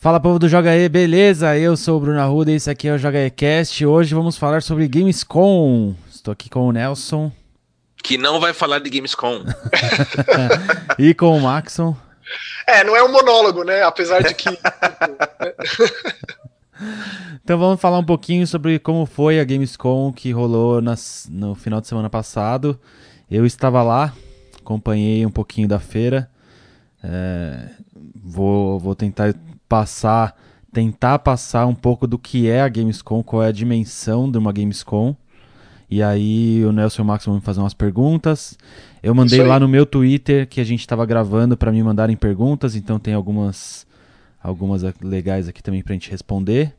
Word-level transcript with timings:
Fala 0.00 0.20
povo 0.20 0.38
do 0.38 0.48
Joga 0.48 0.76
E, 0.76 0.88
beleza? 0.88 1.58
Eu 1.58 1.76
sou 1.76 1.96
o 1.96 2.00
Bruno 2.00 2.20
Arruda 2.20 2.52
e 2.52 2.54
esse 2.54 2.70
aqui 2.70 2.86
é 2.86 2.94
o 2.94 2.98
Joga 2.98 3.18
E 3.18 3.30
Cast. 3.30 3.84
Hoje 3.84 4.14
vamos 4.14 4.38
falar 4.38 4.62
sobre 4.62 4.86
Gamescom. 4.86 5.92
Estou 6.08 6.30
aqui 6.30 6.48
com 6.48 6.68
o 6.68 6.70
Nelson. 6.70 7.32
Que 8.04 8.16
não 8.16 8.38
vai 8.38 8.52
falar 8.52 8.78
de 8.78 8.88
Gamescom. 8.90 9.44
e 11.00 11.12
com 11.14 11.36
o 11.36 11.40
Maxon. 11.40 11.96
É, 12.64 12.84
não 12.84 12.96
é 12.96 13.02
um 13.02 13.10
monólogo, 13.10 13.64
né? 13.64 13.82
Apesar 13.82 14.22
de 14.22 14.34
que. 14.34 14.48
então 17.42 17.58
vamos 17.58 17.80
falar 17.80 17.98
um 17.98 18.04
pouquinho 18.04 18.46
sobre 18.46 18.78
como 18.78 19.04
foi 19.04 19.40
a 19.40 19.44
Gamescom 19.44 20.12
que 20.12 20.30
rolou 20.30 20.80
nas, 20.80 21.26
no 21.28 21.56
final 21.56 21.80
de 21.80 21.88
semana 21.88 22.08
passado. 22.08 22.78
Eu 23.28 23.44
estava 23.44 23.82
lá, 23.82 24.14
acompanhei 24.60 25.26
um 25.26 25.30
pouquinho 25.30 25.66
da 25.66 25.80
feira. 25.80 26.30
É, 27.02 27.70
vou, 28.14 28.78
vou 28.78 28.94
tentar 28.94 29.34
passar, 29.68 30.36
tentar 30.72 31.18
passar 31.18 31.66
um 31.66 31.74
pouco 31.74 32.06
do 32.06 32.18
que 32.18 32.48
é 32.48 32.62
a 32.62 32.68
Gamescom, 32.68 33.22
qual 33.22 33.42
é 33.42 33.48
a 33.48 33.52
dimensão 33.52 34.30
de 34.30 34.38
uma 34.38 34.52
Gamescom. 34.52 35.14
E 35.90 36.02
aí 36.02 36.64
o 36.64 36.72
Nelson 36.72 37.02
e 37.02 37.04
o 37.04 37.06
Max 37.06 37.24
vão 37.24 37.36
me 37.36 37.40
fazer 37.40 37.60
umas 37.60 37.74
perguntas. 37.74 38.58
Eu 39.02 39.14
mandei 39.14 39.42
lá 39.42 39.58
no 39.58 39.68
meu 39.68 39.86
Twitter 39.86 40.46
que 40.46 40.60
a 40.60 40.64
gente 40.64 40.80
estava 40.80 41.06
gravando 41.06 41.56
para 41.56 41.72
me 41.72 41.82
mandarem 41.82 42.16
perguntas, 42.16 42.74
então 42.74 42.98
tem 42.98 43.14
algumas 43.14 43.86
algumas 44.40 44.82
legais 45.02 45.48
aqui 45.48 45.62
também 45.62 45.82
pra 45.82 45.94
gente 45.94 46.10
responder. 46.10 46.74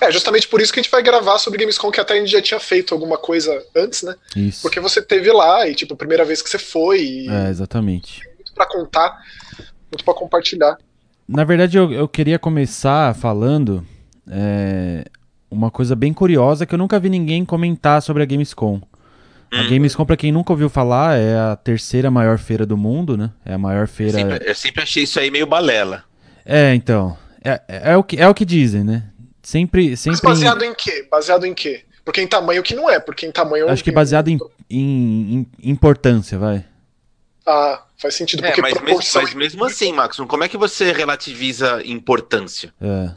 É, 0.00 0.12
justamente 0.12 0.46
por 0.46 0.60
isso 0.60 0.72
que 0.72 0.78
a 0.78 0.82
gente 0.82 0.92
vai 0.92 1.02
gravar 1.02 1.38
sobre 1.38 1.58
Gamescom, 1.58 1.90
que 1.90 2.00
até 2.00 2.14
a 2.14 2.16
gente 2.18 2.30
já 2.30 2.42
tinha 2.42 2.60
feito 2.60 2.92
alguma 2.92 3.16
coisa 3.16 3.64
antes, 3.74 4.02
né? 4.02 4.14
Isso. 4.36 4.60
Porque 4.60 4.78
você 4.78 5.00
teve 5.00 5.32
lá 5.32 5.66
e, 5.66 5.74
tipo, 5.74 5.94
a 5.94 5.96
primeira 5.96 6.24
vez 6.24 6.42
que 6.42 6.50
você 6.50 6.58
foi. 6.58 7.00
E... 7.00 7.28
É, 7.28 7.48
exatamente. 7.48 8.22
Muito 8.36 8.52
pra 8.52 8.66
contar, 8.66 9.18
muito 9.90 10.04
pra 10.04 10.12
compartilhar. 10.12 10.76
Na 11.28 11.44
verdade, 11.44 11.76
eu, 11.76 11.92
eu 11.92 12.06
queria 12.06 12.38
começar 12.38 13.14
falando 13.14 13.84
é, 14.30 15.04
uma 15.50 15.70
coisa 15.70 15.96
bem 15.96 16.12
curiosa 16.12 16.64
que 16.64 16.74
eu 16.74 16.78
nunca 16.78 16.98
vi 17.00 17.08
ninguém 17.08 17.44
comentar 17.44 18.00
sobre 18.00 18.22
a 18.22 18.26
Gamescom. 18.26 18.80
A 19.52 19.60
hum. 19.60 19.68
Gamescom, 19.68 20.04
para 20.04 20.16
quem 20.16 20.32
nunca 20.32 20.52
ouviu 20.52 20.68
falar, 20.68 21.18
é 21.18 21.36
a 21.36 21.56
terceira 21.56 22.10
maior 22.10 22.38
feira 22.38 22.66
do 22.66 22.76
mundo, 22.76 23.16
né? 23.16 23.30
É 23.44 23.54
a 23.54 23.58
maior 23.58 23.86
feira. 23.86 24.20
Eu 24.20 24.30
sempre, 24.30 24.50
eu 24.50 24.54
sempre 24.54 24.82
achei 24.82 25.02
isso 25.04 25.18
aí 25.18 25.30
meio 25.30 25.46
balela. 25.46 26.04
É, 26.44 26.74
então. 26.74 27.16
É, 27.44 27.60
é, 27.68 27.92
é, 27.92 27.96
o, 27.96 28.02
que, 28.02 28.16
é 28.20 28.28
o 28.28 28.34
que 28.34 28.44
dizem, 28.44 28.84
né? 28.84 29.04
Sempre. 29.42 29.96
sempre 29.96 30.20
Mas 30.22 30.38
baseado 30.38 30.62
em... 30.62 30.70
em 30.70 30.74
quê? 30.74 31.06
Baseado 31.10 31.44
em 31.44 31.54
quê? 31.54 31.84
Porque 32.04 32.20
em 32.20 32.26
tamanho 32.26 32.62
que 32.62 32.74
não 32.74 32.88
é, 32.88 33.00
porque 33.00 33.26
em 33.26 33.32
tamanho. 33.32 33.68
Acho 33.68 33.82
que 33.82 33.90
baseado 33.90 34.28
em, 34.28 34.38
em, 34.70 35.46
em 35.62 35.70
importância, 35.70 36.38
vai. 36.38 36.64
Ah, 37.46 37.82
faz 37.96 38.14
sentido. 38.14 38.44
É, 38.44 38.54
mas, 38.60 38.80
mesmo, 38.80 39.00
mas 39.14 39.34
mesmo 39.34 39.64
assim, 39.64 39.92
Max, 39.92 40.16
como 40.16 40.42
é 40.42 40.48
que 40.48 40.56
você 40.56 40.92
relativiza 40.92 41.80
importância? 41.84 42.74
É. 42.80 43.10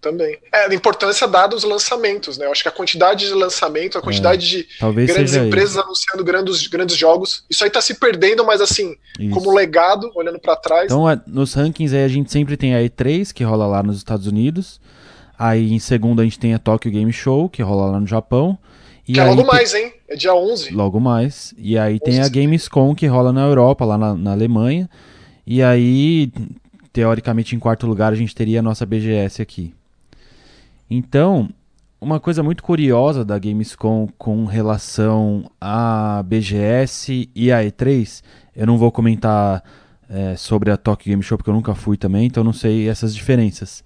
Também. 0.00 0.36
É, 0.52 0.66
a 0.66 0.74
importância 0.74 1.26
dada 1.26 1.56
os 1.56 1.64
lançamentos, 1.64 2.36
né? 2.36 2.44
Eu 2.44 2.52
acho 2.52 2.62
que 2.62 2.68
a 2.68 2.72
quantidade 2.72 3.26
de 3.26 3.32
lançamento, 3.32 3.96
a 3.96 4.02
quantidade 4.02 4.44
é. 4.44 4.48
de 4.62 4.68
Talvez 4.78 5.10
grandes 5.10 5.34
empresas 5.34 5.78
aí. 5.78 5.82
anunciando 5.82 6.22
grandes, 6.22 6.66
grandes 6.66 6.94
jogos, 6.94 7.42
isso 7.48 7.64
aí 7.64 7.70
tá 7.70 7.80
se 7.80 7.94
perdendo, 7.94 8.44
mas 8.44 8.60
assim, 8.60 8.96
isso. 9.18 9.30
como 9.30 9.50
legado, 9.50 10.12
olhando 10.14 10.38
para 10.38 10.56
trás. 10.56 10.84
Então, 10.84 11.04
nos 11.26 11.54
rankings 11.54 11.96
aí 11.96 12.04
a 12.04 12.08
gente 12.08 12.30
sempre 12.30 12.54
tem 12.54 12.74
a 12.74 12.80
E3, 12.80 13.32
que 13.32 13.42
rola 13.42 13.66
lá 13.66 13.82
nos 13.82 13.96
Estados 13.96 14.26
Unidos. 14.26 14.78
Aí 15.38 15.72
em 15.72 15.78
segundo 15.78 16.20
a 16.20 16.24
gente 16.24 16.38
tem 16.38 16.52
a 16.52 16.58
Tokyo 16.58 16.92
Game 16.92 17.12
Show, 17.12 17.48
que 17.48 17.62
rola 17.62 17.92
lá 17.92 17.98
no 17.98 18.06
Japão. 18.06 18.58
E 19.06 19.12
que 19.12 19.20
é 19.20 19.24
logo 19.24 19.44
mais, 19.44 19.74
hein? 19.74 19.92
É 20.08 20.16
dia 20.16 20.34
11. 20.34 20.70
Logo 20.72 20.98
mais. 20.98 21.54
E 21.58 21.78
aí 21.78 21.94
11. 21.94 22.00
tem 22.00 22.20
a 22.20 22.28
Gamescom, 22.28 22.94
que 22.94 23.06
rola 23.06 23.32
na 23.32 23.42
Europa, 23.42 23.84
lá 23.84 23.98
na, 23.98 24.14
na, 24.14 24.32
Alemanha. 24.32 24.88
E 25.46 25.62
aí, 25.62 26.32
teoricamente, 26.92 27.54
em 27.54 27.58
quarto 27.58 27.86
lugar, 27.86 28.12
a 28.12 28.16
gente 28.16 28.34
teria 28.34 28.60
a 28.60 28.62
nossa 28.62 28.86
BGS 28.86 29.42
aqui. 29.42 29.74
Então, 30.88 31.50
uma 32.00 32.20
coisa 32.20 32.42
muito 32.42 32.62
curiosa 32.62 33.24
da 33.24 33.38
Gamescom 33.38 34.08
com 34.16 34.44
relação 34.44 35.50
à 35.60 36.22
BGS 36.22 37.28
e 37.34 37.52
à 37.52 37.62
E3, 37.62 38.22
eu 38.56 38.66
não 38.66 38.78
vou 38.78 38.92
comentar 38.92 39.62
é, 40.08 40.36
sobre 40.36 40.70
a 40.70 40.76
Tokyo 40.76 41.10
Game 41.10 41.22
Show, 41.22 41.38
porque 41.38 41.50
eu 41.50 41.54
nunca 41.54 41.74
fui 41.74 41.96
também, 41.96 42.26
então 42.26 42.44
não 42.44 42.52
sei 42.52 42.88
essas 42.88 43.14
diferenças. 43.14 43.82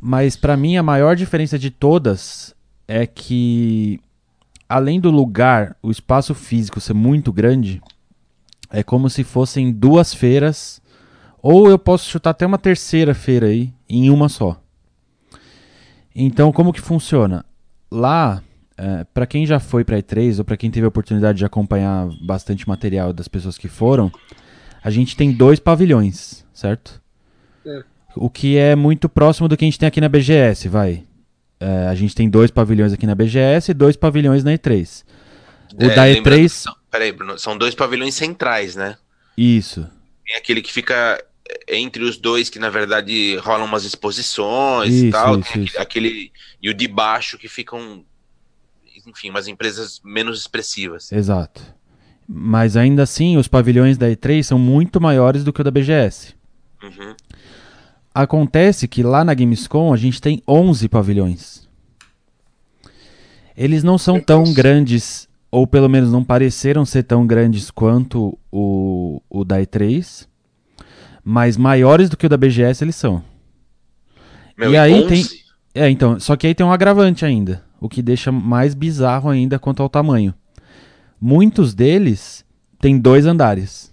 Mas 0.00 0.36
para 0.36 0.56
mim 0.56 0.76
a 0.76 0.82
maior 0.82 1.16
diferença 1.16 1.58
de 1.58 1.70
todas 1.70 2.53
é 2.86 3.06
que, 3.06 4.00
além 4.68 5.00
do 5.00 5.10
lugar, 5.10 5.76
o 5.82 5.90
espaço 5.90 6.34
físico 6.34 6.80
ser 6.80 6.94
muito 6.94 7.32
grande, 7.32 7.82
é 8.70 8.82
como 8.82 9.08
se 9.08 9.24
fossem 9.24 9.72
duas 9.72 10.12
feiras, 10.12 10.80
ou 11.40 11.68
eu 11.68 11.78
posso 11.78 12.08
chutar 12.08 12.30
até 12.30 12.46
uma 12.46 12.58
terceira 12.58 13.14
feira 13.14 13.46
aí, 13.46 13.72
em 13.88 14.10
uma 14.10 14.28
só. 14.28 14.60
Então, 16.14 16.52
como 16.52 16.72
que 16.72 16.80
funciona? 16.80 17.44
Lá, 17.90 18.42
é, 18.76 19.04
para 19.12 19.26
quem 19.26 19.46
já 19.46 19.58
foi 19.60 19.84
para 19.84 19.98
E3 19.98 20.38
ou 20.38 20.44
para 20.44 20.56
quem 20.56 20.70
teve 20.70 20.84
a 20.84 20.88
oportunidade 20.88 21.38
de 21.38 21.44
acompanhar 21.44 22.08
bastante 22.22 22.68
material 22.68 23.12
das 23.12 23.28
pessoas 23.28 23.58
que 23.58 23.68
foram, 23.68 24.10
a 24.82 24.90
gente 24.90 25.16
tem 25.16 25.32
dois 25.32 25.58
pavilhões, 25.58 26.44
certo? 26.52 27.00
É. 27.66 27.82
O 28.16 28.30
que 28.30 28.56
é 28.56 28.76
muito 28.76 29.08
próximo 29.08 29.48
do 29.48 29.56
que 29.56 29.64
a 29.64 29.68
gente 29.68 29.78
tem 29.78 29.86
aqui 29.86 30.00
na 30.00 30.08
BGS, 30.08 30.68
vai. 30.68 31.04
É, 31.64 31.88
a 31.88 31.94
gente 31.94 32.14
tem 32.14 32.28
dois 32.28 32.50
pavilhões 32.50 32.92
aqui 32.92 33.06
na 33.06 33.14
BGS 33.14 33.70
e 33.70 33.74
dois 33.74 33.96
pavilhões 33.96 34.44
na 34.44 34.52
E3. 34.52 35.02
O 35.74 35.84
é, 35.84 35.94
da 35.94 36.06
E3. 36.06 36.48
São, 36.50 36.76
peraí, 36.90 37.10
Bruno, 37.10 37.38
são 37.38 37.56
dois 37.56 37.74
pavilhões 37.74 38.14
centrais, 38.14 38.76
né? 38.76 38.98
Isso. 39.34 39.88
Tem 40.26 40.36
aquele 40.36 40.60
que 40.60 40.70
fica 40.70 41.24
entre 41.66 42.04
os 42.04 42.18
dois, 42.18 42.50
que 42.50 42.58
na 42.58 42.68
verdade 42.68 43.36
rolam 43.36 43.64
umas 43.64 43.84
exposições 43.84 44.92
isso, 44.92 45.06
e 45.06 45.10
tal. 45.10 45.38
Isso, 45.38 45.52
tem 45.52 45.64
isso. 45.64 45.80
aquele. 45.80 46.30
E 46.62 46.68
o 46.68 46.74
de 46.74 46.86
baixo 46.86 47.38
que 47.38 47.48
ficam. 47.48 48.04
Enfim, 49.06 49.30
umas 49.30 49.48
empresas 49.48 50.02
menos 50.04 50.40
expressivas. 50.40 51.10
Exato. 51.12 51.62
Mas 52.28 52.76
ainda 52.76 53.02
assim, 53.02 53.38
os 53.38 53.48
pavilhões 53.48 53.96
da 53.96 54.08
E3 54.08 54.42
são 54.42 54.58
muito 54.58 55.00
maiores 55.00 55.44
do 55.44 55.52
que 55.52 55.62
o 55.62 55.64
da 55.64 55.70
BGS. 55.70 56.34
Uhum. 56.82 57.14
Acontece 58.14 58.86
que 58.86 59.02
lá 59.02 59.24
na 59.24 59.34
Gamescom 59.34 59.92
a 59.92 59.96
gente 59.96 60.20
tem 60.20 60.40
11 60.46 60.88
pavilhões. 60.88 61.68
Eles 63.56 63.82
não 63.82 63.98
são 63.98 64.20
tão 64.20 64.52
grandes, 64.52 65.28
ou 65.50 65.66
pelo 65.66 65.88
menos 65.88 66.12
não 66.12 66.22
pareceram 66.22 66.84
ser 66.84 67.02
tão 67.02 67.26
grandes 67.26 67.72
quanto 67.72 68.38
o, 68.52 69.20
o 69.28 69.44
da 69.44 69.60
E3, 69.60 70.28
mas 71.24 71.56
maiores 71.56 72.08
do 72.08 72.16
que 72.16 72.26
o 72.26 72.28
da 72.28 72.36
BGS 72.36 72.84
eles 72.84 72.94
são. 72.94 73.22
Meu, 74.56 74.72
e 74.72 74.76
aí 74.76 74.94
11? 74.94 75.08
tem. 75.08 75.24
É, 75.74 75.90
então, 75.90 76.20
só 76.20 76.36
que 76.36 76.46
aí 76.46 76.54
tem 76.54 76.64
um 76.64 76.72
agravante 76.72 77.24
ainda, 77.24 77.64
o 77.80 77.88
que 77.88 78.00
deixa 78.00 78.30
mais 78.30 78.74
bizarro 78.74 79.28
ainda 79.28 79.58
quanto 79.58 79.82
ao 79.82 79.88
tamanho. 79.88 80.32
Muitos 81.20 81.74
deles 81.74 82.44
têm 82.80 82.96
dois 82.98 83.26
andares. 83.26 83.92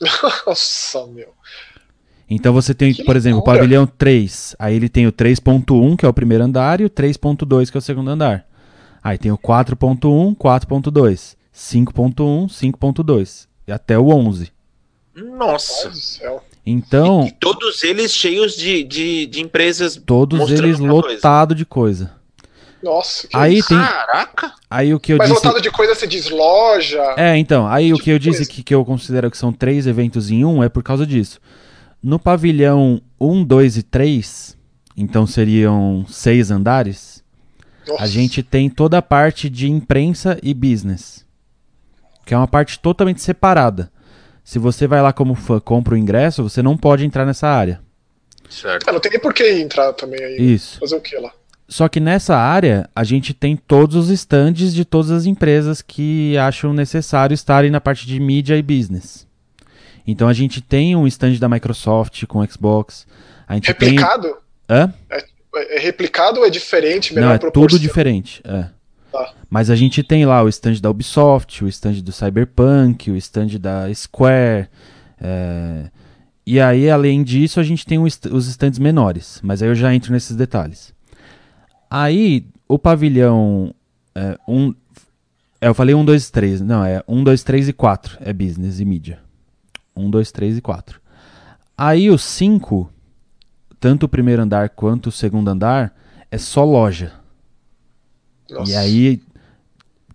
Nossa, 0.44 1.06
meu. 1.06 1.32
Então 2.28 2.52
você 2.52 2.74
tem, 2.74 2.92
que 2.92 3.04
por 3.04 3.16
exemplo, 3.16 3.40
o 3.40 3.44
pavilhão 3.44 3.86
3. 3.86 4.56
Aí 4.58 4.74
ele 4.74 4.88
tem 4.88 5.06
o 5.06 5.12
3.1, 5.12 5.96
que 5.96 6.06
é 6.06 6.08
o 6.08 6.14
primeiro 6.14 6.44
andar, 6.44 6.80
e 6.80 6.84
o 6.84 6.90
3.2, 6.90 7.70
que 7.70 7.76
é 7.76 7.78
o 7.78 7.82
segundo 7.82 8.10
andar. 8.10 8.46
Aí 9.02 9.18
tem 9.18 9.30
o 9.30 9.38
4.1, 9.38 10.36
4.2, 10.36 11.36
5.1, 11.54 12.48
5.2. 12.48 13.46
E 13.66 13.72
até 13.72 13.98
o 13.98 14.08
11. 14.08 14.50
Nossa! 15.14 15.92
Então. 16.66 17.26
E, 17.26 17.32
todos 17.32 17.84
eles 17.84 18.12
cheios 18.12 18.56
de, 18.56 18.82
de, 18.82 19.26
de 19.26 19.42
empresas. 19.42 20.00
Todos 20.04 20.50
eles 20.50 20.78
lotados 20.78 21.56
de 21.56 21.66
coisa. 21.66 22.12
Nossa, 22.82 23.26
que 23.26 23.34
aí 23.34 23.62
tem 23.62 23.78
Caraca! 23.78 24.52
Aí 24.68 24.92
o 24.92 25.00
que 25.00 25.14
eu 25.14 25.16
Mas 25.16 25.30
disse... 25.30 25.46
lotado 25.46 25.62
de 25.62 25.70
coisa 25.70 25.94
se 25.94 26.06
diz 26.06 26.28
loja. 26.28 27.14
É, 27.16 27.34
então, 27.38 27.66
aí 27.66 27.86
tipo 27.86 27.98
o 27.98 28.02
que 28.02 28.10
eu 28.10 28.18
disse 28.18 28.46
que, 28.46 28.62
que 28.62 28.74
eu 28.74 28.84
considero 28.84 29.30
que 29.30 29.38
são 29.38 29.50
três 29.50 29.86
eventos 29.86 30.30
em 30.30 30.44
um 30.44 30.62
é 30.62 30.68
por 30.68 30.82
causa 30.82 31.06
disso. 31.06 31.40
No 32.04 32.18
pavilhão 32.18 33.00
1, 33.18 33.44
2 33.44 33.78
e 33.78 33.82
3, 33.82 34.58
então 34.94 35.26
seriam 35.26 36.04
seis 36.06 36.50
andares, 36.50 37.24
Nossa. 37.88 38.02
a 38.02 38.06
gente 38.06 38.42
tem 38.42 38.68
toda 38.68 38.98
a 38.98 39.02
parte 39.02 39.48
de 39.48 39.70
imprensa 39.70 40.38
e 40.42 40.52
business, 40.52 41.24
que 42.26 42.34
é 42.34 42.36
uma 42.36 42.46
parte 42.46 42.78
totalmente 42.78 43.22
separada. 43.22 43.90
Se 44.44 44.58
você 44.58 44.86
vai 44.86 45.00
lá 45.00 45.14
como 45.14 45.34
fã, 45.34 45.58
compra 45.58 45.94
o 45.94 45.96
ingresso, 45.96 46.42
você 46.42 46.60
não 46.60 46.76
pode 46.76 47.06
entrar 47.06 47.24
nessa 47.24 47.48
área. 47.48 47.80
Certo. 48.50 48.86
É, 48.86 48.92
não 48.92 49.00
tem 49.00 49.12
nem 49.12 49.20
por 49.20 49.32
que 49.32 49.50
entrar 49.52 49.94
também 49.94 50.22
aí. 50.22 50.36
Isso. 50.52 50.78
Fazer 50.80 50.96
o 50.96 51.00
que 51.00 51.16
lá? 51.16 51.32
Só 51.66 51.88
que 51.88 52.00
nessa 52.00 52.36
área, 52.36 52.86
a 52.94 53.02
gente 53.02 53.32
tem 53.32 53.56
todos 53.56 53.96
os 53.96 54.10
estandes 54.10 54.74
de 54.74 54.84
todas 54.84 55.10
as 55.10 55.24
empresas 55.24 55.80
que 55.80 56.36
acham 56.36 56.74
necessário 56.74 57.32
estarem 57.34 57.70
na 57.70 57.80
parte 57.80 58.06
de 58.06 58.20
mídia 58.20 58.58
e 58.58 58.62
business. 58.62 59.26
Então 60.06 60.28
a 60.28 60.32
gente 60.32 60.60
tem 60.60 60.94
um 60.94 61.06
stand 61.06 61.34
da 61.34 61.48
Microsoft 61.48 62.24
com 62.26 62.46
Xbox. 62.46 63.06
A 63.46 63.54
gente 63.54 63.68
replicado? 63.68 64.36
Tem... 64.66 64.76
Hã? 64.76 64.94
É, 65.10 65.24
é, 65.76 65.78
replicado 65.78 66.40
ou 66.40 66.46
é 66.46 66.50
diferente? 66.50 67.14
Não, 67.14 67.30
é 67.30 67.38
proporção? 67.38 67.68
tudo 67.68 67.80
diferente. 67.80 68.42
É. 68.44 68.66
Tá. 69.10 69.32
Mas 69.48 69.70
a 69.70 69.76
gente 69.76 70.02
tem 70.02 70.26
lá 70.26 70.42
o 70.42 70.48
stand 70.48 70.80
da 70.80 70.90
Ubisoft, 70.90 71.64
o 71.64 71.68
stand 71.68 71.94
do 72.02 72.12
Cyberpunk, 72.12 73.10
o 73.10 73.16
stand 73.16 73.58
da 73.60 73.92
Square. 73.94 74.68
É... 75.20 75.88
e 76.44 76.60
aí, 76.60 76.90
além 76.90 77.22
disso, 77.22 77.60
a 77.60 77.62
gente 77.62 77.86
tem 77.86 77.98
os 77.98 78.48
estandes 78.48 78.78
menores, 78.78 79.40
mas 79.42 79.62
aí 79.62 79.68
eu 79.68 79.74
já 79.74 79.94
entro 79.94 80.12
nesses 80.12 80.36
detalhes. 80.36 80.92
Aí, 81.88 82.44
o 82.66 82.78
pavilhão 82.78 83.72
é, 84.14 84.36
um, 84.48 84.74
é, 85.60 85.68
eu 85.68 85.74
falei 85.74 85.94
1, 85.94 86.04
2, 86.04 86.30
3. 86.30 86.60
Não, 86.60 86.84
é 86.84 87.02
1, 87.08 87.24
2, 87.24 87.42
3 87.42 87.68
e 87.68 87.72
4. 87.72 88.18
É 88.20 88.32
business 88.32 88.80
e 88.80 88.84
mídia. 88.84 89.18
1, 89.96 90.10
2, 90.10 90.32
3 90.32 90.58
e 90.58 90.60
4. 90.60 91.00
Aí 91.76 92.10
o 92.10 92.18
5, 92.18 92.90
tanto 93.80 94.06
o 94.06 94.08
primeiro 94.08 94.42
andar 94.42 94.70
quanto 94.70 95.08
o 95.08 95.12
segundo 95.12 95.48
andar, 95.48 95.94
é 96.30 96.38
só 96.38 96.64
loja. 96.64 97.12
Nossa. 98.50 98.70
E 98.70 98.76
aí, 98.76 99.22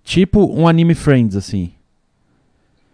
tipo 0.03 0.45
um 0.45 0.67
Anime 0.67 0.95
Friends, 0.95 1.35
assim. 1.35 1.73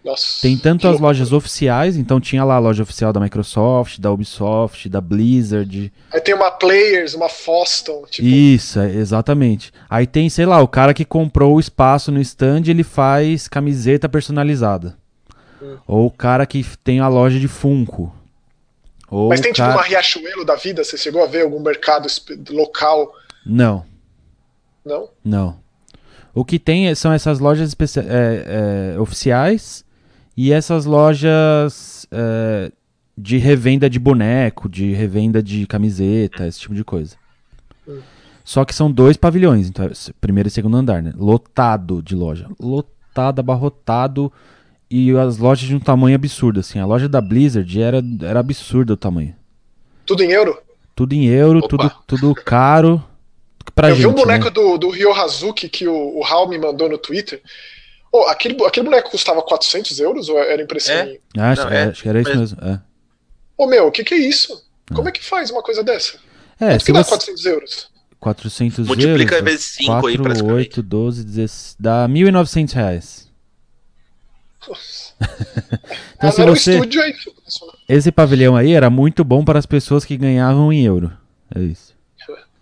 Nossa, 0.05 0.41
Tem 0.43 0.55
tanto 0.55 0.87
as 0.87 0.99
lojas 0.99 1.33
oficiais, 1.33 1.97
então 1.97 2.21
tinha 2.21 2.43
lá 2.43 2.55
a 2.55 2.59
loja 2.59 2.83
oficial 2.83 3.11
da 3.11 3.19
Microsoft, 3.19 3.99
da 3.99 4.11
Ubisoft, 4.11 4.87
da 4.87 5.01
Blizzard. 5.01 5.91
Aí 6.11 6.21
tem 6.21 6.35
uma 6.35 6.51
Players, 6.51 7.15
uma 7.15 7.27
Foston. 7.27 8.03
Tipo... 8.07 8.27
Isso, 8.27 8.79
é, 8.79 8.93
exatamente. 8.93 9.73
Aí 9.89 10.05
tem, 10.05 10.29
sei 10.29 10.45
lá, 10.45 10.61
o 10.61 10.67
cara 10.67 10.93
que 10.93 11.03
comprou 11.03 11.55
o 11.55 11.59
espaço 11.59 12.11
no 12.11 12.21
stand, 12.21 12.65
ele 12.67 12.83
faz 12.83 13.47
camiseta 13.47 14.07
personalizada. 14.07 14.95
Hum. 15.61 15.77
Ou 15.87 16.07
o 16.07 16.11
cara 16.11 16.45
que 16.45 16.63
tem 16.83 16.99
a 16.99 17.07
loja 17.07 17.39
de 17.39 17.47
Funko. 17.47 18.13
Ou 19.09 19.29
Mas 19.29 19.39
tem 19.39 19.53
tipo 19.53 19.67
uma 19.67 19.81
Riachuelo 19.81 20.43
da 20.43 20.55
vida? 20.55 20.83
Você 20.83 20.97
chegou 20.97 21.23
a 21.23 21.27
ver 21.27 21.43
algum 21.43 21.59
mercado 21.59 22.07
local? 22.49 23.13
Não. 23.45 23.85
Não? 24.83 25.09
Não. 25.23 25.59
O 26.33 26.43
que 26.43 26.59
tem 26.59 26.93
são 26.95 27.13
essas 27.13 27.39
lojas 27.39 27.73
é, 27.97 28.93
é, 28.95 28.99
oficiais 28.99 29.85
e 30.35 30.51
essas 30.51 30.85
lojas 30.85 32.05
é, 32.11 32.71
de 33.17 33.37
revenda 33.37 33.89
de 33.89 33.97
boneco, 33.97 34.67
de 34.67 34.91
revenda 34.93 35.41
de 35.41 35.65
camiseta, 35.65 36.45
esse 36.45 36.59
tipo 36.59 36.75
de 36.75 36.83
coisa. 36.83 37.15
Só 38.43 38.65
que 38.65 38.75
são 38.75 38.91
dois 38.91 39.17
pavilhões, 39.17 39.69
então 39.69 39.85
é 39.85 39.91
primeiro 40.19 40.47
e 40.47 40.51
segundo 40.51 40.77
andar, 40.77 41.01
né? 41.01 41.13
Lotado 41.15 42.01
de 42.03 42.15
loja. 42.15 42.47
Lotado, 42.59 43.39
abarrotado. 43.39 44.31
E 44.97 45.11
as 45.17 45.37
lojas 45.37 45.67
de 45.67 45.75
um 45.75 45.79
tamanho 45.79 46.15
absurdo, 46.15 46.61
assim. 46.61 46.79
A 46.79 46.85
loja 46.85 47.09
da 47.09 47.19
Blizzard 47.19 47.81
era, 47.81 48.01
era 48.21 48.39
absurda 48.39 48.93
o 48.93 48.97
tamanho. 48.97 49.35
Tudo 50.05 50.23
em 50.23 50.31
euro? 50.31 50.57
Tudo 50.95 51.11
em 51.11 51.25
euro, 51.25 51.67
tudo, 51.67 51.91
tudo 52.07 52.33
caro. 52.33 53.03
Pra 53.73 53.89
Eu 53.89 53.95
gente, 53.95 54.05
vi 54.05 54.09
um 54.09 54.13
boneco 54.13 54.45
né? 54.45 54.51
do, 54.51 54.77
do 54.77 54.89
Ryo 54.89 55.11
Hazuki 55.11 55.67
que 55.67 55.85
o, 55.85 56.19
o 56.19 56.23
Hal 56.23 56.47
me 56.47 56.57
mandou 56.57 56.87
no 56.87 56.97
Twitter. 56.97 57.41
Oh, 58.09 58.21
aquele, 58.29 58.55
aquele 58.65 58.85
boneco 58.85 59.11
custava 59.11 59.41
400 59.41 59.99
euros 59.99 60.29
ou 60.29 60.39
era 60.39 60.63
impressão 60.63 60.95
é? 60.95 61.17
Acho, 61.39 61.63
Não, 61.63 61.69
é, 61.69 61.83
acho 61.89 62.01
que 62.01 62.07
era 62.07 62.21
isso 62.21 62.37
mesmo. 62.37 62.57
É. 62.61 62.79
Ô 63.57 63.67
meu, 63.67 63.87
o 63.87 63.91
que, 63.91 64.01
que 64.01 64.13
é 64.13 64.17
isso? 64.17 64.63
É. 64.89 64.93
Como 64.93 65.09
é 65.09 65.11
que 65.11 65.21
faz 65.21 65.51
uma 65.51 65.61
coisa 65.61 65.83
dessa? 65.83 66.13
É, 66.57 66.69
Quanto 66.69 66.85
que 66.85 66.93
dá 66.93 67.03
400 67.03 67.45
euros? 67.45 67.89
400 68.17 68.87
Multiplica 68.87 69.35
euros, 69.35 69.51
vezes 69.51 69.65
5 69.73 69.91
4, 69.91 70.07
aí, 70.07 70.17
praticamente. 70.17 70.53
8, 70.53 70.83
12, 70.83 71.23
16, 71.25 71.75
dá 71.77 72.07
1.900 72.07 72.71
reais. 72.71 73.24
então, 76.15 76.31
se 76.31 76.45
você... 76.45 76.81
Aí, 77.01 77.15
esse 77.87 78.11
pavilhão 78.11 78.55
aí 78.55 78.71
era 78.71 78.89
muito 78.89 79.23
bom 79.23 79.43
para 79.43 79.59
as 79.59 79.65
pessoas 79.65 80.03
que 80.03 80.17
ganhavam 80.17 80.71
em 80.73 80.83
euro. 80.85 81.11
É 81.53 81.59
isso. 81.59 81.93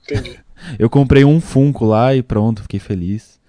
Entendi. 0.04 0.40
Eu 0.80 0.90
comprei 0.90 1.26
um 1.26 1.42
Funko 1.42 1.86
lá 1.86 2.16
e 2.16 2.24
pronto, 2.24 2.62
fiquei 2.62 2.80
feliz. 2.80 3.40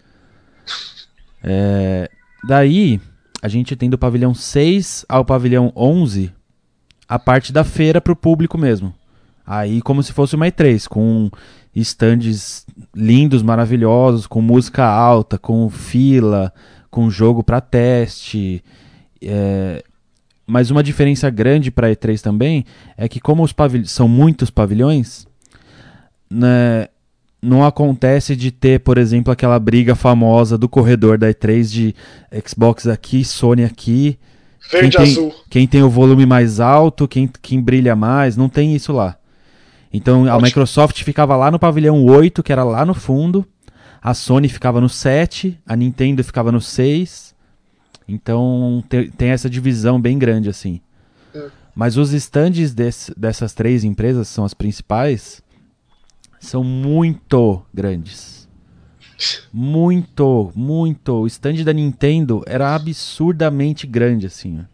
É, 1.42 2.10
daí, 2.42 3.00
a 3.40 3.48
gente 3.48 3.76
tem 3.76 3.90
do 3.90 3.98
pavilhão 3.98 4.34
6 4.34 5.04
ao 5.08 5.24
pavilhão 5.24 5.72
11 5.76 6.32
a 7.08 7.18
parte 7.18 7.52
da 7.52 7.62
feira 7.62 8.00
para 8.00 8.12
o 8.12 8.16
público 8.16 8.58
mesmo. 8.58 8.94
Aí, 9.46 9.82
como 9.82 10.02
se 10.02 10.12
fosse 10.12 10.34
uma 10.34 10.46
E3, 10.46 10.88
com 10.88 11.30
estandes 11.74 12.66
lindos, 12.94 13.42
maravilhosos, 13.42 14.26
com 14.26 14.40
música 14.40 14.84
alta, 14.84 15.36
com 15.36 15.68
fila, 15.68 16.52
com 16.94 17.10
jogo 17.10 17.42
para 17.42 17.60
teste. 17.60 18.62
É... 19.20 19.82
Mas 20.46 20.70
uma 20.70 20.80
diferença 20.80 21.28
grande 21.28 21.72
para 21.72 21.90
E3 21.90 22.20
também 22.20 22.64
é 22.96 23.08
que, 23.08 23.18
como 23.18 23.42
os 23.42 23.52
pavilhões 23.52 23.90
são 23.90 24.06
muitos 24.06 24.48
pavilhões, 24.48 25.26
né, 26.30 26.86
não 27.42 27.64
acontece 27.64 28.36
de 28.36 28.52
ter, 28.52 28.78
por 28.78 28.96
exemplo, 28.96 29.32
aquela 29.32 29.58
briga 29.58 29.96
famosa 29.96 30.56
do 30.56 30.68
corredor 30.68 31.18
da 31.18 31.28
E3 31.30 31.64
de 31.64 31.94
Xbox 32.46 32.86
aqui, 32.86 33.24
Sony 33.24 33.64
aqui. 33.64 34.16
Verde 34.70 34.96
quem 34.96 35.06
azul. 35.06 35.30
Tem, 35.30 35.42
quem 35.50 35.66
tem 35.66 35.82
o 35.82 35.90
volume 35.90 36.24
mais 36.24 36.60
alto, 36.60 37.08
quem, 37.08 37.28
quem 37.42 37.60
brilha 37.60 37.96
mais, 37.96 38.36
não 38.36 38.48
tem 38.48 38.72
isso 38.72 38.92
lá. 38.92 39.16
Então 39.92 40.22
Ótimo. 40.22 40.36
a 40.36 40.40
Microsoft 40.40 41.02
ficava 41.02 41.34
lá 41.34 41.50
no 41.50 41.58
pavilhão 41.58 42.04
8, 42.04 42.40
que 42.40 42.52
era 42.52 42.62
lá 42.62 42.84
no 42.84 42.94
fundo. 42.94 43.44
A 44.04 44.12
Sony 44.12 44.50
ficava 44.50 44.82
no 44.82 44.88
7, 44.90 45.58
a 45.64 45.74
Nintendo 45.74 46.22
ficava 46.22 46.52
no 46.52 46.60
6. 46.60 47.34
Então 48.06 48.84
tem, 48.86 49.10
tem 49.10 49.30
essa 49.30 49.48
divisão 49.48 49.98
bem 49.98 50.18
grande 50.18 50.50
assim. 50.50 50.82
É. 51.34 51.48
Mas 51.74 51.96
os 51.96 52.12
stands 52.12 52.74
desse, 52.74 53.18
dessas 53.18 53.54
três 53.54 53.82
empresas, 53.82 54.28
são 54.28 54.44
as 54.44 54.52
principais, 54.52 55.42
são 56.38 56.62
muito 56.62 57.64
grandes. 57.72 58.46
Muito, 59.50 60.52
muito. 60.54 61.22
O 61.22 61.26
stand 61.26 61.64
da 61.64 61.72
Nintendo 61.72 62.42
era 62.46 62.74
absurdamente 62.74 63.86
grande, 63.86 64.26
assim. 64.26 64.66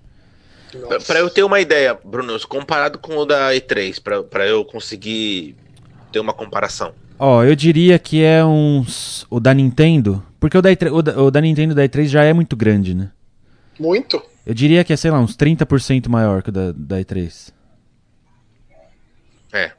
Para 1.06 1.20
eu 1.20 1.30
ter 1.30 1.44
uma 1.44 1.60
ideia, 1.60 1.94
Bruno, 2.04 2.36
comparado 2.48 2.98
com 2.98 3.16
o 3.16 3.24
da 3.24 3.50
E3, 3.50 4.00
para 4.28 4.46
eu 4.46 4.64
conseguir 4.64 5.54
ter 6.10 6.18
uma 6.18 6.32
comparação. 6.32 6.92
Ó, 7.22 7.44
eu 7.44 7.54
diria 7.54 7.98
que 7.98 8.24
é 8.24 8.42
uns. 8.42 9.26
O 9.28 9.38
da 9.38 9.52
Nintendo. 9.52 10.24
Porque 10.40 10.56
o 10.56 10.62
da, 10.62 10.70
E3, 10.70 10.90
o 10.90 11.02
da, 11.02 11.22
o 11.22 11.30
da 11.30 11.38
Nintendo 11.38 11.74
da 11.74 11.84
E3 11.84 12.06
já 12.06 12.24
é 12.24 12.32
muito 12.32 12.56
grande, 12.56 12.94
né? 12.94 13.10
Muito? 13.78 14.22
Eu 14.46 14.54
diria 14.54 14.82
que 14.82 14.90
é, 14.90 14.96
sei 14.96 15.10
lá, 15.10 15.20
uns 15.20 15.36
30% 15.36 16.08
maior 16.08 16.42
que 16.42 16.48
o 16.48 16.52
da, 16.52 16.72
da 16.72 16.96
E3. 16.96 17.52
É. 19.52 19.70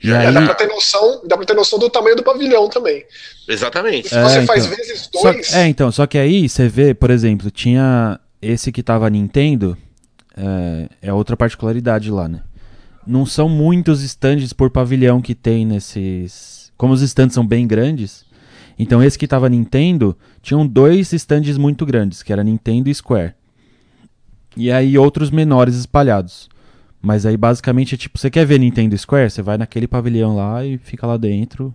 Já 0.00 0.18
aí... 0.18 0.34
dá 0.34 0.42
pra 0.42 0.54
ter 0.56 0.66
noção, 0.66 1.22
dá 1.24 1.36
pra 1.36 1.46
ter 1.46 1.54
noção 1.54 1.78
do 1.78 1.88
tamanho 1.88 2.16
do 2.16 2.24
pavilhão 2.24 2.68
também. 2.68 3.04
Exatamente. 3.48 4.08
Se 4.08 4.18
é, 4.18 4.22
você 4.24 4.44
faz 4.44 4.64
então, 4.66 4.76
vezes 4.76 5.08
dois. 5.12 5.46
Só, 5.46 5.56
é, 5.56 5.68
então, 5.68 5.92
só 5.92 6.04
que 6.04 6.18
aí 6.18 6.48
você 6.48 6.66
vê, 6.66 6.94
por 6.94 7.10
exemplo, 7.10 7.48
tinha 7.48 8.18
esse 8.42 8.72
que 8.72 8.82
tava 8.82 9.08
Nintendo, 9.08 9.78
é, 10.36 10.88
é 11.00 11.12
outra 11.12 11.36
particularidade 11.36 12.10
lá, 12.10 12.26
né? 12.28 12.40
Não 13.08 13.24
são 13.24 13.48
muitos 13.48 14.02
stands 14.02 14.52
por 14.52 14.68
pavilhão 14.68 15.22
que 15.22 15.34
tem 15.34 15.64
nesses. 15.64 16.70
Como 16.76 16.92
os 16.92 17.00
stands 17.00 17.32
são 17.32 17.44
bem 17.44 17.66
grandes, 17.66 18.26
então 18.78 19.02
esse 19.02 19.18
que 19.18 19.26
tava 19.26 19.48
Nintendo, 19.48 20.16
tinham 20.42 20.66
dois 20.66 21.12
stands 21.14 21.56
muito 21.56 21.86
grandes, 21.86 22.22
que 22.22 22.32
era 22.32 22.44
Nintendo 22.44 22.90
e 22.90 22.94
Square. 22.94 23.34
E 24.54 24.70
aí 24.70 24.98
outros 24.98 25.30
menores 25.30 25.74
espalhados. 25.74 26.50
Mas 27.00 27.24
aí 27.24 27.36
basicamente 27.36 27.94
é 27.94 27.98
tipo, 27.98 28.18
você 28.18 28.30
quer 28.30 28.44
ver 28.44 28.58
Nintendo 28.58 28.96
Square? 28.98 29.30
Você 29.30 29.40
vai 29.40 29.56
naquele 29.56 29.88
pavilhão 29.88 30.36
lá 30.36 30.64
e 30.64 30.76
fica 30.76 31.06
lá 31.06 31.16
dentro. 31.16 31.74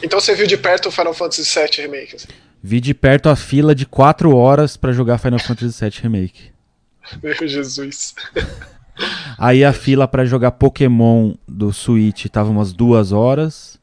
Então 0.00 0.20
você 0.20 0.34
viu 0.34 0.46
de 0.46 0.56
perto 0.56 0.90
o 0.90 0.92
Final 0.92 1.12
Fantasy 1.12 1.42
VII 1.42 1.86
Remake? 1.86 2.14
Assim. 2.16 2.28
Vi 2.62 2.80
de 2.80 2.94
perto 2.94 3.28
a 3.28 3.34
fila 3.34 3.74
de 3.74 3.84
4 3.84 4.34
horas 4.34 4.76
para 4.76 4.92
jogar 4.92 5.18
Final 5.18 5.40
Fantasy 5.40 5.84
VII 5.84 6.00
Remake. 6.02 6.50
Meu 7.20 7.48
Jesus. 7.48 8.14
Aí 9.38 9.64
a 9.64 9.72
fila 9.72 10.08
para 10.08 10.24
jogar 10.24 10.52
Pokémon 10.52 11.34
do 11.46 11.72
Switch 11.72 12.26
tava 12.26 12.50
umas 12.50 12.72
2 12.72 13.12
horas. 13.12 13.78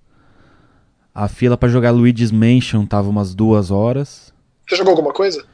A 1.13 1.27
fila 1.27 1.57
para 1.57 1.69
jogar 1.69 1.91
Luigi's 1.91 2.31
Mansion 2.31 2.85
tava 2.85 3.09
umas 3.09 3.33
2 3.33 3.71
horas. 3.71 4.33
Você 4.67 4.75
jogou 4.75 4.91
alguma 4.91 5.13
coisa? 5.13 5.45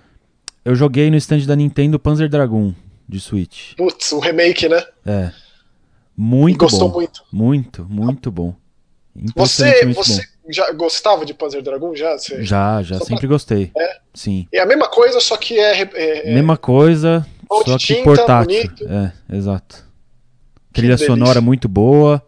Eu 0.63 0.75
joguei 0.75 1.09
no 1.09 1.17
stand 1.17 1.45
da 1.45 1.55
Nintendo 1.55 1.99
Panzer 1.99 2.29
Dragoon 2.29 2.73
de 3.07 3.19
Switch. 3.19 3.75
Putz, 3.75 4.11
o 4.11 4.19
remake, 4.19 4.69
né? 4.69 4.83
É. 5.05 5.31
Muito 6.15 6.59
Gostou 6.59 6.89
bom. 6.89 6.95
muito. 6.95 7.23
Muito, 7.31 7.85
muito 7.89 8.31
bom. 8.31 8.55
Você, 9.35 9.85
você 9.93 10.21
bom. 10.21 10.51
já 10.51 10.71
gostava 10.71 11.25
de 11.25 11.33
Panzer 11.33 11.61
Dragon 11.61 11.95
já? 11.95 12.17
Você... 12.17 12.43
Já, 12.43 12.81
já, 12.81 12.97
só 12.97 13.05
sempre 13.05 13.27
pra... 13.27 13.29
gostei. 13.29 13.71
É? 13.77 13.97
Sim. 14.13 14.47
É 14.53 14.61
a 14.61 14.65
mesma 14.65 14.87
coisa, 14.87 15.19
só 15.19 15.35
que 15.35 15.59
é. 15.59 15.81
é, 15.81 16.29
é... 16.29 16.33
Mesma 16.33 16.55
coisa, 16.57 17.25
só 17.65 17.77
que 17.77 17.85
tinta, 17.85 18.03
portátil. 18.03 18.63
Bonito. 18.63 18.87
É, 18.87 19.13
exato. 19.35 19.85
Trilha 20.71 20.97
sonora 20.97 21.41
muito 21.41 21.67
boa, 21.67 22.25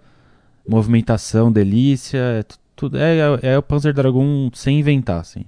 movimentação, 0.68 1.52
delícia, 1.52 2.18
é 2.20 2.44
tudo. 2.76 2.98
É, 2.98 3.18
é, 3.18 3.54
é 3.54 3.58
o 3.58 3.64
Panzer 3.64 3.94
Dragon 3.94 4.50
sem 4.54 4.80
inventar, 4.80 5.22
assim. 5.22 5.46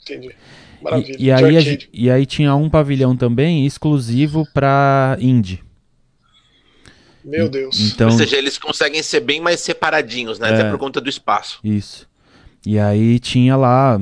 Entendi. 0.00 0.34
Maravilha. 0.80 1.16
E, 1.18 1.24
e 1.24 1.32
aí, 1.32 1.58
a, 1.58 1.78
e 1.92 2.10
aí 2.10 2.26
tinha 2.26 2.54
um 2.54 2.68
pavilhão 2.70 3.16
também 3.16 3.66
exclusivo 3.66 4.46
para 4.52 5.16
indie. 5.20 5.62
Meu 7.24 7.48
Deus. 7.48 7.78
Então, 7.80 8.08
Ou 8.10 8.16
seja, 8.16 8.36
eles 8.36 8.58
conseguem 8.58 9.02
ser 9.02 9.20
bem 9.20 9.40
mais 9.40 9.60
separadinhos, 9.60 10.38
né? 10.38 10.50
É, 10.50 10.54
Até 10.54 10.70
por 10.70 10.78
conta 10.78 11.00
do 11.00 11.08
espaço. 11.08 11.60
Isso. 11.62 12.08
E 12.66 12.78
aí 12.78 13.18
tinha 13.18 13.56
lá 13.56 14.00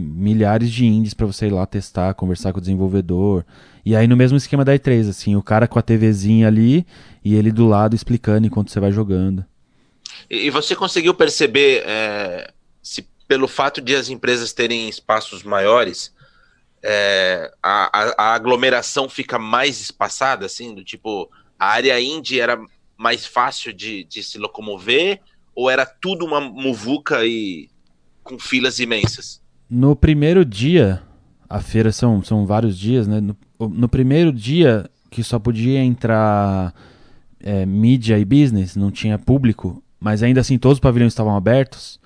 milhares 0.00 0.70
de 0.70 0.86
indies 0.86 1.14
para 1.14 1.26
você 1.26 1.46
ir 1.46 1.52
lá 1.52 1.66
testar, 1.66 2.14
conversar 2.14 2.52
com 2.52 2.58
o 2.58 2.60
desenvolvedor. 2.60 3.44
E 3.84 3.94
aí 3.94 4.06
no 4.06 4.16
mesmo 4.16 4.36
esquema 4.36 4.64
da 4.64 4.74
E3, 4.74 5.08
assim, 5.08 5.36
o 5.36 5.42
cara 5.42 5.68
com 5.68 5.78
a 5.78 5.82
TVzinha 5.82 6.46
ali 6.46 6.86
e 7.24 7.34
ele 7.34 7.52
do 7.52 7.66
lado 7.66 7.94
explicando 7.94 8.46
enquanto 8.46 8.70
você 8.70 8.80
vai 8.80 8.92
jogando. 8.92 9.44
E 10.28 10.50
você 10.50 10.74
conseguiu 10.74 11.14
perceber 11.14 11.82
é, 11.86 12.52
se 12.82 13.06
pelo 13.26 13.46
fato 13.46 13.80
de 13.80 13.94
as 13.94 14.08
empresas 14.08 14.52
terem 14.52 14.88
espaços 14.88 15.42
maiores, 15.42 16.12
é, 16.82 17.52
a, 17.62 17.98
a, 17.98 18.14
a, 18.18 18.34
aglomeração 18.34 19.08
fica 19.08 19.38
mais 19.38 19.80
espaçada, 19.80 20.46
assim, 20.46 20.74
do 20.74 20.82
tipo, 20.82 21.30
a 21.58 21.66
área 21.66 22.00
indie 22.00 22.40
era 22.40 22.60
mais 22.96 23.26
fácil 23.26 23.72
de, 23.72 24.04
de 24.04 24.22
se 24.22 24.38
locomover, 24.38 25.20
ou 25.54 25.70
era 25.70 25.86
tudo 25.86 26.24
uma 26.24 26.40
muvuca 26.40 27.24
e 27.24 27.68
com 28.22 28.38
filas 28.38 28.78
imensas? 28.78 29.42
No 29.70 29.94
primeiro 29.94 30.44
dia, 30.44 31.00
a 31.48 31.60
feira 31.60 31.92
são, 31.92 32.22
são 32.24 32.44
vários 32.44 32.76
dias, 32.76 33.06
né? 33.06 33.20
No, 33.20 33.36
no 33.68 33.88
primeiro 33.88 34.32
dia, 34.32 34.90
que 35.08 35.22
só 35.22 35.38
podia 35.38 35.78
entrar 35.78 36.74
é, 37.40 37.64
mídia 37.64 38.18
e 38.18 38.24
business, 38.24 38.74
não 38.74 38.90
tinha 38.90 39.16
público, 39.16 39.80
mas 40.00 40.22
ainda 40.22 40.40
assim 40.40 40.58
todos 40.58 40.76
os 40.76 40.80
pavilhões 40.80 41.12
estavam 41.12 41.36
abertos, 41.36 42.00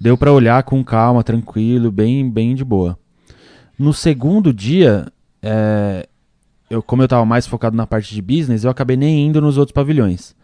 deu 0.00 0.16
para 0.16 0.32
olhar 0.32 0.62
com 0.62 0.84
calma, 0.84 1.24
tranquilo, 1.24 1.90
bem, 1.90 2.30
bem 2.30 2.54
de 2.54 2.64
boa. 2.64 2.96
No 3.76 3.92
segundo 3.92 4.52
dia, 4.52 5.06
é, 5.42 6.06
eu, 6.68 6.82
como 6.82 7.02
eu 7.02 7.06
estava 7.06 7.24
mais 7.24 7.46
focado 7.46 7.76
na 7.76 7.86
parte 7.86 8.14
de 8.14 8.22
business, 8.22 8.62
eu 8.62 8.70
acabei 8.70 8.96
nem 8.96 9.26
indo 9.26 9.40
nos 9.40 9.58
outros 9.58 9.74
pavilhões. 9.74 10.34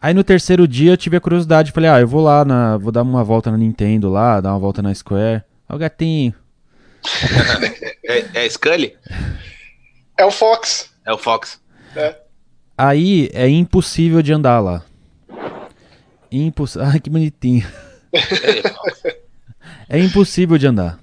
Aí 0.00 0.14
no 0.14 0.24
terceiro 0.24 0.66
dia 0.66 0.92
eu 0.92 0.96
tive 0.96 1.16
a 1.16 1.20
curiosidade, 1.20 1.72
falei, 1.72 1.90
ah, 1.90 2.00
eu 2.00 2.08
vou 2.08 2.22
lá, 2.22 2.44
na, 2.44 2.76
vou 2.76 2.90
dar 2.90 3.02
uma 3.02 3.22
volta 3.22 3.50
na 3.50 3.56
Nintendo 3.56 4.08
lá, 4.08 4.40
dar 4.40 4.52
uma 4.52 4.58
volta 4.58 4.82
na 4.82 4.94
Square. 4.94 5.42
Olha 5.68 5.76
o 5.76 5.78
gatinho. 5.78 6.34
é, 8.04 8.44
é 8.44 8.48
Scully? 8.48 8.96
É 10.16 10.24
o 10.24 10.30
Fox. 10.30 10.90
É 11.04 11.12
o 11.12 11.18
Fox. 11.18 11.60
É. 11.94 12.16
Aí 12.76 13.28
é 13.32 13.48
impossível 13.48 14.22
de 14.22 14.32
andar 14.32 14.60
lá. 14.60 14.84
Imposs... 16.30 16.76
Ai, 16.80 17.00
que 17.00 17.10
bonitinho. 17.10 17.66
é 19.88 19.98
impossível 19.98 20.56
de 20.58 20.66
andar. 20.66 21.00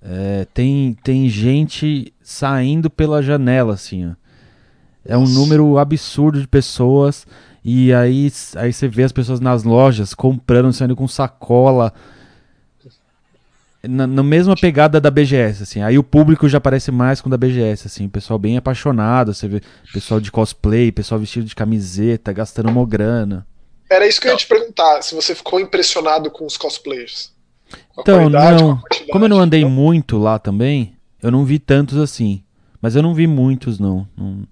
É, 0.00 0.46
tem, 0.54 0.96
tem 1.02 1.28
gente 1.28 2.14
saindo 2.22 2.88
pela 2.88 3.22
janela, 3.22 3.74
assim, 3.74 4.10
ó. 4.10 4.12
É 5.04 5.16
um 5.16 5.26
número 5.26 5.78
absurdo 5.78 6.40
de 6.40 6.48
pessoas. 6.48 7.26
E 7.64 7.92
aí, 7.92 8.30
aí 8.56 8.72
você 8.72 8.88
vê 8.88 9.04
as 9.04 9.12
pessoas 9.12 9.40
nas 9.40 9.62
lojas 9.62 10.14
comprando, 10.14 10.72
saindo 10.72 10.96
com 10.96 11.06
sacola. 11.06 11.92
Na, 13.88 14.06
na, 14.06 14.22
mesma 14.22 14.54
pegada 14.54 15.00
da 15.00 15.10
BGS, 15.10 15.62
assim. 15.62 15.82
Aí 15.82 15.98
o 15.98 16.02
público 16.02 16.48
já 16.48 16.60
parece 16.60 16.90
mais 16.90 17.20
com 17.20 17.28
o 17.28 17.30
da 17.30 17.36
BGS, 17.36 17.86
assim. 17.86 18.08
Pessoal 18.08 18.38
bem 18.38 18.56
apaixonado. 18.56 19.34
Você 19.34 19.48
vê 19.48 19.60
pessoal 19.92 20.20
de 20.20 20.30
cosplay, 20.30 20.90
pessoal 20.92 21.20
vestido 21.20 21.46
de 21.46 21.54
camiseta, 21.54 22.32
gastando 22.32 22.68
uma 22.68 22.86
grana. 22.86 23.46
Era 23.90 24.06
isso 24.06 24.20
que 24.20 24.26
eu 24.26 24.32
ia 24.32 24.36
te 24.36 24.46
perguntar, 24.46 25.02
se 25.02 25.14
você 25.14 25.34
ficou 25.34 25.60
impressionado 25.60 26.30
com 26.30 26.44
os 26.44 26.56
cosplayers. 26.56 27.32
então, 27.98 28.28
não. 28.28 28.82
Como 29.10 29.24
eu 29.24 29.28
não 29.28 29.38
andei 29.38 29.62
não? 29.62 29.70
muito 29.70 30.18
lá 30.18 30.38
também, 30.38 30.96
eu 31.22 31.30
não 31.30 31.44
vi 31.44 31.58
tantos 31.58 31.98
assim. 31.98 32.42
Mas 32.80 32.96
eu 32.96 33.02
não 33.02 33.14
vi 33.14 33.26
muitos, 33.26 33.78
não. 33.78 34.06
não 34.16 34.46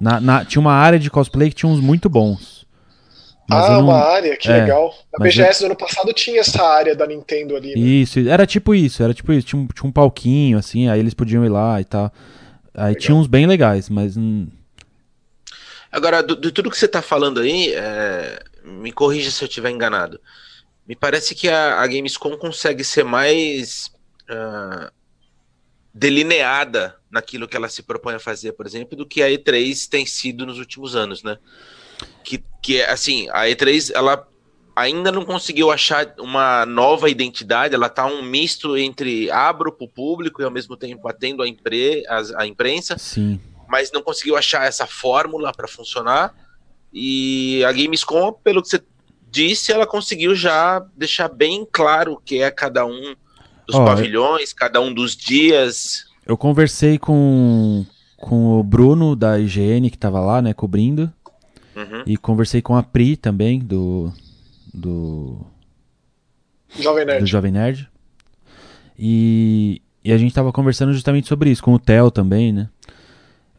na, 0.00 0.18
na, 0.18 0.44
tinha 0.44 0.60
uma 0.60 0.72
área 0.72 0.98
de 0.98 1.10
cosplay 1.10 1.50
que 1.50 1.56
tinha 1.56 1.70
uns 1.70 1.80
muito 1.80 2.08
bons. 2.08 2.66
Ah, 3.50 3.70
não... 3.70 3.84
uma 3.84 3.96
área, 3.96 4.36
que 4.36 4.48
é, 4.50 4.60
legal. 4.60 4.94
Na 5.12 5.24
BGS 5.24 5.62
eu... 5.62 5.68
do 5.68 5.72
ano 5.72 5.76
passado 5.78 6.12
tinha 6.12 6.40
essa 6.40 6.62
área 6.62 6.94
da 6.94 7.06
Nintendo 7.06 7.56
ali. 7.56 7.74
Né? 7.74 7.80
Isso, 7.80 8.18
era 8.28 8.46
tipo 8.46 8.74
isso, 8.74 9.02
era 9.02 9.14
tipo 9.14 9.32
isso. 9.32 9.46
Tinha 9.46 9.62
um, 9.62 9.66
tinha 9.66 9.88
um 9.88 9.92
palquinho, 9.92 10.58
assim, 10.58 10.88
aí 10.88 11.00
eles 11.00 11.14
podiam 11.14 11.44
ir 11.44 11.48
lá 11.48 11.80
e 11.80 11.84
tal. 11.84 12.12
Aí 12.74 12.88
legal. 12.88 13.00
tinha 13.00 13.14
uns 13.14 13.26
bem 13.26 13.46
legais, 13.46 13.88
mas. 13.88 14.16
Agora, 15.90 16.22
de 16.22 16.52
tudo 16.52 16.70
que 16.70 16.78
você 16.78 16.88
tá 16.88 17.02
falando 17.02 17.40
aí, 17.40 17.72
é... 17.74 18.42
me 18.64 18.92
corrija 18.92 19.30
se 19.30 19.42
eu 19.42 19.48
estiver 19.48 19.70
enganado. 19.70 20.20
Me 20.86 20.96
parece 20.96 21.34
que 21.34 21.48
a, 21.48 21.80
a 21.80 21.86
Gamescom 21.86 22.36
consegue 22.36 22.84
ser 22.84 23.04
mais. 23.04 23.90
Uh 24.28 24.90
delineada 25.92 26.96
naquilo 27.10 27.48
que 27.48 27.56
ela 27.56 27.68
se 27.68 27.82
propõe 27.82 28.14
a 28.14 28.20
fazer, 28.20 28.52
por 28.52 28.66
exemplo, 28.66 28.96
do 28.96 29.06
que 29.06 29.22
a 29.22 29.28
E3 29.28 29.88
tem 29.88 30.06
sido 30.06 30.46
nos 30.46 30.58
últimos 30.58 30.94
anos, 30.94 31.22
né? 31.22 31.38
Que, 32.24 32.42
que 32.62 32.82
assim, 32.82 33.28
a 33.30 33.44
E3 33.44 33.92
ela 33.94 34.26
ainda 34.74 35.12
não 35.12 35.24
conseguiu 35.24 35.70
achar 35.70 36.14
uma 36.18 36.64
nova 36.64 37.10
identidade, 37.10 37.74
ela 37.74 37.88
tá 37.88 38.06
um 38.06 38.22
misto 38.22 38.76
entre 38.76 39.30
abro 39.30 39.72
para 39.72 39.84
o 39.84 39.88
público 39.88 40.40
e 40.40 40.44
ao 40.44 40.50
mesmo 40.50 40.76
tempo 40.76 41.06
atendo 41.08 41.42
a, 41.42 41.48
impre, 41.48 42.04
a, 42.08 42.42
a 42.42 42.46
imprensa, 42.46 42.96
Sim. 42.96 43.40
mas 43.68 43.92
não 43.92 44.02
conseguiu 44.02 44.36
achar 44.36 44.66
essa 44.66 44.86
fórmula 44.86 45.52
para 45.52 45.68
funcionar. 45.68 46.34
E 46.92 47.62
a 47.64 47.72
Gamescom, 47.72 48.32
pelo 48.32 48.62
que 48.62 48.68
você 48.68 48.82
disse, 49.30 49.72
ela 49.72 49.86
conseguiu 49.86 50.34
já 50.34 50.84
deixar 50.96 51.28
bem 51.28 51.66
claro 51.70 52.14
o 52.14 52.16
que 52.16 52.42
é 52.42 52.50
cada 52.50 52.84
um 52.84 53.14
dos 53.66 53.76
oh, 53.76 53.84
pavilhões, 53.84 54.52
cada 54.52 54.80
um 54.80 54.92
dos 54.92 55.16
dias. 55.16 56.04
Eu 56.26 56.36
conversei 56.36 56.98
com, 56.98 57.84
com 58.16 58.58
o 58.58 58.62
Bruno 58.62 59.14
da 59.14 59.38
IGN 59.38 59.88
que 59.88 59.96
estava 59.96 60.20
lá, 60.20 60.42
né, 60.42 60.52
cobrindo. 60.52 61.12
Uhum. 61.76 62.02
E 62.06 62.16
conversei 62.16 62.60
com 62.60 62.76
a 62.76 62.82
Pri 62.82 63.16
também, 63.16 63.60
do. 63.60 64.12
Do. 64.72 65.46
Jovem 66.78 67.04
Nerd. 67.04 67.20
Do 67.20 67.26
Jovem 67.26 67.52
Nerd. 67.52 67.88
E, 68.98 69.80
e 70.04 70.12
a 70.12 70.18
gente 70.18 70.30
estava 70.30 70.52
conversando 70.52 70.92
justamente 70.92 71.26
sobre 71.26 71.50
isso, 71.50 71.62
com 71.62 71.74
o 71.74 71.78
Theo 71.78 72.10
também, 72.10 72.52
né? 72.52 72.68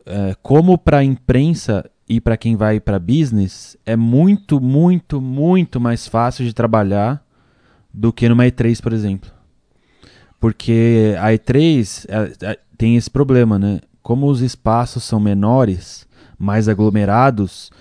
É, 0.06 0.36
como 0.42 0.78
para 0.78 1.00
a 1.00 1.04
imprensa 1.04 1.90
e 2.08 2.20
para 2.20 2.36
quem 2.36 2.56
vai 2.56 2.80
para 2.80 3.00
business, 3.00 3.78
é 3.86 3.96
muito, 3.96 4.60
muito, 4.60 5.22
muito 5.22 5.80
mais 5.80 6.08
fácil 6.08 6.44
de 6.44 6.54
trabalhar 6.54 7.26
do 7.94 8.12
que 8.12 8.28
numa 8.28 8.46
E3, 8.46 8.82
por 8.82 8.94
exemplo. 8.94 9.32
Porque 10.40 11.16
a 11.20 11.28
E3 11.30 12.06
é, 12.10 12.52
é, 12.52 12.60
tem 12.78 12.98
esse 12.98 13.10
problema, 13.10 13.58
né? 13.58 13.80
Como 14.02 14.28
os 14.28 14.42
espaços 14.42 15.04
são 15.04 15.20
menores, 15.20 16.08
mais 16.38 16.68
aglomerados, 16.68 17.72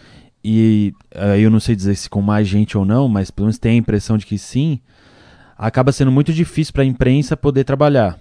e 0.44 0.92
é, 1.10 1.38
eu 1.38 1.50
não 1.50 1.60
sei 1.60 1.76
dizer 1.76 1.94
se 1.96 2.08
com 2.08 2.22
mais 2.22 2.48
gente 2.48 2.76
ou 2.76 2.84
não, 2.84 3.08
mas 3.08 3.30
pelo 3.30 3.46
menos 3.46 3.58
tem 3.58 3.72
a 3.72 3.76
impressão 3.76 4.16
de 4.16 4.26
que 4.26 4.38
sim, 4.38 4.80
acaba 5.56 5.92
sendo 5.92 6.10
muito 6.10 6.32
difícil 6.32 6.72
para 6.72 6.82
a 6.82 6.86
imprensa 6.86 7.36
poder 7.36 7.64
trabalhar. 7.64 8.18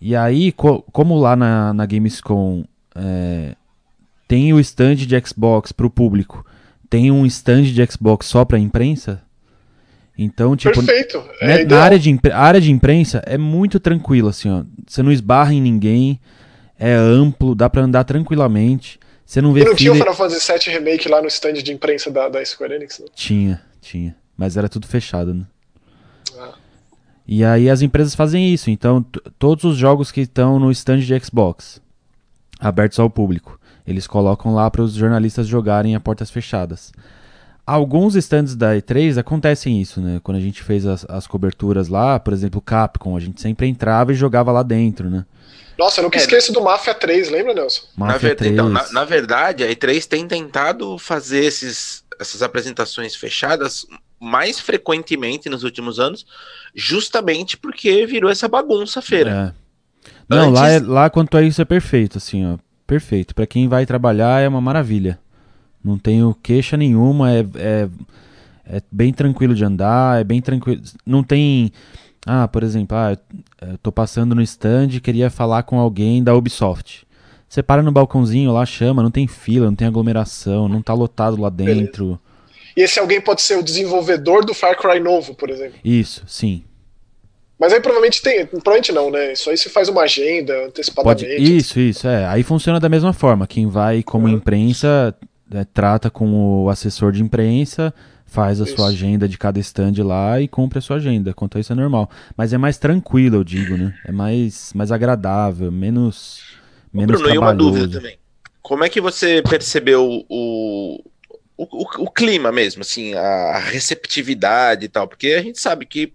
E 0.00 0.14
aí, 0.14 0.52
co 0.52 0.82
como 0.92 1.18
lá 1.18 1.34
na, 1.34 1.72
na 1.72 1.86
Gamescom 1.86 2.64
é, 2.94 3.54
tem 4.28 4.52
o 4.52 4.60
stand 4.60 4.96
de 4.96 5.20
Xbox 5.20 5.72
para 5.72 5.86
o 5.86 5.90
público, 5.90 6.44
tem 6.88 7.10
um 7.10 7.26
stand 7.26 7.64
de 7.64 7.86
Xbox 7.86 8.26
só 8.26 8.44
para 8.44 8.56
a 8.56 8.60
imprensa, 8.60 9.22
então, 10.18 10.56
tipo, 10.56 10.74
Perfeito. 10.74 11.22
Né, 11.42 11.64
na 11.64 11.82
área 11.82 11.98
de, 11.98 12.18
área 12.32 12.60
de 12.60 12.72
imprensa 12.72 13.22
é 13.26 13.36
muito 13.36 13.78
tranquilo, 13.78 14.28
assim, 14.28 14.48
ó. 14.48 14.64
Você 14.86 15.02
não 15.02 15.12
esbarra 15.12 15.52
em 15.52 15.60
ninguém, 15.60 16.18
é 16.78 16.94
amplo, 16.94 17.54
dá 17.54 17.68
para 17.68 17.82
andar 17.82 18.04
tranquilamente. 18.04 18.98
Você 19.26 19.42
não 19.42 19.52
vê 19.52 19.62
E 19.62 19.64
não 19.64 19.74
tinha 19.74 19.92
o 19.92 19.96
Final 19.96 20.14
Fantasy 20.14 20.52
VII 20.52 20.74
Remake 20.74 21.08
lá 21.08 21.20
no 21.20 21.26
stand 21.26 21.54
de 21.54 21.72
imprensa 21.72 22.10
da, 22.10 22.28
da 22.28 22.44
Square 22.44 22.74
Enix? 22.74 23.00
Não? 23.00 23.08
Tinha, 23.12 23.60
tinha. 23.80 24.16
Mas 24.36 24.56
era 24.56 24.68
tudo 24.68 24.86
fechado, 24.86 25.34
né? 25.34 25.44
Ah. 26.38 26.54
E 27.26 27.44
aí 27.44 27.68
as 27.68 27.82
empresas 27.82 28.14
fazem 28.14 28.54
isso. 28.54 28.70
Então, 28.70 29.04
todos 29.36 29.64
os 29.64 29.76
jogos 29.76 30.12
que 30.12 30.20
estão 30.20 30.60
no 30.60 30.70
stand 30.70 31.00
de 31.00 31.18
Xbox, 31.18 31.82
abertos 32.60 33.00
ao 33.00 33.10
público, 33.10 33.58
eles 33.84 34.06
colocam 34.06 34.54
lá 34.54 34.70
para 34.70 34.82
os 34.82 34.94
jornalistas 34.94 35.48
jogarem 35.48 35.96
a 35.96 36.00
portas 36.00 36.30
fechadas. 36.30 36.92
Alguns 37.66 38.14
stands 38.14 38.54
da 38.54 38.76
E3 38.76 39.18
acontecem 39.18 39.80
isso, 39.80 40.00
né? 40.00 40.20
Quando 40.22 40.36
a 40.36 40.40
gente 40.40 40.62
fez 40.62 40.86
as, 40.86 41.04
as 41.08 41.26
coberturas 41.26 41.88
lá, 41.88 42.20
por 42.20 42.32
exemplo, 42.32 42.60
Capcom, 42.60 43.16
a 43.16 43.20
gente 43.20 43.40
sempre 43.40 43.66
entrava 43.66 44.12
e 44.12 44.14
jogava 44.14 44.52
lá 44.52 44.62
dentro, 44.62 45.10
né? 45.10 45.26
Nossa, 45.76 46.00
eu 46.00 46.04
nunca 46.04 46.16
é. 46.16 46.20
esqueço 46.20 46.52
do 46.52 46.62
Mafia 46.62 46.94
3, 46.94 47.28
lembra, 47.28 47.52
Nelson? 47.52 47.82
Mafia 47.96 48.12
na, 48.12 48.18
ver... 48.18 48.36
3. 48.36 48.52
Então, 48.52 48.68
na, 48.68 48.92
na, 48.92 49.04
verdade, 49.04 49.64
a 49.64 49.68
E3 49.68 50.06
tem 50.06 50.26
tentado 50.28 50.96
fazer 50.96 51.44
esses, 51.44 52.04
essas 52.20 52.40
apresentações 52.40 53.16
fechadas 53.16 53.84
mais 54.18 54.58
frequentemente 54.60 55.48
nos 55.48 55.64
últimos 55.64 55.98
anos, 55.98 56.24
justamente 56.74 57.56
porque 57.56 58.06
virou 58.06 58.30
essa 58.30 58.48
bagunça 58.48 59.02
feira. 59.02 59.52
É. 59.52 60.10
Não, 60.28 60.48
Antes... 60.48 60.60
lá, 60.60 60.68
é, 60.68 60.78
lá 60.80 61.10
quanto 61.10 61.36
a 61.36 61.42
isso 61.42 61.60
é 61.60 61.64
perfeito, 61.64 62.18
assim, 62.18 62.46
ó. 62.46 62.58
Perfeito. 62.86 63.34
Para 63.34 63.46
quem 63.46 63.68
vai 63.68 63.84
trabalhar 63.84 64.40
é 64.40 64.48
uma 64.48 64.60
maravilha. 64.60 65.18
Não 65.86 65.96
tenho 65.96 66.36
queixa 66.42 66.76
nenhuma, 66.76 67.32
é, 67.32 67.46
é, 67.54 67.88
é 68.66 68.82
bem 68.90 69.12
tranquilo 69.12 69.54
de 69.54 69.64
andar, 69.64 70.20
é 70.20 70.24
bem 70.24 70.42
tranquilo. 70.42 70.82
Não 71.06 71.22
tem. 71.22 71.70
Ah, 72.26 72.48
por 72.48 72.64
exemplo, 72.64 72.96
ah, 72.96 73.16
eu 73.62 73.78
tô 73.78 73.92
passando 73.92 74.34
no 74.34 74.42
stand 74.42 74.88
e 74.88 75.00
queria 75.00 75.30
falar 75.30 75.62
com 75.62 75.78
alguém 75.78 76.24
da 76.24 76.34
Ubisoft. 76.34 77.06
Você 77.48 77.62
para 77.62 77.84
no 77.84 77.92
balcãozinho 77.92 78.52
lá, 78.52 78.66
chama, 78.66 79.00
não 79.00 79.12
tem 79.12 79.28
fila, 79.28 79.66
não 79.66 79.76
tem 79.76 79.86
aglomeração, 79.86 80.68
não 80.68 80.82
tá 80.82 80.92
lotado 80.92 81.40
lá 81.40 81.48
dentro. 81.48 82.04
Beleza. 82.04 82.20
E 82.76 82.82
esse 82.82 82.98
alguém 82.98 83.20
pode 83.20 83.40
ser 83.40 83.56
o 83.56 83.62
desenvolvedor 83.62 84.44
do 84.44 84.52
Far 84.52 84.76
Cry 84.76 84.98
novo, 84.98 85.34
por 85.36 85.48
exemplo. 85.48 85.78
Isso, 85.84 86.24
sim. 86.26 86.64
Mas 87.58 87.72
aí 87.72 87.80
provavelmente 87.80 88.20
tem. 88.20 88.44
Provavelmente 88.44 88.92
não, 88.92 89.10
né? 89.10 89.32
Isso 89.32 89.48
aí 89.48 89.56
se 89.56 89.70
faz 89.70 89.88
uma 89.88 90.02
agenda 90.02 90.66
antecipadamente. 90.66 91.24
Pode, 91.24 91.56
isso, 91.56 91.78
isso, 91.78 92.06
é. 92.06 92.26
Aí 92.26 92.42
funciona 92.42 92.80
da 92.80 92.88
mesma 92.88 93.12
forma. 93.12 93.46
Quem 93.46 93.66
vai 93.66 94.02
como 94.02 94.26
uhum. 94.26 94.34
imprensa 94.34 95.14
é, 95.50 95.64
trata 95.64 96.10
com 96.10 96.64
o 96.64 96.70
assessor 96.70 97.12
de 97.12 97.22
imprensa, 97.22 97.94
faz 98.24 98.60
a 98.60 98.64
isso. 98.64 98.76
sua 98.76 98.88
agenda 98.88 99.28
de 99.28 99.38
cada 99.38 99.58
stand 99.60 99.94
lá 100.04 100.40
e 100.40 100.48
cumpre 100.48 100.78
a 100.78 100.82
sua 100.82 100.96
agenda. 100.96 101.32
Quanto 101.32 101.56
a 101.56 101.60
isso 101.60 101.72
é 101.72 101.76
normal. 101.76 102.10
Mas 102.36 102.52
é 102.52 102.58
mais 102.58 102.78
tranquilo, 102.78 103.36
eu 103.36 103.44
digo, 103.44 103.76
né? 103.76 103.94
É 104.04 104.12
mais, 104.12 104.72
mais 104.74 104.90
agradável, 104.90 105.70
menos. 105.70 106.40
menos 106.92 107.20
Bruno, 107.20 107.32
trabalhoso. 107.32 107.34
e 107.34 107.38
uma 107.38 107.54
dúvida 107.54 107.98
também. 107.98 108.18
Como 108.62 108.84
é 108.84 108.88
que 108.88 109.00
você 109.00 109.42
percebeu 109.48 110.04
o, 110.04 110.24
o, 111.56 111.64
o, 111.64 112.04
o 112.04 112.10
clima 112.10 112.50
mesmo, 112.50 112.82
assim, 112.82 113.14
a 113.14 113.58
receptividade 113.58 114.86
e 114.86 114.88
tal? 114.88 115.06
Porque 115.06 115.28
a 115.28 115.42
gente 115.42 115.60
sabe 115.60 115.86
que 115.86 116.12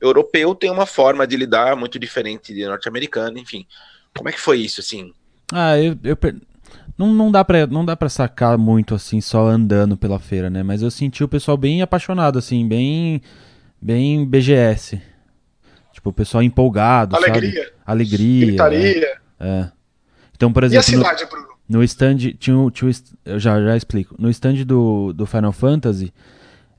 europeu 0.00 0.54
tem 0.54 0.70
uma 0.70 0.86
forma 0.86 1.26
de 1.26 1.36
lidar 1.36 1.76
muito 1.76 1.98
diferente 1.98 2.52
de 2.54 2.66
norte-americano, 2.66 3.38
enfim. 3.38 3.66
Como 4.14 4.28
é 4.28 4.32
que 4.32 4.40
foi 4.40 4.58
isso, 4.58 4.80
assim? 4.80 5.12
Ah, 5.52 5.78
eu, 5.78 5.96
eu 6.04 6.16
não, 7.00 7.14
não 7.14 7.32
dá 7.32 7.42
pra, 7.42 7.66
não 7.66 7.82
dá 7.82 7.96
pra 7.96 8.10
sacar 8.10 8.58
muito 8.58 8.94
assim 8.94 9.22
só 9.22 9.48
andando 9.48 9.96
pela 9.96 10.18
feira, 10.18 10.50
né? 10.50 10.62
Mas 10.62 10.82
eu 10.82 10.90
senti 10.90 11.24
o 11.24 11.28
pessoal 11.28 11.56
bem 11.56 11.80
apaixonado, 11.80 12.38
assim, 12.38 12.68
bem, 12.68 13.22
bem 13.80 14.26
BGS. 14.26 15.00
Tipo, 15.94 16.10
o 16.10 16.12
pessoal 16.12 16.42
empolgado, 16.42 17.16
Alegria. 17.16 17.62
Sabe? 17.62 17.72
Alegria. 17.86 18.46
Gritaria. 18.46 19.18
É. 19.40 19.48
é. 19.48 19.72
Então, 20.36 20.52
por 20.52 20.62
exemplo. 20.62 20.78
E 20.78 20.96
a 20.96 20.98
cidade, 20.98 21.24
no, 21.24 21.30
Bruno? 21.30 21.48
No 21.66 21.82
stand. 21.84 22.16
Tinha, 22.38 22.70
tinha, 22.70 22.92
eu 23.24 23.38
já, 23.38 23.58
já 23.62 23.76
explico. 23.76 24.14
No 24.18 24.28
stand 24.28 24.64
do, 24.66 25.14
do 25.14 25.24
Final 25.24 25.52
Fantasy 25.52 26.12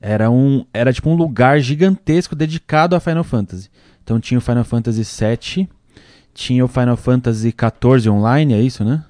era 0.00 0.30
um 0.30 0.64
era 0.72 0.92
tipo 0.92 1.08
um 1.10 1.14
lugar 1.14 1.60
gigantesco 1.60 2.36
dedicado 2.36 2.94
a 2.94 3.00
Final 3.00 3.24
Fantasy. 3.24 3.68
Então 4.04 4.20
tinha 4.20 4.38
o 4.38 4.40
Final 4.40 4.64
Fantasy 4.64 5.02
VII, 5.02 5.68
tinha 6.32 6.64
o 6.64 6.68
Final 6.68 6.96
Fantasy 6.96 7.52
XIV 7.52 8.08
online, 8.10 8.54
é 8.54 8.60
isso, 8.60 8.84
né? 8.84 9.04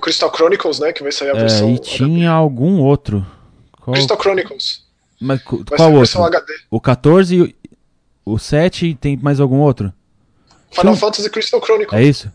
O 0.00 0.02
Crystal 0.02 0.32
Chronicles, 0.34 0.80
né, 0.80 0.94
que 0.94 1.02
vai 1.02 1.12
sair 1.12 1.28
a 1.28 1.36
é, 1.36 1.40
versão 1.40 1.74
e 1.74 1.78
tinha 1.78 2.30
HD. 2.30 2.38
algum 2.38 2.80
outro. 2.80 3.24
Qual... 3.78 3.92
Crystal 3.92 4.18
Chronicles. 4.18 4.82
Mas 5.20 5.42
vai 5.44 5.76
qual 5.76 5.92
outro? 5.92 6.18
O 6.70 6.80
14 6.80 7.54
o 8.24 8.38
7 8.38 8.96
tem 8.98 9.18
mais 9.18 9.40
algum 9.40 9.58
outro? 9.58 9.92
Final 10.70 10.94
tinha... 10.94 10.96
Fantasy 10.96 11.28
Crystal 11.28 11.62
Chronicles. 11.62 12.00
É 12.00 12.02
isso? 12.02 12.32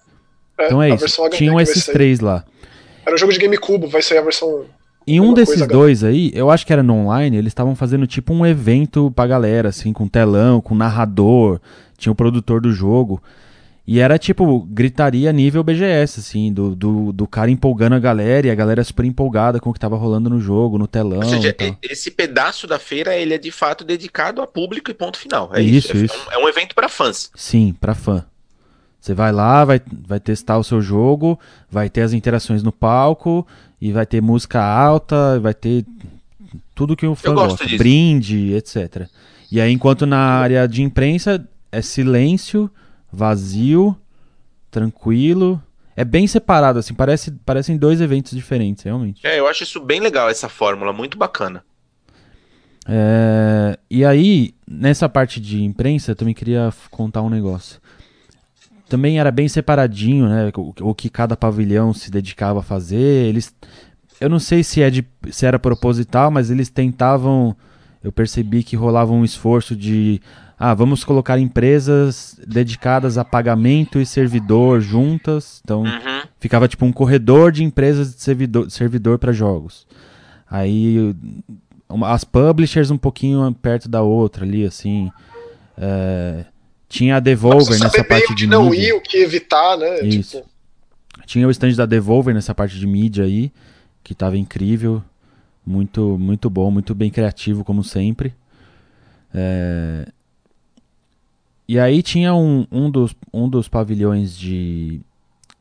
É, 0.60 0.67
então 0.67 0.84
é 0.84 0.89
isso. 0.89 1.29
Tinham 1.29 1.60
esses 1.60 1.86
três 1.86 2.19
lá. 2.19 2.45
Era 3.03 3.15
um 3.15 3.17
jogo 3.17 3.34
de 3.34 3.39
GameCube, 3.39 3.88
vai 3.88 4.03
sair 4.03 4.19
a 4.19 4.22
versão 4.22 4.67
em 5.07 5.19
um 5.19 5.34
desses 5.34 5.67
dois 5.67 6.03
aí, 6.03 6.31
eu 6.34 6.50
acho 6.50 6.65
que 6.65 6.74
era 6.74 6.81
no 6.81 6.95
online, 6.95 7.38
eles 7.38 7.51
estavam 7.51 7.75
fazendo 7.75 8.07
tipo 8.07 8.34
um 8.34 8.43
evento 8.43 9.12
pra 9.15 9.27
galera, 9.27 9.69
assim, 9.69 9.93
com 9.93 10.07
telão, 10.07 10.60
com 10.60 10.74
narrador, 10.74 11.60
tinha 11.95 12.12
o 12.12 12.15
produtor 12.15 12.60
do 12.60 12.72
jogo. 12.72 13.22
E 13.87 13.99
era 13.99 14.17
tipo, 14.17 14.61
gritaria 14.61 15.31
nível 15.31 15.63
BGS, 15.63 16.19
assim, 16.19 16.51
do, 16.51 16.75
do, 16.75 17.13
do, 17.13 17.27
cara 17.27 17.51
empolgando 17.51 17.93
a 17.93 17.99
galera 17.99 18.47
e 18.47 18.49
a 18.49 18.55
galera 18.55 18.83
super 18.83 19.05
empolgada 19.05 19.59
com 19.59 19.69
o 19.69 19.73
que 19.73 19.79
tava 19.79 19.95
rolando 19.95 20.27
no 20.27 20.39
jogo, 20.39 20.79
no 20.79 20.87
telão. 20.87 21.19
Ou 21.19 21.29
seja, 21.29 21.55
esse 21.83 22.09
pedaço 22.09 22.65
da 22.65 22.79
feira, 22.79 23.15
ele 23.15 23.35
é 23.35 23.37
de 23.37 23.51
fato 23.51 23.83
dedicado 23.83 24.41
a 24.41 24.47
público 24.47 24.89
e 24.89 24.93
ponto 24.93 25.19
final. 25.19 25.51
É 25.53 25.61
isso. 25.61 25.95
isso. 25.95 26.15
É, 26.31 26.37
um, 26.37 26.41
é 26.41 26.45
um 26.45 26.49
evento 26.49 26.73
para 26.73 26.89
fãs. 26.89 27.29
Sim, 27.35 27.75
para 27.79 27.93
fã. 27.93 28.25
Você 28.99 29.13
vai 29.13 29.31
lá, 29.31 29.63
vai, 29.63 29.79
vai 30.07 30.19
testar 30.19 30.57
o 30.57 30.63
seu 30.63 30.81
jogo, 30.81 31.39
vai 31.69 31.87
ter 31.87 32.01
as 32.01 32.11
interações 32.11 32.63
no 32.63 32.71
palco 32.71 33.45
e 33.79 33.91
vai 33.91 34.03
ter 34.03 34.19
música 34.19 34.59
alta, 34.63 35.39
vai 35.39 35.53
ter 35.53 35.85
tudo 36.73 36.95
que 36.95 37.05
o 37.05 37.13
fã 37.13 37.35
gosta, 37.35 37.65
disso. 37.65 37.77
brinde, 37.77 38.53
etc. 38.53 39.07
E 39.51 39.61
aí, 39.61 39.71
enquanto 39.71 40.07
na 40.07 40.17
área 40.17 40.67
de 40.67 40.81
imprensa 40.81 41.47
é 41.71 41.83
silêncio, 41.83 42.67
vazio, 43.12 43.95
tranquilo. 44.69 45.62
É 45.95 46.03
bem 46.03 46.27
separado, 46.27 46.79
assim, 46.79 46.93
parece, 46.93 47.31
parecem 47.31 47.77
dois 47.77 48.01
eventos 48.01 48.33
diferentes, 48.33 48.83
realmente. 48.83 49.25
É, 49.25 49.39
eu 49.39 49.47
acho 49.47 49.63
isso 49.63 49.79
bem 49.79 50.01
legal, 50.01 50.29
essa 50.29 50.50
fórmula, 50.50 50.91
muito 50.91 51.17
bacana. 51.17 51.63
É, 52.88 53.79
e 53.89 54.03
aí, 54.03 54.53
nessa 54.68 55.07
parte 55.07 55.39
de 55.39 55.63
imprensa, 55.63 56.11
eu 56.11 56.15
também 56.15 56.33
queria 56.33 56.74
contar 56.91 57.22
um 57.22 57.29
negócio 57.29 57.79
também 58.87 59.20
era 59.20 59.31
bem 59.31 59.48
separadinho, 59.48 60.27
né? 60.27 60.51
O, 60.55 60.74
o, 60.89 60.96
que 60.96 61.09
cada 61.09 61.35
pavilhão 61.35 61.94
se 61.94 62.11
dedicava 62.11 62.59
a 62.59 62.63
fazer. 62.63 63.27
Eles, 63.27 63.53
eu 64.20 64.29
não 64.29 64.39
sei 64.39 64.63
se 64.63 64.81
é 64.81 64.89
de, 64.89 65.05
se 65.31 65.46
era 65.46 65.59
proposital, 65.59 66.31
mas 66.31 66.50
eles 66.50 66.70
tentavam. 66.70 67.55
Eu 68.03 68.11
percebi 68.11 68.63
que 68.63 68.75
rolava 68.75 69.11
um 69.11 69.25
esforço 69.25 69.75
de, 69.75 70.22
ah, 70.57 70.74
vamos 70.74 71.03
colocar 71.03 71.37
empresas 71.37 72.39
dedicadas 72.48 73.18
a 73.18 73.25
pagamento 73.25 74.00
e 74.00 74.05
servidor 74.05 74.79
juntas. 74.79 75.61
Então 75.63 75.83
uhum. 75.83 76.22
ficava 76.39 76.68
tipo 76.68 76.85
um 76.85 76.94
corredor 76.94 77.51
de 77.51 77.63
empresas 77.63 78.15
de 78.15 78.22
servidor, 78.22 78.70
servidor 78.72 79.20
para 79.20 79.33
jogos. 79.33 79.85
Aí 80.50 81.13
uma, 81.89 82.11
as 82.11 82.24
publishers 82.24 82.89
um 82.89 82.98
pouquinho 82.98 83.53
perto 83.53 83.89
da 83.89 84.01
outra 84.01 84.46
ali, 84.46 84.65
assim. 84.65 85.11
É, 85.77 86.46
tinha 86.87 87.18
a 87.18 87.20
Devolver 87.20 87.79
nessa 87.79 88.03
parte 88.03 88.33
de 88.33 88.48
não 88.48 88.70
mídia. 88.70 88.89
ir, 88.89 88.94
o 88.94 89.01
que 89.01 89.18
evitar, 89.18 89.77
né? 89.77 90.01
Isso. 90.01 90.37
Tipo... 90.37 90.50
Tinha 91.25 91.48
o 91.48 91.51
stand 91.51 91.74
da 91.74 91.85
Devolver 91.85 92.33
nessa 92.33 92.53
parte 92.53 92.79
de 92.79 92.85
mídia 92.85 93.25
aí, 93.25 93.51
que 94.03 94.13
tava 94.13 94.37
incrível, 94.37 95.03
muito 95.65 96.18
muito 96.20 96.50
bom, 96.50 96.70
muito 96.72 96.94
bem 96.96 97.09
criativo 97.09 97.63
como 97.63 97.83
sempre. 97.83 98.33
É... 99.33 100.07
E 101.67 101.79
aí 101.79 102.03
tinha 102.03 102.33
um, 102.33 102.67
um, 102.71 102.89
dos, 102.89 103.15
um 103.33 103.49
dos 103.49 103.67
pavilhões 103.67 104.37
de, 104.37 105.01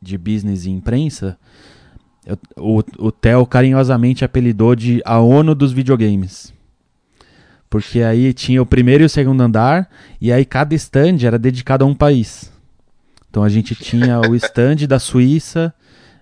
de 0.00 0.18
business 0.18 0.66
e 0.66 0.70
imprensa, 0.70 1.38
o, 2.56 2.82
o 2.98 3.12
Theo 3.12 3.46
carinhosamente 3.46 4.24
apelidou 4.24 4.74
de 4.74 5.02
a 5.04 5.18
ONU 5.18 5.54
dos 5.54 5.72
videogames. 5.72 6.52
Porque 7.68 8.02
aí 8.02 8.32
tinha 8.32 8.62
o 8.62 8.66
primeiro 8.66 9.02
e 9.02 9.06
o 9.06 9.10
segundo 9.10 9.40
andar, 9.40 9.90
e 10.20 10.32
aí 10.32 10.44
cada 10.44 10.74
stand 10.74 11.18
era 11.24 11.38
dedicado 11.38 11.84
a 11.84 11.86
um 11.86 11.94
país. 11.94 12.52
Então 13.28 13.42
a 13.42 13.48
gente 13.48 13.74
tinha 13.74 14.20
o 14.20 14.34
stand 14.36 14.86
da 14.86 14.98
Suíça, 14.98 15.74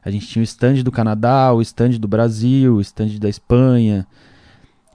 a 0.05 0.11
gente 0.11 0.27
tinha 0.27 0.41
o 0.41 0.45
stand 0.45 0.83
do 0.83 0.91
Canadá, 0.91 1.53
o 1.53 1.61
stand 1.61 1.91
do 1.91 2.09
Brasil, 2.09 2.77
o 2.77 2.81
stand 2.81 3.19
da 3.19 3.29
Espanha. 3.29 4.07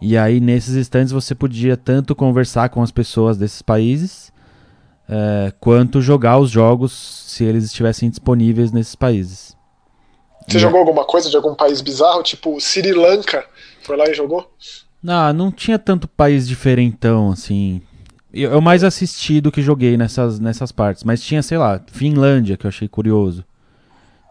E 0.02 0.18
aí 0.18 0.40
nesses 0.40 0.76
stands 0.76 1.12
você 1.12 1.36
podia 1.36 1.78
tanto 1.78 2.16
conversar 2.16 2.70
com 2.70 2.82
as 2.82 2.92
pessoas 2.92 3.38
desses 3.38 3.62
países, 3.62 4.32
é, 5.10 5.54
quanto 5.60 6.02
jogar 6.02 6.38
os 6.38 6.50
jogos 6.50 6.92
se 6.92 7.44
eles 7.44 7.66
estivessem 7.66 8.10
disponíveis 8.10 8.72
nesses 8.72 8.96
países. 8.96 9.56
Você 10.48 10.58
e 10.58 10.60
jogou 10.60 10.80
alguma 10.80 11.06
coisa 11.06 11.30
de 11.30 11.36
algum 11.36 11.54
país 11.54 11.82
bizarro, 11.82 12.24
tipo 12.24 12.60
Sri 12.60 12.94
Lanka? 12.94 13.46
Foi 13.84 13.98
lá 13.98 14.10
e 14.10 14.14
jogou? 14.14 14.50
Ah, 15.06 15.32
não 15.32 15.52
tinha 15.52 15.78
tanto 15.78 16.08
país 16.08 16.48
diferentão, 16.48 17.32
assim. 17.32 17.82
Eu, 18.34 18.52
eu 18.52 18.62
mais 18.62 18.84
assisti 18.84 19.40
do 19.40 19.52
que 19.52 19.62
joguei 19.62 19.98
nessas, 19.98 20.40
nessas 20.40 20.72
partes. 20.72 21.04
Mas 21.04 21.22
tinha, 21.22 21.42
sei 21.44 21.58
lá, 21.58 21.82
Finlândia, 21.88 22.58
que 22.58 22.66
eu 22.66 22.70
achei 22.70 22.88
curioso. 22.88 23.46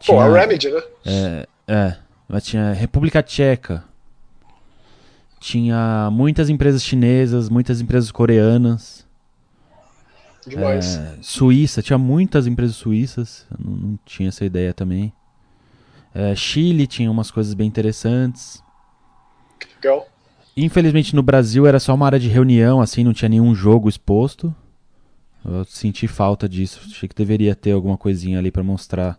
Tinha, 0.01 0.17
Pô, 0.17 0.23
a 0.23 0.41
Remedy, 0.41 0.71
né? 0.71 0.83
É, 1.05 1.49
é. 1.67 1.97
Mas 2.29 2.45
tinha 2.45 2.73
República 2.73 3.23
Tcheca. 3.23 3.85
Tinha 5.39 6.09
muitas 6.11 6.49
empresas 6.49 6.83
chinesas, 6.83 7.49
muitas 7.49 7.81
empresas 7.81 8.11
coreanas. 8.11 9.06
Demais. 10.47 10.97
É, 10.97 11.17
Suíça, 11.21 11.83
tinha 11.83 11.99
muitas 11.99 12.47
empresas 12.47 12.77
suíças. 12.77 13.47
Não, 13.59 13.77
não 13.77 13.99
tinha 14.05 14.29
essa 14.29 14.45
ideia 14.45 14.73
também. 14.73 15.13
É, 16.15 16.35
Chile 16.35 16.87
tinha 16.87 17.11
umas 17.11 17.31
coisas 17.31 17.53
bem 17.53 17.67
interessantes. 17.67 18.63
Legal. 19.83 20.07
Infelizmente 20.57 21.15
no 21.15 21.23
Brasil 21.23 21.67
era 21.67 21.79
só 21.79 21.95
uma 21.95 22.07
área 22.07 22.19
de 22.19 22.29
reunião, 22.29 22.81
assim, 22.81 23.05
não 23.05 23.13
tinha 23.13 23.29
nenhum 23.29 23.55
jogo 23.55 23.89
exposto. 23.89 24.55
Eu 25.45 25.65
senti 25.65 26.09
falta 26.09 26.49
disso. 26.49 26.81
Achei 26.87 27.09
que 27.09 27.15
deveria 27.15 27.55
ter 27.55 27.73
alguma 27.73 27.97
coisinha 27.97 28.39
ali 28.39 28.51
para 28.51 28.63
mostrar 28.63 29.19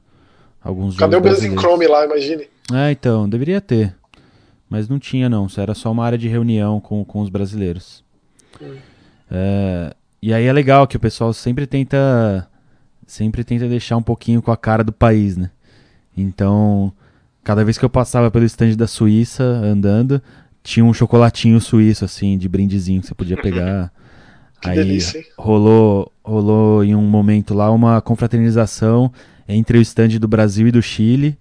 alguns 0.62 0.98
Cadê 0.98 1.16
jogos. 1.16 1.30
Cadê 1.30 1.48
o 1.48 1.50
Business 1.50 1.62
Chrome 1.62 1.88
lá, 1.88 2.06
imagine? 2.06 2.48
É, 2.74 2.92
então, 2.92 3.30
deveria 3.30 3.62
ter. 3.62 3.96
Mas 4.70 4.90
não 4.90 5.00
tinha, 5.00 5.30
não. 5.30 5.48
Era 5.56 5.74
só 5.74 5.92
uma 5.92 6.04
área 6.04 6.18
de 6.18 6.28
reunião 6.28 6.82
com, 6.82 7.06
com 7.06 7.22
os 7.22 7.30
brasileiros. 7.30 8.04
Hum. 8.62 8.76
É, 9.32 9.96
e 10.22 10.34
aí 10.34 10.46
é 10.46 10.54
legal 10.54 10.88
que 10.88 10.98
o 10.98 11.00
pessoal 11.00 11.34
sempre 11.34 11.68
tenta. 11.68 12.48
Sempre 13.06 13.44
tenta 13.44 13.68
deixar 13.70 13.96
um 13.96 14.02
pouquinho 14.02 14.42
com 14.42 14.52
a 14.52 14.58
cara 14.58 14.84
do 14.84 14.92
país, 14.92 15.38
né? 15.38 15.50
Então, 16.16 16.92
cada 17.44 17.64
vez 17.64 17.78
que 17.78 17.86
eu 17.86 17.90
passava 17.90 18.30
pelo 18.30 18.44
stand 18.44 18.76
da 18.76 18.88
Suíça 18.88 19.44
andando, 19.44 20.22
tinha 20.62 20.84
um 20.84 20.94
chocolatinho 20.94 21.62
suíço, 21.62 22.04
assim, 22.04 22.38
de 22.38 22.50
brindezinho 22.50 23.00
que 23.00 23.08
você 23.08 23.16
podia 23.16 23.38
pegar. 23.38 23.94
que 24.60 24.70
Aí 24.70 24.76
delícia, 24.76 25.24
rolou, 25.38 26.12
rolou 26.22 26.84
em 26.84 26.94
um 26.96 27.04
momento 27.04 27.54
lá 27.54 27.72
uma 27.72 28.02
confraternização 28.02 29.14
entre 29.48 29.78
o 29.78 29.82
stand 29.82 30.20
do 30.20 30.28
Brasil 30.28 30.68
e 30.68 30.72
do 30.72 30.82
Chile. 30.82 31.38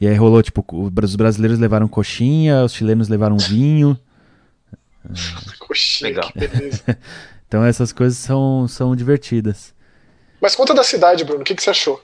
E 0.00 0.06
aí 0.06 0.14
rolou, 0.14 0.42
tipo, 0.42 0.64
os 0.70 1.16
brasileiros 1.16 1.58
levaram 1.58 1.88
coxinha, 1.88 2.62
os 2.62 2.72
chilenos 2.72 3.08
levaram 3.08 3.38
vinho. 3.38 3.98
Coxinha, 5.58 6.10
Legal. 6.10 6.30
que 6.32 6.46
beleza. 6.46 6.82
Então 7.48 7.64
essas 7.64 7.92
coisas 7.92 8.18
são, 8.18 8.66
são 8.68 8.94
divertidas. 8.96 9.74
Mas 10.40 10.54
conta 10.54 10.74
da 10.74 10.82
cidade, 10.82 11.24
Bruno. 11.24 11.40
O 11.40 11.44
que, 11.44 11.54
que 11.54 11.62
você 11.62 11.70
achou? 11.70 12.02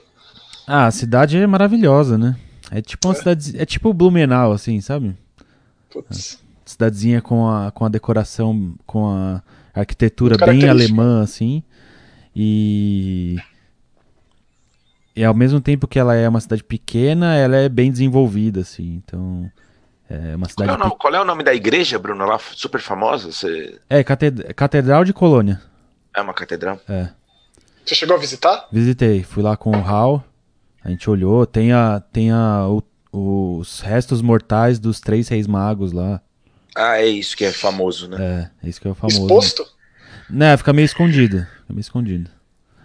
Ah, 0.65 0.87
a 0.87 0.91
cidade 0.91 1.37
é 1.37 1.45
maravilhosa, 1.45 2.17
né? 2.17 2.35
É 2.71 2.81
tipo 2.81 3.07
uma 3.07 3.13
é. 3.13 3.17
cidade. 3.17 3.53
É 3.57 3.65
tipo 3.65 3.93
Blumenau, 3.93 4.51
assim, 4.51 4.79
sabe? 4.81 5.15
Putz. 5.89 6.39
Cidadezinha 6.65 7.21
com 7.21 7.47
a, 7.47 7.71
com 7.71 7.85
a 7.85 7.89
decoração, 7.89 8.73
com 8.85 9.07
a 9.09 9.43
arquitetura 9.73 10.37
bem 10.45 10.67
alemã, 10.67 11.21
assim. 11.21 11.61
E. 12.35 13.37
E 15.15 15.23
ao 15.23 15.33
mesmo 15.35 15.61
tempo 15.61 15.87
que 15.87 15.99
ela 15.99 16.15
é 16.15 16.27
uma 16.27 16.41
cidade 16.41 16.63
pequena, 16.63 17.35
ela 17.35 17.55
é 17.57 17.69
bem 17.69 17.91
desenvolvida, 17.91 18.61
assim. 18.61 19.01
Então. 19.05 19.51
É 20.13 20.35
uma 20.35 20.47
cidade. 20.47 20.69
Qual 20.69 20.75
é 20.75 20.75
o 20.75 20.83
nome, 20.83 20.95
qual 20.99 21.15
é 21.15 21.21
o 21.21 21.25
nome 21.25 21.43
da 21.43 21.53
igreja, 21.55 21.97
Bruno? 21.97 22.23
Lá 22.25 22.37
super 22.37 22.79
famosa? 22.79 23.31
Você... 23.31 23.79
É, 23.89 24.03
Catedral 24.03 25.03
de 25.03 25.11
Colônia. 25.11 25.59
É 26.15 26.21
uma 26.21 26.33
catedral? 26.33 26.79
É. 26.87 27.09
Você 27.83 27.95
chegou 27.95 28.15
a 28.15 28.19
visitar? 28.19 28.67
Visitei. 28.71 29.23
Fui 29.23 29.41
lá 29.41 29.57
com 29.57 29.71
o 29.71 29.87
Hal. 29.87 30.23
A 30.83 30.89
gente 30.89 31.09
olhou. 31.09 31.47
Tem, 31.47 31.71
a, 31.71 31.99
tem 32.11 32.29
a, 32.31 32.67
o, 32.67 32.83
os 33.59 33.79
restos 33.79 34.21
mortais 34.21 34.77
dos 34.77 34.99
três 34.99 35.27
reis 35.27 35.47
magos 35.47 35.91
lá. 35.91 36.21
Ah, 36.75 36.99
é 36.99 37.07
isso 37.07 37.35
que 37.35 37.45
é 37.45 37.51
famoso, 37.51 38.07
né? 38.07 38.17
É, 38.19 38.65
é 38.67 38.69
isso 38.69 38.79
que 38.79 38.87
é 38.87 38.93
famoso. 38.93 39.21
Exposto? 39.21 39.65
Né, 40.29 40.55
fica 40.57 40.71
meio 40.73 40.85
escondido. 40.85 41.39
Fica 41.39 41.73
meio 41.73 41.81
escondido. 41.81 42.29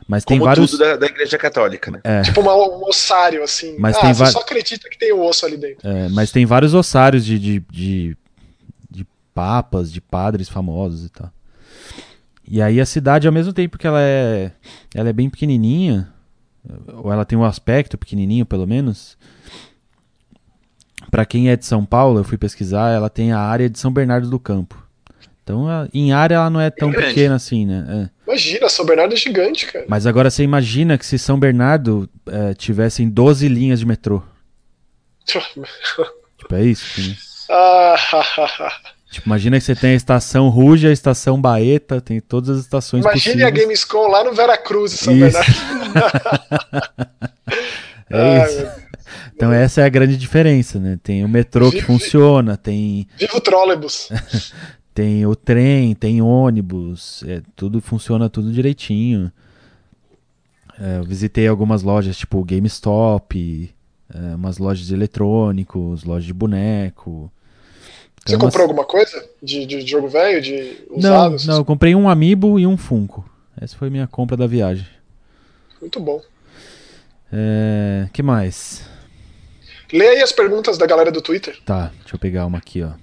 Mas 0.09 0.25
Como 0.25 0.40
tem 0.40 0.44
vários. 0.47 0.71
tudo 0.71 0.81
da, 0.81 0.97
da 0.97 1.07
Igreja 1.07 1.37
Católica, 1.37 1.90
né? 1.90 2.01
É. 2.03 2.23
Tipo 2.23 2.40
uma, 2.40 2.55
um 2.55 2.83
ossário, 2.88 3.42
assim. 3.42 3.77
Mas 3.79 3.94
ah, 3.99 4.01
tem 4.01 4.14
você 4.14 4.33
só 4.33 4.40
acredita 4.40 4.88
que 4.88 4.99
tem 4.99 5.12
o 5.12 5.18
um 5.18 5.27
osso 5.27 5.44
ali 5.44 5.59
dentro. 5.59 5.87
É, 5.87 6.09
mas 6.09 6.33
tem 6.33 6.47
vários 6.47 6.73
ossários 6.73 7.27
de, 7.27 7.38
de, 7.38 7.62
de, 7.71 8.16
de, 8.90 9.07
papas, 9.35 9.92
de 9.92 10.01
padres 10.01 10.49
famosos 10.49 11.05
e 11.05 11.11
tal. 11.11 11.31
E 12.51 12.62
aí 12.62 12.81
a 12.81 12.87
cidade, 12.87 13.27
ao 13.27 13.33
mesmo 13.33 13.53
tempo 13.53 13.77
que 13.77 13.87
ela 13.87 14.01
é, 14.01 14.51
ela 14.94 15.11
é 15.11 15.12
bem 15.12 15.29
pequenininha, 15.29 16.11
ou 16.94 17.12
ela 17.12 17.27
tem 17.27 17.38
um 17.38 17.44
aspecto 17.44 17.99
pequenininho, 17.99 18.47
pelo 18.47 18.66
menos. 18.66 19.18
Para 21.11 21.27
quem 21.27 21.51
é 21.51 21.57
de 21.57 21.66
São 21.66 21.85
Paulo, 21.85 22.21
eu 22.21 22.25
fui 22.25 22.38
pesquisar, 22.38 22.90
ela 22.90 23.11
tem 23.11 23.33
a 23.33 23.40
área 23.40 23.68
de 23.68 23.79
São 23.79 23.92
Bernardo 23.92 24.31
do 24.31 24.40
Campo. 24.40 24.83
Então, 25.42 25.66
em 25.92 26.12
área 26.12 26.37
ela 26.37 26.51
não 26.51 26.61
é 26.61 26.71
tão 26.71 26.90
é 26.90 26.94
pequena 26.94 27.35
assim, 27.35 27.66
né? 27.66 28.11
É. 28.14 28.17
Imagina, 28.28 28.68
São 28.68 28.84
Bernardo 28.84 29.14
é 29.14 29.16
gigante, 29.16 29.64
cara. 29.64 29.86
Mas 29.88 30.06
agora 30.06 30.30
você 30.30 30.42
imagina 30.42 30.98
que 30.98 31.06
se 31.06 31.18
São 31.18 31.38
Bernardo 31.38 32.06
é, 32.26 32.52
tivessem 32.52 33.08
12 33.08 33.48
linhas 33.48 33.80
de 33.80 33.86
metrô. 33.86 34.22
tipo, 35.24 36.54
é 36.54 36.62
isso? 36.62 37.00
Né? 37.00 37.16
tipo, 39.10 39.26
imagina 39.26 39.58
que 39.58 39.64
você 39.64 39.74
tem 39.74 39.92
a 39.92 39.94
estação 39.94 40.50
Ruge, 40.50 40.86
a 40.86 40.92
estação 40.92 41.40
Baeta, 41.40 42.02
tem 42.02 42.20
todas 42.20 42.50
as 42.50 42.64
estações 42.64 43.02
Imagine 43.02 43.22
possíveis. 43.22 43.46
a 43.46 43.50
Gamescom 43.50 44.08
lá 44.08 44.22
no 44.22 44.34
Veracruz, 44.34 44.92
São 44.92 45.14
isso. 45.16 45.38
Bernardo. 45.38 45.52
é 48.10 48.44
isso. 48.44 48.88
Então 49.34 49.50
essa 49.50 49.80
é 49.80 49.84
a 49.84 49.88
grande 49.88 50.18
diferença, 50.18 50.78
né? 50.78 50.98
Tem 51.02 51.24
o 51.24 51.28
metrô 51.28 51.70
que 51.70 51.80
funciona, 51.80 52.58
tem... 52.58 53.08
Viva 53.16 53.38
o 53.38 53.40
trólebus! 53.40 54.10
tem 54.98 55.24
o 55.24 55.37
trem, 55.37 55.94
tem 55.94 56.20
ônibus, 56.20 57.22
é, 57.22 57.40
tudo 57.54 57.80
funciona 57.80 58.28
tudo 58.28 58.50
direitinho. 58.50 59.30
É, 60.76 60.98
eu 60.98 61.04
visitei 61.04 61.46
algumas 61.46 61.84
lojas 61.84 62.18
tipo 62.18 62.42
GameStop, 62.42 63.72
é, 64.12 64.34
umas 64.34 64.58
lojas 64.58 64.88
de 64.88 64.94
eletrônicos, 64.94 66.02
lojas 66.02 66.24
de 66.24 66.34
boneco. 66.34 67.30
Então, 68.22 68.32
Você 68.32 68.38
comprou 68.38 68.66
umas... 68.66 68.70
alguma 68.70 68.84
coisa 68.84 69.24
de, 69.40 69.66
de 69.66 69.87
jogo 69.87 70.08
velho, 70.08 70.42
de 70.42 70.78
usados? 70.90 71.46
Não, 71.46 71.54
não, 71.54 71.61
eu 71.61 71.64
comprei 71.64 71.94
um 71.94 72.08
Amiibo 72.08 72.58
e 72.58 72.66
um 72.66 72.76
Funko. 72.76 73.24
Essa 73.61 73.76
foi 73.76 73.90
minha 73.90 74.08
compra 74.08 74.37
da 74.37 74.48
viagem. 74.48 74.87
Muito 75.80 76.00
bom. 76.00 76.20
É, 77.32 78.08
que 78.12 78.20
mais? 78.20 78.84
Leia 79.92 80.11
aí 80.11 80.22
as 80.22 80.32
perguntas 80.32 80.76
da 80.76 80.87
galera 80.87 81.12
do 81.12 81.22
Twitter. 81.22 81.56
Tá, 81.64 81.92
deixa 82.00 82.16
eu 82.16 82.18
pegar 82.18 82.46
uma 82.46 82.58
aqui, 82.58 82.82
ó. 82.82 82.94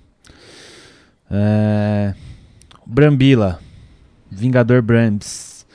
É... 1.30 2.14
Brambila, 2.86 3.60
Vingador 4.30 4.82
Brams. 4.82 5.66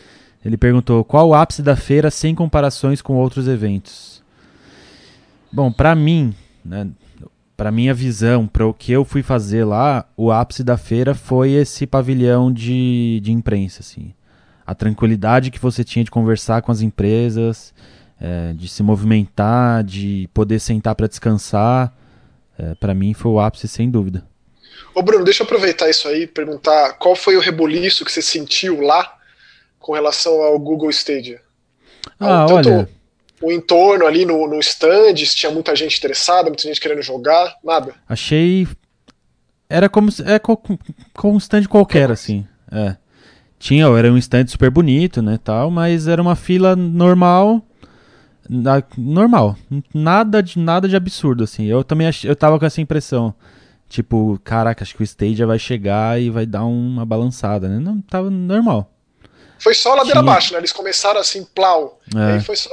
Ele 0.44 0.56
perguntou: 0.56 1.04
qual 1.04 1.28
o 1.28 1.34
ápice 1.34 1.62
da 1.62 1.76
feira 1.76 2.10
sem 2.10 2.34
comparações 2.34 3.02
com 3.02 3.16
outros 3.16 3.48
eventos? 3.48 4.22
Bom, 5.52 5.72
para 5.72 5.94
mim, 5.94 6.34
né, 6.64 6.88
para 7.56 7.70
minha 7.70 7.92
visão, 7.92 8.46
para 8.46 8.66
o 8.66 8.72
que 8.72 8.92
eu 8.92 9.04
fui 9.04 9.22
fazer 9.22 9.64
lá, 9.64 10.06
o 10.16 10.30
ápice 10.30 10.64
da 10.64 10.78
feira 10.78 11.14
foi 11.14 11.50
esse 11.50 11.86
pavilhão 11.86 12.52
de, 12.52 13.20
de 13.22 13.32
imprensa, 13.32 13.80
assim. 13.80 14.14
A 14.64 14.74
tranquilidade 14.74 15.50
que 15.50 15.58
você 15.58 15.84
tinha 15.84 16.04
de 16.04 16.10
conversar 16.10 16.62
com 16.62 16.72
as 16.72 16.80
empresas, 16.80 17.74
é, 18.18 18.52
de 18.54 18.66
se 18.68 18.82
movimentar, 18.82 19.84
de 19.84 20.26
poder 20.32 20.58
sentar 20.58 20.94
para 20.94 21.08
descansar, 21.08 21.92
é, 22.56 22.74
para 22.76 22.94
mim 22.94 23.12
foi 23.12 23.32
o 23.32 23.40
ápice 23.40 23.68
sem 23.68 23.90
dúvida. 23.90 24.24
Ô 24.94 25.02
Bruno, 25.02 25.24
deixa 25.24 25.42
eu 25.42 25.44
aproveitar 25.44 25.88
isso 25.88 26.08
aí 26.08 26.22
e 26.22 26.26
perguntar 26.26 26.94
qual 26.94 27.14
foi 27.14 27.36
o 27.36 27.40
reboliço 27.40 28.04
que 28.04 28.12
você 28.12 28.22
sentiu 28.22 28.80
lá 28.80 29.16
com 29.78 29.92
relação 29.92 30.42
ao 30.42 30.58
Google 30.58 30.90
Stadia? 30.90 31.40
Ah, 32.18 32.46
Tanto 32.48 32.68
olha... 32.68 32.88
o 33.40 33.52
entorno 33.52 34.06
ali 34.06 34.24
no, 34.24 34.46
no 34.46 34.58
stand, 34.60 35.16
se 35.16 35.34
tinha 35.34 35.52
muita 35.52 35.74
gente 35.74 35.96
interessada, 35.96 36.48
muita 36.48 36.62
gente 36.62 36.80
querendo 36.80 37.02
jogar, 37.02 37.56
nada? 37.64 37.94
Achei... 38.08 38.66
Era 39.68 39.88
como, 39.88 40.10
é, 40.26 40.38
como 40.40 41.34
um 41.34 41.38
stand 41.38 41.64
qualquer, 41.66 42.10
assim. 42.10 42.44
É. 42.72 42.96
Tinha, 43.58 43.86
era 43.86 44.10
um 44.10 44.18
stand 44.18 44.48
super 44.48 44.70
bonito, 44.70 45.22
né, 45.22 45.38
tal, 45.42 45.70
mas 45.70 46.08
era 46.08 46.20
uma 46.20 46.34
fila 46.34 46.74
normal 46.74 47.64
normal, 48.98 49.56
nada 49.94 50.42
de 50.42 50.58
nada 50.58 50.88
de 50.88 50.96
absurdo 50.96 51.44
assim. 51.44 51.66
Eu 51.66 51.84
também 51.84 52.08
ach, 52.08 52.24
eu 52.24 52.34
tava 52.34 52.58
com 52.58 52.66
essa 52.66 52.80
impressão. 52.80 53.32
Tipo, 53.90 54.40
caraca, 54.44 54.84
acho 54.84 54.94
que 54.94 55.02
o 55.02 55.04
Stadia 55.04 55.44
vai 55.44 55.58
chegar 55.58 56.20
e 56.20 56.30
vai 56.30 56.46
dar 56.46 56.64
uma 56.64 57.04
balançada, 57.04 57.68
né? 57.68 57.80
Não, 57.80 58.00
tava 58.00 58.30
normal. 58.30 58.88
Foi 59.58 59.74
só 59.74 59.90
ladeira 59.90 60.20
Tinha... 60.20 60.30
abaixo, 60.30 60.52
né? 60.52 60.60
Eles 60.60 60.72
começaram 60.72 61.18
assim, 61.18 61.44
plau. 61.44 61.98
É. 62.14 62.34
Aí 62.34 62.40
foi 62.40 62.54
só. 62.54 62.70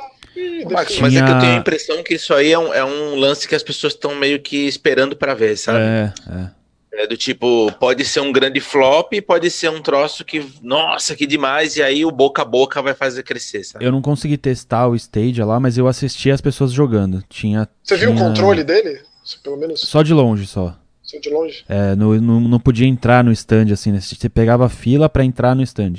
Mas, 0.71 0.89
Tinha... 0.89 1.01
mas 1.01 1.15
é 1.15 1.25
que 1.25 1.31
eu 1.31 1.39
tenho 1.39 1.53
a 1.53 1.55
impressão 1.55 2.03
que 2.03 2.13
isso 2.13 2.35
aí 2.35 2.51
é 2.51 2.59
um, 2.59 2.71
é 2.71 2.85
um 2.85 3.15
lance 3.15 3.47
que 3.47 3.55
as 3.55 3.63
pessoas 3.63 3.93
estão 3.93 4.13
meio 4.13 4.39
que 4.39 4.67
esperando 4.67 5.15
para 5.15 5.33
ver, 5.33 5.57
sabe? 5.57 5.79
É, 5.79 6.13
é. 6.29 6.57
É 6.99 7.07
do 7.07 7.17
tipo, 7.17 7.71
pode 7.79 8.05
ser 8.05 8.19
um 8.19 8.31
grande 8.31 8.59
flop, 8.59 9.11
pode 9.25 9.49
ser 9.49 9.69
um 9.71 9.81
troço 9.81 10.23
que, 10.23 10.45
nossa, 10.61 11.15
que 11.15 11.25
demais, 11.25 11.77
e 11.77 11.81
aí 11.81 12.05
o 12.05 12.11
boca 12.11 12.43
a 12.43 12.45
boca 12.45 12.79
vai 12.79 12.93
fazer 12.93 13.23
crescer, 13.23 13.63
sabe? 13.63 13.83
Eu 13.83 13.91
não 13.91 14.03
consegui 14.03 14.37
testar 14.37 14.87
o 14.87 14.95
Stadia 14.95 15.45
lá, 15.45 15.59
mas 15.59 15.79
eu 15.79 15.87
assisti 15.87 16.29
as 16.29 16.41
pessoas 16.41 16.71
jogando. 16.71 17.23
Tinha. 17.27 17.67
Você 17.83 17.97
tinha... 17.97 18.07
viu 18.07 18.15
o 18.15 18.19
controle 18.19 18.63
dele? 18.63 19.01
Pelo 19.43 19.57
menos. 19.57 19.81
Só 19.81 20.03
de 20.03 20.13
longe, 20.13 20.45
só. 20.47 20.75
De 21.07 21.29
longe? 21.29 21.63
É, 21.69 21.95
no, 21.95 22.19
no, 22.19 22.39
não 22.41 22.59
podia 22.59 22.85
entrar 22.85 23.23
no 23.23 23.31
stand, 23.31 23.71
assim, 23.71 23.93
né? 23.93 24.01
Você 24.01 24.27
pegava 24.27 24.67
fila 24.67 25.07
para 25.07 25.23
entrar 25.23 25.55
no 25.55 25.63
stand. 25.63 25.93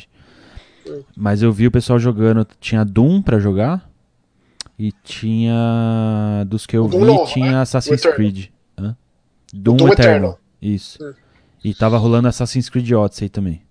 Hum. 0.86 1.02
Mas 1.16 1.40
eu 1.40 1.50
vi 1.50 1.66
o 1.66 1.70
pessoal 1.70 1.98
jogando. 1.98 2.46
Tinha 2.60 2.84
Doom 2.84 3.22
para 3.22 3.38
jogar. 3.38 3.88
E 4.78 4.92
tinha. 5.02 6.44
Dos 6.46 6.66
que 6.66 6.76
eu 6.76 6.86
vi, 6.86 6.98
novo, 6.98 7.32
tinha 7.32 7.52
né? 7.52 7.60
Assassin's 7.60 8.02
Creed. 8.02 8.48
Hã? 8.78 8.94
Doom, 9.52 9.76
Doom 9.76 9.88
Eternal. 9.88 10.12
Eternal. 10.12 10.40
Isso. 10.60 11.02
Hum. 11.02 11.14
E 11.64 11.74
tava 11.74 11.96
rolando 11.96 12.28
Assassin's 12.28 12.68
Creed 12.68 12.92
Odyssey 12.92 13.30
também. 13.30 13.62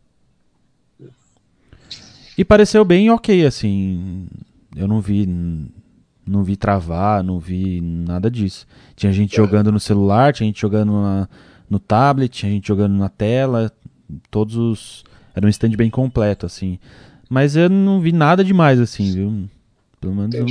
E 2.38 2.44
pareceu 2.44 2.84
bem 2.84 3.10
ok, 3.10 3.46
assim. 3.46 4.28
Eu 4.76 4.88
não 4.88 5.02
vi 5.02 5.28
não 6.28 6.44
vi 6.44 6.56
travar, 6.56 7.24
não 7.24 7.40
vi 7.40 7.82
nada 7.82 8.30
disso. 8.30 8.68
Tinha 8.96 9.12
gente 9.12 9.34
é. 9.34 9.38
jogando 9.38 9.72
no 9.72 9.80
celular, 9.80 10.34
tinha 10.34 10.48
gente 10.48 10.60
jogando 10.60 10.92
na, 10.92 11.30
no 11.70 11.80
tablet, 11.80 12.32
tinha 12.32 12.52
gente 12.52 12.68
jogando 12.68 12.94
na 12.94 13.10
tela, 13.10 13.72
todos 14.30 14.56
os. 14.56 15.04
Era 15.34 15.46
um 15.46 15.50
stand 15.50 15.72
bem 15.72 15.90
completo, 15.90 16.46
assim. 16.46 16.80
Mas 17.30 17.56
eu 17.56 17.70
não 17.70 18.02
vi 18.02 18.12
nada 18.12 18.44
demais, 18.44 18.80
assim, 18.80 19.14
viu? 19.14 19.50
Pelo 20.00 20.16
menos 20.16 20.36
eu... 20.36 20.46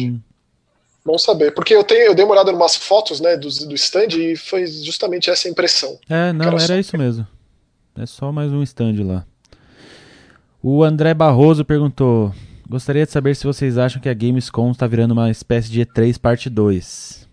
Bom 1.04 1.18
saber, 1.18 1.52
porque 1.52 1.72
eu, 1.72 1.84
tenho, 1.84 2.00
eu 2.00 2.14
dei 2.16 2.24
uma 2.24 2.34
olhada 2.34 2.50
em 2.50 2.54
umas 2.54 2.74
fotos 2.74 3.20
né, 3.20 3.36
do, 3.36 3.48
do 3.48 3.74
stand 3.76 4.08
e 4.16 4.34
foi 4.34 4.66
justamente 4.66 5.30
essa 5.30 5.48
impressão. 5.48 5.96
É, 6.08 6.32
não, 6.32 6.46
era, 6.46 6.62
era 6.62 6.80
isso 6.80 6.98
mesmo. 6.98 7.24
É 7.96 8.04
só 8.04 8.32
mais 8.32 8.52
um 8.52 8.60
stand 8.62 9.04
lá. 9.04 9.24
O 10.60 10.82
André 10.82 11.14
Barroso 11.14 11.64
perguntou: 11.64 12.34
Gostaria 12.68 13.07
de 13.07 13.12
saber 13.12 13.37
se 13.37 13.46
vocês 13.46 13.79
acham 13.79 14.02
que 14.02 14.09
a 14.09 14.14
Gamescom 14.14 14.72
está 14.72 14.87
virando 14.87 15.12
uma 15.12 15.31
espécie 15.31 15.70
de 15.70 15.81
E3 15.81 16.18
parte 16.18 16.50
2. 16.50 17.29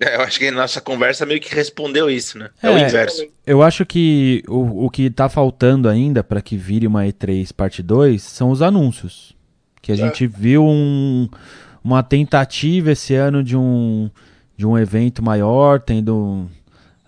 É, 0.00 0.16
eu 0.16 0.22
acho 0.22 0.38
que 0.38 0.48
a 0.48 0.52
nossa 0.52 0.80
conversa 0.80 1.26
meio 1.26 1.40
que 1.40 1.54
respondeu 1.54 2.10
isso, 2.10 2.38
né? 2.38 2.50
É, 2.62 2.66
é 2.66 2.70
o 2.70 2.78
inverso. 2.78 3.24
Eu 3.46 3.62
acho 3.62 3.84
que 3.84 4.42
o, 4.48 4.86
o 4.86 4.90
que 4.90 5.02
está 5.04 5.28
faltando 5.28 5.88
ainda 5.88 6.24
para 6.24 6.40
que 6.40 6.56
vire 6.56 6.86
uma 6.86 7.04
E3 7.04 7.52
parte 7.52 7.82
2 7.82 8.22
são 8.22 8.50
os 8.50 8.62
anúncios. 8.62 9.36
Que 9.80 9.92
a 9.92 9.94
é. 9.94 9.98
gente 9.98 10.26
viu 10.26 10.64
um, 10.64 11.28
uma 11.84 12.02
tentativa 12.02 12.92
esse 12.92 13.14
ano 13.14 13.44
de 13.44 13.56
um, 13.56 14.10
de 14.56 14.66
um 14.66 14.78
evento 14.78 15.22
maior, 15.22 15.78
tendo. 15.80 16.48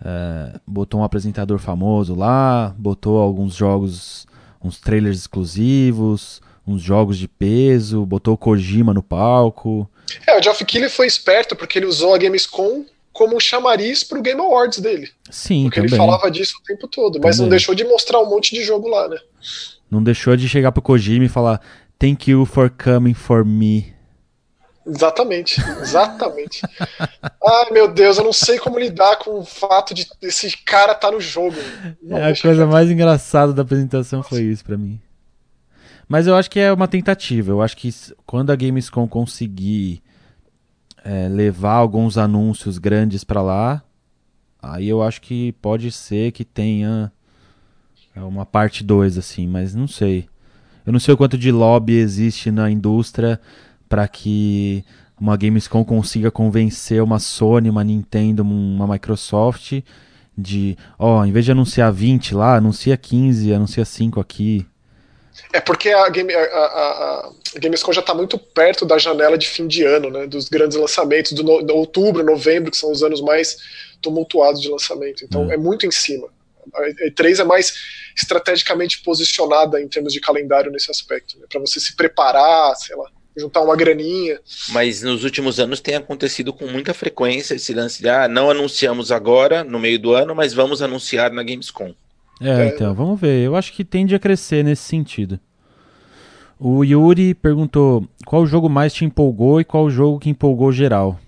É, 0.05 0.61
botou 0.67 1.01
um 1.01 1.05
apresentador 1.05 1.59
famoso 1.59 2.15
lá, 2.15 2.75
botou 2.77 3.19
alguns 3.19 3.55
jogos 3.57 4.27
uns 4.63 4.81
trailers 4.81 5.19
exclusivos, 5.19 6.41
uns 6.66 6.83
jogos 6.83 7.18
de 7.18 7.29
peso, 7.29 8.05
botou 8.07 8.35
o 8.35 8.38
Kojima 8.38 8.92
no 8.94 9.03
palco. 9.03 9.88
É, 10.27 10.38
o 10.38 10.42
Geoff 10.42 10.64
Keighley 10.64 10.90
foi 10.90 11.07
esperto 11.07 11.55
porque 11.57 11.79
ele 11.79 11.87
usou 11.87 12.14
a 12.14 12.18
Gamescom 12.18 12.85
como 13.12 13.37
um 13.37 13.40
chamariz 13.40 14.03
pro 14.03 14.20
Game 14.20 14.40
Awards 14.40 14.81
dele. 14.81 15.11
Sim, 15.31 15.64
Porque 15.64 15.77
também. 15.81 15.90
ele 15.90 15.96
falava 15.96 16.31
disso 16.31 16.57
o 16.61 16.64
tempo 16.64 16.88
todo, 16.88 17.20
mas 17.22 17.37
Também. 17.37 17.42
não 17.46 17.48
deixou 17.50 17.74
de 17.74 17.85
mostrar 17.85 18.20
um 18.20 18.29
monte 18.29 18.55
de 18.55 18.62
jogo 18.64 18.88
lá, 18.88 19.09
né? 19.09 19.18
Não 19.90 20.03
deixou 20.03 20.37
de 20.37 20.48
chegar 20.48 20.72
pro 20.72 20.83
Kojima 20.83 21.24
e 21.24 21.29
falar 21.29 21.61
Thank 21.98 22.29
you 22.31 22.44
for 22.44 22.68
coming 22.70 23.14
for 23.14 23.44
me. 23.44 23.94
Exatamente, 24.87 25.61
exatamente. 25.81 26.61
Ai 27.22 27.70
meu 27.70 27.88
Deus, 27.88 28.18
eu 28.18 28.24
não 28.24 28.33
sei 28.33 28.59
como 28.59 28.79
lidar 28.79 29.16
com 29.16 29.38
o 29.38 29.44
fato 29.44 29.94
de 29.94 30.07
esse 30.20 30.55
cara 30.59 30.94
tá 30.94 31.11
no 31.11 31.20
jogo. 31.20 31.57
Não, 32.03 32.18
É, 32.18 32.31
a 32.33 32.37
coisa 32.37 32.66
mais 32.66 32.90
engraçada 32.90 33.53
da 33.53 33.62
apresentação 33.62 34.22
foi 34.22 34.42
isso 34.42 34.62
pra 34.64 34.77
mim. 34.77 35.00
Mas 36.09 36.27
eu 36.27 36.37
acho 36.37 36.51
que 36.51 36.61
é 36.61 36.73
uma 36.73 36.88
tentativa. 36.88 37.51
Eu 37.51 37.62
acho 37.62 37.77
que 37.77 37.90
quando 38.27 38.51
a 38.51 38.57
Gamescom 38.57 39.07
conseguir 39.09 40.03
é, 41.05 41.29
levar 41.29 41.75
alguns 41.75 42.17
anúncios 42.17 42.79
grandes 42.79 43.25
pra 43.25 43.43
lá, 43.43 43.83
aí 44.62 44.88
eu 44.88 45.03
acho 45.03 45.21
que 45.21 45.53
pode 45.61 45.90
ser 45.93 46.33
que 46.33 46.45
tenha 46.45 47.12
é, 48.14 48.21
uma 48.23 48.47
parte 48.47 48.83
2 48.83 49.19
assim, 49.19 49.47
mas 49.47 49.75
não 49.75 49.87
sei. 49.87 50.27
Eu 50.87 50.93
não 50.93 51.01
sei 51.01 51.14
o 51.14 51.17
quanto 51.17 51.38
de 51.38 51.51
lobby 51.51 51.95
existe 51.95 52.51
na 52.51 52.71
indústria 52.71 53.40
pra 53.88 54.07
que 54.07 54.85
uma 55.19 55.37
Gamescom 55.37 55.85
consiga 55.85 56.31
convencer 56.31 57.03
uma 57.03 57.19
Sony, 57.19 57.71
uma 57.71 57.85
Nintendo, 57.85 58.43
uma 58.43 58.87
Microsoft 58.87 59.83
de, 60.37 60.77
ó, 60.99 61.25
em 61.25 61.33
vez 61.33 61.45
de 61.45 61.53
anunciar 61.53 61.93
20 61.93 62.35
lá, 62.35 62.57
anuncia 62.57 62.97
15, 62.97 63.53
anuncia 63.53 63.85
5 63.85 64.21
aqui. 64.21 64.67
É 65.53 65.61
porque 65.61 65.90
a, 65.90 66.09
Game, 66.09 66.33
a, 66.33 66.40
a, 66.40 67.33
a 67.55 67.59
Gamescom 67.59 67.92
já 67.92 68.03
tá 68.03 68.14
muito 68.14 68.38
perto 68.38 68.85
da 68.85 68.99
janela 68.99 69.37
de 69.37 69.49
fim 69.49 69.66
de 69.66 69.85
ano, 69.85 70.11
né? 70.11 70.27
Dos 70.27 70.49
grandes 70.49 70.77
lançamentos, 70.77 71.33
do, 71.33 71.42
no, 71.42 71.62
do 71.62 71.75
outubro, 71.75 72.23
novembro, 72.23 72.70
que 72.70 72.77
são 72.77 72.90
os 72.90 73.03
anos 73.03 73.20
mais 73.20 73.57
tumultuados 74.01 74.61
de 74.61 74.68
lançamento. 74.68 75.25
Então 75.25 75.47
Hum. 75.47 75.53
é 75.53 75.57
muito 75.57 75.87
em 75.87 75.90
cima. 75.90 76.29
A 76.75 77.09
E3 77.09 77.40
é 77.40 77.44
mais 77.44 77.75
estrategicamente 78.16 79.03
posicionada 79.03 79.81
em 79.81 79.88
termos 79.88 80.12
de 80.12 80.20
calendário 80.20 80.70
nesse 80.70 80.90
aspecto, 80.90 81.38
né? 81.38 81.47
Para 81.51 81.61
você 81.61 81.79
se 81.81 81.94
preparar, 81.94 82.75
sei 82.77 82.97
lá, 82.97 83.11
juntar 83.37 83.61
uma 83.61 83.77
graninha. 83.77 84.40
Mas 84.70 85.03
nos 85.03 85.25
últimos 85.25 85.59
anos 85.59 85.81
tem 85.81 85.97
acontecido 85.97 86.53
com 86.53 86.66
muita 86.66 86.94
frequência 86.94 87.55
esse 87.55 87.75
lance 87.75 88.01
de 88.01 88.09
ah, 88.09 88.29
não 88.29 88.51
anunciamos 88.51 89.11
agora, 89.12 89.64
no 89.64 89.79
meio 89.79 89.99
do 89.99 90.12
ano, 90.12 90.35
mas 90.35 90.55
vamos 90.55 90.81
anunciar 90.81 91.33
na 91.33 91.42
Gamescom. 91.42 91.94
É, 92.40 92.66
É. 92.66 92.68
então, 92.68 92.94
vamos 92.94 93.20
ver. 93.20 93.40
Eu 93.44 93.57
acho 93.57 93.73
que 93.73 93.85
tende 93.85 94.14
a 94.14 94.18
crescer 94.18 94.64
nesse 94.64 94.83
sentido. 94.83 95.38
O 96.59 96.85
Yuri 96.85 97.35
perguntou 97.35 98.07
qual 98.25 98.42
o 98.42 98.47
jogo 98.47 98.68
mais 98.68 98.92
te 98.94 99.05
empolgou 99.05 99.61
e 99.61 99.64
qual 99.64 99.85
o 99.85 99.90
jogo 99.90 100.18
que 100.18 100.31
empolgou 100.31 100.73
geral. 100.73 101.18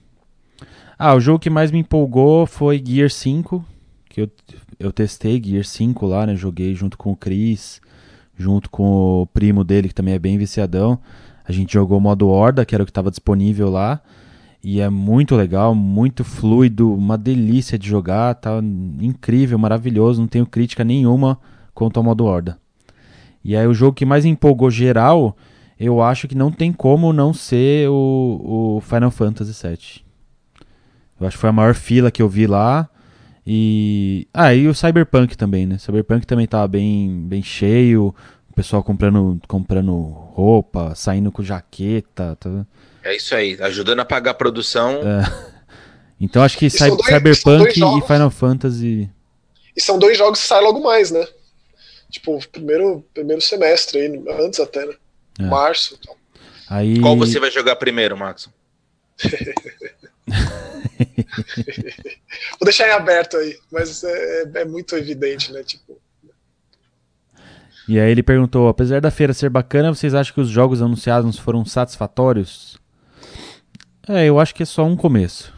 Ah, 0.98 1.14
o 1.14 1.20
jogo 1.20 1.38
que 1.38 1.50
mais 1.50 1.70
me 1.70 1.78
empolgou 1.80 2.46
foi 2.46 2.82
Gear 2.84 3.10
5, 3.10 3.62
que 4.08 4.22
eu, 4.22 4.30
eu 4.78 4.92
testei 4.92 5.42
Gear 5.42 5.64
5 5.64 6.06
lá, 6.06 6.26
né? 6.26 6.34
Joguei 6.36 6.74
junto 6.74 6.96
com 6.96 7.12
o 7.12 7.16
Chris, 7.16 7.80
junto 8.36 8.70
com 8.70 9.22
o 9.22 9.26
primo 9.26 9.62
dele, 9.62 9.88
que 9.88 9.94
também 9.94 10.14
é 10.14 10.18
bem 10.18 10.38
viciadão. 10.38 10.98
A 11.44 11.52
gente 11.52 11.74
jogou 11.74 11.98
o 11.98 12.00
modo 12.00 12.28
Horda, 12.28 12.64
que 12.64 12.74
era 12.74 12.82
o 12.82 12.86
que 12.86 12.90
estava 12.90 13.10
disponível 13.10 13.68
lá. 13.68 14.00
E 14.62 14.80
é 14.80 14.88
muito 14.88 15.36
legal, 15.36 15.74
muito 15.74 16.24
fluido, 16.24 16.92
uma 16.92 17.16
delícia 17.16 17.78
de 17.78 17.88
jogar, 17.88 18.34
tá 18.34 18.60
incrível, 19.00 19.58
maravilhoso, 19.58 20.20
não 20.20 20.28
tenho 20.28 20.46
crítica 20.46 20.82
nenhuma 20.82 21.38
quanto 21.74 21.98
ao 21.98 22.04
modo 22.04 22.24
Horda. 22.24 22.58
E 23.44 23.54
aí 23.54 23.66
o 23.66 23.74
jogo 23.74 23.94
que 23.94 24.04
mais 24.04 24.24
empolgou 24.24 24.70
geral, 24.70 25.36
eu 25.78 26.02
acho 26.02 26.26
que 26.26 26.34
não 26.34 26.50
tem 26.50 26.72
como 26.72 27.12
não 27.12 27.32
ser 27.32 27.88
o, 27.88 28.76
o 28.78 28.80
Final 28.80 29.10
Fantasy 29.10 29.52
VII. 29.52 30.04
Eu 31.20 31.26
acho 31.26 31.36
que 31.36 31.40
foi 31.40 31.50
a 31.50 31.52
maior 31.52 31.74
fila 31.74 32.10
que 32.10 32.20
eu 32.20 32.28
vi 32.28 32.46
lá. 32.46 32.88
E. 33.46 34.26
Ah, 34.34 34.54
e 34.54 34.66
o 34.66 34.74
Cyberpunk 34.74 35.36
também, 35.36 35.66
né? 35.66 35.78
Cyberpunk 35.78 36.26
também 36.26 36.46
tava 36.46 36.66
bem, 36.66 37.24
bem 37.26 37.42
cheio. 37.42 38.14
O 38.50 38.54
pessoal 38.54 38.82
comprando, 38.82 39.40
comprando 39.46 39.92
roupa, 39.94 40.94
saindo 40.94 41.30
com 41.30 41.42
jaqueta. 41.42 42.36
Tá... 42.36 42.66
É 43.06 43.14
isso 43.14 43.34
aí, 43.36 43.56
ajudando 43.60 44.00
a 44.00 44.04
pagar 44.04 44.32
a 44.32 44.34
produção. 44.34 45.00
Então 46.20 46.42
acho 46.42 46.58
que 46.58 46.68
Cy- 46.68 46.88
dois- 46.88 47.06
Cyberpunk 47.06 47.70
e. 47.78 48.06
Final 48.06 48.30
Fantasy. 48.30 49.08
E 49.76 49.80
são 49.80 49.96
dois 49.98 50.18
jogos 50.18 50.40
que 50.40 50.46
saem 50.46 50.64
logo 50.64 50.82
mais, 50.82 51.10
né? 51.12 51.24
Tipo, 52.10 52.38
primeiro, 52.48 53.04
primeiro 53.14 53.40
semestre 53.42 53.98
aí, 54.00 54.24
antes 54.44 54.58
até, 54.58 54.84
né? 54.86 54.94
É. 55.38 55.42
Março. 55.44 55.96
Então. 56.00 56.16
Aí... 56.68 56.98
Qual 57.00 57.16
você 57.16 57.38
vai 57.38 57.50
jogar 57.50 57.76
primeiro, 57.76 58.16
Max? 58.16 58.48
Vou 62.58 62.64
deixar 62.64 62.88
em 62.88 62.92
aberto 62.92 63.36
aí, 63.36 63.56
mas 63.70 64.02
é, 64.02 64.42
é 64.56 64.64
muito 64.64 64.96
evidente, 64.96 65.52
né? 65.52 65.62
Tipo, 65.62 65.98
E 67.88 68.00
aí 68.00 68.10
ele 68.10 68.22
perguntou: 68.22 68.68
apesar 68.68 69.00
da 69.00 69.10
feira 69.10 69.32
ser 69.32 69.48
bacana, 69.50 69.94
vocês 69.94 70.14
acham 70.14 70.34
que 70.34 70.40
os 70.40 70.48
jogos 70.48 70.82
anunciados 70.82 71.38
foram 71.38 71.64
satisfatórios? 71.64 72.78
É, 74.08 74.24
eu 74.26 74.38
acho 74.38 74.54
que 74.54 74.62
é 74.62 74.66
só 74.66 74.84
um 74.84 74.96
começo. 74.96 75.52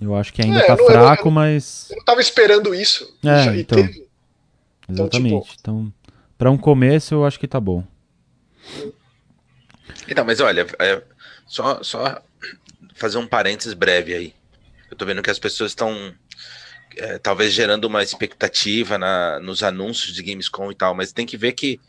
Eu 0.00 0.14
acho 0.16 0.32
que 0.32 0.42
ainda 0.42 0.58
É, 0.58 0.66
tá 0.66 0.72
eu 0.72 0.76
não- 0.78 0.84
eu 0.86 0.92
não- 0.98 1.02
fraco, 1.06 1.30
mas. 1.30 1.88
eu 1.90 1.96
não 1.98 2.04
tava 2.04 2.20
esperando 2.20 2.74
isso. 2.74 3.16
É, 3.24 3.44
já- 3.44 3.56
então. 3.56 3.78
teve. 3.78 4.06
Então, 4.88 5.06
Exatamente. 5.06 5.42
tipo- 5.44 5.56
Então, 5.60 5.92
pra 6.36 6.50
um 6.50 6.58
começo, 6.58 7.14
eu 7.14 7.24
acho 7.24 7.38
que 7.38 7.46
tá 7.46 7.60
bom. 7.60 7.84
Então, 10.08 10.24
mas 10.24 10.40
olha, 10.40 10.66
é, 10.78 11.02
só, 11.46 11.82
só 11.82 12.20
fazer 12.94 13.18
um 13.18 13.26
parênteses 13.26 13.72
breve 13.74 14.14
aí. 14.14 14.34
Eu 14.90 14.96
tô 14.96 15.06
vendo 15.06 15.22
que 15.22 15.30
as 15.30 15.38
pessoas 15.38 15.70
estão 15.70 16.12
é, 16.96 17.18
talvez 17.18 17.52
gerando 17.52 17.86
uma 17.86 18.04
expectativa 18.04 18.96
na, 18.96 19.40
nos 19.40 19.64
anúncios 19.64 20.14
de 20.14 20.22
Gamescom 20.22 20.70
e 20.70 20.76
tal, 20.76 20.94
mas 20.94 21.12
tem 21.12 21.26
que 21.26 21.36
ver 21.36 21.50
que 21.52 21.80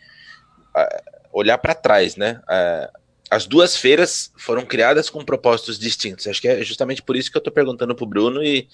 ah, 0.73 1.04
olhar 1.32 1.60
para 1.60 1.75
trás, 1.75 2.15
né? 2.15 2.41
Ah, 2.47 2.89
as 3.30 3.46
duas 3.46 3.76
feiras 3.76 4.32
foram 4.38 4.66
criadas 4.66 5.10
com 5.10 5.24
propósitos 5.24 5.80
distintos. 5.80 6.28
Acho 6.28 6.42
que 6.42 6.48
é 6.48 6.64
justamente 6.64 7.02
por 7.02 7.16
isso 7.16 7.32
que 7.32 7.38
eu 7.38 7.42
tô 7.42 7.52
perguntando 7.52 7.96
pro 7.96 8.06
Bruno 8.06 8.44
e 8.44 8.68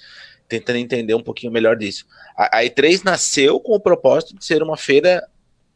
tentando 0.48 0.78
entender 0.78 1.14
um 1.14 1.24
pouquinho 1.24 1.52
melhor 1.52 1.78
disso. 1.78 2.06
A, 2.38 2.60
a 2.60 2.64
E3 2.64 3.04
nasceu 3.04 3.60
com 3.60 3.74
o 3.74 3.80
propósito 3.80 4.36
de 4.38 4.44
ser 4.44 4.62
uma 4.62 4.76
feira 4.76 5.26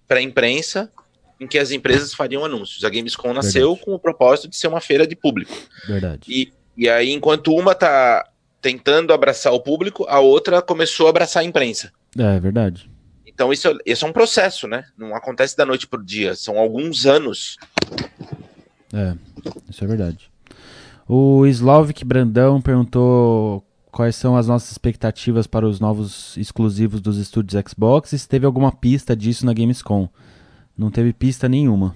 para 0.08 0.22
imprensa 0.22 0.92
em 1.40 1.48
que 1.48 1.58
as 1.58 1.72
empresas 1.72 2.14
fariam 2.14 2.44
anúncios. 2.46 2.84
A 2.84 2.90
Gamescom 2.90 3.34
nasceu 3.34 3.70
Verdade. 3.70 3.86
com 3.86 3.94
o 3.96 4.00
propósito 4.00 4.48
de 4.50 4.56
ser 4.58 4.68
uma 4.68 4.82
feira 4.82 5.08
de 5.08 5.16
público. 5.16 5.54
Verdade. 5.88 6.22
E, 6.28 6.52
e 6.78 6.90
aí, 6.90 7.12
enquanto 7.12 7.54
uma 7.56 7.74
tá 7.76 8.30
tentando 8.62 9.14
abraçar 9.14 9.54
o 9.54 9.60
público, 9.60 10.06
a 10.10 10.20
outra 10.20 10.62
começou 10.62 11.08
a 11.08 11.10
abraçar 11.12 11.44
a 11.44 11.46
imprensa. 11.46 11.92
É, 12.18 12.40
verdade. 12.40 12.90
Então, 13.26 13.52
isso, 13.52 13.68
é- 13.68 13.76
isso 13.86 14.06
é 14.06 14.08
um 14.10 14.14
processo, 14.14 14.68
né? 14.68 14.86
Não 14.98 15.14
acontece 15.16 15.56
da 15.58 15.66
noite 15.66 15.88
pro 15.88 16.04
dia. 16.04 16.36
São 16.36 16.58
alguns 16.58 17.06
anos. 17.06 17.58
É, 18.96 19.14
isso 19.70 19.84
é 19.84 19.88
verdade. 19.88 20.32
O 21.08 21.46
Slavik 21.46 22.06
Brandão 22.06 22.62
perguntou 22.62 23.62
quais 23.92 24.16
são 24.16 24.38
as 24.38 24.48
nossas 24.48 24.72
expectativas 24.72 25.46
para 25.46 25.68
os 25.68 25.80
novos 25.80 26.36
exclusivos 26.38 27.02
dos 27.02 27.18
estúdios 27.18 27.62
Xbox 27.70 28.14
e 28.14 28.20
se 28.20 28.28
teve 28.28 28.46
alguma 28.46 28.72
pista 28.72 29.16
disso 29.16 29.46
na 29.46 29.54
Gamescom. 29.54 30.08
Não 30.78 30.90
teve 30.90 31.12
pista 31.14 31.48
nenhuma. 31.50 31.94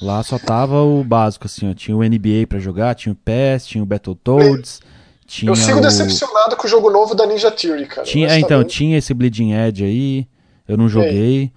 Lá 0.00 0.22
só 0.22 0.38
tava 0.38 0.82
o 0.82 1.04
básico, 1.04 1.46
assim, 1.46 1.70
ó. 1.70 1.74
Tinha 1.74 1.96
o 1.96 2.02
NBA 2.02 2.46
pra 2.48 2.58
jogar, 2.58 2.94
tinha 2.94 3.12
o 3.12 3.16
PES, 3.16 3.66
tinha 3.66 3.82
o 3.82 3.86
Battletoads, 3.86 4.80
tinha 5.26 5.50
Eu 5.50 5.56
sigo 5.56 5.78
o... 5.78 5.82
decepcionado 5.82 6.56
com 6.56 6.66
o 6.66 6.70
jogo 6.70 6.90
novo 6.90 7.14
da 7.14 7.26
Ninja 7.26 7.50
Theory, 7.50 7.86
cara. 7.86 8.06
Tinha, 8.06 8.28
é, 8.28 8.38
então, 8.38 8.64
tinha 8.64 8.98
esse 8.98 9.14
Bleeding 9.14 9.52
Edge 9.52 9.84
aí, 9.84 10.28
eu 10.66 10.76
não 10.76 10.88
joguei. 10.88 11.52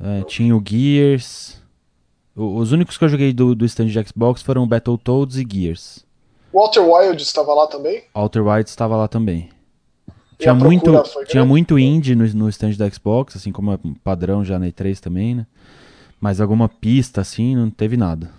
É, 0.00 0.22
tinha 0.24 0.56
o 0.56 0.62
Gears. 0.64 1.57
O- 2.38 2.56
os 2.56 2.72
únicos 2.72 2.96
que 2.96 3.04
eu 3.04 3.08
joguei 3.08 3.32
do, 3.32 3.54
do 3.54 3.64
stand 3.64 3.86
de 3.86 4.08
Xbox 4.08 4.40
foram 4.42 4.62
o 4.62 4.66
Battletoads 4.66 5.36
e 5.36 5.46
Gears. 5.50 6.04
Walter 6.52 6.80
Wild 6.80 7.20
estava 7.22 7.52
lá 7.52 7.66
também. 7.66 8.04
Outer 8.14 8.46
Wilds 8.46 8.70
estava 8.72 8.96
lá 8.96 9.08
também. 9.08 9.50
E 10.38 10.42
Tinha 10.42 10.54
muito, 10.54 11.02
tinha 11.26 11.44
muito 11.44 11.78
indie 11.78 12.14
no, 12.14 12.24
no 12.28 12.48
stand 12.48 12.72
da 12.72 12.88
Xbox, 12.88 13.36
assim 13.36 13.52
como 13.52 13.72
é 13.72 13.78
padrão 14.04 14.44
já 14.44 14.58
na 14.58 14.66
E3 14.66 14.98
também, 15.00 15.34
né? 15.34 15.46
Mas 16.20 16.40
alguma 16.40 16.68
pista, 16.68 17.20
assim, 17.20 17.54
não 17.54 17.70
teve 17.70 17.96
nada. 17.96 18.30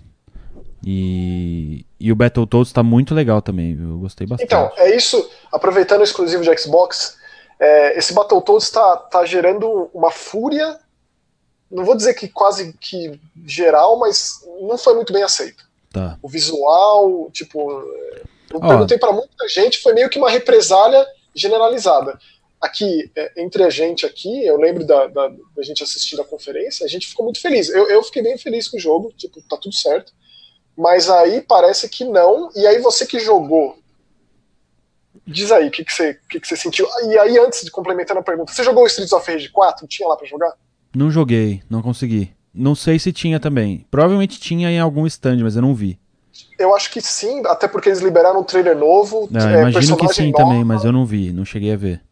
E, 0.84 1.84
e 1.98 2.10
o 2.10 2.16
Battletoads 2.16 2.72
tá 2.72 2.82
muito 2.82 3.14
legal 3.14 3.42
também, 3.42 3.78
eu 3.78 3.98
gostei 3.98 4.26
bastante. 4.26 4.46
Então, 4.46 4.70
é 4.76 4.96
isso. 4.96 5.28
Aproveitando 5.52 6.00
o 6.00 6.04
exclusivo 6.04 6.42
de 6.42 6.58
Xbox, 6.58 7.18
é, 7.58 7.98
esse 7.98 8.14
Battletoads 8.14 8.64
está 8.64 8.96
tá 8.96 9.24
gerando 9.26 9.90
uma 9.92 10.10
fúria. 10.10 10.78
Não 11.70 11.84
vou 11.84 11.96
dizer 11.96 12.14
que 12.14 12.28
quase 12.28 12.72
que 12.74 13.18
geral, 13.46 13.98
mas 13.98 14.40
não 14.60 14.76
foi 14.76 14.94
muito 14.94 15.12
bem 15.12 15.22
aceito. 15.22 15.64
Tá. 15.92 16.18
O 16.22 16.28
visual, 16.28 17.30
tipo, 17.32 17.82
eu 18.50 18.60
perguntei 18.60 18.98
para 18.98 19.12
muita 19.12 19.48
gente, 19.48 19.78
foi 19.78 19.92
meio 19.92 20.08
que 20.10 20.18
uma 20.18 20.30
represália 20.30 21.06
generalizada. 21.34 22.18
aqui, 22.60 23.10
é, 23.16 23.42
entre 23.42 23.62
a 23.62 23.70
gente 23.70 24.04
aqui, 24.04 24.44
eu 24.44 24.56
lembro 24.56 24.84
da, 24.84 25.06
da, 25.06 25.28
da, 25.28 25.62
gente 25.62 25.82
assistindo 25.82 26.20
a 26.20 26.24
conferência, 26.24 26.84
a 26.84 26.88
gente 26.88 27.06
ficou 27.06 27.24
muito 27.24 27.40
feliz. 27.40 27.68
Eu, 27.70 27.88
eu 27.88 28.02
fiquei 28.02 28.22
bem 28.22 28.36
feliz 28.36 28.68
com 28.68 28.76
o 28.76 28.80
jogo, 28.80 29.12
tipo, 29.16 29.40
tá 29.42 29.56
tudo 29.56 29.74
certo. 29.74 30.12
Mas 30.76 31.08
aí 31.08 31.40
parece 31.40 31.88
que 31.88 32.04
não. 32.04 32.50
E 32.54 32.66
aí 32.66 32.78
você 32.78 33.06
que 33.06 33.18
jogou, 33.18 33.78
diz 35.26 35.50
aí 35.52 35.68
o 35.68 35.70
que, 35.70 35.84
que, 35.84 35.92
você, 35.92 36.18
que, 36.28 36.40
que 36.40 36.46
você 36.46 36.56
sentiu. 36.56 36.86
E 37.08 37.18
aí, 37.18 37.38
antes 37.38 37.64
de 37.64 37.70
complementando 37.70 38.20
a 38.20 38.22
pergunta, 38.22 38.52
você 38.52 38.64
jogou 38.64 38.84
o 38.84 38.86
Streets 38.86 39.12
of 39.12 39.30
Rage 39.30 39.48
4? 39.48 39.86
Tinha 39.86 40.08
lá 40.08 40.16
para 40.16 40.26
jogar? 40.26 40.54
Não 40.94 41.10
joguei, 41.10 41.62
não 41.68 41.82
consegui. 41.82 42.30
Não 42.52 42.74
sei 42.74 42.98
se 42.98 43.12
tinha 43.12 43.38
também. 43.38 43.86
Provavelmente 43.90 44.40
tinha 44.40 44.70
em 44.70 44.78
algum 44.78 45.06
stand, 45.06 45.38
mas 45.42 45.56
eu 45.56 45.62
não 45.62 45.74
vi. 45.74 45.98
Eu 46.58 46.74
acho 46.74 46.90
que 46.90 47.00
sim, 47.00 47.42
até 47.46 47.68
porque 47.68 47.88
eles 47.88 48.00
liberaram 48.00 48.40
um 48.40 48.44
trailer 48.44 48.76
novo. 48.76 49.28
É, 49.32 49.56
é, 49.56 49.70
imagino 49.70 49.96
que 49.96 50.08
sim 50.08 50.30
nova. 50.30 50.44
também, 50.44 50.64
mas 50.64 50.84
eu 50.84 50.92
não 50.92 51.06
vi, 51.06 51.32
não 51.32 51.44
cheguei 51.44 51.72
a 51.72 51.76
ver. 51.76 52.02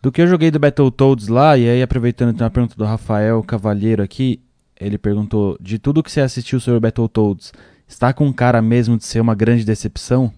Do 0.00 0.12
que 0.12 0.22
eu 0.22 0.26
joguei 0.26 0.50
do 0.50 0.58
Battletoads 0.58 1.28
lá, 1.28 1.56
e 1.56 1.68
aí 1.68 1.82
aproveitando 1.82 2.40
a 2.42 2.50
pergunta 2.50 2.76
do 2.76 2.84
Rafael 2.84 3.42
Cavalheiro 3.42 4.02
aqui, 4.02 4.40
ele 4.78 4.96
perguntou: 4.96 5.56
de 5.60 5.78
tudo 5.78 6.02
que 6.02 6.10
você 6.10 6.20
assistiu 6.20 6.60
sobre 6.60 6.80
Battletoads, 6.80 7.52
está 7.86 8.12
com 8.12 8.32
cara 8.32 8.62
mesmo 8.62 8.96
de 8.96 9.04
ser 9.04 9.20
uma 9.20 9.34
grande 9.34 9.64
decepção? 9.64 10.32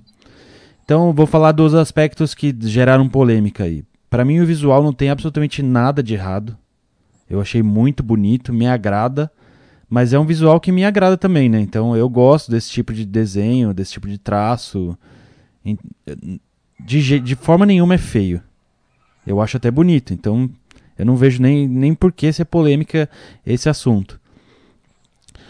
Então 0.84 1.12
vou 1.12 1.26
falar 1.26 1.52
dos 1.52 1.74
aspectos 1.74 2.34
que 2.34 2.56
geraram 2.62 3.08
polêmica 3.08 3.64
aí. 3.64 3.84
Para 4.08 4.24
mim 4.24 4.40
o 4.40 4.46
visual 4.46 4.82
não 4.82 4.92
tem 4.92 5.10
absolutamente 5.10 5.62
nada 5.62 6.02
de 6.02 6.14
errado. 6.14 6.56
Eu 7.30 7.40
achei 7.40 7.62
muito 7.62 8.02
bonito, 8.02 8.52
me 8.52 8.66
agrada, 8.66 9.30
mas 9.88 10.12
é 10.12 10.18
um 10.18 10.26
visual 10.26 10.58
que 10.58 10.72
me 10.72 10.84
agrada 10.84 11.16
também, 11.16 11.48
né? 11.48 11.60
Então 11.60 11.96
eu 11.96 12.08
gosto 12.08 12.50
desse 12.50 12.68
tipo 12.70 12.92
de 12.92 13.06
desenho, 13.06 13.72
desse 13.72 13.92
tipo 13.92 14.08
de 14.08 14.18
traço. 14.18 14.98
De, 16.80 17.20
de 17.20 17.36
forma 17.36 17.64
nenhuma 17.64 17.94
é 17.94 17.98
feio. 17.98 18.42
Eu 19.24 19.40
acho 19.40 19.56
até 19.56 19.70
bonito, 19.70 20.12
então 20.12 20.50
eu 20.98 21.06
não 21.06 21.16
vejo 21.16 21.40
nem, 21.40 21.68
nem 21.68 21.94
por 21.94 22.12
que 22.12 22.32
ser 22.32 22.46
polêmica 22.46 23.08
esse 23.46 23.68
assunto. 23.68 24.20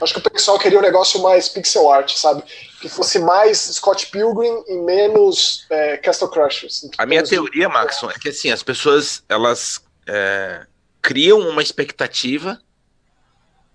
Acho 0.00 0.14
que 0.14 0.20
o 0.20 0.30
pessoal 0.30 0.58
queria 0.58 0.78
um 0.78 0.82
negócio 0.82 1.22
mais 1.22 1.48
pixel 1.48 1.90
art, 1.90 2.14
sabe? 2.14 2.42
Que 2.80 2.88
fosse 2.88 3.18
mais 3.18 3.58
Scott 3.58 4.06
Pilgrim 4.06 4.64
e 4.66 4.76
menos 4.78 5.66
é, 5.70 5.98
Castle 5.98 6.28
Crashers. 6.28 6.88
A 6.96 7.04
minha 7.04 7.22
teoria, 7.22 7.68
Maxon, 7.68 8.10
é 8.10 8.14
que 8.14 8.30
assim, 8.30 8.50
as 8.50 8.62
pessoas 8.62 9.22
elas 9.28 9.82
é, 10.06 10.66
criam 11.02 11.40
uma 11.40 11.62
expectativa 11.62 12.58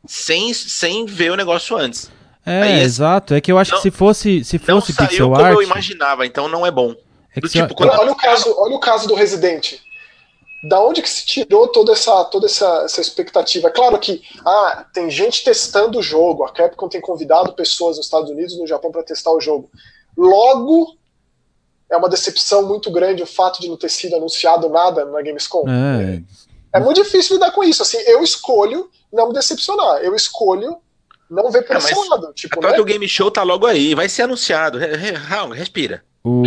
sem, 0.05 0.53
sem 0.53 1.05
ver 1.05 1.31
o 1.31 1.35
negócio 1.35 1.77
antes. 1.77 2.11
É, 2.45 2.61
Aí, 2.61 2.79
exato. 2.81 3.33
É 3.33 3.41
que 3.41 3.51
eu 3.51 3.57
acho 3.57 3.71
não, 3.71 3.77
que 3.77 3.83
se 3.83 3.91
fosse, 3.91 4.43
se 4.43 4.59
fosse 4.59 4.93
não 4.93 5.07
pixel 5.07 5.29
como 5.29 5.41
art. 5.41 5.53
eu 5.53 5.61
imaginava, 5.61 6.25
então 6.25 6.47
não 6.47 6.65
é 6.65 6.71
bom. 6.71 6.95
É 7.35 7.39
do 7.41 7.49
tipo, 7.49 7.73
quando... 7.73 7.89
olha, 7.89 8.11
o 8.11 8.15
caso, 8.15 8.55
olha 8.57 8.75
o 8.75 8.79
caso 8.79 9.07
do 9.07 9.15
Resident 9.15 9.79
da 10.67 10.83
onde 10.83 11.01
que 11.01 11.09
se 11.09 11.25
tirou 11.25 11.67
toda 11.67 11.91
essa, 11.91 12.25
toda 12.25 12.47
essa, 12.47 12.83
essa 12.85 12.99
expectativa? 12.99 13.67
É 13.67 13.71
claro 13.71 13.99
que 13.99 14.21
ah, 14.43 14.85
tem 14.93 15.09
gente 15.09 15.43
testando 15.43 15.99
o 15.99 16.03
jogo, 16.03 16.43
a 16.43 16.51
Capcom 16.51 16.89
tem 16.89 16.99
convidado 16.99 17.53
pessoas 17.53 17.97
nos 17.97 18.07
Estados 18.07 18.31
Unidos 18.31 18.55
e 18.55 18.59
no 18.59 18.67
Japão 18.67 18.91
para 18.91 19.03
testar 19.03 19.31
o 19.31 19.39
jogo. 19.39 19.69
Logo, 20.17 20.97
é 21.89 21.95
uma 21.95 22.09
decepção 22.09 22.65
muito 22.65 22.89
grande 22.89 23.21
o 23.21 23.27
fato 23.27 23.61
de 23.61 23.69
não 23.69 23.77
ter 23.77 23.89
sido 23.89 24.15
anunciado 24.15 24.67
nada 24.69 25.05
na 25.05 25.21
Gamescom. 25.21 25.65
É, 25.69 26.21
é 26.75 26.79
muito 26.79 27.01
difícil 27.01 27.35
lidar 27.35 27.51
com 27.51 27.63
isso. 27.63 27.81
Assim, 27.81 27.97
eu 28.05 28.23
escolho 28.23 28.89
não 29.11 29.27
me 29.27 29.33
decepcionar. 29.33 29.97
Eu 29.97 30.15
escolho 30.15 30.77
não 31.29 31.49
ver 31.51 31.63
por 31.63 31.75
é, 31.75 31.79
esse 31.79 31.95
lado. 32.09 32.31
Tipo, 32.33 32.59
a 32.59 32.61
própria 32.61 32.83
né? 32.83 32.91
Game 32.91 33.07
Show 33.07 33.31
tá 33.31 33.43
logo 33.43 33.65
aí, 33.65 33.95
vai 33.95 34.09
ser 34.09 34.23
anunciado. 34.23 34.79
Respira. 35.53 36.03
O, 36.23 36.43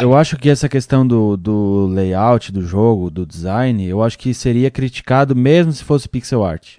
eu 0.00 0.16
acho 0.16 0.38
que 0.38 0.48
essa 0.48 0.70
questão 0.70 1.06
do, 1.06 1.36
do 1.36 1.86
layout 1.86 2.50
do 2.50 2.62
jogo, 2.62 3.10
do 3.10 3.26
design, 3.26 3.86
eu 3.86 4.02
acho 4.02 4.18
que 4.18 4.32
seria 4.32 4.70
criticado 4.70 5.36
mesmo 5.36 5.70
se 5.70 5.84
fosse 5.84 6.08
pixel 6.08 6.42
art. 6.42 6.78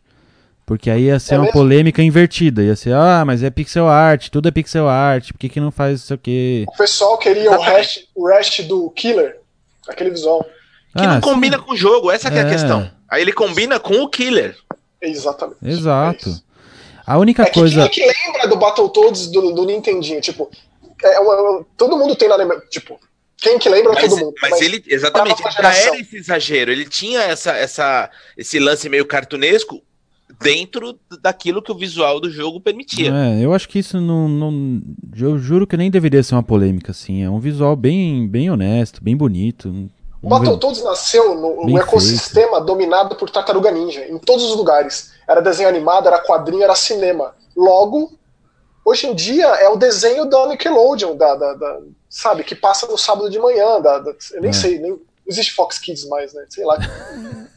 Porque 0.65 0.89
aí 0.89 1.03
ia 1.05 1.19
ser 1.19 1.35
é 1.35 1.37
uma 1.37 1.43
mesmo? 1.45 1.53
polêmica 1.53 2.01
invertida. 2.01 2.63
Ia 2.63 2.75
ser, 2.75 2.93
ah, 2.93 3.23
mas 3.25 3.43
é 3.43 3.49
pixel 3.49 3.87
art, 3.87 4.29
tudo 4.29 4.47
é 4.47 4.51
pixel 4.51 4.87
art, 4.87 5.31
por 5.31 5.37
que, 5.37 5.49
que 5.49 5.59
não 5.59 5.71
faz 5.71 6.01
isso 6.01 6.13
aqui? 6.13 6.65
O 6.67 6.77
pessoal 6.77 7.17
queria 7.17 7.51
o 7.51 7.61
hash, 7.61 8.07
o 8.15 8.27
hash 8.27 8.61
do 8.61 8.89
killer, 8.91 9.39
aquele 9.87 10.09
visual. 10.09 10.45
Que 10.95 11.03
ah, 11.03 11.15
não 11.15 11.21
combina 11.21 11.57
sim. 11.57 11.63
com 11.63 11.73
o 11.73 11.77
jogo, 11.77 12.11
essa 12.11 12.29
é. 12.29 12.37
é 12.37 12.41
a 12.41 12.49
questão. 12.49 12.89
Aí 13.07 13.21
ele 13.21 13.33
combina 13.33 13.79
com 13.79 14.01
o 14.01 14.09
killer. 14.09 14.55
Exatamente. 15.01 15.57
Exato. 15.63 16.29
É 16.29 16.49
a 17.05 17.17
única 17.17 17.43
é 17.43 17.51
coisa. 17.51 17.89
Quem 17.89 18.07
é 18.07 18.13
que 18.13 18.19
lembra 18.27 18.47
do 18.47 18.55
Battletoads 18.55 19.27
do, 19.27 19.51
do 19.51 19.65
Nintendinho? 19.65 20.21
Tipo, 20.21 20.49
é, 21.03 21.15
é, 21.15 21.63
todo 21.75 21.97
mundo 21.97 22.15
tem 22.15 22.29
na 22.29 22.35
lembrança. 22.35 22.65
Tipo, 22.69 22.99
quem 23.37 23.57
que 23.57 23.69
lembra 23.69 23.93
mas, 23.93 24.03
todo 24.03 24.19
mundo. 24.19 24.35
Mas, 24.41 24.51
mas 24.51 24.61
ele, 24.61 24.83
exatamente, 24.85 25.41
ele 25.41 25.51
já 25.51 25.73
era 25.73 25.99
esse 25.99 26.17
exagero. 26.17 26.71
Ele 26.71 26.85
tinha 26.85 27.21
essa, 27.21 27.51
essa, 27.51 28.11
esse 28.37 28.59
lance 28.59 28.87
meio 28.89 29.05
cartunesco 29.05 29.81
dentro 30.39 30.99
daquilo 31.21 31.61
que 31.61 31.71
o 31.71 31.77
visual 31.77 32.19
do 32.19 32.29
jogo 32.29 32.61
permitia. 32.61 33.11
É, 33.11 33.43
eu 33.43 33.53
acho 33.53 33.67
que 33.67 33.79
isso 33.79 33.99
não, 33.99 34.27
não. 34.27 34.81
Eu 35.17 35.37
juro 35.39 35.65
que 35.65 35.77
nem 35.77 35.89
deveria 35.89 36.21
ser 36.21 36.35
uma 36.35 36.43
polêmica, 36.43 36.91
assim. 36.91 37.23
É 37.23 37.29
um 37.29 37.39
visual 37.39 37.75
bem, 37.75 38.27
bem 38.27 38.51
honesto, 38.51 39.03
bem 39.03 39.17
bonito. 39.17 39.89
Battletoads 40.21 40.83
nasceu 40.83 41.35
no, 41.35 41.79
ecossistema 41.79 42.57
feito. 42.57 42.65
dominado 42.65 43.15
por 43.15 43.29
Tartaruga 43.29 43.71
Ninja, 43.71 44.05
em 44.05 44.17
todos 44.17 44.43
os 44.43 44.55
lugares. 44.55 45.11
Era 45.27 45.41
desenho 45.41 45.69
animado, 45.69 46.07
era 46.07 46.19
quadrinho, 46.19 46.63
era 46.63 46.75
cinema. 46.75 47.33
Logo, 47.55 48.19
Hoje 48.89 49.05
em 49.05 49.13
dia 49.13 49.45
é 49.45 49.69
o 49.69 49.75
desenho 49.75 50.25
da 50.25 50.47
Nickelodeon, 50.47 51.15
da, 51.15 51.35
da, 51.35 51.53
da 51.53 51.79
sabe, 52.09 52.43
que 52.43 52.55
passa 52.55 52.87
no 52.87 52.97
sábado 52.97 53.29
de 53.29 53.37
manhã. 53.37 53.79
Da, 53.79 53.99
da 53.99 54.11
eu 54.33 54.41
nem 54.41 54.49
é. 54.49 54.53
sei, 54.53 54.79
nem 54.79 54.99
existe 55.27 55.53
Fox 55.53 55.77
Kids 55.77 56.07
mais, 56.07 56.33
né? 56.33 56.43
Sei 56.49 56.65
lá. 56.65 56.75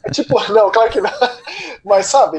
É 0.05 0.11
tipo, 0.11 0.39
não, 0.53 0.71
claro 0.71 0.91
que 0.91 1.01
não. 1.01 1.11
Mas 1.83 2.07
sabe. 2.07 2.39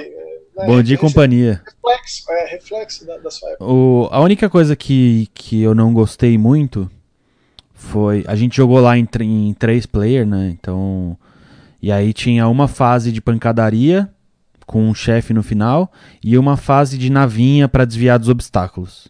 Né, 0.55 0.65
Bom 0.67 0.83
dia, 0.83 0.95
companhia. 0.95 1.63
Reflexo, 1.65 2.31
é, 2.31 2.45
reflexo 2.45 3.07
da, 3.07 3.17
da 3.17 3.31
sua 3.31 3.49
época. 3.49 3.65
O, 3.65 4.07
a 4.12 4.19
única 4.19 4.47
coisa 4.47 4.75
que, 4.75 5.27
que 5.33 5.63
eu 5.63 5.73
não 5.73 5.91
gostei 5.91 6.38
muito 6.38 6.88
foi. 7.84 8.24
A 8.28 8.36
gente 8.36 8.56
jogou 8.56 8.80
lá 8.80 8.98
em, 8.98 9.08
em 9.19 9.54
três 9.54 9.86
player, 9.86 10.26
né? 10.26 10.56
Então. 10.58 11.17
E 11.82 11.91
aí 11.91 12.13
tinha 12.13 12.48
uma 12.48 12.67
fase 12.67 13.12
de 13.12 13.22
pancadaria 13.22 14.10
com 14.65 14.89
um 14.89 14.96
chefe 14.96 15.34
no 15.34 15.43
final 15.43 15.91
e 16.24 16.38
uma 16.38 16.56
fase 16.56 16.98
de 16.98 17.10
navinha 17.10 17.67
para 17.67 17.84
desviar 17.84 18.17
dos 18.17 18.30
obstáculos. 18.30 19.10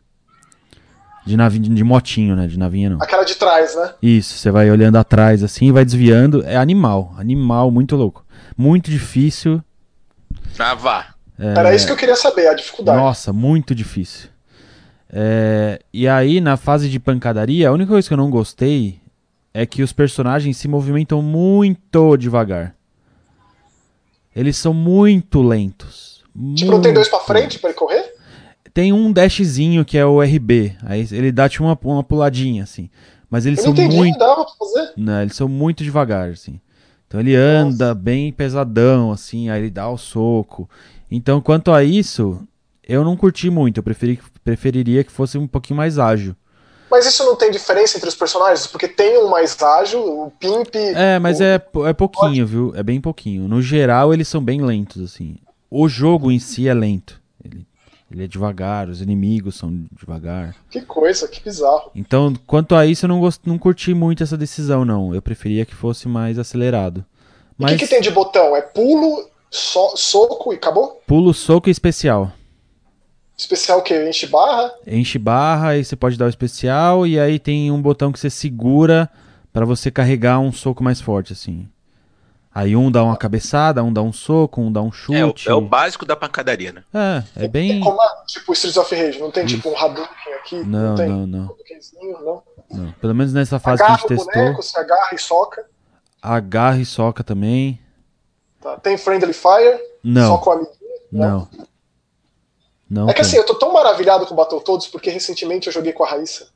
De 1.24 1.38
navinha, 1.38 1.70
de 1.70 1.84
motinho, 1.84 2.36
né? 2.36 2.48
De 2.48 2.58
navinha 2.58 2.90
não. 2.90 2.98
Aquela 3.00 3.24
de 3.24 3.36
trás, 3.36 3.76
né? 3.76 3.94
Isso, 4.02 4.40
você 4.40 4.50
vai 4.50 4.70
olhando 4.72 4.98
atrás 4.98 5.44
assim, 5.44 5.72
vai 5.72 5.86
desviando. 5.86 6.44
É 6.44 6.58
animal, 6.58 7.14
animal, 7.18 7.70
muito 7.70 7.96
louco. 7.96 8.26
Muito 8.58 8.90
difícil. 8.90 9.64
Ah, 10.58 10.74
vá. 10.74 11.14
É... 11.38 11.60
Era 11.60 11.76
isso 11.76 11.86
que 11.86 11.92
eu 11.92 11.98
queria 11.98 12.16
saber, 12.16 12.48
a 12.48 12.54
dificuldade. 12.56 12.98
Nossa, 12.98 13.32
muito 13.32 13.76
difícil. 13.76 14.30
É... 15.16 15.80
E 15.94 16.08
aí, 16.08 16.42
na 16.42 16.58
fase 16.58 16.90
de 16.90 17.00
pancadaria, 17.00 17.70
a 17.70 17.72
única 17.72 17.92
coisa 17.92 18.08
que 18.08 18.14
eu 18.14 18.18
não 18.18 18.32
gostei 18.32 19.00
é 19.54 19.66
que 19.66 19.84
os 19.84 19.94
personagens 19.94 20.58
se 20.58 20.68
movimentam 20.68 21.22
muito 21.22 22.18
devagar. 22.18 22.76
Eles 24.36 24.58
são 24.58 24.74
muito 24.74 25.44
lentos. 25.44 26.24
Tipo, 26.56 26.72
não 26.72 26.82
tem 26.82 26.92
dois 26.94 27.08
pra 27.08 27.20
frente 27.20 27.60
pra 27.60 27.70
ele 27.70 27.78
correr? 27.78 28.16
Tem 28.74 28.92
um 28.92 29.12
dashzinho 29.12 29.86
que 29.86 30.00
é 30.00 30.06
o 30.06 30.20
RB. 30.20 30.76
Aí 30.82 31.08
ele 31.12 31.32
dá 31.32 31.48
tipo 31.48 31.64
uma, 31.64 31.78
uma 31.84 32.04
puladinha, 32.04 32.64
assim. 32.64 32.90
Mas 33.30 33.46
eles 33.46 33.60
Eu 33.60 33.66
são 33.66 33.74
entendi, 33.74 33.96
muito. 33.96 34.18
Dava 34.18 34.44
pra 34.44 34.54
fazer. 34.58 34.94
Não, 34.98 35.22
eles 35.22 35.36
são 35.36 35.48
muito 35.48 35.84
devagar, 35.84 36.32
assim. 36.32 36.60
Então 37.08 37.20
ele 37.20 37.36
anda 37.36 37.90
Nossa. 37.90 37.96
bem 37.96 38.34
pesadão, 38.34 39.12
assim, 39.12 39.48
aí 39.50 39.62
ele 39.62 39.70
dá 39.70 39.88
o 39.88 40.00
soco. 40.00 40.68
Então, 41.12 41.40
quanto 41.40 41.72
a 41.72 41.84
isso, 41.84 42.42
eu 42.88 43.04
não 43.04 43.16
curti 43.16 43.52
muito. 43.52 43.78
Eu 43.78 43.84
preferi, 43.84 44.20
preferiria 44.44 45.04
que 45.04 45.12
fosse 45.12 45.38
um 45.38 45.48
pouquinho 45.48 45.78
mais 45.78 45.98
ágil. 45.98 46.36
Mas 46.94 47.08
isso 47.08 47.26
não 47.26 47.36
tem 47.36 47.50
diferença 47.50 47.98
entre 47.98 48.08
os 48.08 48.14
personagens? 48.14 48.68
Porque 48.68 48.88
tem 48.88 49.18
um 49.18 49.28
mais 49.28 49.60
ágil, 49.60 50.00
o 50.00 50.32
Pimp. 50.40 50.76
É, 50.76 51.18
mas 51.18 51.40
o... 51.40 51.44
é, 51.44 51.56
é 51.88 51.94
pouquinho, 51.94 52.46
viu? 52.46 52.72
É 52.76 52.84
bem 52.84 53.02
pouquinho. 53.02 53.48
No 53.48 53.64
geral, 53.64 54.14
eles 54.14 54.28
são 54.28 54.44
bem 54.44 54.62
lentos, 54.62 55.02
assim. 55.02 55.38
O 55.72 55.90
jogo 55.90 56.32
em 56.32 56.38
si 56.38 56.68
é 56.68 56.74
lento. 56.74 57.20
Ele, 57.44 57.66
ele 58.12 58.26
é 58.26 58.28
devagar, 58.28 58.90
os 58.90 59.02
inimigos 59.02 59.56
são 59.56 59.86
devagar. 60.00 60.56
Que 60.70 60.82
coisa, 60.82 61.28
que 61.28 61.44
bizarro. 61.44 61.90
Então, 61.96 62.32
quanto 62.46 62.76
a 62.76 62.86
isso, 62.86 63.06
eu 63.06 63.10
não, 63.10 63.20
gost... 63.20 63.42
não 63.44 63.58
curti 63.58 63.92
muito 63.96 64.22
essa 64.22 64.38
decisão, 64.38 64.86
não. 64.86 65.16
Eu 65.16 65.22
preferia 65.22 65.66
que 65.66 65.74
fosse 65.74 66.08
mais 66.08 66.38
acelerado. 66.38 67.04
Mas... 67.58 67.72
O 67.72 67.74
que, 67.74 67.86
que 67.86 67.90
tem 67.90 68.02
de 68.02 68.12
botão? 68.12 68.56
É 68.56 68.62
pulo, 68.62 69.28
so... 69.50 69.98
soco 69.98 70.54
e 70.54 70.58
acabou? 70.58 71.02
Pulo, 71.08 71.34
soco 71.34 71.70
e 71.70 71.72
especial. 71.72 72.32
Especial 73.38 73.80
o 73.80 73.82
quê? 73.82 74.08
Enche 74.08 74.28
barra? 74.28 74.74
Enche 74.86 75.18
barra, 75.18 75.70
aí 75.70 75.84
você 75.84 75.96
pode 75.96 76.18
dar 76.18 76.26
o 76.26 76.30
especial 76.30 77.06
e 77.08 77.20
aí 77.20 77.40
tem 77.40 77.72
um 77.72 77.82
botão 77.82 78.12
que 78.12 78.20
você 78.20 78.30
segura 78.30 79.10
para 79.52 79.66
você 79.66 79.90
carregar 79.90 80.40
um 80.40 80.52
soco 80.52 80.84
mais 80.84 81.02
forte, 81.02 81.34
assim. 81.34 81.68
Aí 82.54 82.76
um 82.76 82.92
dá 82.92 83.04
uma 83.04 83.18
cabeçada, 83.18 83.84
um 83.84 83.92
dá 83.92 84.02
um 84.04 84.14
soco, 84.14 84.62
um 84.62 84.72
dá 84.72 84.80
um 84.80 84.92
chute. 84.92 85.50
É, 85.50 85.52
é 85.52 85.56
o 85.56 85.62
básico 85.62 86.06
da 86.06 86.16
pancadaria, 86.16 86.72
né? 86.72 86.84
É, 87.36 87.46
é 87.46 87.48
bem. 87.48 87.80
Como, 87.80 87.98
tipo 88.28 88.54
Streets 88.54 88.78
of 88.78 88.96
Rage, 88.96 89.20
não 89.20 89.32
tem 89.32 89.44
tipo 89.44 89.70
um 89.70 89.78
Hadouken 89.78 90.34
aqui? 90.36 90.56
Não, 90.64 90.96
não, 90.96 91.08
não. 91.08 91.26
Não. 91.26 91.56
não. 92.02 92.44
não. 92.72 92.92
Pelo 93.02 93.16
menos 93.16 93.34
nessa 93.34 93.58
fase 93.58 93.82
agarra 93.82 93.98
que 93.98 94.06
a 94.06 94.08
gente 94.08 94.18
testou. 94.18 94.44
Boneco, 94.44 94.62
se 94.62 94.78
agarra 94.78 95.10
e 95.16 95.18
soca. 95.18 95.66
Agarre 96.22 96.86
soca 96.86 97.24
também. 97.24 97.80
Tá. 98.62 98.78
Tem 98.78 98.98
Friendly 98.98 99.34
Fire? 99.34 99.80
Não. 100.04 100.28
Só 100.28 100.38
com 100.38 100.52
a 100.52 100.56
Não. 100.58 100.68
Não. 101.12 101.48
É 103.10 103.14
que 103.14 103.22
tem. 103.22 103.22
assim, 103.22 103.38
eu 103.38 103.46
tô 103.46 103.56
tão 103.56 103.74
maravilhado 103.74 104.26
com 104.26 104.36
Battletoads 104.36 104.88
porque 104.88 105.10
recentemente 105.10 105.68
eu 105.68 105.74
joguei 105.74 105.94
com 105.94 106.04
a 106.04 106.08
Raíssa. 106.08 106.48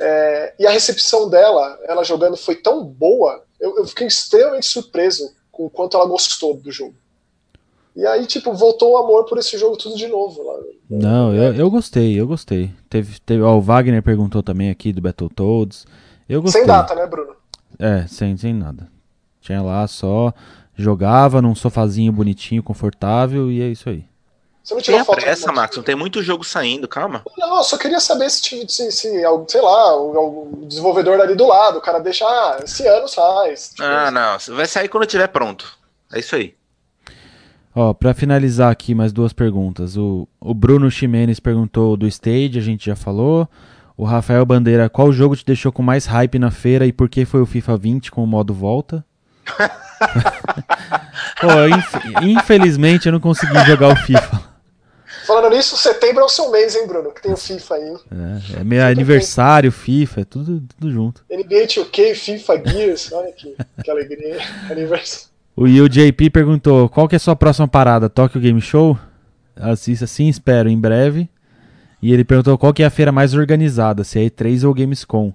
É, 0.00 0.54
e 0.58 0.66
a 0.66 0.70
recepção 0.70 1.28
dela, 1.28 1.78
ela 1.84 2.04
jogando, 2.04 2.36
foi 2.36 2.54
tão 2.54 2.84
boa, 2.84 3.42
eu, 3.58 3.78
eu 3.78 3.86
fiquei 3.86 4.06
extremamente 4.06 4.66
surpreso 4.66 5.34
com 5.50 5.66
o 5.66 5.70
quanto 5.70 5.96
ela 5.96 6.06
gostou 6.06 6.56
do 6.56 6.70
jogo. 6.70 6.94
E 7.96 8.06
aí, 8.06 8.26
tipo, 8.26 8.52
voltou 8.52 8.92
o 8.92 8.96
amor 8.96 9.24
por 9.24 9.38
esse 9.38 9.58
jogo 9.58 9.76
tudo 9.76 9.96
de 9.96 10.06
novo. 10.06 10.40
Lá. 10.40 10.60
Não, 10.88 11.34
eu, 11.34 11.52
eu 11.52 11.68
gostei, 11.68 12.18
eu 12.18 12.28
gostei. 12.28 12.70
Teve, 12.88 13.18
teve, 13.18 13.42
ó, 13.42 13.56
o 13.56 13.60
Wagner 13.60 14.00
perguntou 14.04 14.40
também 14.40 14.70
aqui 14.70 14.92
do 14.92 15.02
Battletoads. 15.02 15.84
Eu 16.28 16.40
gostei. 16.40 16.60
Sem 16.60 16.68
data, 16.68 16.94
né, 16.94 17.04
Bruno? 17.06 17.34
É, 17.76 18.06
sem, 18.06 18.36
sem 18.36 18.54
nada. 18.54 18.88
Tinha 19.40 19.60
lá 19.60 19.84
só, 19.88 20.32
jogava 20.76 21.42
num 21.42 21.56
sofazinho 21.56 22.12
bonitinho, 22.12 22.62
confortável, 22.62 23.50
e 23.50 23.60
é 23.60 23.68
isso 23.68 23.88
aí. 23.88 24.04
Você 24.68 24.74
não 24.74 24.82
tirou 24.82 24.98
tem 24.98 25.06
foto 25.06 25.22
pressa, 25.22 25.50
Max, 25.50 25.76
não 25.78 25.82
tem 25.82 25.96
muito 25.96 26.22
jogo 26.22 26.44
saindo, 26.44 26.86
calma. 26.86 27.22
Não, 27.38 27.56
eu 27.56 27.64
só 27.64 27.78
queria 27.78 27.98
saber 28.00 28.28
se, 28.28 28.66
se, 28.68 28.92
se 28.92 29.22
sei 29.48 29.60
lá, 29.62 29.96
o, 29.96 30.60
o, 30.62 30.66
desenvolvedor 30.66 31.18
ali 31.18 31.34
do 31.34 31.46
lado, 31.46 31.78
o 31.78 31.80
cara 31.80 31.98
deixa, 32.00 32.26
ah, 32.26 32.60
esse 32.62 32.86
ano 32.86 33.08
sai. 33.08 33.54
Tipo 33.54 33.82
ah, 33.82 34.10
não, 34.10 34.36
vai 34.54 34.66
sair 34.66 34.90
quando 34.90 35.06
tiver 35.06 35.28
pronto. 35.28 35.72
É 36.12 36.18
isso 36.18 36.36
aí. 36.36 36.54
Ó, 37.74 37.94
pra 37.94 38.12
finalizar 38.12 38.70
aqui, 38.70 38.94
mais 38.94 39.10
duas 39.10 39.32
perguntas. 39.32 39.96
O, 39.96 40.28
o 40.38 40.52
Bruno 40.52 40.90
Ximenes 40.90 41.40
perguntou 41.40 41.96
do 41.96 42.06
Stage, 42.06 42.58
a 42.58 42.62
gente 42.62 42.84
já 42.84 42.96
falou. 42.96 43.48
O 43.96 44.04
Rafael 44.04 44.44
Bandeira, 44.44 44.90
qual 44.90 45.10
jogo 45.10 45.34
te 45.34 45.46
deixou 45.46 45.72
com 45.72 45.82
mais 45.82 46.04
hype 46.04 46.38
na 46.38 46.50
feira 46.50 46.84
e 46.84 46.92
por 46.92 47.08
que 47.08 47.24
foi 47.24 47.40
o 47.40 47.46
FIFA 47.46 47.78
20 47.78 48.10
com 48.10 48.22
o 48.22 48.26
modo 48.26 48.52
volta? 48.52 49.02
Pô, 51.40 51.66
inf 51.66 51.94
infelizmente 52.22 53.06
eu 53.06 53.12
não 53.12 53.20
consegui 53.20 53.58
jogar 53.64 53.88
o 53.88 53.96
FIFA. 53.96 54.47
Falando 55.28 55.54
nisso, 55.54 55.76
setembro 55.76 56.22
é 56.22 56.24
o 56.24 56.28
seu 56.30 56.50
mês, 56.50 56.74
hein, 56.74 56.86
Bruno? 56.86 57.12
Que 57.12 57.20
tem 57.20 57.30
o 57.30 57.36
FIFA 57.36 57.74
aí. 57.74 57.82
É, 57.82 58.60
é 58.60 58.64
meu 58.64 58.80
tudo 58.80 58.90
aniversário. 58.90 59.70
FIFA, 59.70 60.20
é 60.22 60.24
tudo, 60.24 60.62
tudo 60.66 60.90
junto. 60.90 61.22
NBA 61.30 61.66
2K, 61.66 62.14
FIFA, 62.14 62.62
Gears, 62.66 63.12
olha 63.12 63.30
que, 63.32 63.54
que 63.84 63.90
alegria. 63.90 64.38
Aniversário. 64.70 65.28
O 65.54 65.66
JP 65.86 66.30
perguntou, 66.30 66.88
qual 66.88 67.06
que 67.06 67.14
é 67.14 67.18
a 67.18 67.20
sua 67.20 67.36
próxima 67.36 67.68
parada? 67.68 68.08
Tokyo 68.08 68.40
Game 68.40 68.58
Show? 68.58 68.98
Assista, 69.54 70.06
sim, 70.06 70.28
espero, 70.28 70.70
em 70.70 70.80
breve. 70.80 71.28
E 72.00 72.10
ele 72.10 72.24
perguntou 72.24 72.56
qual 72.56 72.72
que 72.72 72.82
é 72.82 72.86
a 72.86 72.90
feira 72.90 73.12
mais 73.12 73.34
organizada, 73.34 74.04
se 74.04 74.18
é 74.18 74.30
E3 74.30 74.66
ou 74.66 74.72
Gamescom. 74.72 75.34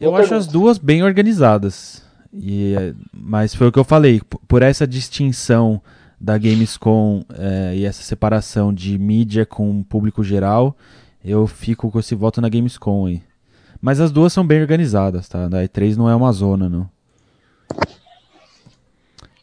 Eu 0.00 0.16
acho 0.16 0.34
as 0.34 0.48
duas 0.48 0.78
bem 0.78 1.04
organizadas. 1.04 2.02
E, 2.32 2.74
mas 3.12 3.54
foi 3.54 3.68
o 3.68 3.72
que 3.72 3.78
eu 3.78 3.84
falei, 3.84 4.20
por 4.48 4.62
essa 4.62 4.84
distinção 4.84 5.80
da 6.24 6.38
Gamescom 6.38 7.22
é, 7.34 7.76
e 7.76 7.84
essa 7.84 8.02
separação 8.02 8.72
de 8.72 8.98
mídia 8.98 9.44
com 9.44 9.82
público 9.82 10.24
geral, 10.24 10.74
eu 11.22 11.46
fico 11.46 11.90
com 11.90 12.00
esse 12.00 12.14
voto 12.14 12.40
na 12.40 12.48
Gamescom 12.48 13.06
aí. 13.06 13.22
Mas 13.78 14.00
as 14.00 14.10
duas 14.10 14.32
são 14.32 14.46
bem 14.46 14.62
organizadas, 14.62 15.28
tá? 15.28 15.44
A 15.44 15.50
E3 15.50 15.96
não 15.96 16.08
é 16.08 16.16
uma 16.16 16.32
zona, 16.32 16.66
não. 16.66 16.88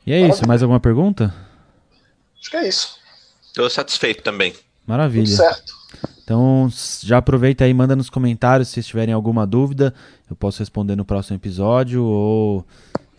E 0.07 0.11
é 0.11 0.27
isso, 0.27 0.47
mais 0.47 0.63
alguma 0.63 0.79
pergunta? 0.79 1.31
Acho 2.39 2.49
que 2.49 2.57
é 2.57 2.67
isso. 2.67 2.97
Estou 3.45 3.69
satisfeito 3.69 4.23
também. 4.23 4.55
Maravilha. 4.87 5.25
Tudo 5.25 5.37
certo. 5.37 5.73
Então, 6.23 6.67
já 7.03 7.19
aproveita 7.19 7.63
aí, 7.63 7.73
manda 7.75 7.95
nos 7.95 8.09
comentários 8.09 8.69
se 8.69 8.81
tiverem 8.81 9.13
alguma 9.13 9.45
dúvida. 9.45 9.93
Eu 10.27 10.35
posso 10.35 10.57
responder 10.57 10.95
no 10.95 11.05
próximo 11.05 11.37
episódio 11.37 12.03
ou 12.03 12.65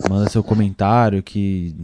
manda 0.09 0.29
seu 0.29 0.43
comentário 0.43 1.23
que 1.23 1.77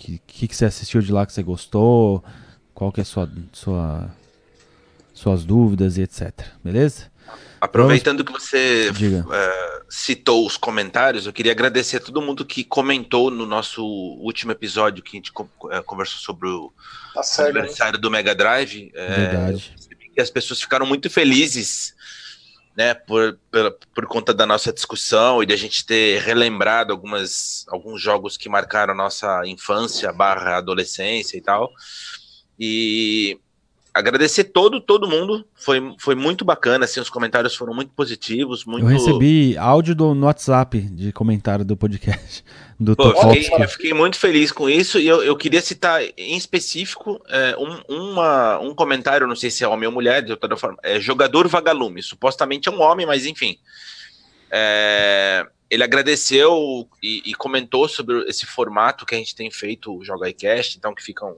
que, 0.00 0.18
que, 0.26 0.48
que 0.48 0.56
você 0.56 0.64
assistiu 0.64 1.02
de 1.02 1.12
lá 1.12 1.26
que 1.26 1.32
você 1.32 1.42
gostou, 1.42 2.24
qual 2.72 2.90
que 2.90 3.00
é 3.00 3.02
a 3.02 3.04
sua, 3.04 3.30
sua, 3.52 4.10
suas 5.12 5.44
dúvidas 5.44 5.98
e 5.98 6.02
etc. 6.02 6.32
Beleza? 6.64 7.10
Aproveitando 7.60 8.24
Vamos... 8.24 8.42
que 8.42 8.50
você 8.50 8.90
uh, 8.90 9.84
citou 9.86 10.46
os 10.46 10.56
comentários, 10.56 11.26
eu 11.26 11.32
queria 11.32 11.52
agradecer 11.52 11.98
a 11.98 12.00
todo 12.00 12.22
mundo 12.22 12.46
que 12.46 12.64
comentou 12.64 13.30
no 13.30 13.44
nosso 13.44 13.84
último 13.84 14.52
episódio 14.52 15.02
que 15.02 15.16
a 15.16 15.18
gente 15.18 15.30
uh, 15.30 15.82
conversou 15.84 16.18
sobre 16.18 16.48
o 16.48 16.72
tá 17.14 17.44
aniversário 17.44 17.98
do 17.98 18.10
Mega 18.10 18.34
Drive. 18.34 18.90
É, 18.94 19.14
Verdade. 19.14 19.74
E 20.16 20.20
as 20.20 20.30
pessoas 20.30 20.60
ficaram 20.60 20.86
muito 20.86 21.10
felizes 21.10 21.94
né, 22.76 22.94
por, 22.94 23.38
por, 23.50 23.78
por, 23.94 24.06
conta 24.06 24.32
da 24.32 24.46
nossa 24.46 24.72
discussão 24.72 25.42
e 25.42 25.46
de 25.46 25.52
a 25.52 25.56
gente 25.56 25.84
ter 25.84 26.20
relembrado 26.22 26.92
algumas, 26.92 27.64
alguns 27.68 28.00
jogos 28.00 28.36
que 28.36 28.48
marcaram 28.48 28.94
nossa 28.94 29.42
infância 29.46 30.12
barra 30.12 30.58
adolescência 30.58 31.36
e 31.36 31.40
tal. 31.40 31.70
E 32.58 33.38
agradecer 33.92 34.44
todo, 34.44 34.80
todo 34.80 35.08
mundo, 35.08 35.44
foi, 35.54 35.94
foi 35.98 36.14
muito 36.14 36.44
bacana, 36.44 36.84
assim, 36.84 37.00
os 37.00 37.10
comentários 37.10 37.54
foram 37.54 37.74
muito 37.74 37.92
positivos, 37.92 38.64
muito... 38.64 38.84
Eu 38.84 38.88
recebi 38.88 39.56
áudio 39.56 39.94
do, 39.94 40.14
no 40.14 40.26
WhatsApp 40.26 40.80
de 40.80 41.12
comentário 41.12 41.64
do 41.64 41.76
podcast, 41.76 42.44
do 42.78 42.94
Pô, 42.94 43.04
eu, 43.04 43.16
fiquei, 43.16 43.64
eu 43.64 43.68
fiquei, 43.68 43.94
muito 43.94 44.16
feliz 44.18 44.52
com 44.52 44.68
isso, 44.68 44.98
e 44.98 45.06
eu, 45.06 45.22
eu 45.22 45.36
queria 45.36 45.60
citar 45.60 46.02
em 46.16 46.36
específico 46.36 47.20
é, 47.28 47.56
um, 47.58 48.12
uma, 48.12 48.58
um 48.60 48.74
comentário, 48.74 49.26
não 49.26 49.36
sei 49.36 49.50
se 49.50 49.64
é 49.64 49.68
homem 49.68 49.86
ou 49.86 49.92
mulher, 49.92 50.22
de 50.22 50.36
toda 50.36 50.56
forma, 50.56 50.78
é 50.82 51.00
jogador 51.00 51.48
vagalume, 51.48 52.02
supostamente 52.02 52.68
é 52.68 52.72
um 52.72 52.80
homem, 52.80 53.06
mas 53.06 53.26
enfim... 53.26 53.58
É, 54.52 55.46
ele 55.70 55.84
agradeceu 55.84 56.88
e, 57.00 57.22
e, 57.24 57.34
comentou 57.34 57.88
sobre 57.88 58.28
esse 58.28 58.44
formato 58.44 59.06
que 59.06 59.14
a 59.14 59.18
gente 59.18 59.36
tem 59.36 59.48
feito, 59.52 59.96
o 59.96 60.04
Joga 60.04 60.28
iCast, 60.28 60.76
então 60.76 60.92
que 60.92 61.00
ficam 61.00 61.36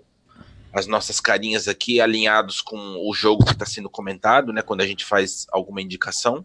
as 0.73 0.87
nossas 0.87 1.21
carinhas 1.21 1.69
aqui 1.69 2.01
alinhados 2.01 2.61
com 2.61 2.79
o 3.07 3.13
jogo 3.13 3.45
que 3.45 3.53
está 3.53 3.67
sendo 3.67 3.91
comentado, 3.91 4.53
né? 4.53 4.63
Quando 4.63 4.81
a 4.81 4.87
gente 4.87 5.05
faz 5.05 5.47
alguma 5.53 5.83
indicação. 5.83 6.45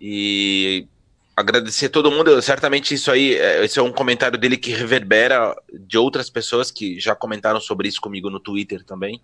E 0.00 0.86
agradecer 1.34 1.86
a 1.86 1.90
todo 1.90 2.10
mundo. 2.10 2.40
Certamente 2.42 2.94
isso 2.94 3.10
aí, 3.10 3.34
é, 3.34 3.64
esse 3.64 3.78
é 3.78 3.82
um 3.82 3.92
comentário 3.92 4.38
dele 4.38 4.56
que 4.56 4.70
reverbera 4.70 5.56
de 5.72 5.96
outras 5.96 6.28
pessoas 6.28 6.70
que 6.70 7.00
já 7.00 7.14
comentaram 7.14 7.60
sobre 7.60 7.88
isso 7.88 8.00
comigo 8.00 8.28
no 8.28 8.38
Twitter 8.38 8.84
também. 8.84 9.22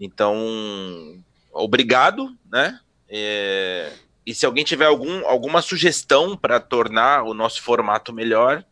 Então, 0.00 1.22
obrigado, 1.52 2.34
né? 2.50 2.80
É, 3.08 3.92
e 4.24 4.34
se 4.34 4.46
alguém 4.46 4.64
tiver 4.64 4.86
algum, 4.86 5.26
alguma 5.26 5.60
sugestão 5.60 6.36
para 6.36 6.58
tornar 6.58 7.24
o 7.24 7.34
nosso 7.34 7.60
formato 7.62 8.12
melhor, 8.12 8.64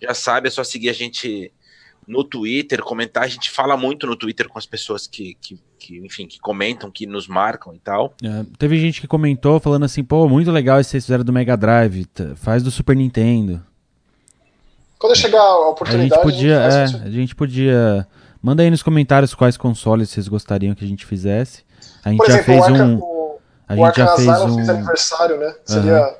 já 0.00 0.14
sabe, 0.14 0.48
é 0.48 0.50
só 0.50 0.64
seguir 0.64 0.88
a 0.88 0.92
gente 0.92 1.52
no 2.06 2.22
Twitter, 2.22 2.82
comentar. 2.82 3.24
A 3.24 3.28
gente 3.28 3.50
fala 3.50 3.76
muito 3.76 4.06
no 4.06 4.16
Twitter 4.16 4.48
com 4.48 4.58
as 4.58 4.66
pessoas 4.66 5.06
que, 5.06 5.36
que, 5.40 5.58
que 5.78 5.98
enfim, 5.98 6.26
que 6.26 6.38
comentam, 6.38 6.90
que 6.90 7.06
nos 7.06 7.26
marcam 7.26 7.74
e 7.74 7.78
tal. 7.78 8.14
É, 8.22 8.44
teve 8.58 8.78
gente 8.78 9.00
que 9.00 9.06
comentou 9.06 9.58
falando 9.58 9.84
assim, 9.84 10.04
pô, 10.04 10.28
muito 10.28 10.50
legal 10.50 10.78
esse 10.78 10.88
que 10.88 10.92
vocês 10.92 11.04
fizeram 11.04 11.24
do 11.24 11.32
Mega 11.32 11.56
Drive, 11.56 12.06
faz 12.36 12.62
do 12.62 12.70
Super 12.70 12.94
Nintendo. 12.94 13.62
Quando 14.98 15.16
chegar 15.16 15.40
a 15.40 15.68
oportunidade, 15.68 16.12
a 16.12 16.16
gente 16.16 16.22
podia, 16.22 16.66
a 16.66 16.86
gente, 16.86 17.02
é, 17.02 17.06
a 17.06 17.10
gente 17.10 17.34
podia. 17.34 18.08
Manda 18.40 18.62
aí 18.62 18.70
nos 18.70 18.82
comentários 18.82 19.34
quais 19.34 19.56
consoles 19.56 20.08
vocês 20.08 20.28
gostariam 20.28 20.74
que 20.74 20.84
a 20.84 20.88
gente 20.88 21.04
fizesse. 21.04 21.64
A 22.04 22.10
gente 22.10 22.18
Por 22.18 22.30
já 22.30 22.42
fez 22.42 22.62
Arca, 22.62 22.84
um. 22.84 22.98
O, 22.98 23.38
a 23.68 23.76
gente 23.76 23.90
o 23.90 23.94
já 23.94 24.16
fez 24.16 24.28
um. 24.28 24.54
Fez 24.54 24.68
aniversário, 24.68 25.38
né? 25.38 25.54
Seria. 25.64 26.00
Uhum. 26.00 26.14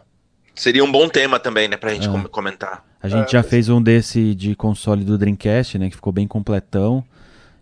Seria 0.55 0.85
um 0.85 0.91
bom 0.91 1.07
tema 1.07 1.39
também, 1.39 1.69
né, 1.69 1.77
pra 1.77 1.93
gente 1.93 2.09
uhum. 2.09 2.25
comentar. 2.25 2.83
A 3.03 3.09
gente 3.09 3.29
é, 3.29 3.33
já 3.33 3.43
fez 3.43 3.69
um 3.69 3.81
desse 3.83 4.35
de 4.35 4.55
console 4.55 5.05
do 5.05 5.19
Dreamcast, 5.19 5.79
né? 5.79 5.89
Que 5.89 5.97
ficou 5.97 6.13
bem 6.13 6.27
completão. 6.27 7.05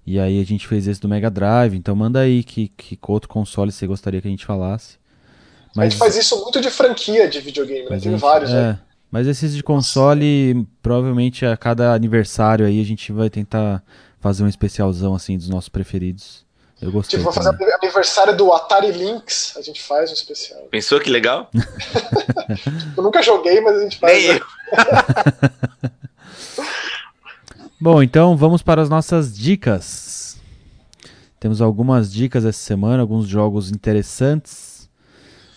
E 0.07 0.19
aí 0.19 0.41
a 0.41 0.45
gente 0.45 0.67
fez 0.67 0.87
esse 0.87 1.01
do 1.01 1.09
Mega 1.09 1.31
Drive. 1.31 1.75
Então 1.77 1.95
manda 1.97 2.21
aí 2.21 2.43
que, 2.43 2.69
que 2.69 2.99
outro 3.09 3.29
console 3.29 3.73
você 3.73 3.87
gostaria 3.87 4.21
que 4.21 4.29
a 4.29 4.31
gente 4.31 4.47
falasse. 4.47 4.97
Mas... 5.75 5.87
A 5.87 5.89
gente 5.91 5.99
faz 5.99 6.17
isso 6.17 6.41
muito 6.43 6.61
de 6.61 6.71
franquia 6.71 7.29
de 7.29 7.41
videogame, 7.41 7.83
né? 7.83 7.89
Tem 7.89 7.99
gente, 7.99 8.21
vários, 8.21 8.51
é, 8.51 8.55
né? 8.55 8.79
Mas 9.11 9.27
esses 9.27 9.55
de 9.55 9.63
console, 9.63 10.55
Nossa. 10.55 10.67
provavelmente 10.83 11.47
a 11.47 11.57
cada 11.57 11.95
aniversário 11.95 12.67
aí 12.67 12.81
a 12.81 12.85
gente 12.85 13.13
vai 13.13 13.31
tentar 13.31 13.83
fazer 14.21 14.45
um 14.45 14.49
especialzão 14.49 15.15
assim 15.15 15.37
dos 15.37 15.49
nossos 15.49 15.69
preferidos. 15.69 16.44
Eu 16.85 16.93
gostei. 16.93 17.19
Tipo, 17.19 17.33
vou 17.33 17.33
fazer 17.33 17.57
aniversário 17.83 18.37
do 18.37 18.53
Atari 18.53 18.93
Lynx, 18.93 19.57
a 19.57 19.63
gente 19.63 19.83
faz 19.83 20.11
um 20.11 20.13
especial. 20.13 20.61
Pensou 20.71 21.01
que 21.01 21.09
legal? 21.09 21.51
eu 22.95 23.03
nunca 23.03 23.23
joguei, 23.23 23.59
mas 23.63 23.79
a 23.79 23.81
gente 23.81 23.99
faz. 23.99 24.13
Nem 24.13 24.35
né? 24.35 24.39
eu. 24.39 24.45
Bom, 27.81 28.03
então 28.03 28.37
vamos 28.37 28.61
para 28.61 28.83
as 28.83 28.91
nossas 28.91 29.35
dicas. 29.35 30.39
Temos 31.41 31.63
algumas 31.63 32.13
dicas 32.13 32.45
essa 32.45 32.59
semana, 32.59 33.01
alguns 33.01 33.27
jogos 33.27 33.71
interessantes. 33.71 34.87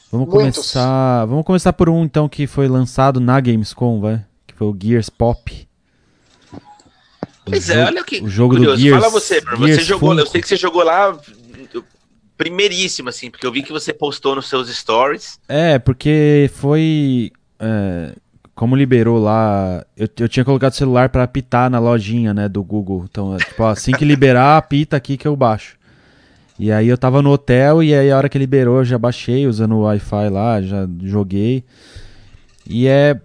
Vamos 0.10 0.30
Muitos. 0.30 0.56
começar, 0.56 1.26
vamos 1.26 1.46
começar 1.46 1.74
por 1.74 1.90
um 1.90 2.06
então 2.06 2.30
que 2.30 2.48
foi 2.48 2.70
lançado 2.70 3.20
na 3.20 3.38
Gamescom, 3.42 4.00
vai, 4.00 4.26
que 4.46 4.54
foi 4.54 4.68
o 4.68 4.78
Gears 4.82 5.10
Pop. 5.10 5.67
Pois 7.50 7.70
é, 7.70 7.86
olha 7.86 8.04
que 8.04 8.22
o 8.22 8.28
jogo 8.28 8.56
curioso. 8.56 8.78
do 8.78 8.82
Gears, 8.82 9.00
Fala 9.00 9.12
você, 9.12 9.42
Gears 9.42 9.60
você 9.60 9.84
jogou, 9.84 10.10
Funko. 10.10 10.22
eu 10.22 10.26
sei 10.28 10.42
que 10.42 10.48
você 10.48 10.56
jogou 10.56 10.84
lá 10.84 11.18
primeiríssimo, 12.38 13.10
assim, 13.10 13.32
porque 13.32 13.46
eu 13.46 13.52
vi 13.52 13.64
que 13.64 13.72
você 13.72 13.92
postou 13.92 14.36
nos 14.36 14.48
seus 14.48 14.70
stories. 14.70 15.40
É, 15.50 15.80
porque 15.80 16.50
foi. 16.54 17.32
É, 17.60 18.14
como 18.54 18.76
liberou 18.76 19.20
lá, 19.20 19.86
eu, 19.96 20.08
eu 20.20 20.28
tinha 20.28 20.46
colocado 20.46 20.72
o 20.72 20.76
celular 20.76 21.10
para 21.10 21.24
apitar 21.24 21.70
na 21.70 21.80
lojinha, 21.80 22.34
né, 22.34 22.48
do 22.48 22.64
Google. 22.64 23.06
Então, 23.10 23.36
é, 23.36 23.38
tipo, 23.38 23.64
assim 23.64 23.92
que 23.92 24.06
liberar, 24.06 24.58
apita 24.58 24.96
aqui 24.98 25.18
que 25.18 25.28
eu 25.28 25.36
baixo. 25.36 25.78
E 26.60 26.72
aí 26.72 26.88
eu 26.88 26.98
tava 26.98 27.22
no 27.22 27.32
hotel 27.32 27.84
e 27.84 27.94
aí 27.94 28.10
a 28.10 28.18
hora 28.18 28.28
que 28.28 28.38
liberou 28.38 28.80
eu 28.80 28.86
já 28.86 28.98
baixei 28.98 29.46
usando 29.46 29.76
o 29.76 29.82
Wi-Fi 29.82 30.30
lá, 30.30 30.60
já 30.60 30.88
joguei. 31.04 31.64
E 32.66 32.88
é 32.88 33.20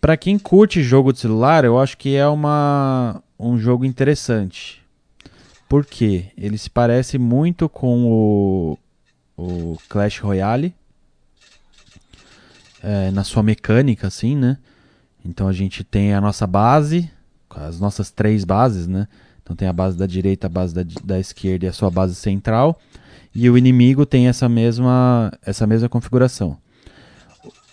para 0.00 0.16
quem 0.16 0.36
curte 0.36 0.82
jogo 0.82 1.12
de 1.12 1.20
celular, 1.20 1.64
eu 1.64 1.78
acho 1.78 1.96
que 1.96 2.16
é 2.16 2.26
uma 2.26 3.22
um 3.48 3.58
jogo 3.58 3.84
interessante. 3.84 4.82
Por 5.68 5.84
quê? 5.84 6.26
Ele 6.36 6.58
se 6.58 6.70
parece 6.70 7.18
muito 7.18 7.68
com 7.68 8.04
o, 8.04 8.78
o 9.36 9.78
Clash 9.88 10.18
Royale. 10.18 10.74
É, 12.82 13.10
na 13.12 13.22
sua 13.22 13.42
mecânica, 13.42 14.08
assim, 14.08 14.36
né? 14.36 14.58
Então 15.24 15.46
a 15.46 15.52
gente 15.52 15.84
tem 15.84 16.14
a 16.14 16.20
nossa 16.20 16.48
base, 16.48 17.08
as 17.48 17.78
nossas 17.78 18.10
três 18.10 18.44
bases, 18.44 18.88
né? 18.88 19.06
Então 19.42 19.54
tem 19.54 19.68
a 19.68 19.72
base 19.72 19.96
da 19.96 20.06
direita, 20.06 20.46
a 20.46 20.50
base 20.50 20.74
da, 20.74 20.82
da 21.04 21.18
esquerda 21.18 21.64
e 21.64 21.68
a 21.68 21.72
sua 21.72 21.90
base 21.90 22.14
central. 22.14 22.80
E 23.34 23.48
o 23.48 23.56
inimigo 23.56 24.04
tem 24.04 24.28
essa 24.28 24.48
mesma, 24.48 25.32
essa 25.44 25.66
mesma 25.66 25.88
configuração. 25.88 26.58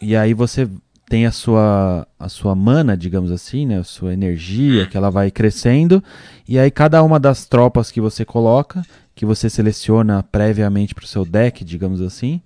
E 0.02 0.16
aí 0.16 0.34
você 0.34 0.70
tem 1.10 1.26
a 1.26 1.32
sua, 1.32 2.08
a 2.20 2.30
sua 2.30 2.56
mana, 2.56 2.96
digamos 2.96 3.32
assim, 3.32 3.66
né? 3.66 3.80
A 3.80 3.84
sua 3.84 4.14
energia, 4.14 4.86
que 4.86 4.96
ela 4.96 5.10
vai 5.10 5.32
crescendo. 5.32 6.04
E 6.48 6.60
aí 6.60 6.70
cada 6.70 7.02
uma 7.02 7.20
das 7.20 7.46
tropas 7.46 7.90
que 7.90 8.00
você 8.00 8.24
coloca, 8.24 8.84
que 9.16 9.26
você 9.26 9.50
seleciona 9.50 10.22
previamente 10.22 10.94
para 10.94 11.04
o 11.04 11.08
seu 11.08 11.26
deck, 11.26 11.66
digamos 11.66 12.00
assim, 12.00 12.40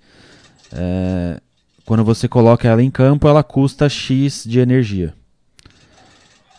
é, 0.71 1.39
quando 1.85 2.03
você 2.05 2.27
coloca 2.27 2.67
ela 2.67 2.81
em 2.81 2.89
campo, 2.89 3.27
ela 3.27 3.43
custa 3.43 3.89
X 3.89 4.45
de 4.47 4.59
energia. 4.59 5.13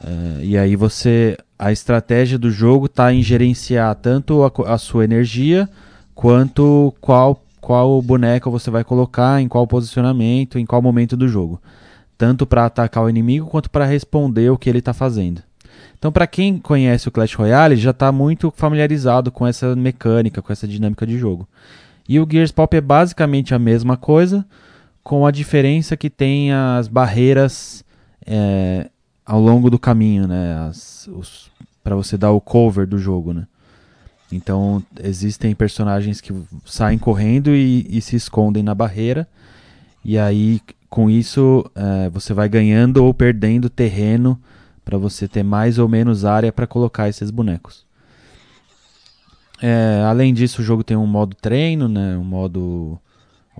Uh, 0.03 0.43
e 0.43 0.59
aí 0.59 0.77
você. 0.77 1.39
A 1.57 1.73
estratégia 1.73 2.37
do 2.37 2.51
jogo 2.51 2.87
está 2.87 3.15
em 3.15 3.23
gerenciar 3.23 3.95
tanto 3.95 4.43
a, 4.43 4.75
a, 4.75 4.77
sua 4.77 5.05
energia 5.05 5.69
quanto 6.15 6.93
qual, 7.01 7.43
qual 7.61 8.03
boneco 8.03 8.51
você 8.51 8.71
vai 8.71 8.85
colocar, 8.85 9.41
em 9.41 9.49
qual 9.49 9.67
posicionamento, 9.67 10.59
em 10.59 10.67
qual 10.67 10.83
momento 10.83 11.17
do 11.17 11.29
jogo. 11.29 11.63
Tanto 12.17 12.47
para 12.47 12.67
atacar 12.67 13.05
o 13.05 13.11
inimigo 13.11 13.47
quanto 13.49 13.71
para 13.71 13.85
responder 13.85 14.51
o 14.51 14.59
que 14.59 14.69
ele 14.69 14.79
está 14.79 14.93
fazendo. 14.93 15.43
Então, 15.99 16.13
para 16.13 16.27
quem 16.27 16.59
conhece 16.59 17.09
o 17.09 17.11
Clash 17.11 17.35
Royale, 17.35 17.77
já 17.77 17.91
está 17.91 18.13
muito 18.13 18.53
familiarizado 18.55 19.33
com 19.33 19.47
essa 19.47 19.75
mecânica, 19.75 20.43
com 20.43 20.53
essa 20.53 20.69
dinâmica 20.69 21.07
de 21.07 21.19
jogo. 21.19 21.49
E 22.09 22.21
o 22.21 22.29
Gears 22.31 22.53
Pop 22.53 22.77
é 22.77 22.81
basicamente 22.81 23.55
a 23.55 23.59
mesma 23.59 23.97
coisa, 23.97 24.45
com 25.03 25.27
a 25.27 25.31
diferença 25.31 25.97
que 25.97 26.11
tem 26.11 26.53
as 26.53 26.89
barreiras 26.89 27.85
é, 28.27 28.91
ao 29.25 29.41
longo 29.41 29.71
do 29.71 29.79
caminho, 29.79 30.27
né? 30.29 30.71
Para 31.83 31.97
você 31.97 32.17
dar 32.17 32.33
o 32.33 32.41
cover 32.41 32.87
do 32.87 32.99
jogo, 32.99 33.33
né? 33.33 33.47
Então 34.31 34.83
existem 35.03 35.55
personagens 35.55 36.21
que 36.21 36.35
saem 36.65 36.99
correndo 36.99 37.55
e, 37.55 37.87
e 37.89 38.01
se 38.01 38.17
escondem 38.17 38.63
na 38.63 38.75
barreira. 38.75 39.29
E 40.05 40.19
aí, 40.19 40.61
com 40.95 41.11
isso, 41.11 41.69
é, 41.75 42.09
você 42.09 42.33
vai 42.33 42.49
ganhando 42.49 43.05
ou 43.05 43.13
perdendo 43.13 43.69
terreno 43.69 44.41
para 44.85 44.97
você 44.97 45.27
ter 45.27 45.43
mais 45.43 45.77
ou 45.77 45.89
menos 45.89 46.25
área 46.25 46.53
para 46.53 46.69
colocar 46.69 47.09
esses 47.09 47.33
bonecos. 47.33 47.85
É, 49.61 50.05
além 50.07 50.33
disso, 50.33 50.63
o 50.63 50.65
jogo 50.65 50.85
tem 50.85 50.97
um 50.97 51.05
modo 51.05 51.35
treino, 51.35 51.89
né? 51.89 52.17
Um 52.17 52.23
modo, 52.23 52.97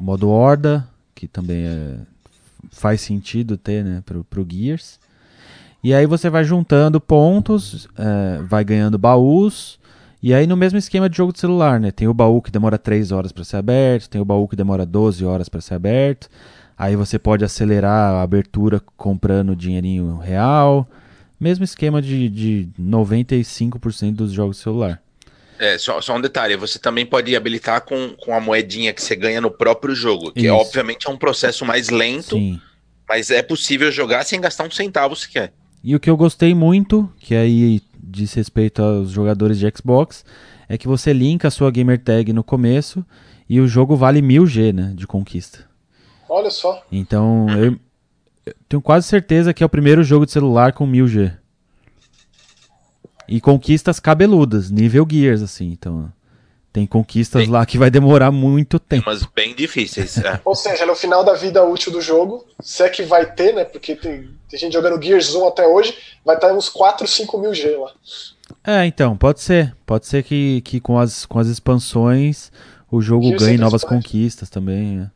um 0.01 0.05
modo 0.05 0.29
horda, 0.29 0.87
que 1.13 1.27
também 1.27 1.67
é, 1.67 1.97
faz 2.71 3.01
sentido 3.01 3.59
ter 3.59 3.85
né, 3.85 4.01
para 4.07 4.17
o 4.17 4.47
Gears. 4.49 5.01
E 5.83 5.93
aí 5.93 6.07
você 6.07 6.31
vai 6.31 6.45
juntando 6.45 7.01
pontos, 7.01 7.89
é, 7.99 8.43
vai 8.45 8.65
ganhando 8.65 8.97
baús. 8.97 9.81
E 10.23 10.33
aí 10.33 10.47
no 10.47 10.57
mesmo 10.57 10.79
esquema 10.79 11.11
de 11.11 11.17
jogo 11.17 11.33
de 11.33 11.41
celular, 11.41 11.81
né? 11.81 11.91
Tem 11.91 12.07
o 12.07 12.15
baú 12.15 12.41
que 12.41 12.53
demora 12.53 12.79
3 12.79 13.11
horas 13.11 13.33
para 13.33 13.43
ser 13.43 13.57
aberto, 13.57 14.09
tem 14.09 14.21
o 14.21 14.25
baú 14.25 14.47
que 14.47 14.55
demora 14.55 14.87
12 14.87 15.25
horas 15.25 15.49
para 15.49 15.61
ser 15.61 15.75
aberto. 15.75 16.29
Aí 16.77 16.97
você 16.97 17.19
pode 17.19 17.45
acelerar 17.45 18.15
a 18.15 18.23
abertura 18.23 18.81
comprando 18.97 19.55
dinheirinho 19.55 20.19
real. 20.19 20.89
Mesmo 21.39 21.65
esquema 21.65 22.03
de, 22.03 22.29
de 22.29 22.69
95% 22.81 24.15
dos 24.15 24.33
jogos 24.33 24.59
celular. 24.59 25.01
É, 25.59 25.79
só, 25.79 26.01
só, 26.01 26.17
um 26.17 26.21
detalhe, 26.21 26.57
você 26.57 26.79
também 26.79 27.07
pode 27.07 27.35
habilitar 27.35 27.83
com, 27.83 28.15
com 28.19 28.35
a 28.35 28.41
moedinha 28.41 28.93
que 28.93 29.01
você 29.01 29.15
ganha 29.15 29.41
no 29.41 29.51
próprio 29.51 29.95
jogo, 29.95 30.33
que 30.33 30.47
Isso. 30.47 30.55
obviamente 30.55 31.07
é 31.07 31.11
um 31.11 31.17
processo 31.17 31.65
mais 31.65 31.91
lento, 31.91 32.37
Sim. 32.37 32.61
mas 33.09 33.31
é 33.31 33.41
possível 33.41 33.91
jogar 33.93 34.25
sem 34.25 34.41
gastar 34.41 34.65
um 34.65 34.71
centavo 34.71 35.15
sequer. 35.15 35.53
E 35.83 35.95
o 35.95 36.01
que 36.01 36.11
eu 36.11 36.17
gostei 36.17 36.55
muito, 36.55 37.09
que 37.21 37.37
aí 37.37 37.81
diz 38.03 38.33
respeito 38.35 38.83
aos 38.83 39.11
jogadores 39.11 39.59
de 39.59 39.71
Xbox, 39.77 40.25
é 40.69 40.77
que 40.77 40.89
você 40.89 41.13
linka 41.13 41.49
a 41.49 41.51
sua 41.51 41.71
gamer 41.71 42.03
tag 42.03 42.33
no 42.33 42.43
começo 42.43 43.05
e 43.49 43.61
o 43.61 43.69
jogo 43.69 43.95
vale 43.95 44.21
1000G, 44.21 44.73
né, 44.73 44.93
de 44.97 45.07
conquista. 45.07 45.74
Olha 46.29 46.51
só. 46.51 46.83
Então, 46.91 47.47
eu, 47.51 47.77
eu 48.47 48.55
tenho 48.69 48.83
quase 48.83 49.07
certeza 49.07 49.53
que 49.53 49.63
é 49.63 49.67
o 49.67 49.69
primeiro 49.69 50.03
jogo 50.03 50.27
de 50.27 50.33
celular 50.33 50.73
com 50.73 50.87
1000G. 50.87 51.37
E 53.27 53.41
conquistas 53.41 53.99
cabeludas, 53.99 54.71
nível 54.71 55.07
Gears, 55.11 55.43
assim. 55.43 55.71
Então, 55.73 56.13
tem 56.75 56.87
conquistas 56.87 57.47
lá 57.47 57.65
que 57.65 57.79
vai 57.79 57.89
demorar 57.89 58.31
muito 58.31 58.81
tempo. 58.81 59.05
Mas 59.07 59.25
bem 59.25 59.55
difíceis. 59.55 60.19
É. 60.19 60.41
Ou 60.45 60.55
seja, 60.57 60.85
no 60.85 60.97
final 60.97 61.25
da 61.25 61.33
vida 61.35 61.65
útil 61.65 61.93
do 61.93 62.01
jogo, 62.01 62.45
se 62.61 62.83
é 62.83 62.89
que 62.89 63.05
vai 63.05 63.33
ter, 63.33 63.55
né? 63.55 63.65
Porque 63.65 63.95
tem, 63.95 64.29
tem 64.49 64.59
gente 64.59 64.73
jogando 64.73 65.01
Gears 65.01 65.35
1 65.35 65.47
até 65.47 65.67
hoje, 65.67 65.97
vai 66.25 66.35
estar 66.35 66.53
uns 66.53 66.69
4, 66.69 67.07
5 67.07 67.39
mil 67.39 67.55
G 67.55 67.77
lá. 67.77 67.93
É, 68.67 68.85
então, 68.87 69.17
pode 69.17 69.41
ser. 69.41 69.75
Pode 69.87 70.07
ser 70.07 70.25
que, 70.25 70.61
que 70.63 70.81
com, 70.81 70.99
as, 70.99 71.25
com 71.25 71.39
as 71.39 71.47
expansões 71.47 72.51
o 72.91 73.01
jogo 73.01 73.27
Gears 73.29 73.43
ganhe 73.43 73.59
novas 73.59 73.85
conquistas 73.85 74.51
também. 74.51 74.99
Né? 74.99 75.11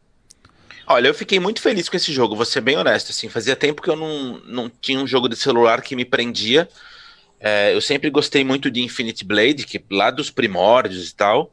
Olha, 0.91 1.09
eu 1.09 1.15
fiquei 1.15 1.39
muito 1.39 1.61
feliz 1.61 1.87
com 1.87 1.97
esse 1.99 2.11
jogo, 2.11 2.35
vou 2.35 2.47
ser 2.47 2.63
bem 2.63 2.79
honesto. 2.79 3.11
Assim, 3.11 3.29
fazia 3.29 3.55
tempo 3.55 3.83
que 3.83 3.91
eu 3.91 3.97
não, 3.97 4.41
não 4.47 4.71
tinha 4.71 4.99
um 4.99 5.07
jogo 5.07 5.29
de 5.29 5.37
celular 5.37 5.83
que 5.83 5.95
me 5.95 6.05
prendia. 6.05 6.67
É, 7.39 7.75
eu 7.75 7.81
sempre 7.81 8.09
gostei 8.09 8.43
muito 8.43 8.71
de 8.71 8.81
Infinite 8.81 9.23
Blade, 9.23 9.67
que 9.67 9.85
lá 9.91 10.11
dos 10.11 10.31
primórdios 10.31 11.11
e 11.11 11.15
tal. 11.15 11.53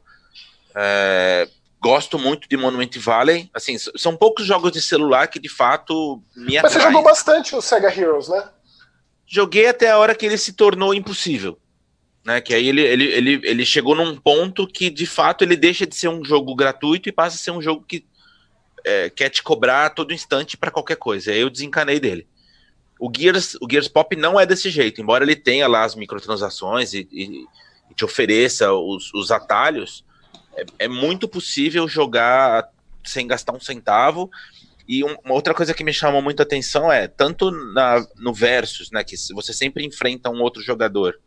É, 0.74 1.46
gosto 1.78 2.18
muito 2.18 2.48
de 2.48 2.56
Monument 2.56 2.90
Valley. 2.96 3.50
Assim, 3.52 3.76
são 3.78 4.16
poucos 4.16 4.46
jogos 4.46 4.72
de 4.72 4.80
celular 4.80 5.28
que 5.28 5.38
de 5.38 5.50
fato 5.50 6.22
me 6.34 6.56
atraem. 6.56 6.62
Mas 6.62 6.72
você 6.72 6.80
jogou 6.80 7.02
bastante 7.02 7.54
o 7.54 7.60
Sega 7.60 7.94
Heroes, 7.94 8.28
né? 8.28 8.42
Joguei 9.26 9.66
até 9.66 9.90
a 9.90 9.98
hora 9.98 10.14
que 10.14 10.24
ele 10.24 10.38
se 10.38 10.54
tornou 10.54 10.94
impossível. 10.94 11.58
Né, 12.24 12.40
que 12.40 12.52
aí 12.52 12.68
ele, 12.68 12.80
ele, 12.80 13.04
ele, 13.04 13.40
ele 13.44 13.64
chegou 13.64 13.94
num 13.94 14.16
ponto 14.16 14.66
que 14.66 14.90
de 14.90 15.06
fato 15.06 15.44
ele 15.44 15.54
deixa 15.54 15.86
de 15.86 15.94
ser 15.94 16.08
um 16.08 16.24
jogo 16.24 16.56
gratuito 16.56 17.08
e 17.08 17.12
passa 17.12 17.36
a 17.36 17.38
ser 17.38 17.52
um 17.52 17.62
jogo 17.62 17.84
que 17.86 18.04
é, 18.86 19.10
quer 19.10 19.28
te 19.28 19.42
cobrar 19.42 19.86
a 19.86 19.90
todo 19.90 20.14
instante 20.14 20.56
para 20.56 20.70
qualquer 20.70 20.96
coisa. 20.96 21.34
Eu 21.34 21.50
desencanei 21.50 21.98
dele. 21.98 22.26
O 22.98 23.10
Gears, 23.14 23.56
o 23.60 23.66
Gears 23.68 23.88
Pop 23.88 24.14
não 24.16 24.38
é 24.38 24.46
desse 24.46 24.70
jeito, 24.70 25.02
embora 25.02 25.24
ele 25.24 25.34
tenha 25.34 25.66
lá 25.66 25.84
as 25.84 25.96
microtransações 25.96 26.94
e, 26.94 27.06
e, 27.10 27.44
e 27.90 27.94
te 27.94 28.04
ofereça 28.04 28.72
os, 28.72 29.12
os 29.12 29.30
atalhos, 29.32 30.04
é, 30.56 30.64
é, 30.78 30.88
muito 30.88 31.28
possível 31.28 31.86
jogar 31.88 32.70
sem 33.04 33.26
gastar 33.26 33.52
um 33.52 33.60
centavo. 33.60 34.30
E 34.88 35.04
um, 35.04 35.16
uma 35.24 35.34
outra 35.34 35.52
coisa 35.52 35.74
que 35.74 35.82
me 35.82 35.92
chamou 35.92 36.22
muito 36.22 36.40
a 36.40 36.44
atenção 36.44 36.90
é, 36.90 37.08
tanto 37.08 37.50
na, 37.50 38.06
no 38.16 38.32
Versus, 38.32 38.90
né, 38.92 39.02
que 39.02 39.16
você 39.34 39.52
sempre 39.52 39.84
enfrenta 39.84 40.30
um 40.30 40.40
outro 40.40 40.62
jogador, 40.62 41.18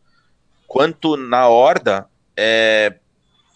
quanto 0.66 1.14
na 1.14 1.46
Horda, 1.46 2.08
é 2.34 2.94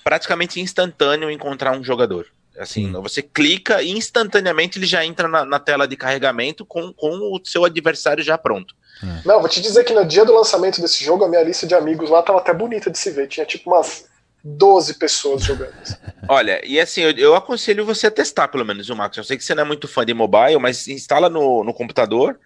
praticamente 0.04 0.60
instantâneo 0.60 1.30
encontrar 1.30 1.72
um 1.72 1.82
jogador. 1.82 2.33
Assim, 2.58 2.86
Sim. 2.86 2.92
você 2.92 3.20
clica 3.20 3.82
e 3.82 3.90
instantaneamente 3.90 4.78
ele 4.78 4.86
já 4.86 5.04
entra 5.04 5.26
na, 5.26 5.44
na, 5.44 5.58
tela 5.58 5.88
de 5.88 5.96
carregamento 5.96 6.64
com, 6.64 6.92
com 6.92 7.08
o 7.34 7.40
seu 7.44 7.64
adversário 7.64 8.22
já 8.22 8.38
pronto. 8.38 8.74
É. 9.02 9.22
Não, 9.26 9.40
vou 9.40 9.48
te 9.48 9.60
dizer 9.60 9.84
que 9.84 9.92
no 9.92 10.04
dia 10.04 10.24
do 10.24 10.32
lançamento 10.32 10.80
desse 10.80 11.02
jogo, 11.04 11.24
a 11.24 11.28
minha 11.28 11.42
lista 11.42 11.66
de 11.66 11.74
amigos 11.74 12.10
lá 12.10 12.22
tava 12.22 12.38
até 12.38 12.54
bonita 12.54 12.90
de 12.90 12.98
se 12.98 13.10
ver. 13.10 13.26
Tinha 13.26 13.44
tipo 13.44 13.70
umas 13.70 14.06
12 14.44 14.94
pessoas 14.94 15.42
jogando. 15.42 15.72
Olha, 16.28 16.60
e 16.64 16.78
assim, 16.78 17.00
eu, 17.00 17.10
eu, 17.12 17.34
aconselho 17.34 17.84
você 17.84 18.06
a 18.06 18.10
testar 18.10 18.48
pelo 18.48 18.64
menos 18.64 18.88
o 18.88 18.96
Max. 18.96 19.16
Eu 19.16 19.24
sei 19.24 19.36
que 19.36 19.44
você 19.44 19.54
não 19.54 19.62
é 19.62 19.66
muito 19.66 19.88
fã 19.88 20.04
de 20.04 20.14
mobile, 20.14 20.58
mas 20.58 20.86
instala 20.86 21.28
no, 21.28 21.64
no 21.64 21.74
computador. 21.74 22.38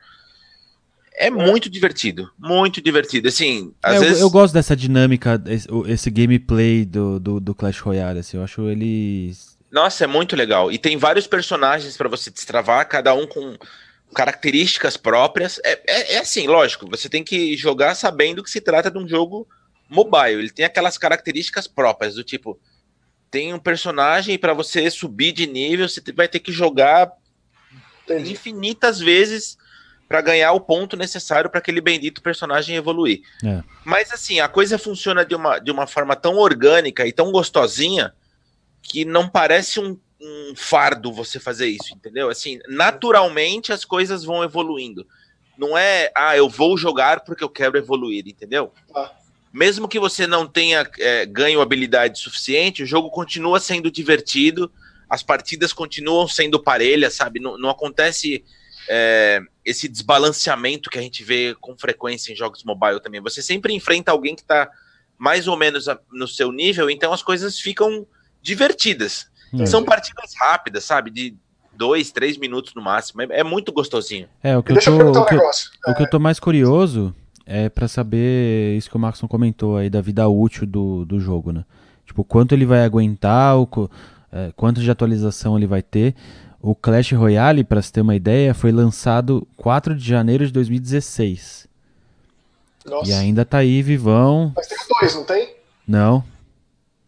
É, 1.14 1.26
é. 1.26 1.30
muito 1.30 1.68
divertido, 1.68 2.30
muito 2.38 2.80
divertido. 2.80 3.26
Assim, 3.26 3.74
às 3.82 3.96
é, 3.96 3.98
vezes... 3.98 4.20
eu, 4.20 4.26
eu, 4.26 4.30
gosto 4.30 4.54
dessa 4.54 4.76
dinâmica, 4.76 5.42
esse, 5.46 5.66
esse 5.88 6.10
gameplay 6.10 6.84
do, 6.84 7.18
do, 7.18 7.40
do, 7.40 7.54
Clash 7.54 7.80
Royale. 7.80 8.20
Assim, 8.20 8.36
eu 8.36 8.44
acho 8.44 8.68
ele 8.68 9.34
nossa, 9.70 10.04
é 10.04 10.06
muito 10.06 10.34
legal. 10.34 10.72
E 10.72 10.78
tem 10.78 10.96
vários 10.96 11.26
personagens 11.26 11.96
para 11.96 12.08
você 12.08 12.30
destravar, 12.30 12.88
cada 12.88 13.14
um 13.14 13.26
com 13.26 13.56
características 14.14 14.96
próprias. 14.96 15.60
É, 15.64 15.80
é, 15.86 16.14
é, 16.14 16.18
assim, 16.18 16.46
lógico, 16.46 16.88
você 16.88 17.08
tem 17.08 17.22
que 17.22 17.56
jogar 17.56 17.94
sabendo 17.94 18.42
que 18.42 18.50
se 18.50 18.60
trata 18.60 18.90
de 18.90 18.98
um 18.98 19.06
jogo 19.06 19.46
mobile. 19.88 20.40
Ele 20.40 20.50
tem 20.50 20.64
aquelas 20.64 20.96
características 20.96 21.66
próprias, 21.66 22.14
do 22.14 22.24
tipo, 22.24 22.58
tem 23.30 23.52
um 23.52 23.58
personagem 23.58 24.34
e 24.34 24.38
para 24.38 24.54
você 24.54 24.90
subir 24.90 25.32
de 25.32 25.46
nível, 25.46 25.88
você 25.88 26.02
vai 26.12 26.28
ter 26.28 26.40
que 26.40 26.50
jogar 26.50 27.12
Entendi. 28.04 28.32
infinitas 28.32 28.98
vezes 28.98 29.58
para 30.08 30.22
ganhar 30.22 30.52
o 30.52 30.60
ponto 30.60 30.96
necessário 30.96 31.50
para 31.50 31.58
aquele 31.58 31.82
bendito 31.82 32.22
personagem 32.22 32.76
evoluir. 32.76 33.20
É. 33.44 33.62
Mas 33.84 34.10
assim, 34.10 34.40
a 34.40 34.48
coisa 34.48 34.78
funciona 34.78 35.22
de 35.22 35.34
uma, 35.34 35.58
de 35.58 35.70
uma 35.70 35.86
forma 35.86 36.16
tão 36.16 36.36
orgânica 36.36 37.06
e 37.06 37.12
tão 37.12 37.30
gostosinha 37.30 38.14
que 38.82 39.04
não 39.04 39.28
parece 39.28 39.80
um, 39.80 39.98
um 40.20 40.54
fardo 40.56 41.12
você 41.12 41.38
fazer 41.38 41.68
isso, 41.68 41.94
entendeu? 41.94 42.28
Assim, 42.28 42.58
naturalmente 42.68 43.72
as 43.72 43.84
coisas 43.84 44.24
vão 44.24 44.42
evoluindo. 44.42 45.06
Não 45.56 45.76
é, 45.76 46.10
ah, 46.14 46.36
eu 46.36 46.48
vou 46.48 46.78
jogar 46.78 47.20
porque 47.20 47.42
eu 47.42 47.48
quero 47.48 47.76
evoluir, 47.76 48.26
entendeu? 48.26 48.72
Ah. 48.94 49.10
Mesmo 49.52 49.88
que 49.88 49.98
você 49.98 50.26
não 50.26 50.46
tenha 50.46 50.88
é, 50.98 51.26
ganho 51.26 51.60
habilidade 51.60 52.20
suficiente, 52.20 52.82
o 52.82 52.86
jogo 52.86 53.10
continua 53.10 53.58
sendo 53.58 53.90
divertido, 53.90 54.70
as 55.08 55.22
partidas 55.22 55.72
continuam 55.72 56.28
sendo 56.28 56.62
parelhas, 56.62 57.14
sabe? 57.14 57.40
Não, 57.40 57.58
não 57.58 57.70
acontece 57.70 58.44
é, 58.88 59.40
esse 59.64 59.88
desbalanceamento 59.88 60.90
que 60.90 60.98
a 60.98 61.02
gente 61.02 61.24
vê 61.24 61.54
com 61.60 61.76
frequência 61.76 62.32
em 62.32 62.36
jogos 62.36 62.62
mobile 62.62 63.00
também. 63.00 63.20
Você 63.20 63.42
sempre 63.42 63.74
enfrenta 63.74 64.12
alguém 64.12 64.34
que 64.34 64.42
está 64.42 64.70
mais 65.16 65.48
ou 65.48 65.56
menos 65.56 65.86
no 66.12 66.28
seu 66.28 66.52
nível, 66.52 66.88
então 66.88 67.12
as 67.12 67.22
coisas 67.22 67.58
ficam 67.58 68.06
divertidas. 68.42 69.26
É. 69.58 69.66
São 69.66 69.84
partidas 69.84 70.32
rápidas, 70.38 70.84
sabe? 70.84 71.10
De 71.10 71.36
dois, 71.74 72.10
três 72.10 72.36
minutos 72.36 72.74
no 72.74 72.82
máximo. 72.82 73.22
É, 73.22 73.40
é 73.40 73.44
muito 73.44 73.72
gostosinho. 73.72 74.28
É, 74.42 74.56
o 74.56 74.62
que, 74.62 74.72
eu 74.72 74.80
tô, 74.80 74.90
eu 74.90 75.10
o, 75.10 75.24
que 75.24 75.34
um 75.34 75.40
o 75.86 75.94
que 75.94 76.02
eu 76.02 76.10
tô 76.10 76.18
mais 76.18 76.38
curioso 76.40 77.14
é 77.46 77.68
para 77.68 77.88
saber 77.88 78.76
isso 78.76 78.90
que 78.90 78.96
o 78.96 79.00
Maxon 79.00 79.28
comentou 79.28 79.76
aí 79.76 79.88
da 79.88 80.00
vida 80.00 80.28
útil 80.28 80.66
do, 80.66 81.04
do 81.04 81.18
jogo, 81.18 81.52
né? 81.52 81.64
Tipo, 82.04 82.24
quanto 82.24 82.54
ele 82.54 82.66
vai 82.66 82.84
aguentar, 82.84 83.58
o, 83.58 83.90
é, 84.32 84.52
quanto 84.56 84.80
de 84.80 84.90
atualização 84.90 85.56
ele 85.56 85.66
vai 85.66 85.82
ter. 85.82 86.14
O 86.60 86.74
Clash 86.74 87.12
Royale, 87.12 87.62
para 87.62 87.80
você 87.80 87.92
ter 87.92 88.00
uma 88.00 88.16
ideia, 88.16 88.52
foi 88.52 88.72
lançado 88.72 89.46
4 89.56 89.94
de 89.94 90.06
janeiro 90.06 90.44
de 90.44 90.52
2016. 90.52 91.68
Nossa. 92.84 93.10
E 93.10 93.14
ainda 93.14 93.44
tá 93.44 93.58
aí, 93.58 93.80
vivão. 93.82 94.52
Mas 94.56 94.66
tem 94.66 94.78
dois, 94.88 95.14
não 95.14 95.24
tem? 95.24 95.54
Não. 95.86 96.24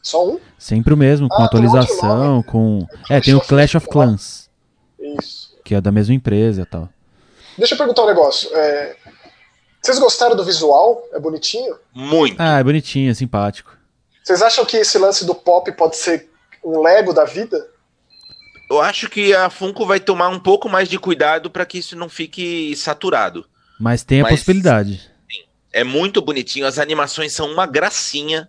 Só 0.02 0.26
um? 0.26 0.40
Sempre 0.58 0.94
o 0.94 0.96
mesmo, 0.96 1.28
com 1.28 1.42
ah, 1.42 1.44
atualização, 1.44 2.42
com. 2.42 2.86
É, 3.08 3.20
tem 3.20 3.34
o 3.34 3.40
Clash 3.40 3.74
of 3.74 3.86
Clans. 3.86 4.48
Isso. 4.98 5.58
Que 5.64 5.74
é 5.74 5.80
da 5.80 5.92
mesma 5.92 6.14
empresa 6.14 6.62
e 6.62 6.64
tal. 6.64 6.88
Deixa 7.56 7.74
eu 7.74 7.78
perguntar 7.78 8.04
um 8.04 8.06
negócio. 8.06 8.50
É... 8.54 8.96
Vocês 9.82 9.98
gostaram 9.98 10.36
do 10.36 10.44
visual? 10.44 11.02
É 11.12 11.18
bonitinho? 11.18 11.76
Muito. 11.92 12.36
Ah, 12.38 12.58
é 12.58 12.64
bonitinho, 12.64 13.10
é 13.10 13.14
simpático. 13.14 13.76
Vocês 14.22 14.42
acham 14.42 14.64
que 14.64 14.76
esse 14.76 14.98
lance 14.98 15.24
do 15.24 15.34
pop 15.34 15.70
pode 15.72 15.96
ser 15.96 16.30
um 16.64 16.80
Lego 16.80 17.12
da 17.12 17.24
vida? 17.24 17.66
Eu 18.70 18.80
acho 18.80 19.08
que 19.08 19.34
a 19.34 19.50
Funko 19.50 19.84
vai 19.84 19.98
tomar 19.98 20.28
um 20.28 20.38
pouco 20.38 20.68
mais 20.68 20.88
de 20.88 20.98
cuidado 20.98 21.50
para 21.50 21.66
que 21.66 21.78
isso 21.78 21.96
não 21.96 22.08
fique 22.08 22.74
saturado. 22.76 23.44
Mas 23.80 24.04
tem 24.04 24.20
a 24.20 24.24
Mas, 24.24 24.32
possibilidade. 24.32 25.10
Sim, 25.30 25.42
é 25.72 25.82
muito 25.82 26.22
bonitinho, 26.22 26.66
as 26.66 26.78
animações 26.78 27.32
são 27.32 27.50
uma 27.50 27.66
gracinha. 27.66 28.48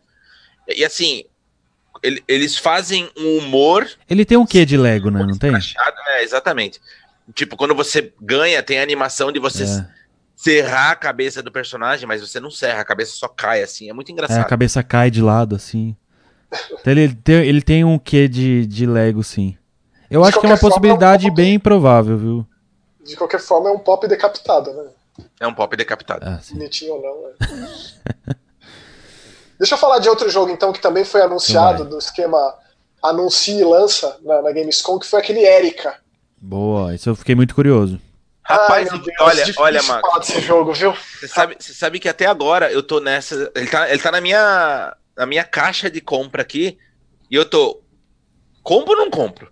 E 0.68 0.86
assim, 0.86 1.24
ele, 2.02 2.24
eles 2.28 2.58
fazem 2.58 3.10
um 3.18 3.38
humor. 3.38 3.88
Ele 4.10 4.26
tem 4.26 4.38
um 4.38 4.46
quê 4.46 4.66
de 4.66 4.76
Lego, 4.78 5.10
né? 5.12 5.24
Não 5.24 5.38
tem? 5.38 5.54
É, 5.54 6.24
exatamente. 6.24 6.80
Tipo, 7.34 7.56
quando 7.56 7.76
você 7.76 8.14
ganha, 8.20 8.62
tem 8.64 8.80
a 8.80 8.84
animação 8.84 9.32
de 9.32 9.40
você 9.40 9.64
é. 9.64 9.88
serrar 10.36 10.92
a 10.92 10.96
cabeça 10.96 11.44
do 11.44 11.52
personagem, 11.52 12.08
mas 12.08 12.22
você 12.22 12.40
não 12.40 12.50
serra, 12.50 12.82
a 12.82 12.86
cabeça 12.86 13.14
só 13.14 13.28
cai 13.28 13.62
assim. 13.62 13.90
É 13.90 13.94
muito 13.94 14.12
engraçado. 14.12 14.38
É, 14.38 14.42
a 14.42 14.46
cabeça 14.46 14.84
cai 14.84 15.12
de 15.12 15.22
lado, 15.22 15.56
assim. 15.56 15.96
Então 16.72 16.92
ele, 16.92 17.14
tem, 17.14 17.36
ele 17.46 17.62
tem 17.62 17.84
um 17.86 17.98
quê 17.98 18.28
de, 18.28 18.66
de 18.66 18.86
Lego, 18.86 19.24
sim. 19.24 19.58
Eu 20.10 20.22
de 20.22 20.28
acho 20.28 20.40
que 20.40 20.46
é 20.46 20.50
uma 20.50 20.58
possibilidade 20.58 21.28
é 21.28 21.32
um 21.32 21.34
bem 21.34 21.60
provável, 21.60 22.18
viu? 22.18 22.48
De 23.06 23.16
qualquer 23.16 23.40
forma, 23.40 23.70
é 23.70 23.72
um 23.72 23.80
pop 23.80 24.06
decapitado, 24.08 24.74
né? 24.74 24.90
É 25.40 25.48
um 25.48 25.54
pop 25.54 25.76
decapitado. 25.78 26.26
Ah, 26.26 26.40
Bonitinho 26.52 26.94
ou 26.94 27.02
não, 27.02 27.48
né? 27.48 28.36
Deixa 29.62 29.76
eu 29.76 29.78
falar 29.78 30.00
de 30.00 30.10
outro 30.10 30.28
jogo, 30.28 30.50
então, 30.50 30.74
que 30.74 30.82
também 30.82 31.06
foi 31.06 31.22
anunciado 31.22 31.86
do 31.86 32.00
esquema 32.00 32.56
anuncia 33.00 33.62
e 33.62 33.64
lança 33.64 34.18
na, 34.24 34.42
na 34.42 34.52
Gamescom, 34.52 34.98
que 34.98 35.06
foi 35.06 35.20
aquele 35.20 35.46
Erika. 35.46 36.00
Boa, 36.36 36.96
isso 36.96 37.08
eu 37.08 37.16
fiquei 37.16 37.36
muito 37.36 37.54
curioso. 37.54 38.02
Rapaz, 38.42 38.90
Ai, 38.92 38.98
Deus, 38.98 39.16
olha, 39.20 39.44
olha, 39.58 39.84
Marcos. 39.84 40.10
falar 40.10 40.20
desse 40.20 40.42
jogo, 40.42 40.74
viu? 40.74 40.96
Você 41.20 41.28
sabe, 41.28 41.58
você 41.60 41.74
sabe 41.76 42.00
que 42.00 42.10
até 42.10 42.26
agora 42.26 42.72
eu 42.72 42.82
tô 42.82 43.00
nessa. 43.00 43.52
Ele 43.54 43.68
tá, 43.68 43.88
ele 43.88 44.02
tá 44.02 44.12
na 44.12 44.20
minha 44.20 44.98
na 45.16 45.28
minha 45.28 45.44
caixa 45.44 45.92
de 45.92 46.02
compra 46.02 46.42
aqui 46.42 46.80
e 47.30 47.36
eu 47.36 47.48
tô. 47.48 47.84
Compro 48.64 48.94
ou 48.94 48.98
não 48.98 49.12
compro? 49.12 49.52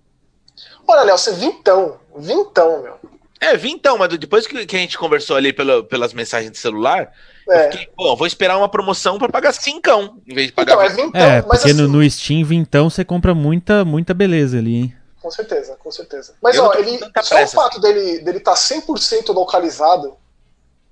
Olha, 0.88 1.04
Léo, 1.04 1.20
você 1.20 1.34
vintão. 1.34 2.00
Vintão, 2.18 2.82
meu. 2.82 3.00
É, 3.42 3.56
vintão, 3.56 3.98
mas 3.98 4.18
depois 4.18 4.46
que, 4.46 4.66
que 4.66 4.76
a 4.76 4.80
gente 4.80 4.98
conversou 4.98 5.38
ali 5.38 5.54
pela, 5.54 5.84
pelas 5.84 6.14
mensagens 6.14 6.52
de 6.52 6.58
celular, 6.58 7.14
é. 7.50 7.68
eu 7.68 7.72
fiquei, 7.72 7.90
bom, 7.96 8.16
vou 8.16 8.28
esperar 8.28 8.58
uma 8.58 8.68
promoção 8.68 9.18
para 9.18 9.30
pagar 9.30 9.54
cincão, 9.54 10.22
em 10.28 10.34
vez 10.34 10.48
de 10.48 10.54
pagar. 10.54 10.74
Então, 10.74 10.82
é, 10.84 10.90
vintão, 10.90 11.22
é 11.22 11.42
porque 11.42 11.70
assim, 11.70 11.74
no, 11.74 11.88
no 11.88 12.10
Steam, 12.10 12.44
vintão, 12.44 12.90
você 12.90 13.06
compra 13.06 13.34
muita, 13.34 13.86
muita 13.86 14.14
beleza 14.14 14.58
ali, 14.58 14.76
hein? 14.76 14.96
Com 15.22 15.32
certeza, 15.32 15.78
com 15.78 15.92
certeza. 15.92 16.34
Mas, 16.42 16.56
eu 16.56 16.64
ó, 16.64 16.74
ele, 16.74 17.00
só 17.22 17.44
o 17.44 17.48
fato 17.48 17.80
dele 17.80 18.20
dele 18.20 18.38
estar 18.38 18.54
tá 18.54 18.58
100% 18.58 19.34
localizado, 19.34 20.16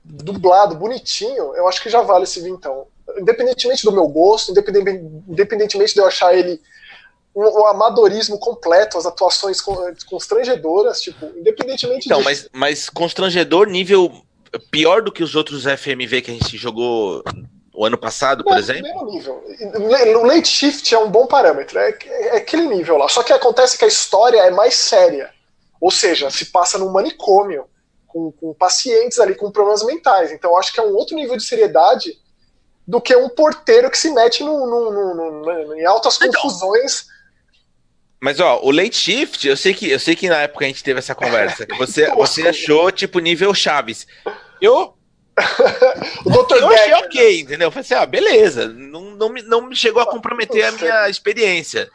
dublado, 0.03 0.75
bonitinho, 0.75 1.53
eu 1.55 1.67
acho 1.67 1.81
que 1.81 1.89
já 1.89 2.01
vale 2.01 2.23
esse 2.23 2.41
vintão 2.41 2.87
independentemente 3.15 3.83
do 3.83 3.91
meu 3.91 4.07
gosto, 4.07 4.51
independentemente 4.51 5.93
de 5.93 5.99
eu 5.99 6.07
achar 6.07 6.35
ele 6.35 6.59
um, 7.37 7.61
um 7.61 7.67
amadorismo 7.67 8.39
completo, 8.39 8.97
as 8.97 9.05
atuações 9.05 9.61
constrangedoras, 10.09 10.99
tipo, 10.99 11.27
independentemente 11.37 12.07
Então, 12.07 12.23
mas, 12.23 12.49
mas 12.51 12.89
constrangedor 12.89 13.67
nível 13.67 14.11
pior 14.71 15.03
do 15.03 15.11
que 15.11 15.23
os 15.23 15.35
outros 15.35 15.65
FMV 15.65 16.23
que 16.23 16.31
a 16.31 16.33
gente 16.33 16.57
jogou 16.57 17.23
o 17.75 17.85
ano 17.85 17.97
passado, 17.97 18.43
por 18.43 18.55
é, 18.55 18.59
exemplo? 18.59 18.81
Mesmo 18.81 19.05
nível. 19.05 19.43
O 20.19 20.25
late 20.25 20.47
shift 20.47 20.95
é 20.95 20.97
um 20.97 21.11
bom 21.11 21.27
parâmetro, 21.27 21.77
é, 21.77 21.95
é 22.07 22.37
aquele 22.37 22.65
nível 22.65 22.97
lá. 22.97 23.07
Só 23.07 23.21
que 23.21 23.31
acontece 23.31 23.77
que 23.77 23.85
a 23.85 23.87
história 23.87 24.39
é 24.39 24.49
mais 24.49 24.73
séria. 24.73 25.29
Ou 25.79 25.91
seja, 25.91 26.31
se 26.31 26.45
passa 26.45 26.79
num 26.79 26.89
manicômio, 26.89 27.65
com, 28.07 28.31
com 28.31 28.53
pacientes 28.55 29.19
ali 29.19 29.35
com 29.35 29.51
problemas 29.51 29.83
mentais. 29.83 30.31
Então 30.31 30.51
eu 30.51 30.57
acho 30.57 30.73
que 30.73 30.79
é 30.79 30.83
um 30.83 30.95
outro 30.95 31.15
nível 31.15 31.37
de 31.37 31.43
seriedade 31.43 32.17
do 32.87 32.99
que 32.99 33.15
um 33.15 33.29
porteiro 33.29 33.91
que 33.91 33.97
se 33.97 34.09
mete 34.09 34.43
no, 34.43 34.65
no, 34.65 35.13
no, 35.13 35.75
em 35.75 35.85
altas 35.85 36.15
então, 36.15 36.31
confusões. 36.31 37.05
Mas 38.19 38.39
ó, 38.39 38.59
o 38.63 38.71
late 38.71 38.95
shift, 38.95 39.47
eu 39.47 39.55
sei 39.55 39.73
que 39.73 39.89
eu 39.89 39.99
sei 39.99 40.15
que 40.15 40.27
na 40.27 40.37
época 40.37 40.65
a 40.65 40.67
gente 40.67 40.83
teve 40.83 40.99
essa 40.99 41.13
conversa, 41.13 41.65
que 41.65 41.77
você, 41.77 42.09
você 42.15 42.47
achou 42.47 42.91
tipo 42.91 43.19
nível 43.19 43.53
Chaves. 43.53 44.07
Eu 44.61 44.93
o 46.25 46.29
Dr. 46.31 46.55
Eu 46.55 46.69
achei 46.69 46.93
ok, 46.95 47.41
entendeu? 47.41 47.67
Eu 47.67 47.71
falei 47.71 47.81
assim, 47.81 47.93
ah, 47.93 48.05
beleza, 48.07 48.67
não, 48.69 49.15
não, 49.15 49.29
me, 49.29 49.43
não 49.43 49.67
me 49.67 49.75
chegou 49.75 50.01
a 50.01 50.05
comprometer 50.05 50.65
a 50.65 50.71
minha 50.71 51.09
experiência. 51.09 51.87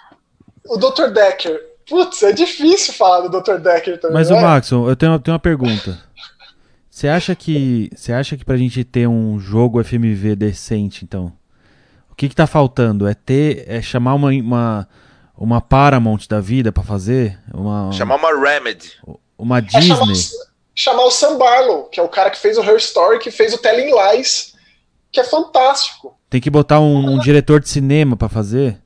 O 0.65 0.77
Dr. 0.77 1.09
Decker, 1.13 1.61
putz, 1.89 2.23
é 2.23 2.33
difícil 2.33 2.95
falar 2.95 3.27
do 3.27 3.41
Dr. 3.41 3.57
Decker 3.57 3.99
também. 3.99 4.15
Mas 4.15 4.31
o 4.31 4.35
né? 4.35 4.43
Maxon, 4.43 4.89
eu 4.89 4.95
tenho, 4.95 5.13
eu 5.13 5.19
tenho 5.19 5.35
uma 5.35 5.41
pergunta. 5.41 5.99
Você 6.89 7.09
acha 7.09 7.35
que 7.35 7.91
você 7.97 8.13
acha 8.13 8.37
que 8.37 8.45
pra 8.45 8.57
gente 8.57 8.85
ter 8.85 9.09
um 9.09 9.41
jogo 9.41 9.83
FMV 9.83 10.37
decente, 10.37 11.05
então, 11.05 11.33
o 12.11 12.15
que 12.15 12.29
que 12.29 12.37
tá 12.37 12.47
faltando? 12.47 13.09
É 13.09 13.15
ter 13.15 13.65
é 13.67 13.83
chamar 13.83 14.15
uma 14.15 14.29
uma, 14.29 14.89
uma 15.43 15.61
Paramount 15.61 16.21
da 16.29 16.41
vida 16.41 16.71
para 16.71 16.85
fazer, 16.85 17.37
uma 17.53 17.91
chamar 17.91 18.15
uma 18.15 18.31
Remedy, 18.31 18.93
uma 19.37 19.59
é 19.59 19.61
Disney. 19.61 19.89
chamar, 19.89 20.15
chamar, 20.73 21.05
o 21.05 21.11
Sam 21.11 21.37
Barlow, 21.37 21.85
que 21.87 21.99
é 21.99 22.03
o 22.03 22.09
cara 22.09 22.31
que 22.31 22.39
fez 22.39 22.57
o 22.57 22.63
Her 22.63 22.77
Story, 22.77 23.19
que 23.19 23.31
fez 23.33 23.53
o 23.53 23.59
Telling 23.59 23.91
Lies, 23.91 24.55
que 25.11 25.19
é 25.19 25.25
fantástico. 25.25 26.17
Tem 26.31 26.41
que 26.41 26.49
botar 26.49 26.79
um, 26.79 27.15
um 27.15 27.19
diretor 27.19 27.59
de 27.59 27.69
cinema 27.69 28.17
para 28.17 28.29
fazer? 28.29 28.81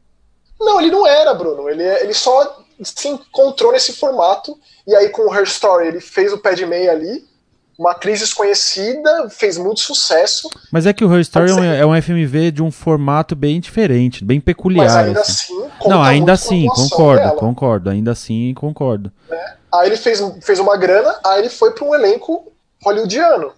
Não, 0.58 0.80
ele 0.80 0.90
não 0.90 1.06
era, 1.06 1.34
Bruno. 1.34 1.68
Ele, 1.68 1.82
ele 1.82 2.14
só 2.14 2.64
se 2.82 3.06
encontrou 3.06 3.72
nesse 3.72 3.92
formato 3.92 4.58
e 4.86 4.96
aí 4.96 5.10
com 5.10 5.28
o 5.28 5.34
Her 5.34 5.44
Story 5.44 5.88
ele 5.88 6.00
fez 6.00 6.32
o 6.32 6.38
pé 6.38 6.54
de 6.54 6.64
meia 6.64 6.90
ali 6.90 7.22
uma 7.78 7.92
atriz 7.92 8.20
desconhecida, 8.20 9.28
fez 9.28 9.58
muito 9.58 9.80
sucesso. 9.80 10.48
Mas 10.72 10.86
é 10.86 10.92
que 10.92 11.04
o 11.04 11.12
Her 11.12 11.20
Story 11.20 11.50
é 11.78 11.84
um 11.84 12.00
FMV 12.00 12.50
de 12.50 12.62
um 12.62 12.70
formato 12.70 13.36
bem 13.36 13.60
diferente, 13.60 14.24
bem 14.24 14.40
peculiar. 14.40 14.86
Mas 14.86 14.96
ainda 14.96 15.20
assim, 15.20 15.64
assim 15.64 15.88
não, 15.88 16.02
ainda 16.02 16.32
assim, 16.32 16.66
concordo, 16.66 17.24
dela. 17.24 17.36
concordo, 17.36 17.90
ainda 17.90 18.12
assim 18.12 18.54
concordo. 18.54 19.12
É. 19.30 19.56
Aí 19.74 19.88
ele 19.88 19.96
fez, 19.96 20.20
fez 20.42 20.58
uma 20.58 20.76
grana, 20.76 21.18
aí 21.24 21.40
ele 21.40 21.50
foi 21.50 21.72
para 21.72 21.84
um 21.84 21.94
elenco 21.94 22.50
hollywoodiano. 22.82 23.52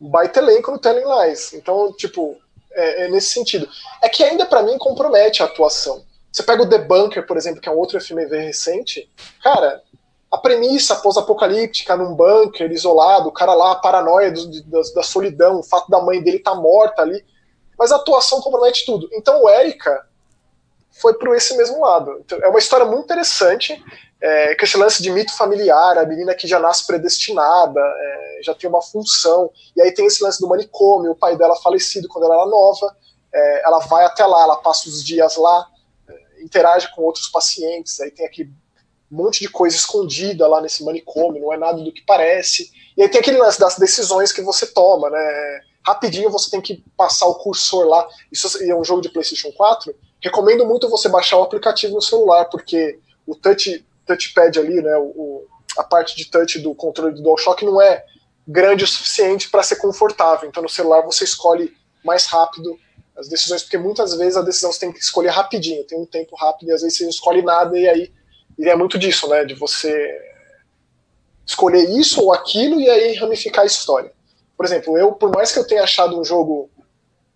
Um 0.00 0.10
baita 0.10 0.40
elenco 0.40 0.70
no 0.70 0.78
Telling 0.78 1.04
Lies. 1.04 1.54
Então, 1.54 1.92
tipo, 1.96 2.36
é, 2.72 3.04
é 3.04 3.08
nesse 3.08 3.30
sentido. 3.30 3.68
É 4.02 4.08
que 4.08 4.22
ainda 4.22 4.44
para 4.44 4.62
mim 4.62 4.76
compromete 4.78 5.42
a 5.42 5.46
atuação. 5.46 6.04
Você 6.30 6.42
pega 6.42 6.62
o 6.62 6.68
The 6.68 6.78
Bunker, 6.78 7.26
por 7.26 7.36
exemplo, 7.36 7.60
que 7.60 7.68
é 7.68 7.72
um 7.72 7.76
outro 7.76 8.00
FMV 8.00 8.38
recente, 8.38 9.10
cara, 9.42 9.82
a 10.30 10.38
premissa 10.38 10.96
pós-apocalíptica 10.96 11.96
num 11.96 12.14
bunker 12.14 12.70
isolado, 12.70 13.28
o 13.28 13.32
cara 13.32 13.54
lá, 13.54 13.72
a 13.72 13.76
paranoia 13.76 14.30
do, 14.30 14.62
da, 14.64 14.80
da, 14.94 15.02
solidão, 15.02 15.60
o 15.60 15.62
fato 15.62 15.90
da 15.90 16.00
mãe 16.00 16.22
dele 16.22 16.36
estar 16.38 16.52
tá 16.52 16.56
morta 16.60 17.02
ali. 17.02 17.24
Mas 17.78 17.92
a 17.92 17.96
atuação 17.96 18.40
compromete 18.40 18.84
tudo. 18.84 19.08
Então 19.12 19.42
o 19.42 19.48
Erika, 19.48 20.06
foi 21.00 21.14
para 21.14 21.36
esse 21.36 21.56
mesmo 21.56 21.80
lado. 21.80 22.20
Então, 22.24 22.38
é 22.42 22.48
uma 22.48 22.58
história 22.58 22.84
muito 22.84 23.04
interessante, 23.04 23.82
é, 24.20 24.54
com 24.54 24.64
esse 24.64 24.76
lance 24.76 25.02
de 25.02 25.10
mito 25.10 25.36
familiar, 25.36 25.96
a 25.96 26.04
menina 26.04 26.34
que 26.34 26.46
já 26.46 26.58
nasce 26.58 26.86
predestinada, 26.86 27.80
é, 27.80 28.40
já 28.42 28.54
tem 28.54 28.68
uma 28.68 28.82
função, 28.82 29.50
e 29.76 29.82
aí 29.82 29.92
tem 29.92 30.06
esse 30.06 30.22
lance 30.22 30.40
do 30.40 30.48
manicômio, 30.48 31.12
o 31.12 31.16
pai 31.16 31.36
dela 31.36 31.56
falecido 31.56 32.08
quando 32.08 32.24
ela 32.24 32.34
era 32.34 32.46
nova, 32.46 32.96
é, 33.32 33.62
ela 33.64 33.78
vai 33.80 34.04
até 34.04 34.26
lá, 34.26 34.42
ela 34.42 34.56
passa 34.56 34.88
os 34.88 35.04
dias 35.04 35.36
lá, 35.36 35.66
é, 36.08 36.42
interage 36.42 36.92
com 36.94 37.02
outros 37.02 37.28
pacientes, 37.28 38.00
aí 38.00 38.10
tem 38.10 38.26
aquele 39.08 39.22
monte 39.22 39.40
de 39.40 39.48
coisa 39.48 39.74
escondida 39.74 40.46
lá 40.46 40.60
nesse 40.60 40.84
manicômio, 40.84 41.42
não 41.42 41.52
é 41.52 41.56
nada 41.56 41.82
do 41.82 41.92
que 41.92 42.02
parece, 42.02 42.70
e 42.96 43.02
aí 43.02 43.08
tem 43.08 43.20
aquele 43.20 43.38
lance 43.38 43.58
das 43.58 43.76
decisões 43.76 44.32
que 44.32 44.42
você 44.42 44.66
toma, 44.66 45.08
né? 45.10 45.60
Rapidinho 45.86 46.30
você 46.30 46.50
tem 46.50 46.60
que 46.60 46.84
passar 46.96 47.26
o 47.26 47.36
cursor 47.36 47.86
lá. 47.86 48.06
Isso 48.30 48.62
é 48.62 48.74
um 48.74 48.84
jogo 48.84 49.00
de 49.00 49.08
PlayStation 49.08 49.50
4. 49.52 49.94
Recomendo 50.20 50.66
muito 50.66 50.88
você 50.90 51.08
baixar 51.08 51.38
o 51.38 51.42
aplicativo 51.42 51.94
no 51.94 52.02
celular, 52.02 52.46
porque 52.46 52.98
o 53.26 53.34
touch, 53.34 53.86
touchpad 54.04 54.58
ali, 54.58 54.82
né? 54.82 54.96
O, 54.98 55.46
a 55.78 55.84
parte 55.84 56.16
de 56.16 56.28
touch 56.28 56.58
do 56.58 56.74
controle 56.74 57.14
do 57.14 57.22
DualShock 57.22 57.64
não 57.64 57.80
é 57.80 58.04
grande 58.46 58.84
o 58.84 58.88
suficiente 58.88 59.48
para 59.48 59.62
ser 59.62 59.76
confortável. 59.76 60.48
Então 60.48 60.62
no 60.62 60.68
celular 60.68 61.02
você 61.02 61.24
escolhe 61.24 61.72
mais 62.04 62.26
rápido 62.26 62.76
as 63.16 63.28
decisões, 63.28 63.62
porque 63.62 63.78
muitas 63.78 64.14
vezes 64.14 64.36
a 64.36 64.42
decisão 64.42 64.72
você 64.72 64.80
tem 64.80 64.92
que 64.92 65.00
escolher 65.00 65.30
rapidinho, 65.30 65.84
tem 65.84 65.98
um 65.98 66.06
tempo 66.06 66.36
rápido 66.36 66.68
e 66.68 66.72
às 66.72 66.82
vezes 66.82 66.98
você 66.98 67.04
não 67.04 67.10
escolhe 67.10 67.42
nada 67.42 67.78
e 67.78 67.88
aí 67.88 68.12
e 68.58 68.68
é 68.68 68.76
muito 68.76 68.98
disso, 68.98 69.28
né? 69.28 69.44
De 69.44 69.54
você 69.54 70.20
escolher 71.46 71.88
isso 71.90 72.22
ou 72.22 72.32
aquilo 72.32 72.80
e 72.80 72.88
aí 72.90 73.14
ramificar 73.14 73.62
a 73.62 73.66
história. 73.66 74.12
Por 74.56 74.66
exemplo, 74.66 74.98
eu, 74.98 75.12
por 75.12 75.30
mais 75.30 75.52
que 75.52 75.58
eu 75.58 75.66
tenha 75.66 75.84
achado 75.84 76.18
um 76.18 76.24
jogo 76.24 76.68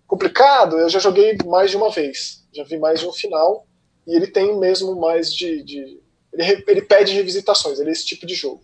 complicado, 0.06 0.78
eu 0.78 0.88
já 0.88 0.98
joguei 0.98 1.38
mais 1.46 1.70
de 1.70 1.76
uma 1.76 1.90
vez. 1.90 2.42
Já 2.52 2.64
vi 2.64 2.76
mais 2.76 3.00
de 3.00 3.06
um 3.06 3.12
final. 3.12 3.66
E 4.06 4.14
ele 4.14 4.26
tem 4.26 4.58
mesmo 4.58 4.96
mais 4.96 5.32
de. 5.32 5.62
de 5.62 6.00
ele, 6.32 6.64
ele 6.66 6.82
pede 6.82 7.12
revisitações, 7.12 7.78
ele 7.78 7.90
é 7.90 7.92
esse 7.92 8.04
tipo 8.04 8.26
de 8.26 8.34
jogo. 8.34 8.60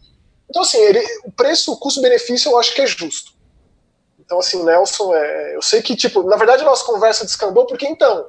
Então, 0.50 0.62
assim, 0.62 0.78
ele, 0.78 1.00
o 1.24 1.30
preço, 1.30 1.72
o 1.72 1.76
custo-benefício 1.76 2.50
eu 2.50 2.58
acho 2.58 2.74
que 2.74 2.80
é 2.80 2.86
justo. 2.86 3.32
Então, 4.18 4.38
assim, 4.38 4.62
Nelson, 4.64 5.14
é, 5.14 5.56
eu 5.56 5.62
sei 5.62 5.80
que, 5.80 5.94
tipo, 5.94 6.22
na 6.22 6.36
verdade 6.36 6.62
a 6.62 6.66
nossa 6.66 6.84
conversa 6.84 7.24
descambou, 7.24 7.66
porque 7.66 7.86
então, 7.86 8.26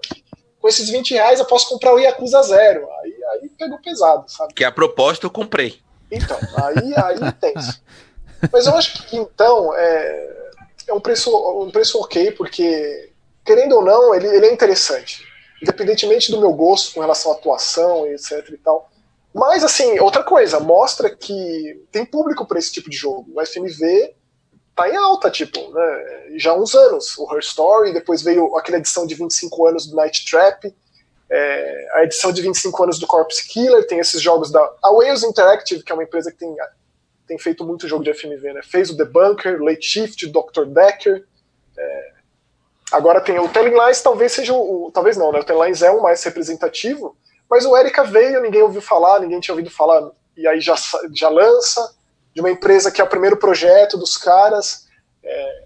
com 0.59 0.67
esses 0.67 0.89
20 0.89 1.13
reais 1.13 1.39
eu 1.39 1.45
posso 1.45 1.67
comprar 1.67 1.93
o 1.93 1.99
Yakuza 1.99 2.41
Zero. 2.43 2.87
Aí, 3.01 3.18
aí 3.41 3.49
pegou 3.49 3.79
pesado, 3.79 4.29
sabe? 4.29 4.53
Que 4.53 4.63
a 4.63 4.71
proposta 4.71 5.25
eu 5.25 5.29
comprei. 5.29 5.79
Então, 6.11 6.37
aí, 6.55 6.93
aí 6.95 7.31
tem. 7.33 7.53
Mas 8.51 8.65
eu 8.65 8.75
acho 8.75 9.05
que 9.07 9.17
então 9.17 9.75
é, 9.75 10.51
é 10.87 10.93
um, 10.93 10.99
preço, 10.99 11.31
um 11.61 11.71
preço 11.71 11.99
ok, 11.99 12.31
porque, 12.31 13.11
querendo 13.45 13.75
ou 13.75 13.83
não, 13.83 14.15
ele, 14.15 14.27
ele 14.27 14.45
é 14.47 14.53
interessante. 14.53 15.27
Independentemente 15.61 16.31
do 16.31 16.39
meu 16.39 16.53
gosto 16.53 16.93
com 16.93 17.01
relação 17.01 17.31
à 17.31 17.35
atuação 17.35 18.07
e 18.07 18.13
etc 18.13 18.49
e 18.49 18.57
tal. 18.57 18.89
Mas, 19.33 19.63
assim, 19.63 19.99
outra 19.99 20.23
coisa, 20.23 20.59
mostra 20.59 21.09
que 21.09 21.85
tem 21.91 22.05
público 22.05 22.45
para 22.45 22.57
esse 22.57 22.71
tipo 22.71 22.89
de 22.89 22.97
jogo. 22.97 23.29
O 23.35 23.45
FMV 23.45 24.15
tá 24.75 24.89
em 24.89 24.95
alta, 24.95 25.29
tipo, 25.29 25.59
né? 25.71 26.37
Já 26.37 26.51
há 26.51 26.57
uns 26.57 26.73
anos. 26.73 27.17
O 27.17 27.31
Her 27.31 27.39
Story, 27.39 27.93
depois 27.93 28.23
veio 28.23 28.55
aquela 28.57 28.77
edição 28.77 29.05
de 29.05 29.15
25 29.15 29.67
anos 29.67 29.85
do 29.85 29.95
Night 29.95 30.25
Trap, 30.25 30.73
é, 31.29 31.87
a 31.93 32.03
edição 32.03 32.31
de 32.31 32.41
25 32.41 32.83
anos 32.83 32.99
do 32.99 33.05
Corpse 33.05 33.47
Killer, 33.47 33.85
tem 33.85 33.99
esses 33.99 34.21
jogos 34.21 34.51
da 34.51 34.59
a 34.81 34.91
Wales 34.91 35.23
Interactive, 35.23 35.83
que 35.83 35.91
é 35.91 35.95
uma 35.95 36.03
empresa 36.03 36.31
que 36.31 36.37
tem, 36.37 36.55
tem 37.27 37.37
feito 37.37 37.63
muito 37.63 37.87
jogo 37.87 38.03
de 38.03 38.13
FMV, 38.13 38.53
né? 38.53 38.61
Fez 38.63 38.89
o 38.89 38.97
The 38.97 39.05
Bunker, 39.05 39.61
Late 39.61 39.85
Shift, 39.85 40.27
Dr. 40.27 40.65
Decker. 40.65 41.25
É, 41.77 42.11
agora 42.91 43.21
tem 43.21 43.37
o 43.39 43.47
Telling 43.47 43.77
Lines, 43.77 44.01
talvez 44.01 44.31
seja 44.31 44.53
o, 44.53 44.89
Talvez 44.91 45.17
não, 45.17 45.31
né? 45.31 45.39
O 45.39 45.43
Telling 45.43 45.65
Lines 45.65 45.83
é 45.83 45.91
o 45.91 46.01
mais 46.01 46.23
representativo, 46.23 47.15
mas 47.47 47.63
o 47.65 47.77
Erika 47.77 48.03
veio, 48.03 48.41
ninguém 48.41 48.63
ouviu 48.63 48.81
falar, 48.81 49.19
ninguém 49.19 49.39
tinha 49.39 49.53
ouvido 49.53 49.69
falar, 49.69 50.09
e 50.35 50.47
aí 50.47 50.59
já, 50.59 50.75
já 51.13 51.29
lança, 51.29 51.95
de 52.33 52.41
uma 52.41 52.49
empresa 52.49 52.91
que 52.91 53.01
é 53.01 53.03
o 53.03 53.09
primeiro 53.09 53.37
projeto 53.37 53.97
dos 53.97 54.17
caras. 54.17 54.87
É, 55.23 55.63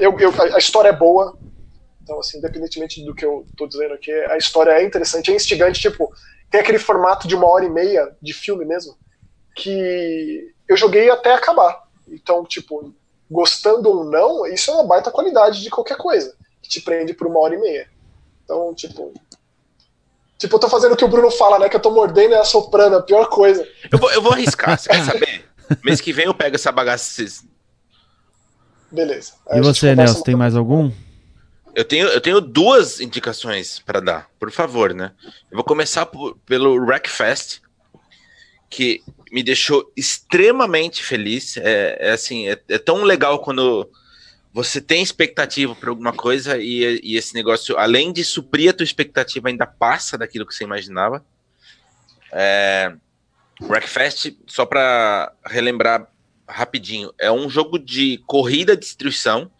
eu, 0.00 0.18
eu, 0.18 0.32
a 0.54 0.58
história 0.58 0.88
é 0.88 0.92
boa, 0.92 1.36
então, 2.10 2.18
assim, 2.18 2.38
independentemente 2.38 3.04
do 3.04 3.14
que 3.14 3.24
eu 3.24 3.46
tô 3.56 3.68
dizendo 3.68 3.94
aqui, 3.94 4.10
a 4.10 4.36
história 4.36 4.72
é 4.72 4.84
interessante, 4.84 5.30
é 5.30 5.36
instigante, 5.36 5.80
tipo, 5.80 6.12
tem 6.50 6.60
aquele 6.60 6.80
formato 6.80 7.28
de 7.28 7.36
uma 7.36 7.48
hora 7.48 7.64
e 7.64 7.70
meia 7.70 8.16
de 8.20 8.32
filme 8.32 8.64
mesmo, 8.64 8.98
que 9.54 10.52
eu 10.68 10.76
joguei 10.76 11.08
até 11.08 11.32
acabar. 11.32 11.84
Então, 12.08 12.44
tipo, 12.44 12.92
gostando 13.30 13.88
ou 13.88 14.04
não, 14.04 14.44
isso 14.44 14.72
é 14.72 14.74
uma 14.74 14.84
baita 14.84 15.12
qualidade 15.12 15.62
de 15.62 15.70
qualquer 15.70 15.96
coisa, 15.96 16.34
que 16.60 16.68
te 16.68 16.80
prende 16.80 17.14
por 17.14 17.28
uma 17.28 17.38
hora 17.38 17.54
e 17.54 17.60
meia. 17.60 17.88
Então, 18.42 18.74
tipo. 18.74 19.14
Tipo, 20.36 20.56
eu 20.56 20.60
tô 20.60 20.68
fazendo 20.68 20.94
o 20.94 20.96
que 20.96 21.04
o 21.04 21.08
Bruno 21.08 21.30
fala, 21.30 21.60
né? 21.60 21.68
Que 21.68 21.76
eu 21.76 21.80
tô 21.80 21.92
mordendo 21.92 22.32
e 22.32 22.38
assoprando, 22.38 22.96
a 22.96 23.02
pior 23.02 23.28
coisa. 23.28 23.64
Eu 23.92 23.98
vou, 23.98 24.10
eu 24.10 24.22
vou 24.22 24.32
arriscar, 24.32 24.76
você 24.76 24.88
quer 24.88 25.04
saber? 25.04 25.44
Mês 25.84 26.00
que 26.00 26.12
vem 26.12 26.24
eu 26.24 26.34
pego 26.34 26.56
essa 26.56 26.72
bagaça. 26.72 27.22
Beleza. 28.90 29.34
e 29.52 29.60
você, 29.60 29.94
Nelson, 29.94 30.22
tem 30.22 30.34
mais 30.34 30.56
algum? 30.56 30.90
Eu 31.74 31.84
tenho, 31.84 32.08
eu 32.08 32.20
tenho 32.20 32.40
duas 32.40 33.00
indicações 33.00 33.78
para 33.78 34.00
dar, 34.00 34.30
por 34.38 34.50
favor, 34.50 34.92
né? 34.92 35.12
Eu 35.50 35.56
vou 35.56 35.64
começar 35.64 36.06
por, 36.06 36.36
pelo 36.38 36.74
Wreckfest, 36.74 37.60
que 38.68 39.02
me 39.30 39.42
deixou 39.42 39.92
extremamente 39.96 41.02
feliz. 41.02 41.56
É, 41.56 41.96
é 42.00 42.10
assim, 42.12 42.48
é, 42.48 42.60
é, 42.68 42.78
tão 42.78 43.02
legal 43.02 43.38
quando 43.40 43.88
você 44.52 44.80
tem 44.80 45.02
expectativa 45.02 45.74
para 45.74 45.90
alguma 45.90 46.12
coisa 46.12 46.58
e, 46.58 47.00
e, 47.02 47.16
esse 47.16 47.34
negócio, 47.34 47.78
além 47.78 48.12
de 48.12 48.24
suprir 48.24 48.70
a 48.70 48.72
tua 48.72 48.84
expectativa, 48.84 49.48
ainda 49.48 49.66
passa 49.66 50.18
daquilo 50.18 50.46
que 50.46 50.54
você 50.54 50.64
imaginava. 50.64 51.24
É, 52.32 52.92
Wreckfest, 53.60 54.34
só 54.46 54.66
para 54.66 55.32
relembrar 55.46 56.10
rapidinho, 56.48 57.12
é 57.18 57.30
um 57.30 57.48
jogo 57.48 57.78
de 57.78 58.18
corrida 58.26 58.74
de 58.74 58.80
destruição. 58.80 59.50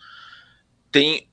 Tem 0.90 1.29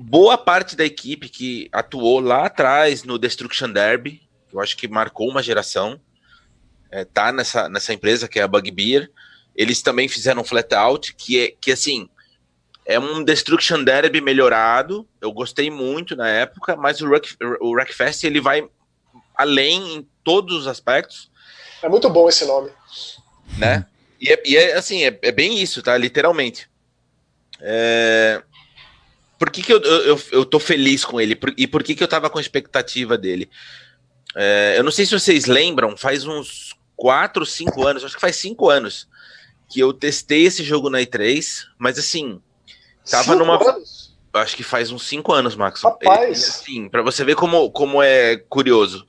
boa 0.00 0.38
parte 0.38 0.74
da 0.74 0.84
equipe 0.84 1.28
que 1.28 1.68
atuou 1.70 2.20
lá 2.20 2.46
atrás 2.46 3.04
no 3.04 3.18
Destruction 3.18 3.70
Derby, 3.70 4.22
que 4.48 4.56
eu 4.56 4.60
acho 4.60 4.74
que 4.76 4.88
marcou 4.88 5.28
uma 5.28 5.42
geração, 5.42 6.00
é, 6.90 7.04
tá 7.04 7.30
nessa, 7.30 7.68
nessa 7.68 7.92
empresa 7.92 8.26
que 8.26 8.40
é 8.40 8.42
a 8.42 8.48
Bugbear. 8.48 9.08
Eles 9.54 9.82
também 9.82 10.08
fizeram 10.08 10.40
um 10.40 10.44
flat 10.44 10.74
out, 10.74 11.14
que 11.14 11.38
é 11.38 11.54
que 11.60 11.70
assim 11.70 12.08
é 12.86 12.98
um 12.98 13.22
Destruction 13.22 13.84
Derby 13.84 14.22
melhorado. 14.22 15.06
Eu 15.20 15.32
gostei 15.32 15.70
muito 15.70 16.16
na 16.16 16.28
época, 16.28 16.74
mas 16.76 17.02
o 17.02 17.06
Wreck, 17.06 17.36
o 17.60 17.72
Wreckfest 17.72 18.24
ele 18.24 18.40
vai 18.40 18.66
além 19.36 19.96
em 19.96 20.08
todos 20.24 20.56
os 20.56 20.66
aspectos. 20.66 21.30
É 21.82 21.88
muito 21.88 22.08
bom 22.08 22.28
esse 22.28 22.46
nome. 22.46 22.70
Né? 23.58 23.84
E 24.20 24.32
é, 24.32 24.42
e 24.44 24.56
é 24.56 24.76
assim, 24.76 25.04
é, 25.04 25.18
é, 25.22 25.30
bem 25.30 25.60
isso, 25.60 25.82
tá? 25.82 25.96
Literalmente. 25.96 26.68
É, 27.60 28.42
por 29.40 29.50
que, 29.50 29.62
que 29.62 29.72
eu, 29.72 29.80
eu, 29.80 30.20
eu 30.32 30.44
tô 30.44 30.60
feliz 30.60 31.02
com 31.02 31.18
ele 31.18 31.40
e 31.56 31.66
por 31.66 31.82
que, 31.82 31.94
que 31.94 32.04
eu 32.04 32.08
tava 32.08 32.28
com 32.28 32.38
expectativa 32.38 33.16
dele? 33.16 33.48
É, 34.36 34.74
eu 34.76 34.84
não 34.84 34.90
sei 34.90 35.06
se 35.06 35.18
vocês 35.18 35.46
lembram, 35.46 35.96
faz 35.96 36.26
uns 36.26 36.76
4, 36.94 37.46
5 37.46 37.86
anos, 37.86 38.04
acho 38.04 38.16
que 38.16 38.20
faz 38.20 38.36
5 38.36 38.68
anos, 38.68 39.08
que 39.70 39.80
eu 39.80 39.94
testei 39.94 40.44
esse 40.44 40.62
jogo 40.62 40.90
na 40.90 40.98
E3, 40.98 41.64
mas 41.78 41.98
assim, 41.98 42.38
tava 43.10 43.32
cinco 43.32 43.38
numa. 43.38 43.56
Anos? 43.56 44.14
Acho 44.30 44.54
que 44.54 44.62
faz 44.62 44.90
uns 44.90 45.08
5 45.08 45.32
anos, 45.32 45.56
Max. 45.56 45.80
Rapaz. 45.80 46.46
Assim, 46.46 46.90
pra 46.90 47.00
você 47.00 47.24
ver 47.24 47.34
como, 47.34 47.70
como 47.70 48.02
é 48.02 48.36
curioso. 48.36 49.08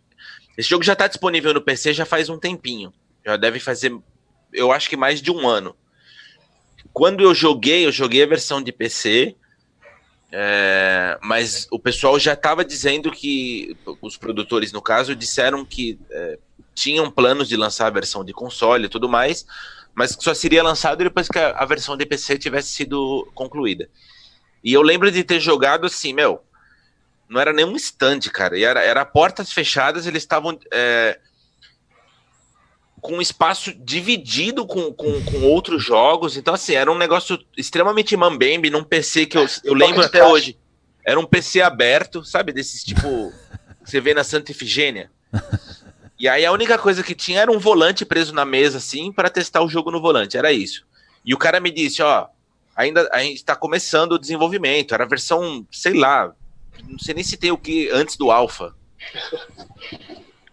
Esse 0.58 0.70
jogo 0.70 0.84
já 0.86 0.96
tá 0.96 1.08
disponível 1.08 1.54
no 1.54 1.62
PC 1.62 1.92
já 1.92 2.06
faz 2.06 2.30
um 2.30 2.40
tempinho. 2.40 2.94
Já 3.26 3.36
deve 3.36 3.60
fazer, 3.60 3.94
eu 4.54 4.72
acho 4.72 4.90
que 4.90 4.96
mais 4.96 5.22
de 5.22 5.30
um 5.30 5.46
ano. 5.46 5.76
Quando 6.94 7.22
eu 7.22 7.36
joguei, 7.36 7.86
eu 7.86 7.92
joguei 7.92 8.24
a 8.24 8.28
versão 8.28 8.62
de 8.64 8.72
PC 8.72 9.36
é, 10.32 11.20
mas 11.22 11.68
o 11.70 11.78
pessoal 11.78 12.18
já 12.18 12.34
estava 12.34 12.64
dizendo 12.64 13.12
que, 13.12 13.76
os 14.02 14.16
produtores 14.16 14.72
no 14.72 14.82
caso, 14.82 15.14
disseram 15.14 15.66
que 15.66 16.00
é, 16.10 16.40
tinham 16.74 17.12
planos 17.12 17.50
de 17.50 17.58
lançar 17.58 17.88
a 17.88 17.92
versão 17.92 18.24
de 18.24 18.32
console 18.32 18.86
e 18.86 18.90
tudo 18.90 19.10
mais, 19.10 19.46
mas 19.94 20.16
que 20.16 20.24
só 20.24 20.34
seria 20.34 20.64
lançado 20.64 21.04
depois 21.04 21.28
que 21.28 21.38
a, 21.38 21.50
a, 21.52 21.66
versão 21.66 21.98
de 21.98 22.06
PC 22.06 22.38
tivesse 22.38 22.70
sido 22.70 23.30
concluída. 23.36 23.90
E 24.64 24.72
eu 24.72 24.82
lembro 24.82 25.12
de 25.12 25.24
ter 25.24 25.40
jogado 25.40 25.86
assim, 25.86 26.14
meu, 26.14 26.42
não 27.28 27.42
era 27.42 27.52
nenhum 27.52 27.76
stand, 27.76 28.22
cara, 28.32 28.58
era, 28.58 28.82
era 28.82 29.06
portas 29.06 29.52
fechadas, 29.52 30.08
eles 30.08 30.24
estavam. 30.24 30.58
É, 30.72 31.20
com 33.02 33.14
um 33.14 33.22
espaço 33.22 33.74
dividido 33.74 34.66
com, 34.66 34.94
com, 34.94 35.22
com, 35.24 35.42
outros 35.42 35.84
jogos. 35.84 36.38
Então, 36.38 36.54
assim, 36.54 36.76
era 36.76 36.92
um 36.92 36.98
negócio 36.98 37.38
extremamente 37.58 38.16
mambembe 38.16 38.70
num 38.70 38.84
PC 38.84 39.26
que 39.26 39.38
eu, 39.38 39.48
eu 39.64 39.74
lembro 39.74 40.04
até 40.04 40.24
hoje. 40.24 40.58
Era 41.04 41.20
um 41.20 41.26
PC 41.26 41.62
aberto, 41.62 42.24
sabe? 42.24 42.54
Desses 42.54 42.84
tipo 42.84 43.34
que 43.84 43.90
você 43.90 44.00
vê 44.00 44.14
na 44.14 44.24
Santa 44.24 44.52
Efigênia. 44.52 45.10
E 46.20 46.28
aí 46.28 46.46
a 46.46 46.52
única 46.52 46.78
coisa 46.78 47.02
que 47.02 47.16
tinha 47.16 47.42
era 47.42 47.52
um 47.52 47.58
volante 47.58 48.06
preso 48.06 48.34
na 48.34 48.46
mesa, 48.46 48.78
assim, 48.78 49.12
para 49.12 49.30
testar 49.30 49.64
o 49.64 49.70
jogo 49.70 49.90
no 49.90 50.00
volante. 50.00 50.38
Era 50.38 50.52
isso. 50.52 50.86
E 51.26 51.34
o 51.34 51.38
cara 51.38 51.60
me 51.60 51.72
disse: 51.72 52.04
ó, 52.04 52.28
ainda 52.76 53.10
a 53.12 53.24
gente 53.24 53.38
está 53.38 53.56
começando 53.56 54.12
o 54.12 54.20
desenvolvimento. 54.20 54.94
Era 54.94 55.06
a 55.06 55.08
versão, 55.08 55.66
sei 55.72 55.96
lá, 55.96 56.32
não 56.88 57.00
sei 57.00 57.16
nem 57.16 57.24
se 57.24 57.36
tem 57.36 57.52
o 57.52 57.58
que 57.58 57.90
antes 57.90 58.16
do 58.16 58.30
Alpha. 58.30 58.76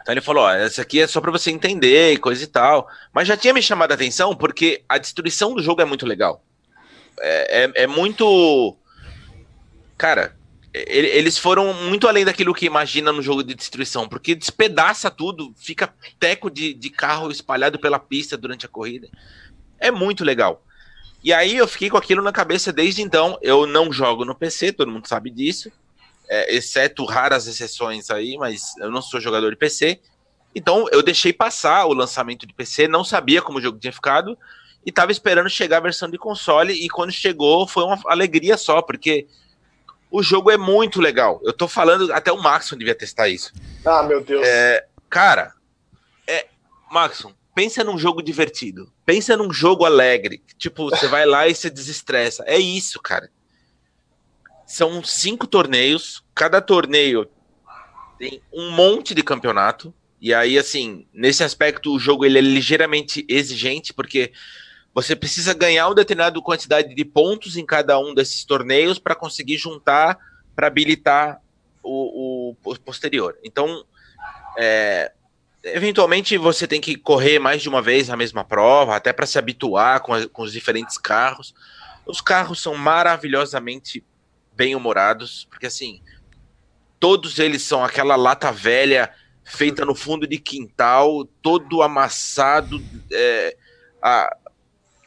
Então 0.09 0.15
ele 0.15 0.23
falou: 0.23 0.45
ó, 0.45 0.51
essa 0.51 0.81
aqui 0.81 1.01
é 1.01 1.07
só 1.07 1.21
para 1.21 1.31
você 1.31 1.51
entender 1.51 2.15
e 2.15 2.17
coisa 2.17 2.43
e 2.43 2.47
tal. 2.47 2.89
Mas 3.13 3.29
já 3.29 3.37
tinha 3.37 3.53
me 3.53 3.61
chamado 3.61 3.93
a 3.93 3.95
atenção 3.95 4.35
porque 4.35 4.83
a 4.89 4.97
destruição 4.97 5.55
do 5.55 5.63
jogo 5.63 5.83
é 5.83 5.85
muito 5.85 6.07
legal. 6.07 6.43
É, 7.21 7.65
é, 7.65 7.83
é 7.83 7.87
muito. 7.87 8.75
Cara, 9.99 10.35
eles 10.73 11.37
foram 11.37 11.75
muito 11.75 12.09
além 12.09 12.25
daquilo 12.25 12.55
que 12.55 12.65
imagina 12.65 13.13
no 13.13 13.21
jogo 13.21 13.45
de 13.45 13.55
destruição, 13.55 14.09
porque 14.09 14.35
despedaça 14.35 15.11
tudo, 15.11 15.53
fica 15.59 15.93
teco 16.19 16.51
de, 16.51 16.73
de 16.73 16.89
carro 16.89 17.31
espalhado 17.31 17.79
pela 17.79 17.99
pista 17.99 18.35
durante 18.35 18.65
a 18.65 18.69
corrida. 18.71 19.11
É 19.79 19.91
muito 19.91 20.25
legal. 20.25 20.65
E 21.23 21.35
aí 21.35 21.55
eu 21.55 21.69
fiquei 21.69 21.91
com 21.91 21.99
aquilo 21.99 22.23
na 22.23 22.33
cabeça 22.33 22.73
desde 22.73 23.03
então. 23.03 23.39
Eu 23.43 23.67
não 23.67 23.93
jogo 23.93 24.25
no 24.25 24.35
PC, 24.35 24.73
todo 24.73 24.91
mundo 24.91 25.07
sabe 25.07 25.29
disso 25.29 25.71
é, 26.29 26.55
exceto 26.55 27.05
raras 27.05 27.47
exceções 27.47 28.11
aí, 28.11 28.37
mas 28.37 28.74
eu 28.79 28.91
não 28.91 29.03
sou 29.03 29.20
jogador 29.20 29.51
de 29.51 29.57
PC. 29.57 30.01
Então 30.55 30.87
eu 30.93 31.03
deixei 31.03 31.33
passar 31.33 31.87
o 31.87 31.95
lançamento 31.95 32.47
de 32.47 32.55
PC, 32.55 32.89
não 32.89 33.05
sabia 33.05 33.43
como 33.43 33.59
o 33.59 33.61
jogo 33.61 33.79
tinha 33.79 33.93
ficado 33.93 34.37
e 34.85 34.93
tava 34.93 35.12
esperando 35.12 35.49
chegar 35.51 35.79
a 35.79 35.81
versão 35.81 36.11
de 36.11 36.18
console. 36.18 36.72
E 36.72 36.89
quando 36.89 37.12
chegou, 37.12 37.66
foi 37.66 37.85
uma 37.85 37.99
alegria 38.07 38.57
só, 38.57 38.81
porque 38.83 39.26
o 40.11 40.22
jogo 40.22 40.51
é 40.51 40.57
muito 40.57 41.01
legal. 41.01 41.41
Eu 41.45 41.53
tô 41.53 41.68
falando, 41.68 42.12
até 42.12 42.33
o 42.33 42.43
Maxon 42.43 42.76
devia 42.76 42.95
testar 42.95 43.29
isso. 43.29 43.53
Ah, 43.85 44.03
meu 44.03 44.22
Deus. 44.22 44.47
É, 44.47 44.87
cara, 45.11 45.53
é, 46.26 46.47
Maxon, 46.91 47.33
pensa 47.55 47.85
num 47.85 47.99
jogo 47.99 48.22
divertido. 48.22 48.91
Pensa 49.05 49.37
num 49.37 49.53
jogo 49.53 49.85
alegre. 49.85 50.43
Tipo, 50.57 50.91
você 50.91 51.07
vai 51.07 51.26
lá 51.26 51.47
e 51.47 51.55
se 51.55 51.68
desestressa. 51.68 52.45
É 52.47 52.59
isso, 52.59 53.01
cara. 53.01 53.31
São 54.69 55.03
cinco 55.03 55.47
torneios, 55.47 56.23
cada 56.35 56.61
torneio 56.61 57.27
tem 58.19 58.43
um 58.53 58.71
monte 58.71 59.14
de 59.14 59.23
campeonato. 59.23 59.95
E 60.21 60.35
aí, 60.35 60.59
assim, 60.59 61.07
nesse 61.11 61.43
aspecto, 61.43 61.91
o 61.91 61.99
jogo 61.99 62.27
ele 62.27 62.37
é 62.37 62.43
ligeiramente 62.43 63.25
exigente, 63.31 63.95
porque 63.95 64.31
você 64.93 65.16
precisa 65.16 65.55
ganhar 65.55 65.87
uma 65.87 65.95
determinada 65.95 66.39
quantidade 66.43 66.95
de 66.95 67.05
pontos 67.05 67.57
em 67.57 67.64
cada 67.64 67.99
um 67.99 68.14
desses 68.14 68.45
torneios 68.45 68.99
para 68.99 69.14
conseguir 69.14 69.57
juntar 69.57 70.19
para 70.55 70.66
habilitar 70.66 71.41
o, 71.83 72.55
o, 72.62 72.79
posterior. 72.81 73.39
Então, 73.43 73.87
é, 74.59 75.12
eventualmente 75.64 76.37
você 76.37 76.66
tem 76.66 76.81
que 76.81 76.95
correr 76.95 77.39
mais 77.39 77.62
de 77.62 77.71
uma 77.71 77.81
vez 77.81 78.11
a 78.11 78.16
mesma 78.16 78.45
prova, 78.45 78.97
até 78.97 79.14
para 79.14 79.25
se 79.25 79.39
habituar 79.39 80.01
com, 80.01 80.12
a, 80.12 80.29
com 80.29 80.43
os 80.43 80.53
diferentes 80.53 80.99
carros. 80.99 81.55
Os 82.05 82.21
carros 82.21 82.61
são 82.61 82.75
maravilhosamente 82.75 84.05
bem-humorados, 84.59 85.47
porque 85.49 85.67
assim, 85.67 86.03
todos 86.99 87.39
eles 87.39 87.63
são 87.63 87.85
aquela 87.85 88.17
lata 88.17 88.51
velha 88.51 89.15
feita 89.45 89.85
no 89.85 89.95
fundo 89.95 90.27
de 90.27 90.37
quintal, 90.37 91.25
todo 91.41 91.81
amassado. 91.81 92.83
É, 93.11 93.57
a, 94.03 94.37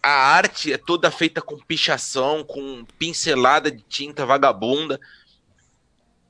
a 0.02 0.10
arte 0.10 0.72
é 0.72 0.78
toda 0.78 1.12
feita 1.12 1.42
com 1.42 1.58
pichação, 1.58 2.46
com 2.46 2.86
pincelada 2.98 3.70
de 3.70 3.84
tinta 3.84 4.26
vagabunda. 4.26 4.98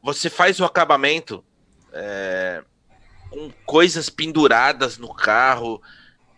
Você 0.02 0.28
faz 0.30 0.60
o 0.60 0.66
acabamento 0.66 1.46
é, 1.94 2.64
com 3.30 3.52
coisas 3.66 4.10
penduradas 4.10 4.98
no 4.98 5.14
carro. 5.14 5.80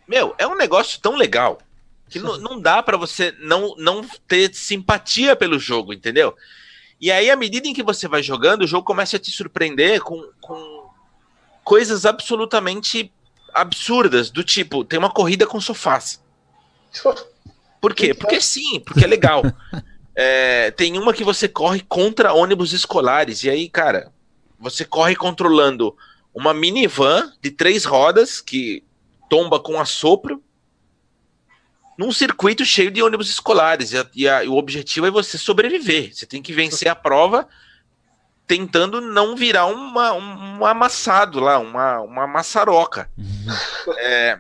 Meu, 0.06 0.36
é 0.38 0.46
um 0.46 0.58
negócio 0.58 1.00
tão 1.00 1.16
legal 1.16 1.60
que 2.10 2.20
não, 2.20 2.38
não 2.38 2.62
dá 2.62 2.84
para 2.84 2.98
você 2.98 3.34
não, 3.40 3.74
não 3.78 4.08
ter 4.28 4.54
simpatia 4.54 5.36
pelo 5.36 5.58
jogo, 5.58 5.94
entendeu? 5.94 6.36
E 7.04 7.12
aí, 7.12 7.30
à 7.30 7.36
medida 7.36 7.68
em 7.68 7.74
que 7.74 7.84
você 7.84 8.08
vai 8.08 8.24
jogando, 8.24 8.62
o 8.62 8.68
jogo 8.68 8.86
começa 8.86 9.18
a 9.18 9.20
te 9.20 9.30
surpreender 9.30 9.99
com, 9.99 10.24
com 10.39 10.89
coisas 11.62 12.06
absolutamente 12.06 13.12
absurdas, 13.54 14.30
do 14.30 14.41
tipo, 14.41 14.86
tem 14.86 14.97
uma 14.97 15.12
corrida 15.12 15.45
com 15.45 15.60
sofás. 15.60 16.24
Por 17.82 17.93
quê? 17.93 18.14
Porque 18.14 18.39
sim, 18.39 18.80
porque 18.80 19.04
é 19.04 19.08
legal. 19.08 19.43
É, 20.16 20.70
tem 20.70 20.95
uma 20.95 21.12
que 21.12 21.24
você 21.24 21.47
corre 21.47 21.80
contra 21.80 22.34
ônibus 22.34 22.72
escolares, 22.72 23.43
e 23.43 23.49
aí, 23.49 23.68
cara, 23.68 24.12
você 24.60 24.86
corre 24.86 25.16
controlando 25.16 25.97
uma 26.32 26.54
minivan 26.54 27.34
de 27.41 27.49
três 27.49 27.84
rodas 27.84 28.39
que 28.39 28.84
tomba 29.28 29.60
com 29.60 29.82
assopro 29.82 30.39
num 31.98 32.12
circuito 32.12 32.66
cheio 32.66 32.91
de 32.91 33.02
ônibus 33.02 33.30
escolares. 33.30 33.91
E, 33.91 33.98
a, 33.98 34.08
e, 34.16 34.28
a, 34.28 34.41
o 34.50 34.58
objetivo 34.58 35.06
é 35.08 35.12
você 35.12 35.38
sobreviver. 35.38 36.14
Você 36.14 36.26
tem 36.26 36.41
que 36.41 36.54
vencer 36.54 36.88
a 36.88 36.96
prova 36.96 37.48
tentando 38.46 39.00
não 39.00 39.36
virar 39.36 39.68
uma, 39.68 40.14
um, 40.14 40.60
um 40.60 40.66
amassado 40.66 41.39
lá, 41.39 41.58
uma, 41.60 42.02
uma 42.02 42.28
maçaroca. 42.28 43.10
Uhum. 43.18 43.94
É, 44.00 44.39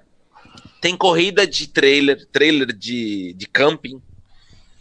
tem 0.81 0.97
corrida 0.97 1.47
de 1.47 1.67
trailer, 1.67 2.25
trailer 2.27 2.73
de, 2.73 3.33
de 3.33 3.47
camping, 3.47 4.01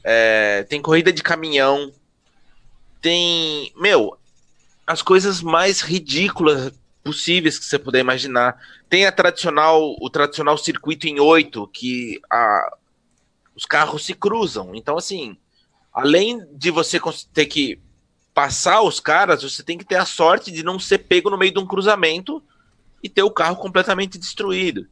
é, 0.02 0.64
tem 0.64 0.82
corrida 0.82 1.12
de 1.12 1.22
caminhão, 1.22 1.92
tem. 3.00 3.72
Meu, 3.76 4.18
as 4.86 5.00
coisas 5.00 5.40
mais 5.40 5.80
ridículas 5.80 6.72
possíveis 7.02 7.58
que 7.58 7.64
você 7.64 7.78
puder 7.78 8.00
imaginar. 8.00 8.56
Tem 8.88 9.06
a 9.06 9.12
tradicional, 9.12 9.96
o 10.00 10.10
tradicional 10.10 10.56
circuito 10.56 11.06
em 11.06 11.20
oito, 11.20 11.66
que 11.68 12.20
a, 12.30 12.76
os 13.54 13.64
carros 13.64 14.04
se 14.04 14.14
cruzam. 14.14 14.74
Então, 14.74 14.96
assim, 14.96 15.36
além 15.92 16.44
de 16.52 16.70
você 16.70 17.00
ter 17.32 17.46
que 17.46 17.80
passar 18.32 18.82
os 18.82 18.98
caras, 18.98 19.42
você 19.42 19.62
tem 19.62 19.76
que 19.76 19.84
ter 19.84 19.96
a 19.96 20.06
sorte 20.06 20.50
de 20.50 20.62
não 20.62 20.78
ser 20.78 20.98
pego 20.98 21.28
no 21.28 21.38
meio 21.38 21.52
de 21.52 21.58
um 21.58 21.66
cruzamento 21.66 22.42
e 23.02 23.08
ter 23.08 23.22
o 23.22 23.30
carro 23.30 23.56
completamente 23.56 24.18
destruído. 24.18 24.86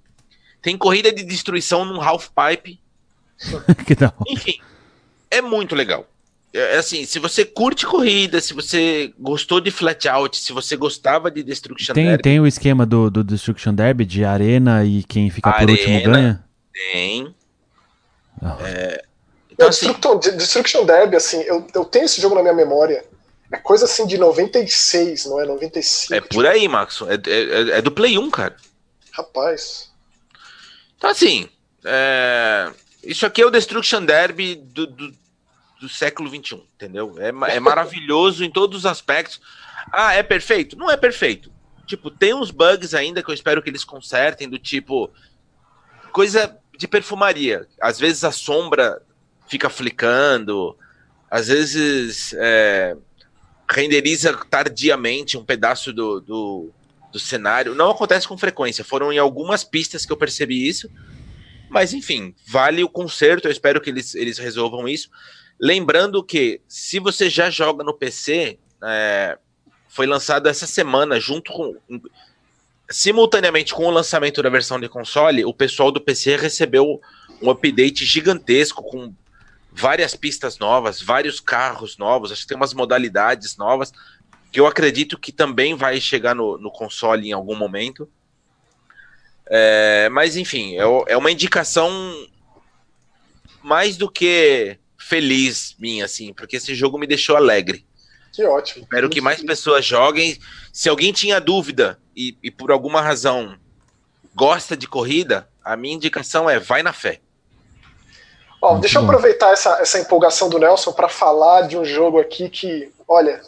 Tem 0.60 0.76
corrida 0.76 1.12
de 1.12 1.24
destruição 1.24 1.84
num 1.84 2.02
half 2.02 2.28
pipe. 2.28 2.80
Enfim, 4.28 4.60
é 5.30 5.40
muito 5.40 5.74
legal. 5.74 6.06
É, 6.52 6.76
é 6.76 6.78
assim, 6.78 7.04
se 7.04 7.18
você 7.18 7.44
curte 7.44 7.86
corrida, 7.86 8.40
se 8.40 8.52
você 8.52 9.12
gostou 9.18 9.60
de 9.60 9.70
flat 9.70 10.08
out, 10.08 10.36
se 10.36 10.52
você 10.52 10.76
gostava 10.76 11.30
de 11.30 11.42
Destruction 11.42 11.94
tem, 11.94 12.06
Derby. 12.06 12.22
Tem 12.22 12.40
o 12.40 12.46
esquema 12.46 12.84
do, 12.84 13.10
do 13.10 13.22
Destruction 13.22 13.72
Derby 13.72 14.04
de 14.04 14.24
arena 14.24 14.84
e 14.84 15.02
quem 15.04 15.30
fica 15.30 15.50
arena, 15.50 15.66
por 15.66 15.70
último 15.70 16.02
ganha? 16.02 16.44
Tem. 16.72 17.34
Oh. 18.42 18.64
É, 18.64 19.02
então, 19.60 19.68
assim, 19.68 19.92
Destruction, 19.92 20.36
Destruction 20.36 20.86
Derby, 20.86 21.16
assim, 21.16 21.40
eu, 21.42 21.66
eu 21.74 21.84
tenho 21.84 22.06
esse 22.06 22.20
jogo 22.20 22.34
na 22.34 22.42
minha 22.42 22.54
memória. 22.54 23.04
É 23.52 23.58
coisa 23.58 23.84
assim 23.84 24.06
de 24.06 24.16
96, 24.16 25.26
não 25.26 25.40
é? 25.40 25.44
95. 25.44 26.14
É 26.14 26.20
por 26.20 26.46
aí, 26.46 26.66
Max. 26.68 27.02
É, 27.02 27.14
é, 27.14 27.78
é 27.78 27.82
do 27.82 27.90
Play 27.90 28.16
1, 28.16 28.30
cara. 28.30 28.56
Rapaz. 29.12 29.90
Então, 30.96 31.10
assim. 31.10 31.48
É... 31.84 32.70
Isso 33.02 33.24
aqui 33.26 33.42
é 33.42 33.46
o 33.46 33.50
Destruction 33.50 34.04
Derby 34.04 34.54
do, 34.54 34.86
do 34.86 35.12
do 35.80 35.88
século 35.88 36.28
XXI, 36.28 36.62
entendeu? 36.74 37.14
É, 37.18 37.28
é 37.56 37.60
maravilhoso 37.60 38.44
em 38.44 38.50
todos 38.50 38.80
os 38.80 38.86
aspectos. 38.86 39.40
Ah, 39.90 40.12
é 40.12 40.22
perfeito? 40.22 40.76
Não 40.76 40.90
é 40.90 40.96
perfeito. 40.96 41.50
Tipo, 41.86 42.10
tem 42.10 42.34
uns 42.34 42.50
bugs 42.50 42.94
ainda 42.94 43.22
que 43.22 43.30
eu 43.30 43.34
espero 43.34 43.62
que 43.62 43.70
eles 43.70 43.82
consertem, 43.82 44.48
do 44.48 44.58
tipo. 44.58 45.10
Coisa 46.12 46.56
de 46.76 46.86
perfumaria. 46.86 47.66
Às 47.80 47.98
vezes 47.98 48.24
a 48.24 48.30
sombra 48.30 49.00
fica 49.48 49.70
flicando, 49.70 50.76
às 51.30 51.48
vezes 51.48 52.34
é, 52.34 52.96
renderiza 53.68 54.36
tardiamente 54.50 55.38
um 55.38 55.44
pedaço 55.44 55.92
do, 55.92 56.20
do, 56.20 56.70
do 57.10 57.18
cenário. 57.18 57.74
Não 57.74 57.90
acontece 57.90 58.28
com 58.28 58.36
frequência. 58.36 58.84
Foram 58.84 59.12
em 59.12 59.18
algumas 59.18 59.64
pistas 59.64 60.04
que 60.04 60.12
eu 60.12 60.16
percebi 60.16 60.68
isso. 60.68 60.90
Mas 61.70 61.94
enfim, 61.94 62.34
vale 62.46 62.82
o 62.82 62.88
conserto. 62.88 63.46
Eu 63.46 63.52
espero 63.52 63.80
que 63.80 63.88
eles, 63.88 64.14
eles 64.14 64.38
resolvam 64.38 64.88
isso. 64.88 65.08
Lembrando 65.58 66.22
que, 66.24 66.60
se 66.66 66.98
você 66.98 67.30
já 67.30 67.48
joga 67.48 67.84
no 67.84 67.94
PC, 67.94 68.58
é, 68.82 69.38
foi 69.88 70.06
lançado 70.06 70.48
essa 70.48 70.66
semana, 70.66 71.20
junto 71.20 71.52
com. 71.52 71.76
Simultaneamente 72.90 73.72
com 73.72 73.84
o 73.84 73.90
lançamento 73.90 74.42
da 74.42 74.50
versão 74.50 74.80
de 74.80 74.88
console, 74.88 75.44
o 75.44 75.54
pessoal 75.54 75.92
do 75.92 76.00
PC 76.00 76.36
recebeu 76.36 77.00
um 77.40 77.48
update 77.48 78.04
gigantesco 78.04 78.82
com 78.82 79.14
várias 79.70 80.16
pistas 80.16 80.58
novas, 80.58 81.00
vários 81.00 81.38
carros 81.38 81.96
novos, 81.96 82.32
acho 82.32 82.42
que 82.42 82.48
tem 82.48 82.56
umas 82.56 82.74
modalidades 82.74 83.56
novas, 83.56 83.92
que 84.50 84.58
eu 84.58 84.66
acredito 84.66 85.16
que 85.16 85.30
também 85.30 85.76
vai 85.76 86.00
chegar 86.00 86.34
no, 86.34 86.58
no 86.58 86.70
console 86.70 87.28
em 87.28 87.32
algum 87.32 87.54
momento. 87.54 88.10
É, 89.50 90.08
mas 90.10 90.36
enfim, 90.36 90.76
é, 90.76 91.12
é 91.12 91.16
uma 91.16 91.32
indicação 91.32 91.90
mais 93.62 93.96
do 93.96 94.08
que 94.08 94.78
feliz 94.96 95.74
minha, 95.76 96.04
assim, 96.04 96.32
porque 96.32 96.56
esse 96.56 96.72
jogo 96.72 96.96
me 96.96 97.06
deixou 97.06 97.36
alegre. 97.36 97.84
Que 98.32 98.44
ótimo. 98.44 98.84
Espero 98.84 99.10
que 99.10 99.20
mais 99.20 99.42
pessoas 99.42 99.84
joguem. 99.84 100.38
Se 100.72 100.88
alguém 100.88 101.12
tinha 101.12 101.40
dúvida 101.40 101.98
e, 102.14 102.36
e, 102.42 102.50
por 102.50 102.70
alguma 102.70 103.00
razão 103.00 103.58
gosta 104.36 104.76
de 104.76 104.86
corrida, 104.86 105.48
a 105.64 105.76
minha 105.76 105.96
indicação 105.96 106.48
é 106.48 106.60
vai 106.60 106.82
na 106.82 106.92
fé. 106.92 107.20
Ó, 108.62 108.78
deixa 108.78 108.98
eu 108.98 109.02
aproveitar 109.02 109.52
essa, 109.52 109.80
essa 109.80 109.98
empolgação 109.98 110.48
do 110.48 110.58
Nelson 110.58 110.92
para 110.92 111.08
falar 111.08 111.62
de 111.62 111.76
um 111.76 111.84
jogo 111.84 112.20
aqui 112.20 112.48
que, 112.48 112.92
olha, 113.08 113.40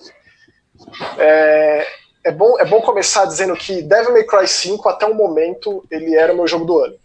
é, 1.18 1.86
é 2.24 2.30
bom, 2.30 2.58
é 2.58 2.64
bom 2.64 2.80
começar 2.80 3.24
dizendo 3.24 3.54
que 3.56 3.82
Devil 3.82 4.12
May 4.12 4.24
Cry 4.24 4.46
5, 4.46 4.88
até 4.88 5.06
o 5.06 5.14
momento, 5.14 5.84
ele 5.90 6.14
era 6.14 6.32
o 6.32 6.36
meu 6.36 6.46
jogo 6.46 6.64
do 6.64 6.78
ano. 6.78 6.96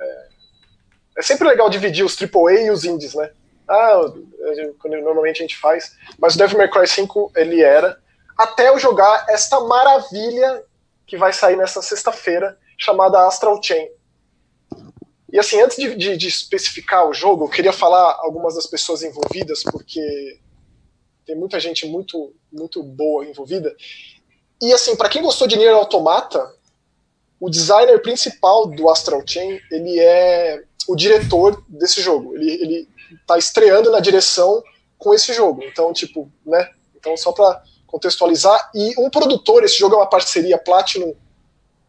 É, 0.00 0.28
é 1.18 1.22
sempre 1.22 1.48
legal 1.48 1.68
dividir 1.68 2.04
os 2.04 2.16
AAA 2.20 2.62
e 2.62 2.70
os 2.70 2.84
indies, 2.84 3.14
né? 3.14 3.30
Ah, 3.68 4.00
quando 4.78 5.00
normalmente 5.00 5.38
a 5.38 5.46
gente 5.46 5.56
faz. 5.56 5.96
Mas 6.18 6.34
o 6.34 6.38
Devil 6.38 6.58
May 6.58 6.70
Cry 6.70 6.86
5, 6.86 7.32
ele 7.36 7.62
era. 7.62 7.98
Até 8.36 8.68
eu 8.68 8.78
jogar 8.78 9.26
esta 9.28 9.60
maravilha 9.60 10.64
que 11.06 11.16
vai 11.16 11.32
sair 11.32 11.56
nessa 11.56 11.82
sexta-feira, 11.82 12.58
chamada 12.78 13.26
Astral 13.26 13.62
Chain. 13.62 13.88
E 15.32 15.38
assim, 15.38 15.60
antes 15.60 15.76
de, 15.76 15.94
de, 15.94 16.16
de, 16.16 16.28
especificar 16.28 17.08
o 17.08 17.14
jogo, 17.14 17.44
eu 17.44 17.48
queria 17.48 17.72
falar 17.72 18.18
algumas 18.20 18.54
das 18.54 18.66
pessoas 18.66 19.02
envolvidas, 19.02 19.62
porque 19.62 20.38
tem 21.24 21.34
muita 21.34 21.58
gente 21.58 21.86
muito, 21.86 22.34
muito 22.52 22.82
boa 22.82 23.24
envolvida. 23.24 23.74
E 24.62 24.72
assim, 24.72 24.94
para 24.94 25.08
quem 25.08 25.20
gostou 25.20 25.48
de 25.48 25.56
Nier 25.56 25.74
Automata, 25.74 26.48
o 27.40 27.50
designer 27.50 28.00
principal 28.00 28.68
do 28.68 28.88
Astral 28.88 29.20
Chain, 29.26 29.60
ele 29.68 29.98
é 29.98 30.62
o 30.88 30.94
diretor 30.94 31.60
desse 31.68 32.00
jogo. 32.00 32.36
Ele, 32.36 32.52
ele 32.52 32.88
tá 33.26 33.36
estreando 33.36 33.90
na 33.90 33.98
direção 33.98 34.62
com 34.96 35.12
esse 35.12 35.34
jogo. 35.34 35.64
Então, 35.64 35.92
tipo, 35.92 36.30
né? 36.46 36.70
Então, 36.94 37.16
só 37.16 37.32
para 37.32 37.60
contextualizar. 37.88 38.70
E 38.72 38.94
um 38.98 39.10
produtor, 39.10 39.64
esse 39.64 39.76
jogo 39.76 39.96
é 39.96 39.98
uma 39.98 40.08
parceria 40.08 40.56
Platinum 40.56 41.12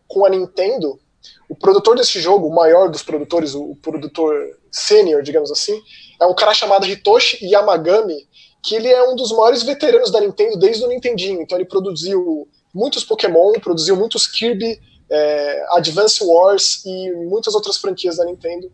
com 0.08 0.26
a 0.26 0.30
Nintendo. 0.30 1.00
O 1.48 1.56
produtor 1.56 1.96
desse 1.96 2.20
jogo, 2.20 2.48
o 2.48 2.56
maior 2.56 2.90
dos 2.90 3.04
produtores, 3.04 3.54
o 3.54 3.76
produtor 3.84 4.58
sênior, 4.72 5.22
digamos 5.22 5.52
assim, 5.52 5.80
é 6.20 6.26
um 6.26 6.34
cara 6.34 6.56
chamado 6.56 6.88
Hitoshi 6.88 7.46
Yamagami, 7.46 8.28
que 8.64 8.76
ele 8.76 8.88
é 8.88 9.08
um 9.08 9.16
dos 9.16 9.32
maiores 9.32 9.62
veteranos 9.62 10.10
da 10.10 10.20
Nintendo 10.20 10.58
desde 10.58 10.84
o 10.84 10.88
Nintendinho. 10.88 11.42
Então 11.42 11.58
ele 11.58 11.68
produziu 11.68 12.48
muitos 12.74 13.04
Pokémon, 13.04 13.54
produziu 13.54 13.96
muitos 13.96 14.26
Kirby, 14.26 14.82
é, 15.10 15.66
Advance 15.72 16.24
Wars 16.24 16.84
e 16.86 17.12
muitas 17.12 17.54
outras 17.54 17.78
franquias 17.78 18.18
da 18.18 18.26
Nintendo. 18.26 18.72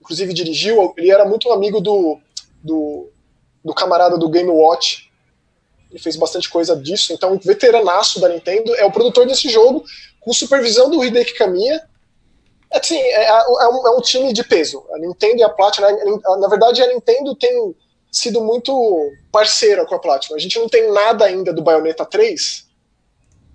Inclusive 0.00 0.32
dirigiu, 0.32 0.94
ele 0.96 1.10
era 1.10 1.24
muito 1.24 1.50
amigo 1.50 1.80
do, 1.80 2.18
do, 2.62 3.10
do 3.64 3.74
camarada 3.74 4.16
do 4.16 4.28
Game 4.28 4.48
Watch. 4.48 5.10
Ele 5.90 5.98
fez 5.98 6.16
bastante 6.16 6.48
coisa 6.48 6.76
disso. 6.76 7.12
Então, 7.12 7.38
veteranaço 7.42 8.20
da 8.20 8.28
Nintendo 8.28 8.74
é 8.76 8.84
o 8.84 8.92
produtor 8.92 9.26
desse 9.26 9.48
jogo, 9.48 9.84
com 10.20 10.32
supervisão 10.32 10.88
do 10.88 11.04
Hideki 11.04 11.34
Kamiya. 11.34 11.82
Assim, 12.72 12.96
é, 12.96 13.24
é, 13.24 13.68
um, 13.68 13.88
é 13.88 13.96
um 13.96 14.00
time 14.00 14.32
de 14.32 14.44
peso. 14.44 14.84
A 14.94 14.98
Nintendo 14.98 15.38
e 15.38 15.42
a 15.42 15.48
Platinum, 15.48 16.20
na 16.38 16.48
verdade, 16.48 16.80
a 16.80 16.86
Nintendo 16.86 17.34
tem 17.34 17.74
sido 18.12 18.40
muito 18.40 18.72
parceira 19.32 19.84
com 19.84 19.94
a 19.94 19.98
Platinum. 19.98 20.36
A 20.36 20.38
gente 20.38 20.58
não 20.58 20.68
tem 20.68 20.92
nada 20.92 21.24
ainda 21.24 21.52
do 21.52 21.62
Bayonetta 21.62 22.04
3, 22.04 22.69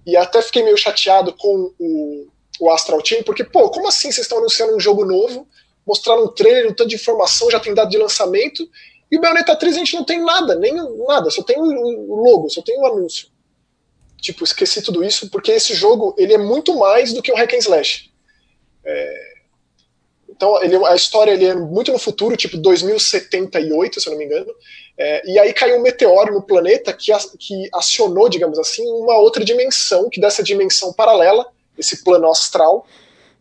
e 0.06 0.16
até 0.16 0.41
fiquei 0.41 0.64
meio 0.64 0.78
chateado 0.78 1.34
com 1.34 1.74
o, 1.80 2.28
o 2.60 2.70
Astral 2.72 3.03
Chain, 3.03 3.24
porque, 3.24 3.43
pô, 3.43 3.70
como 3.70 3.88
assim 3.88 4.12
vocês 4.12 4.26
estão 4.26 4.38
anunciando 4.38 4.76
um 4.76 4.80
jogo 4.80 5.06
novo, 5.06 5.47
mostraram 5.86 6.26
um 6.26 6.28
trailer, 6.28 6.68
um 6.68 6.74
tanto 6.74 6.89
de 6.89 6.95
informação, 6.95 7.49
já 7.49 7.60
tem 7.60 7.74
dado 7.74 7.89
de 7.89 7.97
lançamento, 7.97 8.68
e 9.12 9.18
o 9.18 9.22
Bayonetta 9.22 9.56
3 9.56 9.76
a 9.76 9.80
gente 9.80 9.95
não 9.95 10.03
tem 10.03 10.24
nada, 10.24 10.56
nem 10.56 10.74
nada, 11.08 11.30
só 11.30 11.43
tem 11.43 11.58
o 11.60 12.16
logo, 12.24 12.49
só 12.49 12.62
tem 12.62 12.80
o 12.80 12.86
anúncio. 12.86 13.30
Tipo, 14.20 14.43
esqueci 14.43 14.82
tudo 14.82 15.03
isso, 15.03 15.30
porque 15.30 15.51
esse 15.51 15.76
jogo, 15.76 16.16
ele 16.18 16.34
é 16.34 16.38
muito 16.38 16.76
mais 16.78 17.14
do 17.14 17.22
que 17.22 17.32
um 17.32 17.36
hack 17.36 17.53
and 17.53 17.58
slash. 17.58 18.12
É, 18.84 19.36
então, 20.36 20.62
ele, 20.62 20.76
a 20.86 20.95
história 20.95 21.32
ele 21.32 21.45
é 21.45 21.56
muito 21.56 21.91
no 21.91 21.99
futuro, 21.99 22.36
tipo 22.36 22.58
2078, 22.58 24.01
se 24.01 24.08
eu 24.08 24.12
não 24.12 24.20
me 24.20 24.26
engano. 24.26 24.53
É, 24.98 25.30
e 25.30 25.38
aí 25.38 25.54
caiu 25.54 25.78
um 25.78 25.82
meteoro 25.82 26.34
no 26.34 26.41
planeta 26.41 26.93
que, 26.93 27.12
que 27.38 27.70
acionou, 27.74 28.30
digamos 28.30 28.58
assim, 28.58 28.86
uma 28.88 29.18
outra 29.18 29.43
dimensão, 29.43 30.10
que 30.10 30.22
dessa 30.22 30.41
dimensão 30.41 30.93
paralela, 30.93 31.46
esse 31.78 32.04
plano 32.04 32.30
astral. 32.30 32.86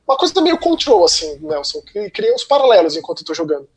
Uma 0.06 0.16
coisa 0.16 0.40
meio 0.40 0.58
control, 0.58 1.04
assim, 1.04 1.38
Nelson, 1.40 1.80
que 1.80 2.10
cria 2.10 2.34
uns 2.34 2.44
paralelos 2.44 2.96
enquanto 2.96 3.20
eu 3.20 3.26
tô 3.26 3.34
jogando. 3.34 3.68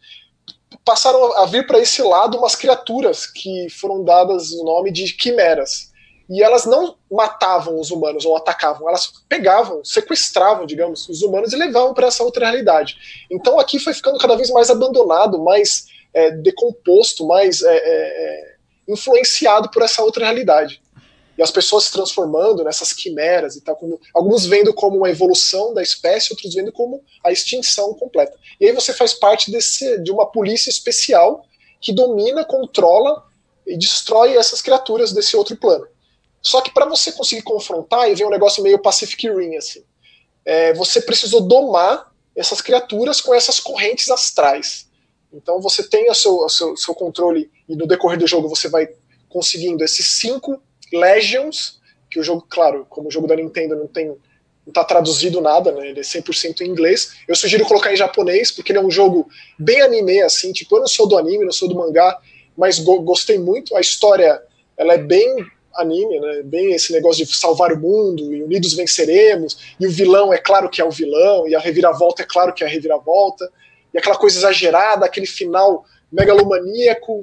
Passaram 0.84 1.38
a 1.38 1.46
vir 1.46 1.68
para 1.68 1.80
esse 1.80 2.02
lado 2.02 2.38
umas 2.38 2.56
criaturas 2.56 3.26
que 3.26 3.70
foram 3.70 4.04
dadas 4.04 4.52
o 4.52 4.64
nome 4.64 4.92
de 4.92 5.14
quimeras 5.14 5.92
e 6.30 6.44
elas 6.44 6.66
não 6.66 6.96
matavam 7.10 7.80
os 7.80 7.90
humanos 7.90 8.26
ou 8.26 8.36
atacavam, 8.36 8.88
elas 8.90 9.12
pegavam, 9.30 9.84
sequestravam, 9.84 10.66
digamos, 10.66 11.08
os 11.08 11.22
humanos 11.22 11.54
e 11.54 11.56
levavam 11.56 11.94
para 11.94 12.08
essa 12.08 12.24
outra 12.24 12.48
realidade. 12.48 12.98
Então 13.32 13.60
aqui 13.60 13.80
foi 13.80 13.94
ficando 13.94 14.20
cada 14.20 14.36
vez 14.36 14.50
mais 14.50 14.70
abandonado, 14.70 15.42
mais 15.42 15.86
é, 16.18 16.32
decomposto, 16.32 17.28
mais 17.28 17.62
é, 17.62 17.78
é, 17.78 17.80
é 17.80 18.56
influenciado 18.88 19.70
por 19.70 19.84
essa 19.84 20.02
outra 20.02 20.26
realidade. 20.26 20.82
E 21.38 21.44
as 21.44 21.52
pessoas 21.52 21.84
se 21.84 21.92
transformando 21.92 22.64
nessas 22.64 22.92
quimeras 22.92 23.56
e 23.56 23.62
tal, 23.62 23.76
como, 23.76 24.02
alguns 24.16 24.48
vendo 24.48 24.74
como 24.74 24.98
uma 24.98 25.10
evolução 25.12 25.76
da 25.76 25.84
espécie, 25.84 26.34
outros 26.34 26.56
vendo 26.56 26.72
como 26.72 27.04
a 27.24 27.32
extinção 27.32 27.94
completa. 27.94 28.36
E 28.60 28.66
aí 28.66 28.72
você 28.74 28.92
faz 28.92 29.14
parte 29.14 29.52
desse, 29.52 30.02
de 30.02 30.12
uma 30.12 30.26
polícia 30.26 30.72
especial 30.72 31.46
que 31.80 31.94
domina, 31.94 32.44
controla 32.44 33.24
e 33.68 33.78
destrói 33.78 34.36
essas 34.36 34.60
criaturas 34.60 35.14
desse 35.14 35.38
outro 35.38 35.56
plano. 35.56 35.88
Só 36.42 36.62
que 36.62 36.72
para 36.72 36.88
você 36.88 37.12
conseguir 37.12 37.44
confrontar, 37.44 38.10
e 38.10 38.16
vem 38.16 38.26
um 38.26 38.32
negócio 38.32 38.64
meio 38.64 38.80
Pacific 38.80 39.30
Rim, 39.30 39.56
assim, 39.56 39.84
é, 40.44 40.74
você 40.74 41.00
precisou 41.00 41.42
domar 41.42 42.12
essas 42.36 42.62
criaturas 42.62 43.22
com 43.22 43.36
essas 43.36 43.60
correntes 43.60 44.10
astrais. 44.10 44.87
Então 45.32 45.62
você 45.62 45.88
tem 45.88 46.10
o 46.10 46.14
seu, 46.14 46.48
seu, 46.50 46.78
seu 46.78 46.94
controle, 46.94 47.52
e 47.68 47.76
no 47.76 47.88
decorrer 47.88 48.18
do 48.18 48.28
jogo 48.28 48.48
você 48.48 48.70
vai 48.70 48.88
conseguindo 49.30 49.84
esses 49.84 50.06
cinco 50.20 50.62
Legions, 50.94 51.82
que 52.10 52.20
o 52.20 52.24
jogo, 52.24 52.46
claro, 52.50 52.86
como 52.90 53.10
o 53.10 53.12
jogo 53.12 53.28
da 53.28 53.36
Nintendo 53.36 53.76
não 53.76 53.88
tem 53.88 54.16
não 54.68 54.74
tá 54.74 54.84
traduzido 54.84 55.40
nada, 55.40 55.72
né? 55.72 55.88
Ele 55.88 56.02
é 56.02 56.04
100% 56.04 56.60
em 56.60 56.68
inglês. 56.68 57.14
Eu 57.26 57.36
sugiro 57.36 57.66
colocar 57.66 57.94
em 57.94 57.96
japonês, 57.96 58.52
porque 58.52 58.74
ele 58.74 58.80
é 58.80 58.82
um 58.82 58.92
jogo 58.92 59.30
bem 59.58 59.82
anime, 59.82 60.22
assim, 60.22 60.52
tipo, 60.52 60.76
eu 60.76 60.82
não 60.82 60.88
sou 60.88 61.08
do 61.08 61.18
anime, 61.18 61.46
não 61.46 61.54
sou 61.54 61.70
do 61.70 61.76
mangá, 61.76 62.20
mas 62.56 62.78
go 62.78 63.00
gostei 63.02 63.40
muito. 63.40 63.78
A 63.78 63.80
história, 63.80 64.42
ela 64.76 64.94
é 64.94 64.98
bem 64.98 65.38
anime, 65.74 66.20
né? 66.20 66.42
Bem 66.44 66.74
esse 66.74 66.92
negócio 66.92 67.26
de 67.26 67.34
salvar 67.34 67.72
o 67.72 67.80
mundo 67.80 68.34
e 68.34 68.44
unidos 68.44 68.74
venceremos, 68.74 69.58
e 69.80 69.88
o 69.88 69.92
vilão 69.92 70.34
é 70.34 70.38
claro 70.38 70.70
que 70.70 70.82
é 70.82 70.86
o 70.86 70.92
vilão, 70.92 71.48
e 71.48 71.56
a 71.56 71.60
reviravolta 71.60 72.24
é 72.24 72.26
claro 72.26 72.54
que 72.54 72.62
é 72.62 72.68
a 72.68 72.70
reviravolta, 72.70 73.50
e 73.94 73.98
aquela 73.98 74.18
coisa 74.18 74.38
exagerada, 74.38 75.06
aquele 75.06 75.26
final 75.26 75.86
megalomaníaco, 76.12 77.22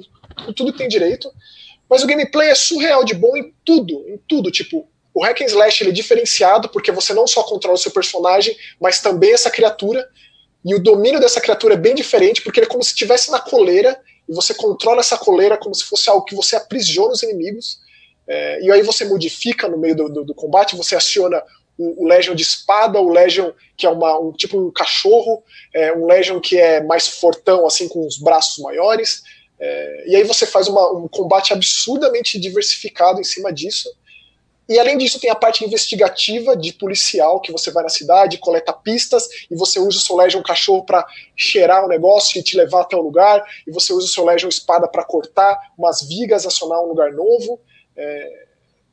tudo 0.55 0.73
tem 0.73 0.87
direito. 0.87 1.31
Mas 1.89 2.03
o 2.03 2.07
gameplay 2.07 2.49
é 2.49 2.55
surreal 2.55 3.03
de 3.03 3.13
bom 3.13 3.35
em 3.37 3.53
tudo, 3.63 4.05
em 4.07 4.17
tudo, 4.27 4.51
tipo, 4.51 4.87
o 5.13 5.23
hack 5.23 5.41
and 5.41 5.45
slash 5.45 5.81
ele 5.81 5.91
é 5.91 5.93
diferenciado 5.93 6.67
porque 6.69 6.91
você 6.91 7.13
não 7.13 7.25
só 7.25 7.41
controla 7.43 7.75
o 7.75 7.79
seu 7.79 7.91
personagem, 7.91 8.55
mas 8.81 8.99
também 8.99 9.33
essa 9.33 9.49
criatura, 9.49 10.07
e 10.63 10.75
o 10.75 10.79
domínio 10.83 11.19
dessa 11.19 11.39
criatura 11.39 11.75
é 11.75 11.77
bem 11.77 11.95
diferente, 11.95 12.41
porque 12.41 12.59
ele 12.59 12.67
é 12.67 12.69
como 12.69 12.83
se 12.83 12.89
estivesse 12.89 13.31
na 13.31 13.39
coleira, 13.39 13.97
e 14.27 14.33
você 14.33 14.53
controla 14.53 14.99
essa 14.99 15.17
coleira 15.17 15.57
como 15.57 15.73
se 15.73 15.85
fosse 15.85 16.09
algo 16.09 16.25
que 16.25 16.35
você 16.35 16.55
aprisiona 16.55 17.13
os 17.13 17.23
inimigos, 17.23 17.79
é, 18.27 18.61
e 18.61 18.71
aí 18.71 18.81
você 18.81 19.05
modifica 19.05 19.69
no 19.69 19.77
meio 19.77 19.95
do, 19.95 20.09
do, 20.09 20.25
do 20.25 20.33
combate, 20.33 20.75
você 20.75 20.95
aciona 20.95 21.41
o, 21.77 22.03
o, 22.03 22.07
Legion 22.07 22.35
de 22.35 22.43
espada, 22.43 22.99
o 22.99 23.09
Legion 23.09 23.51
que 23.77 23.85
é 23.85 23.89
uma, 23.89 24.17
um 24.19 24.31
tipo 24.31 24.57
um 24.57 24.71
cachorro, 24.71 25.43
é, 25.73 25.91
um 25.93 26.05
Legion 26.05 26.39
que 26.39 26.57
é 26.57 26.81
mais 26.81 27.07
fortão, 27.07 27.65
assim, 27.65 27.87
com 27.87 28.05
os 28.05 28.17
braços 28.17 28.63
maiores. 28.63 29.23
É, 29.59 30.03
e 30.07 30.15
aí 30.15 30.23
você 30.23 30.45
faz 30.45 30.67
uma, 30.67 30.91
um 30.93 31.07
combate 31.07 31.53
absurdamente 31.53 32.39
diversificado 32.39 33.19
em 33.19 33.23
cima 33.23 33.51
disso. 33.51 33.89
E 34.67 34.79
além 34.79 34.97
disso, 34.97 35.19
tem 35.19 35.29
a 35.29 35.35
parte 35.35 35.63
investigativa 35.63 36.57
de 36.57 36.73
policial, 36.73 37.39
que 37.39 37.51
você 37.51 37.69
vai 37.69 37.83
na 37.83 37.89
cidade, 37.89 38.39
coleta 38.39 38.73
pistas, 38.73 39.27
e 39.49 39.55
você 39.55 39.79
usa 39.79 39.97
o 39.97 40.01
seu 40.01 40.15
Legion 40.15 40.41
cachorro 40.41 40.83
para 40.83 41.05
cheirar 41.35 41.85
o 41.85 41.87
negócio 41.87 42.39
e 42.39 42.43
te 42.43 42.57
levar 42.57 42.81
até 42.81 42.95
o 42.95 43.01
lugar, 43.01 43.45
e 43.67 43.71
você 43.71 43.93
usa 43.93 44.07
o 44.07 44.09
seu 44.09 44.25
Legion 44.25 44.49
espada 44.49 44.87
para 44.87 45.03
cortar 45.03 45.55
umas 45.77 46.01
vigas, 46.01 46.47
acionar 46.47 46.81
um 46.81 46.87
lugar 46.87 47.11
novo. 47.13 47.59
É, 47.95 48.45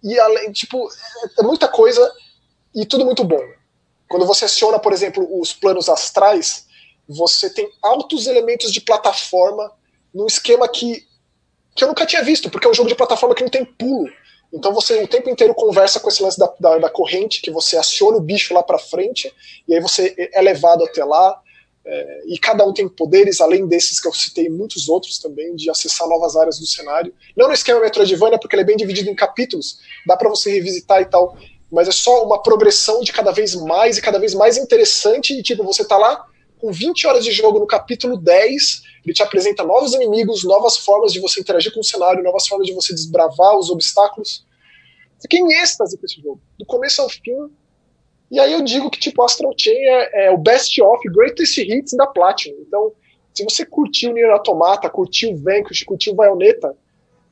e 0.02 0.18
além, 0.18 0.52
tipo, 0.52 0.88
é 1.38 1.42
muita 1.42 1.68
coisa 1.68 2.12
e 2.74 2.86
tudo 2.86 3.04
muito 3.04 3.24
bom. 3.24 3.42
Quando 4.08 4.26
você 4.26 4.44
aciona, 4.44 4.78
por 4.78 4.92
exemplo, 4.92 5.26
os 5.40 5.52
planos 5.54 5.88
astrais, 5.88 6.66
você 7.08 7.48
tem 7.50 7.68
altos 7.82 8.26
elementos 8.26 8.72
de 8.72 8.80
plataforma 8.80 9.72
num 10.14 10.26
esquema 10.26 10.68
que, 10.68 11.06
que 11.74 11.84
eu 11.84 11.88
nunca 11.88 12.06
tinha 12.06 12.22
visto, 12.22 12.50
porque 12.50 12.66
é 12.66 12.70
um 12.70 12.74
jogo 12.74 12.88
de 12.88 12.94
plataforma 12.94 13.34
que 13.34 13.42
não 13.42 13.50
tem 13.50 13.64
pulo. 13.64 14.10
Então 14.52 14.72
você 14.72 15.02
o 15.02 15.08
tempo 15.08 15.30
inteiro 15.30 15.54
conversa 15.54 15.98
com 15.98 16.08
esse 16.08 16.22
lance 16.22 16.38
da, 16.38 16.52
da, 16.60 16.78
da 16.78 16.90
corrente, 16.90 17.40
que 17.40 17.50
você 17.50 17.76
aciona 17.76 18.18
o 18.18 18.20
bicho 18.20 18.52
lá 18.52 18.62
para 18.62 18.78
frente, 18.78 19.32
e 19.66 19.74
aí 19.74 19.80
você 19.80 20.14
é 20.32 20.40
levado 20.42 20.84
até 20.84 21.04
lá. 21.04 21.40
É, 21.84 22.22
e 22.26 22.38
cada 22.38 22.64
um 22.64 22.72
tem 22.72 22.88
poderes, 22.88 23.40
além 23.40 23.66
desses 23.66 23.98
que 23.98 24.06
eu 24.06 24.12
citei, 24.12 24.48
muitos 24.48 24.88
outros 24.88 25.18
também, 25.18 25.56
de 25.56 25.68
acessar 25.68 26.06
novas 26.06 26.36
áreas 26.36 26.58
do 26.58 26.66
cenário. 26.66 27.12
Não 27.36 27.48
no 27.48 27.54
esquema 27.54 27.80
Metroidvania, 27.80 28.38
porque 28.38 28.54
ele 28.54 28.62
é 28.62 28.66
bem 28.66 28.76
dividido 28.76 29.10
em 29.10 29.16
capítulos, 29.16 29.78
dá 30.06 30.16
para 30.16 30.28
você 30.28 30.52
revisitar 30.52 31.00
e 31.00 31.06
tal, 31.06 31.36
mas 31.72 31.88
é 31.88 31.92
só 31.92 32.22
uma 32.22 32.42
progressão 32.42 33.00
de 33.00 33.12
cada 33.12 33.32
vez 33.32 33.54
mais 33.54 33.96
e 33.96 34.02
cada 34.02 34.18
vez 34.18 34.34
mais 34.34 34.58
interessante. 34.58 35.32
E 35.32 35.42
tipo, 35.42 35.64
você 35.64 35.82
tá 35.82 35.96
lá 35.96 36.26
com 36.58 36.70
20 36.70 37.06
horas 37.06 37.24
de 37.24 37.32
jogo 37.32 37.58
no 37.58 37.66
capítulo 37.66 38.16
10, 38.16 38.82
ele 39.04 39.14
te 39.14 39.22
apresenta 39.22 39.64
novos 39.64 39.94
inimigos, 39.94 40.44
novas 40.44 40.76
formas 40.76 41.12
de 41.12 41.18
você 41.18 41.40
interagir 41.40 41.72
com 41.72 41.80
o 41.80 41.84
cenário, 41.84 42.22
novas 42.22 42.46
formas 42.46 42.66
de 42.66 42.74
você 42.74 42.94
desbravar 42.94 43.56
os 43.56 43.70
obstáculos. 43.70 44.46
Fiquei 45.20 45.40
em 45.40 45.52
êxtase 45.62 45.96
com 45.96 46.04
esse 46.04 46.20
jogo, 46.20 46.40
do 46.58 46.66
começo 46.66 47.00
ao 47.00 47.08
fim. 47.08 47.50
E 48.30 48.38
aí 48.38 48.52
eu 48.52 48.62
digo 48.62 48.90
que, 48.90 49.00
tipo, 49.00 49.22
Astral 49.22 49.52
Chain 49.58 49.74
é, 49.74 50.26
é 50.26 50.30
o 50.30 50.36
best 50.36 50.80
of, 50.80 51.08
greatest 51.08 51.56
hits 51.56 51.94
da 51.96 52.06
Platinum. 52.06 52.64
Então, 52.66 52.92
se 53.32 53.44
você 53.44 53.64
curtiu 53.64 54.12
Nier 54.12 54.30
Automata, 54.30 54.90
curtiu 54.90 55.34
Vanquish, 55.36 55.84
curtiu 55.84 56.14
Bayonetta, 56.14 56.76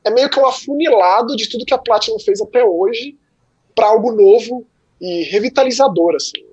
é 0.03 0.09
meio 0.09 0.29
que 0.29 0.39
um 0.39 0.47
afunilado 0.47 1.35
de 1.35 1.47
tudo 1.47 1.65
que 1.65 1.73
a 1.73 1.77
Platinum 1.77 2.19
fez 2.19 2.41
até 2.41 2.63
hoje 2.63 3.17
para 3.75 3.87
algo 3.87 4.11
novo 4.11 4.65
e 4.99 5.23
revitalizador, 5.23 6.15
assim. 6.15 6.45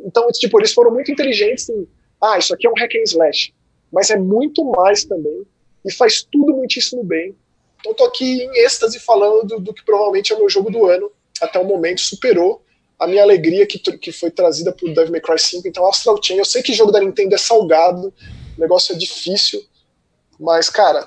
Então, 0.00 0.26
tipo, 0.32 0.58
eles 0.58 0.72
foram 0.72 0.92
muito 0.92 1.10
inteligentes 1.10 1.68
em, 1.68 1.86
ah, 2.22 2.38
isso 2.38 2.54
aqui 2.54 2.66
é 2.66 2.70
um 2.70 2.74
hack 2.74 2.94
and 2.94 3.04
slash, 3.04 3.54
mas 3.92 4.10
é 4.10 4.16
muito 4.16 4.64
mais 4.64 5.04
também 5.04 5.42
e 5.84 5.92
faz 5.92 6.22
tudo 6.22 6.54
muitíssimo 6.54 7.02
bem. 7.04 7.34
Então, 7.80 7.94
tô 7.94 8.04
aqui 8.04 8.42
em 8.42 8.64
êxtase 8.64 8.98
falando 8.98 9.46
do, 9.46 9.60
do 9.60 9.74
que 9.74 9.84
provavelmente 9.84 10.32
é 10.32 10.36
o 10.36 10.38
meu 10.40 10.48
jogo 10.48 10.70
do 10.70 10.86
ano, 10.86 11.10
até 11.40 11.58
o 11.58 11.64
momento 11.64 12.00
superou 12.00 12.62
a 12.98 13.06
minha 13.06 13.22
alegria 13.22 13.66
que, 13.66 13.78
que 13.78 14.10
foi 14.10 14.30
trazida 14.30 14.72
por 14.72 14.92
Devil 14.92 15.12
May 15.12 15.20
Cry 15.20 15.38
5. 15.38 15.68
Então, 15.68 15.86
Astral 15.86 16.20
Chain, 16.22 16.38
eu 16.38 16.44
sei 16.44 16.62
que 16.62 16.72
jogo 16.72 16.90
da 16.90 17.00
Nintendo 17.00 17.34
é 17.34 17.38
salgado, 17.38 18.12
o 18.56 18.60
negócio 18.60 18.94
é 18.94 18.98
difícil, 18.98 19.62
mas, 20.40 20.70
cara, 20.70 21.06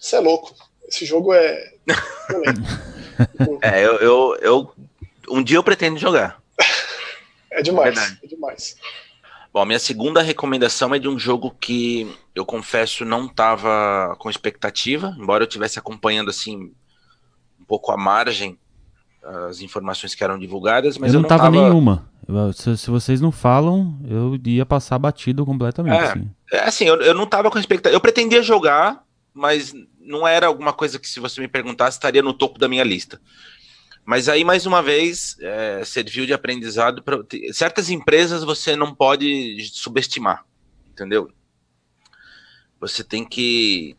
isso 0.00 0.16
é 0.16 0.20
louco. 0.20 0.54
Esse 0.88 1.04
jogo 1.04 1.32
é. 1.34 1.72
é, 3.62 3.84
eu, 3.84 3.94
eu, 3.96 4.36
eu, 4.40 4.72
Um 5.28 5.42
dia 5.42 5.58
eu 5.58 5.62
pretendo 5.62 5.98
jogar. 5.98 6.40
é 7.50 7.62
demais. 7.62 7.98
É, 7.98 8.24
é 8.24 8.28
demais. 8.28 8.76
Bom, 9.52 9.64
minha 9.64 9.78
segunda 9.78 10.20
recomendação 10.20 10.94
é 10.94 10.98
de 10.98 11.08
um 11.08 11.18
jogo 11.18 11.50
que 11.58 12.14
eu 12.34 12.44
confesso 12.44 13.04
não 13.04 13.26
estava 13.26 14.14
com 14.18 14.28
expectativa, 14.28 15.16
embora 15.18 15.44
eu 15.44 15.48
estivesse 15.48 15.78
acompanhando 15.78 16.28
assim 16.28 16.72
um 17.58 17.64
pouco 17.66 17.90
à 17.90 17.96
margem 17.96 18.58
as 19.48 19.60
informações 19.60 20.14
que 20.14 20.22
eram 20.22 20.38
divulgadas, 20.38 20.96
mas 20.98 21.12
eu 21.12 21.14
não, 21.14 21.22
não 21.22 21.28
tava, 21.28 21.44
tava 21.44 21.56
nenhuma. 21.56 22.08
Se, 22.54 22.76
se, 22.76 22.90
vocês 22.90 23.20
não 23.20 23.30
falam, 23.30 23.98
eu 24.08 24.38
ia 24.44 24.66
passar 24.66 24.98
batido 24.98 25.44
completamente. 25.44 25.96
É, 25.96 26.04
assim, 26.04 26.30
é, 26.52 26.58
assim 26.60 26.84
eu, 26.84 26.96
eu 26.96 27.14
não 27.14 27.26
tava 27.26 27.50
com 27.50 27.58
expectativa. 27.58 27.96
Eu 27.96 28.00
pretendia 28.00 28.42
jogar, 28.42 29.04
mas 29.32 29.74
não 30.06 30.26
era 30.26 30.46
alguma 30.46 30.72
coisa 30.72 30.98
que, 30.98 31.08
se 31.08 31.20
você 31.20 31.40
me 31.40 31.48
perguntasse, 31.48 31.96
estaria 31.96 32.22
no 32.22 32.32
topo 32.32 32.58
da 32.58 32.68
minha 32.68 32.84
lista. 32.84 33.20
Mas 34.04 34.28
aí, 34.28 34.44
mais 34.44 34.66
uma 34.66 34.82
vez, 34.82 35.36
é, 35.40 35.82
serviu 35.84 36.24
de 36.24 36.32
aprendizado 36.32 37.02
para. 37.02 37.18
Certas 37.52 37.90
empresas 37.90 38.44
você 38.44 38.76
não 38.76 38.94
pode 38.94 39.58
subestimar, 39.72 40.44
entendeu? 40.88 41.28
Você 42.80 43.02
tem 43.02 43.24
que 43.24 43.96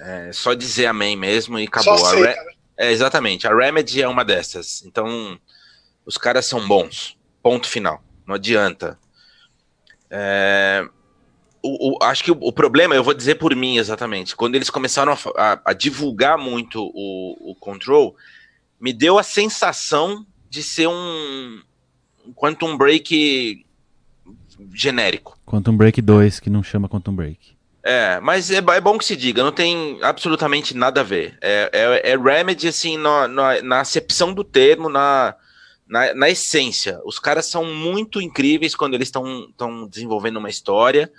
é, 0.00 0.32
só 0.32 0.54
dizer 0.54 0.86
amém 0.86 1.14
mesmo 1.16 1.58
e 1.58 1.64
acabou. 1.64 1.98
Só 1.98 2.14
Re... 2.14 2.34
É, 2.76 2.90
exatamente. 2.90 3.46
A 3.46 3.54
Remedy 3.54 4.00
é 4.00 4.08
uma 4.08 4.24
dessas. 4.24 4.82
Então, 4.86 5.38
os 6.06 6.16
caras 6.16 6.46
são 6.46 6.66
bons. 6.66 7.18
Ponto 7.42 7.68
final. 7.68 8.02
Não 8.26 8.36
adianta. 8.36 8.98
É, 10.10 10.88
o, 11.68 11.92
o, 11.92 12.04
acho 12.04 12.24
que 12.24 12.30
o, 12.30 12.38
o, 12.40 12.52
problema, 12.52 12.94
eu 12.94 13.04
vou 13.04 13.14
dizer 13.14 13.36
por 13.36 13.54
mim 13.54 13.76
exatamente, 13.78 14.34
quando 14.34 14.54
eles 14.54 14.70
começaram 14.70 15.12
a, 15.12 15.18
a, 15.36 15.60
a 15.66 15.72
divulgar 15.72 16.38
muito 16.38 16.82
o, 16.94 17.54
Control, 17.60 18.16
me 18.80 18.92
deu 18.92 19.18
a 19.18 19.22
sensação 19.22 20.24
de 20.48 20.62
ser 20.62 20.86
um, 20.88 21.62
um 22.26 22.32
Quantum 22.32 22.76
Break 22.76 23.66
genérico. 24.72 25.38
Quantum 25.44 25.76
Break 25.76 26.00
2, 26.00 26.40
que 26.40 26.50
não 26.50 26.62
chama 26.62 26.88
Quantum 26.88 27.14
Break. 27.14 27.56
É, 27.82 28.20
mas 28.20 28.50
é, 28.50 28.56
é, 28.56 28.80
bom 28.80 28.98
que 28.98 29.04
se 29.04 29.16
diga, 29.16 29.42
não 29.42 29.52
tem 29.52 29.98
absolutamente 30.02 30.76
nada 30.76 31.00
a 31.00 31.04
ver. 31.04 31.38
É, 31.40 31.70
é, 31.72 32.10
é 32.12 32.16
Remedy, 32.16 32.68
assim, 32.68 32.96
na, 32.96 33.28
na, 33.28 33.62
na 33.62 33.80
acepção 33.80 34.32
do 34.34 34.44
termo, 34.44 34.88
na, 34.88 35.34
na, 35.88 36.14
na, 36.14 36.28
essência. 36.28 37.00
Os 37.04 37.18
caras 37.18 37.46
são 37.46 37.64
muito 37.64 38.20
incríveis 38.20 38.74
quando 38.74 38.94
eles 38.94 39.08
estão 39.08 39.88
desenvolvendo 39.88 40.36
uma 40.36 40.50
história 40.50 41.10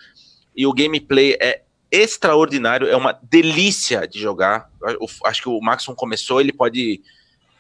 e 0.60 0.68
o 0.68 0.74
gameplay 0.74 1.38
é 1.40 1.62
extraordinário, 1.90 2.90
é 2.90 2.96
uma 2.98 3.18
delícia 3.24 4.06
de 4.06 4.20
jogar. 4.20 4.70
Eu, 4.82 5.08
acho 5.24 5.42
que 5.42 5.48
o 5.48 5.62
Maxon 5.62 5.96
começou, 5.96 6.42
ele 6.42 6.52
pode 6.52 7.02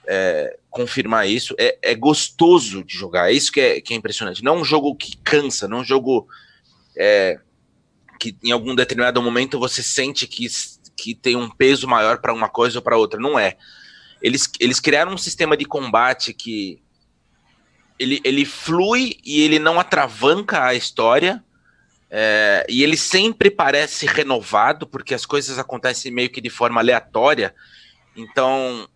é, 0.05 0.59
confirmar 0.69 1.25
isso. 1.25 1.55
É, 1.57 1.79
é, 1.81 1.95
gostoso 1.95 2.83
de 2.83 2.93
jogar, 2.93 3.31
é 3.31 3.33
isso 3.33 3.53
que 3.53 3.61
é, 3.61 3.79
que 3.79 3.93
é, 3.93 3.95
impressionante. 3.95 4.43
Não 4.43 4.57
é 4.57 4.59
um 4.59 4.65
jogo 4.65 4.93
que 4.97 5.15
cansa, 5.23 5.65
não 5.65 5.77
é 5.77 5.79
um 5.79 5.85
jogo 5.85 6.27
é, 6.97 7.39
que 8.19 8.35
em 8.43 8.51
algum 8.51 8.75
determinado 8.75 9.21
momento 9.21 9.57
você 9.57 9.81
sente 9.81 10.27
que, 10.27 10.47
que 10.97 11.15
tem 11.15 11.37
um 11.37 11.49
peso 11.49 11.87
maior 11.87 12.17
para 12.19 12.33
uma 12.33 12.49
coisa 12.49 12.79
ou 12.79 12.83
para 12.83 12.97
outra. 12.97 13.17
Não 13.17 13.39
é. 13.39 13.55
Eles, 14.21 14.51
eles 14.59 14.81
criaram 14.81 15.13
um 15.13 15.17
sistema 15.17 15.55
de 15.55 15.63
combate 15.63 16.33
que 16.33 16.81
ele, 17.97 18.19
ele 18.25 18.43
flui 18.43 19.15
e 19.23 19.41
ele 19.41 19.57
não 19.57 19.79
atravanca 19.79 20.65
a 20.65 20.75
história 20.75 21.41
é, 22.09 22.65
e 22.67 22.83
ele 22.83 22.97
sempre 22.97 23.51
parece 23.51 24.05
renovado, 24.05 24.87
porque 24.87 25.13
as 25.13 25.25
coisas 25.25 25.59
acontecem 25.59 26.11
meio 26.11 26.29
que 26.29 26.41
de 26.41 26.49
forma 26.49 26.81
aleatória. 26.81 27.53
Então, 28.15 28.89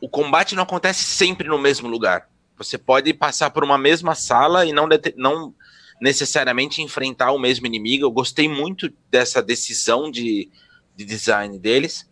o 0.00 0.08
combate 0.08 0.54
não 0.54 0.64
acontece 0.64 1.04
sempre 1.04 1.48
no 1.48 1.58
mesmo 1.58 1.88
lugar. 1.88 2.28
Você 2.56 2.76
pode 2.76 3.14
passar 3.14 3.50
por 3.50 3.62
uma 3.62 3.78
mesma 3.78 4.16
sala 4.16 4.66
e 4.66 4.72
não, 4.72 4.88
não 5.16 5.54
necessariamente 6.00 6.82
enfrentar 6.82 7.30
o 7.30 7.38
mesmo 7.38 7.66
inimigo. 7.66 8.04
Eu 8.04 8.10
gostei 8.10 8.48
muito 8.48 8.92
dessa 9.08 9.40
decisão 9.40 10.10
de, 10.10 10.50
de 10.96 11.04
design 11.04 11.56
deles. 11.58 12.08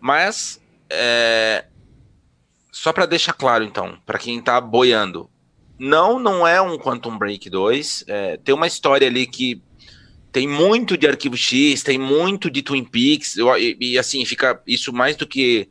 Mas, 0.00 0.60
é, 0.88 1.66
só 2.70 2.92
para 2.92 3.06
deixar 3.06 3.32
claro, 3.32 3.64
então, 3.64 3.98
para 4.06 4.20
quem 4.20 4.38
está 4.38 4.60
boiando, 4.60 5.28
não, 5.78 6.18
não 6.18 6.46
é 6.46 6.60
um 6.60 6.76
Quantum 6.76 7.16
Break 7.16 7.48
2. 7.48 8.04
É, 8.08 8.36
tem 8.38 8.54
uma 8.54 8.66
história 8.66 9.06
ali 9.06 9.26
que 9.26 9.62
tem 10.32 10.46
muito 10.46 10.96
de 10.96 11.06
Arquivo 11.06 11.36
X, 11.36 11.82
tem 11.82 11.98
muito 11.98 12.50
de 12.50 12.62
Twin 12.62 12.84
Peaks, 12.84 13.36
e, 13.36 13.76
e, 13.80 13.98
assim, 13.98 14.24
fica 14.24 14.60
isso 14.66 14.92
mais 14.92 15.16
do 15.16 15.26
que 15.26 15.68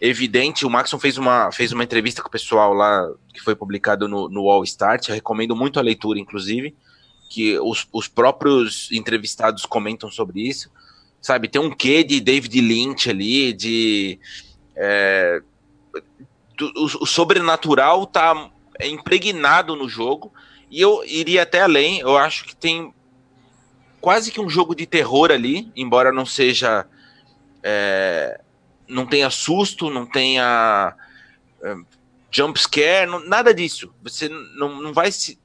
evidente. 0.00 0.64
O 0.64 0.70
Maxon 0.70 0.98
fez 0.98 1.18
uma, 1.18 1.52
fez 1.52 1.72
uma 1.72 1.84
entrevista 1.84 2.22
com 2.22 2.28
o 2.28 2.32
pessoal 2.32 2.72
lá, 2.72 3.08
que 3.34 3.40
foi 3.40 3.54
publicado 3.54 4.08
no, 4.08 4.28
no 4.28 4.48
All 4.48 4.64
Start, 4.64 5.08
eu 5.08 5.14
recomendo 5.14 5.54
muito 5.54 5.78
a 5.78 5.82
leitura, 5.82 6.18
inclusive, 6.18 6.74
que 7.28 7.58
os, 7.58 7.86
os 7.92 8.08
próprios 8.08 8.90
entrevistados 8.92 9.66
comentam 9.66 10.10
sobre 10.10 10.40
isso. 10.40 10.70
Sabe, 11.20 11.48
tem 11.48 11.60
um 11.60 11.70
quê 11.70 12.02
de 12.02 12.20
David 12.20 12.60
Lynch 12.60 13.08
ali, 13.08 13.52
de. 13.52 14.18
É, 14.74 15.40
do, 16.58 16.66
o, 16.76 16.84
o 17.02 17.06
sobrenatural 17.06 18.06
tá 18.06 18.50
é 18.82 18.88
impregnado 18.88 19.76
no 19.76 19.88
jogo. 19.88 20.32
E 20.70 20.80
eu 20.80 21.04
iria 21.04 21.42
até 21.42 21.60
além, 21.60 22.00
eu 22.00 22.16
acho 22.16 22.44
que 22.44 22.56
tem 22.56 22.92
quase 24.00 24.32
que 24.32 24.40
um 24.40 24.48
jogo 24.48 24.74
de 24.74 24.86
terror 24.86 25.30
ali, 25.30 25.70
embora 25.76 26.12
não 26.12 26.26
seja. 26.26 26.86
É, 27.62 28.40
não 28.88 29.06
tenha 29.06 29.30
susto, 29.30 29.88
não 29.88 30.04
tenha 30.04 30.94
é, 31.62 31.76
jump 32.30 32.58
scare, 32.58 33.08
não, 33.08 33.20
nada 33.20 33.54
disso. 33.54 33.94
Você 34.02 34.28
não, 34.28 34.82
não 34.82 34.92
vai 34.92 35.12
se, 35.12 35.38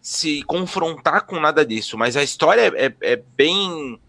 se 0.00 0.42
confrontar 0.44 1.26
com 1.26 1.38
nada 1.38 1.64
disso, 1.66 1.98
mas 1.98 2.16
a 2.16 2.22
história 2.22 2.62
é, 2.62 2.86
é, 2.86 2.94
é 3.12 3.16
bem. 3.16 4.00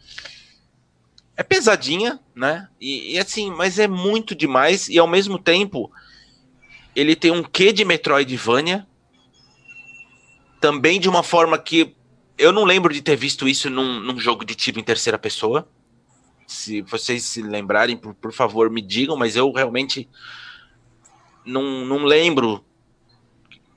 É 1.36 1.44
pesadinha, 1.44 2.20
né? 2.36 2.68
E, 2.80 3.16
e, 3.16 3.20
assim, 3.20 3.50
mas 3.52 3.80
é 3.80 3.88
muito 3.88 4.36
demais, 4.36 4.90
e 4.90 5.00
ao 5.00 5.08
mesmo 5.08 5.40
tempo 5.40 5.90
ele 7.00 7.16
tem 7.16 7.32
um 7.32 7.44
quê 7.44 7.72
de 7.72 7.86
Metroidvania, 7.86 8.86
também 10.60 11.00
de 11.00 11.08
uma 11.08 11.24
forma 11.24 11.58
que 11.58 11.96
eu 12.38 12.52
não 12.52 12.64
lembro 12.64 12.94
de 12.94 13.02
ter 13.02 13.16
visto 13.16 13.48
isso 13.48 13.70
num, 13.70 14.00
num 14.00 14.20
jogo 14.20 14.44
de 14.44 14.56
tiro 14.56 14.80
em 14.80 14.84
terceira 14.84 15.18
pessoa. 15.18 15.68
Se 16.48 16.82
vocês 16.82 17.24
se 17.24 17.42
lembrarem, 17.42 17.96
por, 17.96 18.14
por 18.14 18.34
favor, 18.34 18.70
me 18.70 18.82
digam, 18.82 19.16
mas 19.16 19.36
eu 19.36 19.52
realmente 19.52 20.10
não, 21.46 21.86
não 21.86 22.04
lembro 22.04 22.64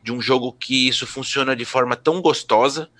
de 0.03 0.13
um 0.13 0.21
jogo 0.21 0.53
que 0.53 0.89
isso 0.89 1.07
funciona 1.07 1.55
de 1.55 1.65
forma 1.65 1.95
tão 1.95 2.21
gostosa. 2.21 2.91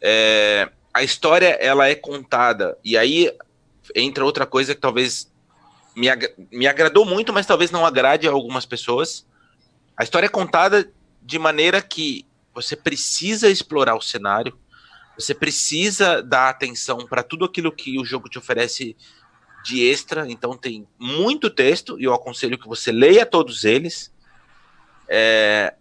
É, 0.00 0.70
a 0.92 1.02
história 1.02 1.48
ela 1.60 1.86
é 1.86 1.94
contada, 1.94 2.78
e 2.82 2.96
aí 2.96 3.30
entra 3.94 4.24
outra 4.24 4.46
coisa 4.46 4.74
que 4.74 4.80
talvez 4.80 5.30
me, 5.94 6.08
ag 6.08 6.32
me 6.50 6.66
agradou 6.66 7.04
muito, 7.04 7.32
mas 7.32 7.46
talvez 7.46 7.70
não 7.70 7.84
agrade 7.84 8.26
a 8.26 8.30
algumas 8.30 8.64
pessoas. 8.64 9.26
A 10.00 10.02
história 10.02 10.24
é 10.24 10.30
contada 10.30 10.90
de 11.20 11.38
maneira 11.38 11.82
que 11.82 12.24
você 12.54 12.74
precisa 12.74 13.50
explorar 13.50 13.94
o 13.94 14.00
cenário, 14.00 14.58
você 15.14 15.34
precisa 15.34 16.22
dar 16.22 16.48
atenção 16.48 17.06
para 17.06 17.22
tudo 17.22 17.44
aquilo 17.44 17.70
que 17.70 18.00
o 18.00 18.04
jogo 18.06 18.26
te 18.26 18.38
oferece 18.38 18.96
de 19.62 19.86
extra. 19.86 20.24
Então 20.26 20.56
tem 20.56 20.88
muito 20.98 21.50
texto 21.50 22.00
e 22.00 22.04
eu 22.04 22.14
aconselho 22.14 22.56
que 22.56 22.66
você 22.66 22.90
leia 22.90 23.26
todos 23.26 23.62
eles. 23.64 24.10
É, 25.06 25.74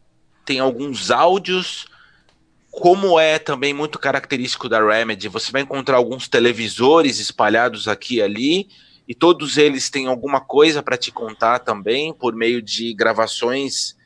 tem 0.44 0.60
alguns 0.60 1.12
áudios, 1.12 1.88
como 2.70 3.18
é 3.18 3.40
também 3.40 3.74
muito 3.74 3.98
característico 3.98 4.68
da 4.68 4.86
Remedy, 4.86 5.30
você 5.30 5.50
vai 5.50 5.62
encontrar 5.62 5.96
alguns 5.96 6.28
televisores 6.28 7.22
espalhados 7.22 7.88
aqui 7.88 8.16
e 8.16 8.22
ali 8.22 8.70
e 9.08 9.16
todos 9.16 9.58
eles 9.58 9.90
têm 9.90 10.08
alguma 10.08 10.41
coisa 10.41 10.84
para 10.84 10.98
te 10.98 11.10
contar 11.10 11.60
também, 11.60 12.14
por 12.14 12.36
meio 12.36 12.62
de 12.62 12.94
gravações 12.94 13.98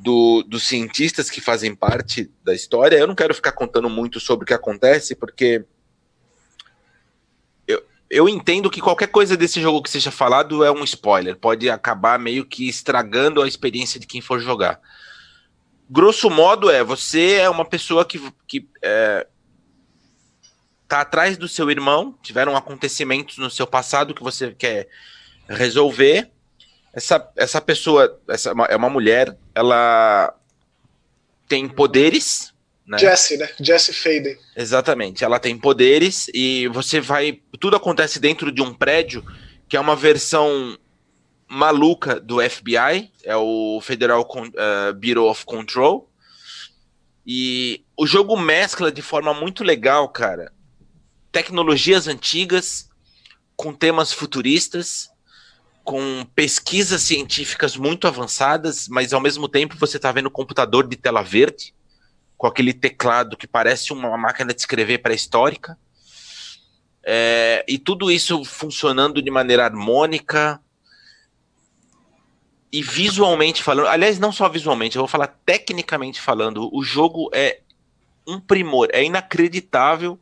do, 0.00 0.42
dos 0.42 0.66
cientistas 0.66 1.28
que 1.28 1.40
fazem 1.40 1.74
parte 1.74 2.30
da 2.42 2.54
história. 2.54 2.96
Eu 2.96 3.06
não 3.06 3.14
quero 3.14 3.34
ficar 3.34 3.52
contando 3.52 3.88
muito 3.90 4.18
sobre 4.18 4.44
o 4.44 4.46
que 4.46 4.54
acontece, 4.54 5.14
porque 5.14 5.64
eu, 7.68 7.82
eu 8.08 8.28
entendo 8.28 8.70
que 8.70 8.80
qualquer 8.80 9.08
coisa 9.08 9.36
desse 9.36 9.60
jogo 9.60 9.82
que 9.82 9.90
seja 9.90 10.10
falado 10.10 10.64
é 10.64 10.72
um 10.72 10.84
spoiler, 10.84 11.36
pode 11.36 11.68
acabar 11.68 12.18
meio 12.18 12.46
que 12.46 12.66
estragando 12.66 13.42
a 13.42 13.48
experiência 13.48 14.00
de 14.00 14.06
quem 14.06 14.22
for 14.22 14.40
jogar. 14.40 14.80
Grosso 15.88 16.30
modo, 16.30 16.70
é 16.70 16.82
você 16.82 17.34
é 17.34 17.50
uma 17.50 17.64
pessoa 17.64 18.04
que, 18.04 18.18
que 18.48 18.66
é, 18.82 19.26
tá 20.88 21.02
atrás 21.02 21.36
do 21.36 21.46
seu 21.46 21.70
irmão, 21.70 22.16
tiveram 22.22 22.56
acontecimentos 22.56 23.36
no 23.36 23.50
seu 23.50 23.66
passado 23.66 24.14
que 24.14 24.22
você 24.22 24.52
quer 24.52 24.88
resolver. 25.46 26.30
Essa, 26.92 27.30
essa 27.36 27.60
pessoa 27.60 28.20
essa, 28.28 28.52
é 28.68 28.76
uma 28.76 28.90
mulher, 28.90 29.36
ela 29.54 30.34
tem 31.48 31.68
poderes. 31.68 32.52
Né? 32.86 32.98
Jesse, 32.98 33.36
né? 33.36 33.48
Jesse 33.60 33.92
Faden. 33.92 34.36
Exatamente, 34.56 35.24
ela 35.24 35.38
tem 35.38 35.56
poderes 35.56 36.28
e 36.34 36.68
você 36.68 37.00
vai. 37.00 37.40
Tudo 37.60 37.76
acontece 37.76 38.18
dentro 38.18 38.50
de 38.50 38.60
um 38.60 38.74
prédio 38.74 39.24
que 39.68 39.76
é 39.76 39.80
uma 39.80 39.94
versão 39.94 40.76
maluca 41.48 42.20
do 42.20 42.38
FBI, 42.40 43.10
é 43.24 43.36
o 43.36 43.80
Federal 43.82 44.22
uh, 44.22 44.94
Bureau 44.94 45.28
of 45.28 45.44
Control. 45.44 46.08
E 47.26 47.84
o 47.96 48.06
jogo 48.06 48.36
mescla 48.36 48.90
de 48.90 49.02
forma 49.02 49.34
muito 49.34 49.62
legal, 49.62 50.08
cara, 50.08 50.52
tecnologias 51.30 52.08
antigas 52.08 52.88
com 53.56 53.72
temas 53.72 54.12
futuristas, 54.12 55.09
com 55.90 56.24
pesquisas 56.36 57.02
científicas 57.02 57.76
muito 57.76 58.06
avançadas, 58.06 58.86
mas 58.86 59.12
ao 59.12 59.20
mesmo 59.20 59.48
tempo 59.48 59.76
você 59.76 59.96
está 59.96 60.12
vendo 60.12 60.30
computador 60.30 60.86
de 60.86 60.94
tela 60.96 61.20
verde, 61.20 61.74
com 62.38 62.46
aquele 62.46 62.72
teclado 62.72 63.36
que 63.36 63.44
parece 63.44 63.92
uma 63.92 64.16
máquina 64.16 64.54
de 64.54 64.60
escrever 64.60 64.98
pré-histórica. 64.98 65.76
É, 67.02 67.64
e 67.66 67.76
tudo 67.76 68.08
isso 68.08 68.44
funcionando 68.44 69.20
de 69.20 69.32
maneira 69.32 69.64
harmônica 69.64 70.60
e 72.72 72.84
visualmente 72.84 73.60
falando. 73.60 73.88
Aliás, 73.88 74.20
não 74.20 74.30
só 74.30 74.48
visualmente, 74.48 74.94
eu 74.94 75.00
vou 75.00 75.08
falar 75.08 75.40
tecnicamente 75.44 76.20
falando. 76.20 76.70
O 76.72 76.84
jogo 76.84 77.28
é 77.34 77.62
um 78.24 78.38
primor, 78.38 78.88
é 78.92 79.02
inacreditável 79.02 80.20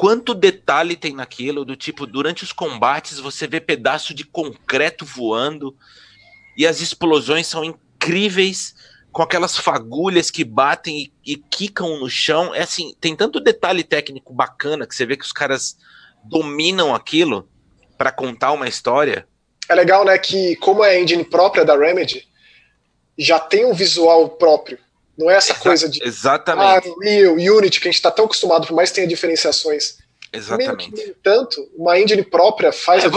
quanto 0.00 0.32
detalhe 0.32 0.96
tem 0.96 1.12
naquilo, 1.12 1.62
do 1.62 1.76
tipo, 1.76 2.06
durante 2.06 2.42
os 2.42 2.54
combates 2.54 3.20
você 3.20 3.46
vê 3.46 3.60
pedaço 3.60 4.14
de 4.14 4.24
concreto 4.24 5.04
voando 5.04 5.76
e 6.56 6.66
as 6.66 6.80
explosões 6.80 7.46
são 7.46 7.62
incríveis 7.62 8.74
com 9.12 9.20
aquelas 9.20 9.58
fagulhas 9.58 10.30
que 10.30 10.42
batem 10.42 11.12
e, 11.26 11.32
e 11.32 11.36
quicam 11.36 12.00
no 12.00 12.08
chão. 12.08 12.54
É 12.54 12.62
assim, 12.62 12.94
tem 12.98 13.14
tanto 13.14 13.40
detalhe 13.40 13.84
técnico 13.84 14.32
bacana 14.32 14.86
que 14.86 14.94
você 14.94 15.04
vê 15.04 15.18
que 15.18 15.24
os 15.26 15.32
caras 15.32 15.76
dominam 16.24 16.94
aquilo 16.94 17.46
para 17.98 18.10
contar 18.10 18.52
uma 18.52 18.66
história. 18.66 19.28
É 19.68 19.74
legal, 19.74 20.02
né, 20.06 20.16
que 20.16 20.56
como 20.56 20.82
é 20.82 20.92
a 20.92 20.98
engine 20.98 21.24
própria 21.24 21.62
da 21.62 21.76
Remedy, 21.76 22.26
já 23.18 23.38
tem 23.38 23.66
um 23.66 23.74
visual 23.74 24.30
próprio. 24.30 24.78
Não 25.20 25.30
é 25.30 25.36
essa 25.36 25.52
Exa 25.52 25.60
coisa 25.60 25.88
de 25.88 26.02
exatamente. 26.02 26.88
Ah, 26.88 26.92
Unreal, 26.96 27.34
Unity, 27.34 27.78
que 27.78 27.88
a 27.88 27.90
gente 27.90 27.98
está 27.98 28.10
tão 28.10 28.24
acostumado, 28.24 28.66
por 28.66 28.74
mais 28.74 28.88
que 28.88 28.96
tenha 28.96 29.06
diferenciações. 29.06 29.98
Exatamente. 30.32 30.90
no 30.90 31.00
entanto, 31.02 31.68
uma 31.76 31.98
engine 32.00 32.22
própria 32.22 32.72
faz. 32.72 33.04
É, 33.04 33.08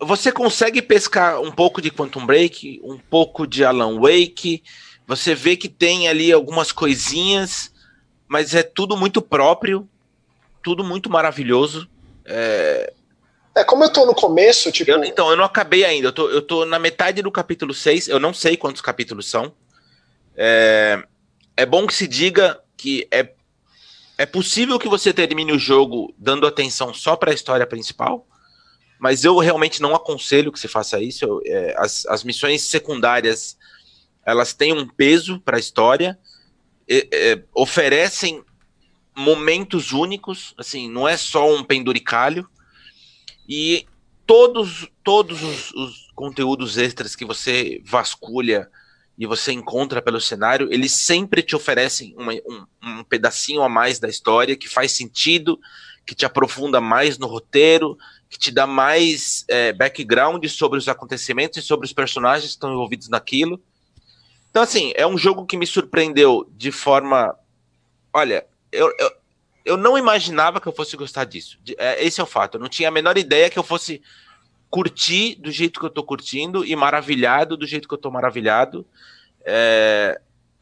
você 0.00 0.32
consegue 0.32 0.82
pescar 0.82 1.40
um 1.40 1.52
pouco 1.52 1.80
de 1.80 1.90
Quantum 1.90 2.26
Break, 2.26 2.80
um 2.82 2.98
pouco 2.98 3.46
de 3.46 3.64
Alan 3.64 4.00
Wake. 4.00 4.62
Você 5.06 5.34
vê 5.34 5.56
que 5.56 5.68
tem 5.68 6.08
ali 6.08 6.32
algumas 6.32 6.72
coisinhas, 6.72 7.70
mas 8.26 8.54
é 8.54 8.62
tudo 8.62 8.96
muito 8.96 9.22
próprio, 9.22 9.88
tudo 10.62 10.82
muito 10.82 11.10
maravilhoso. 11.10 11.88
É, 12.24 12.92
é 13.54 13.62
como 13.62 13.84
eu 13.84 13.92
tô 13.92 14.06
no 14.06 14.14
começo, 14.14 14.72
tipo. 14.72 14.90
Eu, 14.90 15.04
então, 15.04 15.30
eu 15.30 15.36
não 15.36 15.44
acabei 15.44 15.84
ainda. 15.84 16.08
Eu 16.08 16.12
tô, 16.12 16.28
eu 16.30 16.40
tô 16.40 16.64
na 16.64 16.78
metade 16.78 17.20
do 17.20 17.30
capítulo 17.30 17.74
6. 17.74 18.08
Eu 18.08 18.18
não 18.18 18.32
sei 18.32 18.56
quantos 18.56 18.80
capítulos 18.80 19.28
são. 19.28 19.52
É, 20.34 21.02
é 21.56 21.66
bom 21.66 21.86
que 21.86 21.94
se 21.94 22.06
diga 22.06 22.60
que 22.76 23.06
é, 23.10 23.32
é 24.18 24.26
possível 24.26 24.78
que 24.78 24.88
você 24.88 25.12
termine 25.12 25.52
o 25.52 25.58
jogo 25.58 26.14
dando 26.18 26.46
atenção 26.46 26.92
só 26.92 27.16
para 27.16 27.30
a 27.30 27.34
história 27.34 27.66
principal, 27.66 28.26
mas 28.98 29.24
eu 29.24 29.36
realmente 29.38 29.82
não 29.82 29.94
aconselho 29.94 30.52
que 30.52 30.58
você 30.58 30.68
faça 30.68 31.00
isso. 31.00 31.24
Eu, 31.24 31.42
é, 31.44 31.74
as, 31.78 32.06
as 32.06 32.24
missões 32.24 32.62
secundárias 32.62 33.56
elas 34.24 34.54
têm 34.54 34.72
um 34.72 34.86
peso 34.86 35.40
para 35.40 35.56
a 35.56 35.60
história, 35.60 36.18
é, 36.88 37.42
oferecem 37.54 38.44
momentos 39.16 39.92
únicos, 39.92 40.54
assim, 40.56 40.88
não 40.88 41.08
é 41.08 41.16
só 41.16 41.52
um 41.52 41.64
penduricalho, 41.64 42.48
e 43.48 43.86
todos, 44.26 44.88
todos 45.02 45.42
os, 45.42 45.72
os 45.72 46.12
conteúdos 46.14 46.78
extras 46.78 47.16
que 47.16 47.24
você 47.24 47.80
vasculha 47.84 48.70
e 49.18 49.26
você 49.26 49.52
encontra 49.52 50.00
pelo 50.00 50.20
cenário, 50.20 50.72
eles 50.72 50.92
sempre 50.92 51.42
te 51.42 51.54
oferecem 51.54 52.14
uma, 52.16 52.32
um, 52.32 52.66
um 52.82 53.04
pedacinho 53.04 53.62
a 53.62 53.68
mais 53.68 53.98
da 53.98 54.08
história 54.08 54.56
que 54.56 54.68
faz 54.68 54.92
sentido, 54.92 55.58
que 56.06 56.14
te 56.14 56.24
aprofunda 56.24 56.80
mais 56.80 57.18
no 57.18 57.26
roteiro, 57.26 57.96
que 58.28 58.38
te 58.38 58.50
dá 58.50 58.66
mais 58.66 59.44
é, 59.48 59.72
background 59.72 60.44
sobre 60.46 60.78
os 60.78 60.88
acontecimentos 60.88 61.58
e 61.58 61.62
sobre 61.62 61.86
os 61.86 61.92
personagens 61.92 62.46
que 62.46 62.56
estão 62.56 62.72
envolvidos 62.72 63.08
naquilo. 63.08 63.60
Então, 64.50 64.62
assim, 64.62 64.92
é 64.96 65.06
um 65.06 65.18
jogo 65.18 65.46
que 65.46 65.56
me 65.56 65.66
surpreendeu 65.66 66.50
de 66.56 66.72
forma. 66.72 67.34
Olha, 68.12 68.46
eu, 68.70 68.90
eu, 68.98 69.12
eu 69.64 69.76
não 69.76 69.96
imaginava 69.96 70.60
que 70.60 70.66
eu 70.66 70.72
fosse 70.72 70.96
gostar 70.96 71.24
disso. 71.24 71.58
É, 71.78 72.04
esse 72.04 72.20
é 72.20 72.24
o 72.24 72.26
fato. 72.26 72.56
Eu 72.56 72.60
não 72.60 72.68
tinha 72.68 72.88
a 72.88 72.92
menor 72.92 73.16
ideia 73.16 73.48
que 73.48 73.58
eu 73.58 73.62
fosse 73.62 74.02
curtir 74.72 75.34
do 75.34 75.50
jeito 75.50 75.78
que 75.78 75.84
eu 75.84 75.90
tô 75.90 76.02
curtindo 76.02 76.64
e 76.64 76.74
maravilhado 76.74 77.58
do 77.58 77.66
jeito 77.66 77.86
que 77.86 77.92
eu 77.92 77.98
tô 77.98 78.10
maravilhado. 78.10 78.86
É, 79.44 80.18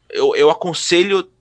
eu, 0.09 0.35
eu 0.35 0.49
aconselho 0.51 1.31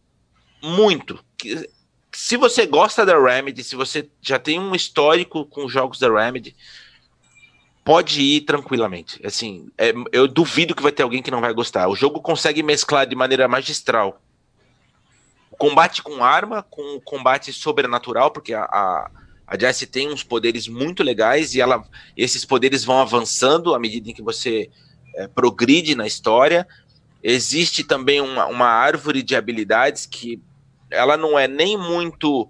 muito 0.62 1.18
que 1.36 1.68
se 2.12 2.36
você 2.36 2.66
gosta 2.66 3.04
da 3.04 3.20
Remedy, 3.20 3.64
se 3.64 3.74
você 3.74 4.08
já 4.22 4.38
tem 4.38 4.60
um 4.60 4.72
histórico 4.72 5.44
com 5.46 5.68
jogos 5.68 5.98
da 5.98 6.08
Remedy, 6.08 6.54
pode 7.84 8.20
ir 8.20 8.42
tranquilamente. 8.42 9.20
Assim, 9.26 9.68
é, 9.76 9.92
eu 10.12 10.28
duvido 10.28 10.72
que 10.72 10.82
vai 10.82 10.92
ter 10.92 11.02
alguém 11.02 11.22
que 11.22 11.30
não 11.30 11.40
vai 11.40 11.52
gostar. 11.52 11.88
O 11.88 11.96
jogo 11.96 12.20
consegue 12.20 12.62
mesclar 12.62 13.04
de 13.04 13.16
maneira 13.16 13.48
magistral 13.48 14.22
o 15.50 15.56
combate 15.56 16.04
com 16.04 16.22
arma 16.22 16.62
com 16.70 16.94
o 16.94 17.00
combate 17.00 17.52
sobrenatural, 17.52 18.30
porque 18.30 18.54
a, 18.54 18.62
a 18.62 19.10
a 19.50 19.58
Jessie 19.58 19.84
tem 19.84 20.08
uns 20.08 20.22
poderes 20.22 20.68
muito 20.68 21.02
legais 21.02 21.56
e 21.56 21.60
ela, 21.60 21.84
esses 22.16 22.44
poderes 22.44 22.84
vão 22.84 23.00
avançando 23.00 23.74
à 23.74 23.80
medida 23.80 24.08
em 24.08 24.14
que 24.14 24.22
você 24.22 24.70
é, 25.16 25.26
progride 25.26 25.96
na 25.96 26.06
história. 26.06 26.68
Existe 27.20 27.82
também 27.82 28.20
uma, 28.20 28.46
uma 28.46 28.68
árvore 28.68 29.24
de 29.24 29.34
habilidades 29.34 30.06
que 30.06 30.40
ela 30.88 31.16
não 31.16 31.36
é 31.36 31.48
nem 31.48 31.76
muito 31.76 32.48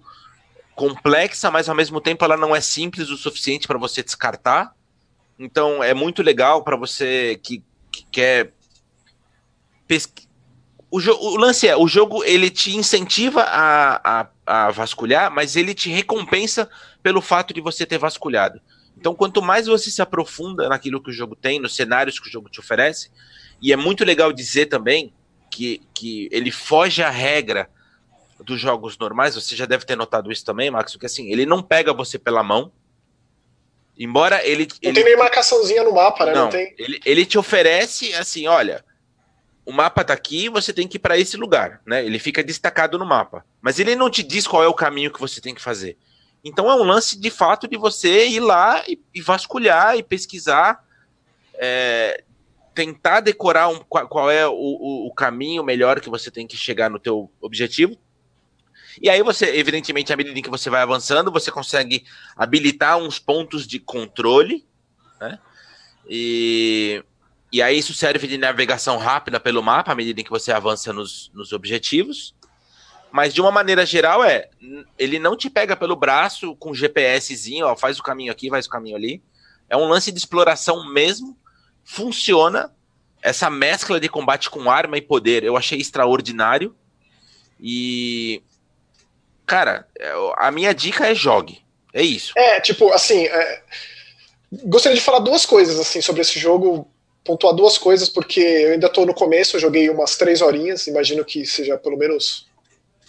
complexa, 0.75 1.49
mas 1.49 1.67
ao 1.67 1.75
mesmo 1.75 1.99
tempo 1.99 2.23
ela 2.23 2.37
não 2.37 2.55
é 2.55 2.61
simples 2.61 3.09
o 3.09 3.17
suficiente 3.17 3.67
para 3.67 3.79
você 3.79 4.03
descartar. 4.03 4.71
Então 5.39 5.83
é 5.83 5.95
muito 5.95 6.21
legal 6.21 6.63
para 6.63 6.77
você 6.77 7.39
que, 7.41 7.63
que 7.91 8.05
quer 8.11 8.53
pesquisar 9.87 10.30
o, 10.91 10.97
o, 10.97 11.37
lance 11.37 11.69
é, 11.69 11.75
o 11.75 11.87
jogo 11.87 12.21
ele 12.25 12.49
te 12.49 12.75
incentiva 12.75 13.43
a, 13.43 14.21
a, 14.21 14.27
a, 14.45 14.71
vasculhar, 14.71 15.31
mas 15.31 15.55
ele 15.55 15.73
te 15.73 15.89
recompensa 15.89 16.69
pelo 17.01 17.21
fato 17.21 17.53
de 17.53 17.61
você 17.61 17.85
ter 17.85 17.97
vasculhado. 17.97 18.61
Então, 18.97 19.15
quanto 19.15 19.41
mais 19.41 19.67
você 19.67 19.89
se 19.89 20.01
aprofunda 20.01 20.67
naquilo 20.67 21.01
que 21.01 21.09
o 21.09 21.13
jogo 21.13 21.33
tem, 21.33 21.61
nos 21.61 21.75
cenários 21.75 22.19
que 22.19 22.27
o 22.27 22.31
jogo 22.31 22.49
te 22.49 22.59
oferece, 22.59 23.09
e 23.61 23.71
é 23.71 23.77
muito 23.77 24.03
legal 24.03 24.33
dizer 24.33 24.65
também 24.65 25.13
que, 25.49 25.81
que 25.93 26.27
ele 26.29 26.51
foge 26.51 27.01
à 27.01 27.09
regra 27.09 27.69
dos 28.43 28.59
jogos 28.59 28.97
normais, 28.97 29.35
você 29.35 29.55
já 29.55 29.65
deve 29.65 29.85
ter 29.85 29.95
notado 29.95 30.29
isso 30.29 30.43
também, 30.43 30.69
Max, 30.69 30.97
que 30.97 31.05
assim, 31.05 31.31
ele 31.31 31.45
não 31.45 31.63
pega 31.63 31.93
você 31.93 32.19
pela 32.19 32.43
mão, 32.43 32.69
embora 33.97 34.45
ele... 34.45 34.67
Não 34.67 34.89
ele, 34.89 34.93
tem 34.93 35.03
nem 35.05 35.17
marcaçãozinha 35.17 35.83
no 35.83 35.93
mapa, 35.93 36.25
né? 36.25 36.33
Não, 36.33 36.43
não 36.43 36.49
tem... 36.49 36.75
ele, 36.77 36.99
ele 37.05 37.25
te 37.25 37.37
oferece, 37.37 38.13
assim, 38.13 38.45
olha 38.47 38.83
o 39.65 39.71
mapa 39.71 40.03
tá 40.03 40.13
aqui, 40.13 40.49
você 40.49 40.73
tem 40.73 40.87
que 40.87 40.97
ir 40.97 40.99
para 40.99 41.17
esse 41.17 41.37
lugar, 41.37 41.81
né? 41.85 42.03
Ele 42.05 42.19
fica 42.19 42.43
destacado 42.43 42.97
no 42.97 43.05
mapa, 43.05 43.45
mas 43.61 43.79
ele 43.79 43.95
não 43.95 44.09
te 44.09 44.23
diz 44.23 44.47
qual 44.47 44.63
é 44.63 44.67
o 44.67 44.73
caminho 44.73 45.11
que 45.11 45.19
você 45.19 45.39
tem 45.39 45.53
que 45.53 45.61
fazer. 45.61 45.97
Então 46.43 46.69
é 46.69 46.75
um 46.75 46.83
lance 46.83 47.19
de 47.19 47.29
fato 47.29 47.67
de 47.67 47.77
você 47.77 48.27
ir 48.27 48.39
lá 48.39 48.83
e, 48.87 48.99
e 49.13 49.21
vasculhar 49.21 49.95
e 49.95 50.01
pesquisar, 50.01 50.83
é, 51.53 52.23
tentar 52.73 53.19
decorar 53.19 53.67
um, 53.67 53.79
qual, 53.79 54.07
qual, 54.07 54.31
é 54.31 54.47
o, 54.47 54.53
o, 54.53 55.07
o, 55.07 55.13
caminho 55.13 55.63
melhor 55.63 55.99
que 56.01 56.09
você 56.09 56.31
tem 56.31 56.47
que 56.47 56.57
chegar 56.57 56.89
no 56.89 56.97
teu 56.97 57.31
objetivo. 57.39 57.95
E 58.99 59.09
aí 59.09 59.21
você, 59.21 59.45
evidentemente, 59.55 60.11
à 60.11 60.17
medida 60.17 60.37
em 60.37 60.41
que 60.41 60.49
você 60.49 60.69
vai 60.69 60.81
avançando, 60.81 61.31
você 61.31 61.51
consegue 61.51 62.03
habilitar 62.35 62.97
uns 62.97 63.19
pontos 63.19 63.67
de 63.67 63.79
controle, 63.79 64.65
né? 65.19 65.39
E, 66.09 67.03
e 67.51 67.61
aí 67.61 67.77
isso 67.77 67.93
serve 67.93 68.27
de 68.27 68.37
navegação 68.37 68.97
rápida 68.97 69.39
pelo 69.39 69.61
mapa 69.61 69.91
à 69.91 69.95
medida 69.95 70.23
que 70.23 70.29
você 70.29 70.51
avança 70.51 70.93
nos, 70.93 71.29
nos 71.33 71.51
objetivos. 71.51 72.33
Mas 73.11 73.33
de 73.33 73.41
uma 73.41 73.51
maneira 73.51 73.85
geral 73.85 74.23
é, 74.23 74.49
ele 74.97 75.19
não 75.19 75.35
te 75.35 75.49
pega 75.49 75.75
pelo 75.75 75.95
braço 75.95 76.55
com 76.55 76.73
GPSzinho, 76.73 77.65
ó, 77.65 77.75
faz 77.75 77.99
o 77.99 78.03
caminho 78.03 78.31
aqui, 78.31 78.49
faz 78.49 78.65
o 78.65 78.69
caminho 78.69 78.95
ali. 78.95 79.21
É 79.69 79.75
um 79.75 79.87
lance 79.87 80.11
de 80.11 80.17
exploração 80.17 80.91
mesmo. 80.91 81.37
Funciona. 81.83 82.73
Essa 83.21 83.49
mescla 83.49 83.99
de 83.99 84.09
combate 84.09 84.49
com 84.49 84.71
arma 84.71 84.97
e 84.97 85.01
poder, 85.01 85.43
eu 85.43 85.55
achei 85.55 85.79
extraordinário. 85.79 86.75
E 87.59 88.41
cara, 89.45 89.87
a 90.37 90.49
minha 90.49 90.73
dica 90.73 91.07
é 91.07 91.13
jogue. 91.13 91.63
É 91.93 92.01
isso. 92.01 92.33
É, 92.37 92.59
tipo, 92.61 92.91
assim, 92.93 93.25
é... 93.25 93.63
gostaria 94.63 94.97
de 94.97 95.03
falar 95.03 95.19
duas 95.19 95.45
coisas 95.45 95.79
assim 95.79 96.01
sobre 96.01 96.21
esse 96.21 96.39
jogo, 96.39 96.90
pontuar 97.23 97.53
duas 97.53 97.77
coisas 97.77 98.09
porque 98.09 98.39
eu 98.39 98.71
ainda 98.73 98.89
tô 98.89 99.05
no 99.05 99.13
começo, 99.13 99.55
eu 99.55 99.59
joguei 99.59 99.89
umas 99.89 100.17
três 100.17 100.41
horinhas, 100.41 100.87
imagino 100.87 101.23
que 101.23 101.45
seja 101.45 101.77
pelo 101.77 101.97
menos 101.97 102.47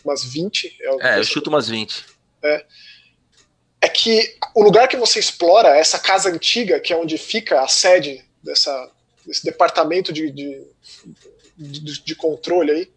umas 0.05 0.24
20. 0.24 0.76
É, 0.80 1.14
é 1.14 1.18
eu 1.18 1.24
chuto 1.24 1.48
umas 1.48 1.68
20. 1.68 2.05
É. 2.44 2.64
é 3.82 3.89
que 3.89 4.36
o 4.55 4.62
lugar 4.62 4.89
que 4.89 4.97
você 4.97 5.18
explora, 5.18 5.76
essa 5.76 5.98
casa 5.98 6.28
antiga, 6.28 6.80
que 6.80 6.93
é 6.93 6.97
onde 6.97 7.16
fica 7.16 7.60
a 7.62 7.68
sede 7.68 8.24
dessa, 8.43 8.90
desse 9.24 9.44
departamento 9.44 10.12
de, 10.12 10.30
de, 10.30 10.66
de, 11.56 12.02
de 12.02 12.14
controle 12.14 12.72
aí, 12.72 12.90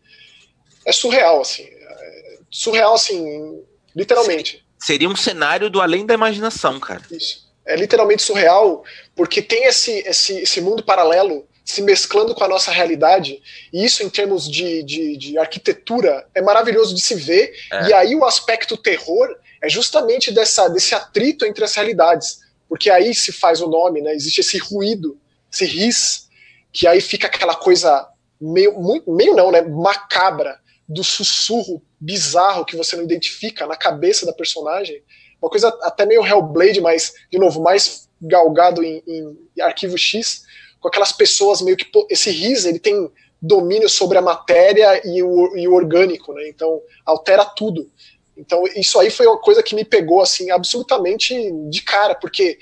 é 0.86 0.92
surreal, 0.92 1.42
assim. 1.42 1.64
É 1.64 2.38
surreal, 2.50 2.96
assim, 2.96 3.64
literalmente. 3.96 4.66
Seria 4.80 5.10
um 5.10 5.16
cenário 5.16 5.70
do 5.70 5.82
além 5.82 6.06
da 6.06 6.14
imaginação, 6.14 6.80
cara. 6.80 7.02
Isso. 7.12 7.45
É 7.66 7.76
literalmente 7.76 8.22
surreal, 8.22 8.84
porque 9.16 9.42
tem 9.42 9.66
esse, 9.66 9.92
esse, 10.08 10.40
esse 10.40 10.62
mundo 10.62 10.84
paralelo 10.84 11.48
se 11.66 11.82
mesclando 11.82 12.36
com 12.36 12.44
a 12.44 12.48
nossa 12.48 12.72
realidade, 12.72 13.42
e 13.74 13.84
isso 13.84 14.04
em 14.04 14.10
termos 14.10 14.50
de, 14.50 14.84
de, 14.84 15.18
de 15.18 15.38
arquitetura 15.38 16.28
é 16.36 16.42
maravilhoso 16.42 16.94
de 16.94 17.02
se 17.02 17.16
ver, 17.16 17.52
é. 17.74 17.90
e 17.90 17.94
aí 17.94 18.16
o 18.16 18.24
aspecto 18.24 18.78
terror 18.78 19.36
é 19.64 19.68
justamente 19.68 20.32
dessa, 20.32 20.68
desse 20.68 20.94
atrito 20.94 21.44
entre 21.44 21.64
as 21.64 21.74
realidades, 21.74 22.40
porque 22.70 22.90
aí 22.90 23.16
se 23.16 23.32
faz 23.32 23.62
o 23.62 23.68
nome, 23.68 24.00
né, 24.00 24.14
existe 24.14 24.42
esse 24.42 24.60
ruído, 24.60 25.20
esse 25.52 25.66
ris, 25.66 26.30
que 26.72 26.88
aí 26.88 27.02
fica 27.02 27.26
aquela 27.26 27.56
coisa 27.56 28.08
meio, 28.40 28.80
muito, 28.80 29.12
meio 29.12 29.34
não, 29.34 29.52
né, 29.52 29.64
macabra, 29.64 30.60
do 30.88 31.04
sussurro 31.04 31.82
bizarro 32.00 32.64
que 32.64 32.76
você 32.76 32.96
não 32.96 33.04
identifica 33.04 33.66
na 33.66 33.76
cabeça 33.76 34.24
da 34.24 34.34
personagem, 34.34 35.02
uma 35.46 35.50
coisa 35.50 35.70
até 35.82 36.06
meio 36.06 36.26
Hellblade, 36.26 36.82
mas, 36.82 37.14
de 37.32 37.38
novo, 37.38 37.62
mais 37.62 38.10
galgado 38.20 38.84
em, 38.84 39.04
em 39.08 39.62
arquivo 39.62 39.98
X, 39.98 40.44
com 40.80 40.88
aquelas 40.88 41.12
pessoas 41.12 41.62
meio 41.62 41.78
que. 41.78 41.86
Esse 42.10 42.32
Riz, 42.32 42.66
ele 42.66 42.80
tem 42.80 43.12
domínio 43.42 43.88
sobre 43.88 44.18
a 44.18 44.22
matéria 44.22 45.02
e 45.06 45.22
o, 45.22 45.56
e 45.56 45.68
o 45.68 45.74
orgânico, 45.74 46.34
né? 46.34 46.50
Então, 46.50 46.82
altera 47.06 47.46
tudo. 47.46 47.90
Então, 48.36 48.64
isso 48.76 49.00
aí 49.00 49.10
foi 49.10 49.28
uma 49.28 49.38
coisa 49.38 49.62
que 49.62 49.76
me 49.76 49.86
pegou, 49.86 50.20
assim, 50.20 50.50
absolutamente 50.50 51.34
de 51.70 51.82
cara, 51.84 52.16
porque 52.16 52.58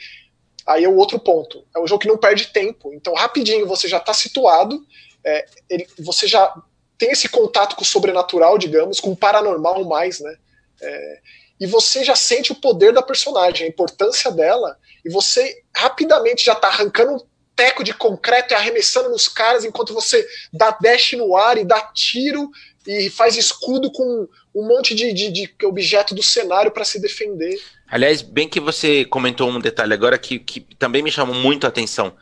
aí 0.68 0.84
é 0.84 0.90
o 0.90 0.98
outro 0.98 1.18
ponto. 1.18 1.66
É 1.76 1.80
um 1.80 1.88
jogo 1.88 2.02
que 2.02 2.08
não 2.08 2.18
perde 2.18 2.48
tempo. 2.48 2.94
Então, 2.94 3.14
rapidinho 3.14 3.66
você 3.66 3.88
já 3.88 3.98
está 3.98 4.14
situado, 4.14 4.86
é, 5.26 5.46
ele, 5.70 5.88
você 6.00 6.28
já 6.28 6.54
tem 6.98 7.12
esse 7.12 7.30
contato 7.30 7.76
com 7.76 7.82
o 7.82 7.86
sobrenatural, 7.86 8.58
digamos, 8.58 9.00
com 9.00 9.12
o 9.12 9.16
paranormal 9.16 9.84
mais, 9.86 10.20
né? 10.20 10.36
É, 10.82 11.20
e 11.64 11.66
você 11.66 12.04
já 12.04 12.14
sente 12.14 12.52
o 12.52 12.56
poder 12.56 12.92
da 12.92 13.02
personagem, 13.02 13.66
a 13.66 13.70
importância 13.70 14.30
dela, 14.30 14.78
e 15.06 15.10
você 15.10 15.64
rapidamente 15.74 16.44
já 16.44 16.52
está 16.52 16.68
arrancando 16.68 17.26
teco 17.56 17.86
de 17.86 17.94
concreto 17.94 18.54
e 18.54 18.56
arremessando 18.58 19.08
nos 19.08 19.30
caras 19.30 19.64
enquanto 19.64 19.94
você 19.94 20.28
dá 20.52 20.72
dash 20.72 21.14
no 21.14 21.38
ar 21.38 21.58
e 21.58 21.64
dá 21.64 21.82
tiro 21.94 22.52
e 22.86 23.10
faz 23.10 23.38
escudo 23.38 23.90
com 23.94 24.28
um 24.54 24.68
monte 24.68 24.94
de, 24.94 25.14
de, 25.14 25.32
de 25.32 25.56
objeto 25.64 26.14
do 26.14 26.22
cenário 26.22 26.70
para 26.70 26.84
se 26.84 27.00
defender. 27.00 27.58
Aliás, 27.88 28.22
bem 28.22 28.50
que 28.50 28.60
você 28.60 29.06
comentou 29.06 29.50
um 29.50 29.62
detalhe 29.62 29.94
agora 29.94 30.18
que, 30.18 30.40
que 30.40 30.60
também 30.78 31.02
me 31.02 31.14
chamou 31.14 31.34
muito 31.34 31.64
a 31.64 31.70
atenção. 31.70 32.14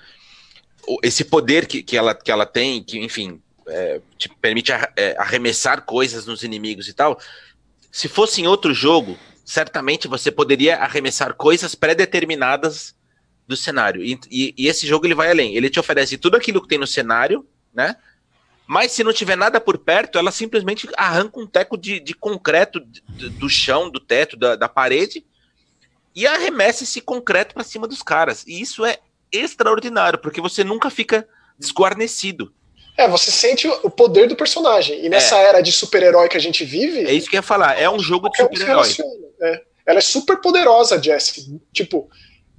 Esse 1.02 1.26
poder 1.26 1.66
que, 1.66 1.82
que, 1.82 1.98
ela, 1.98 2.14
que 2.14 2.30
ela 2.30 2.46
tem, 2.46 2.84
que, 2.84 3.00
enfim, 3.00 3.42
é, 3.68 4.00
te 4.20 4.30
permite 4.30 4.72
é, 4.72 5.16
arremessar 5.18 5.82
coisas 5.82 6.28
nos 6.28 6.44
inimigos 6.44 6.88
e 6.88 6.94
tal. 6.94 7.20
Se 7.92 8.08
fosse 8.08 8.42
em 8.42 8.48
outro 8.48 8.74
jogo, 8.74 9.18
certamente 9.52 10.08
você 10.08 10.32
poderia 10.32 10.78
arremessar 10.78 11.34
coisas 11.34 11.76
pré-determinadas 11.76 12.96
do 13.46 13.58
cenário. 13.58 14.02
E, 14.02 14.18
e, 14.32 14.54
e, 14.58 14.68
esse 14.68 14.88
jogo 14.88 15.06
ele 15.06 15.14
vai 15.14 15.30
além. 15.30 15.58
Ele 15.58 15.70
te 15.70 15.78
oferece 15.78 16.18
tudo 16.18 16.38
aquilo 16.38 16.62
que 16.62 16.70
tem 16.70 16.78
no 16.78 16.88
cenário, 16.88 17.46
né? 17.74 17.98
Mas 18.66 18.94
se 18.94 19.04
não 19.04 19.12
tiver 19.12 19.36
nada 19.36 19.60
por 19.60 19.78
perto, 19.78 20.18
ela 20.18 20.32
simplesmente 20.32 20.88
arranca 20.96 21.38
um 21.38 21.46
teco 21.46 21.78
de, 21.78 22.00
de 22.00 22.14
concreto 22.14 22.80
do 22.80 23.50
chão, 23.50 23.90
do 23.90 24.00
teto, 24.00 24.38
da, 24.38 24.56
da 24.56 24.70
parede 24.70 25.26
e 26.16 26.26
arremessa 26.26 26.86
esse 26.86 27.02
concreto 27.02 27.54
para 27.54 27.66
cima 27.66 27.90
dos 27.90 28.02
caras. 28.02 28.46
E 28.48 28.62
isso 28.62 28.86
é 28.86 29.00
extraordinário, 29.34 30.18
porque 30.18 30.40
você 30.40 30.64
nunca 30.64 30.90
fica 30.90 31.28
desguarnecido. 31.60 32.54
É, 32.98 33.08
você 33.08 33.32
sente 33.32 33.68
o 33.68 33.90
poder 33.90 34.28
do 34.28 34.36
personagem. 34.36 35.04
E 35.04 35.10
nessa 35.10 35.38
é. 35.38 35.46
era 35.46 35.62
de 35.62 35.72
super-herói 35.72 36.28
que 36.28 36.38
a 36.38 36.42
gente 36.42 36.64
vive. 36.64 37.06
É 37.06 37.14
isso 37.14 37.30
que 37.30 37.36
eu 37.36 37.40
ia 37.40 37.44
falar. 37.44 37.80
É 37.80 37.90
um 37.90 38.00
jogo 38.00 38.30
de 38.30 38.38
super-herói. 38.38 38.88
É. 39.42 39.62
Ela 39.86 40.00
é 40.00 40.02
super 40.02 40.40
poderosa, 40.42 41.02
Jesse. 41.02 41.60
Tipo, 41.74 42.10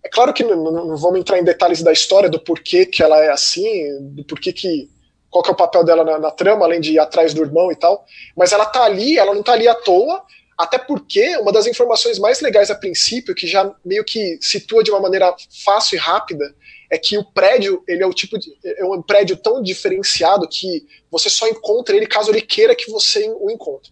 é 0.05 0.09
claro 0.09 0.33
que 0.33 0.43
não, 0.43 0.57
não, 0.71 0.97
vamos 0.97 1.21
entrar 1.21 1.39
em 1.39 1.45
detalhes 1.45 1.83
da 1.83 1.93
história, 1.93 2.29
do 2.29 2.41
porquê 2.41 2.85
que 2.85 3.03
ela 3.03 3.23
é 3.23 3.31
assim, 3.31 3.99
do 4.01 4.25
porquê 4.25 4.53
que. 4.53 4.91
qual 5.31 5.43
que 5.43 5.51
é 5.51 5.53
o 5.53 5.57
papel 5.57 5.85
dela 5.85 6.03
na, 6.03 6.19
na 6.19 6.31
trama, 6.31 6.65
além 6.65 6.81
de 6.81 6.93
ir 6.93 6.99
atrás 6.99 7.33
do 7.33 7.43
irmão 7.43 7.71
e 7.71 7.77
tal. 7.77 8.05
Mas 8.37 8.53
ela 8.53 8.67
tá 8.67 8.83
ali, 8.83 9.19
ela 9.19 9.35
não 9.35 9.43
tá 9.43 9.53
ali 9.53 9.69
à 9.69 9.75
toa, 9.75 10.23
até 10.59 10.79
porque 10.79 11.37
uma 11.37 11.53
das 11.53 11.67
informações 11.67 12.19
mais 12.19 12.41
legais 12.41 12.71
a 12.71 12.75
princípio, 12.75 13.35
que 13.35 13.47
já 13.47 13.73
meio 13.85 14.05
que 14.05 14.39
situa 14.41 14.83
de 14.83 14.91
uma 14.91 15.01
maneira 15.01 15.35
fácil 15.65 15.97
e 15.97 15.99
rápida, 15.99 16.53
é 16.93 16.99
que 16.99 17.17
o 17.17 17.25
prédio, 17.25 17.83
ele 17.89 18.03
é 18.03 18.07
o 18.07 18.13
tipo 18.13 18.39
de. 18.39 18.55
é 18.63 18.85
um 18.85 19.01
prédio 19.01 19.35
tão 19.35 19.63
diferenciado 19.63 20.47
que 20.47 20.87
você 21.11 21.31
só 21.31 21.49
encontra 21.49 21.97
ele 21.97 22.07
caso 22.07 22.31
ele 22.31 22.43
queira 22.43 22.77
que 22.77 22.91
você 22.91 23.35
o 23.41 23.51
encontre. 23.51 23.91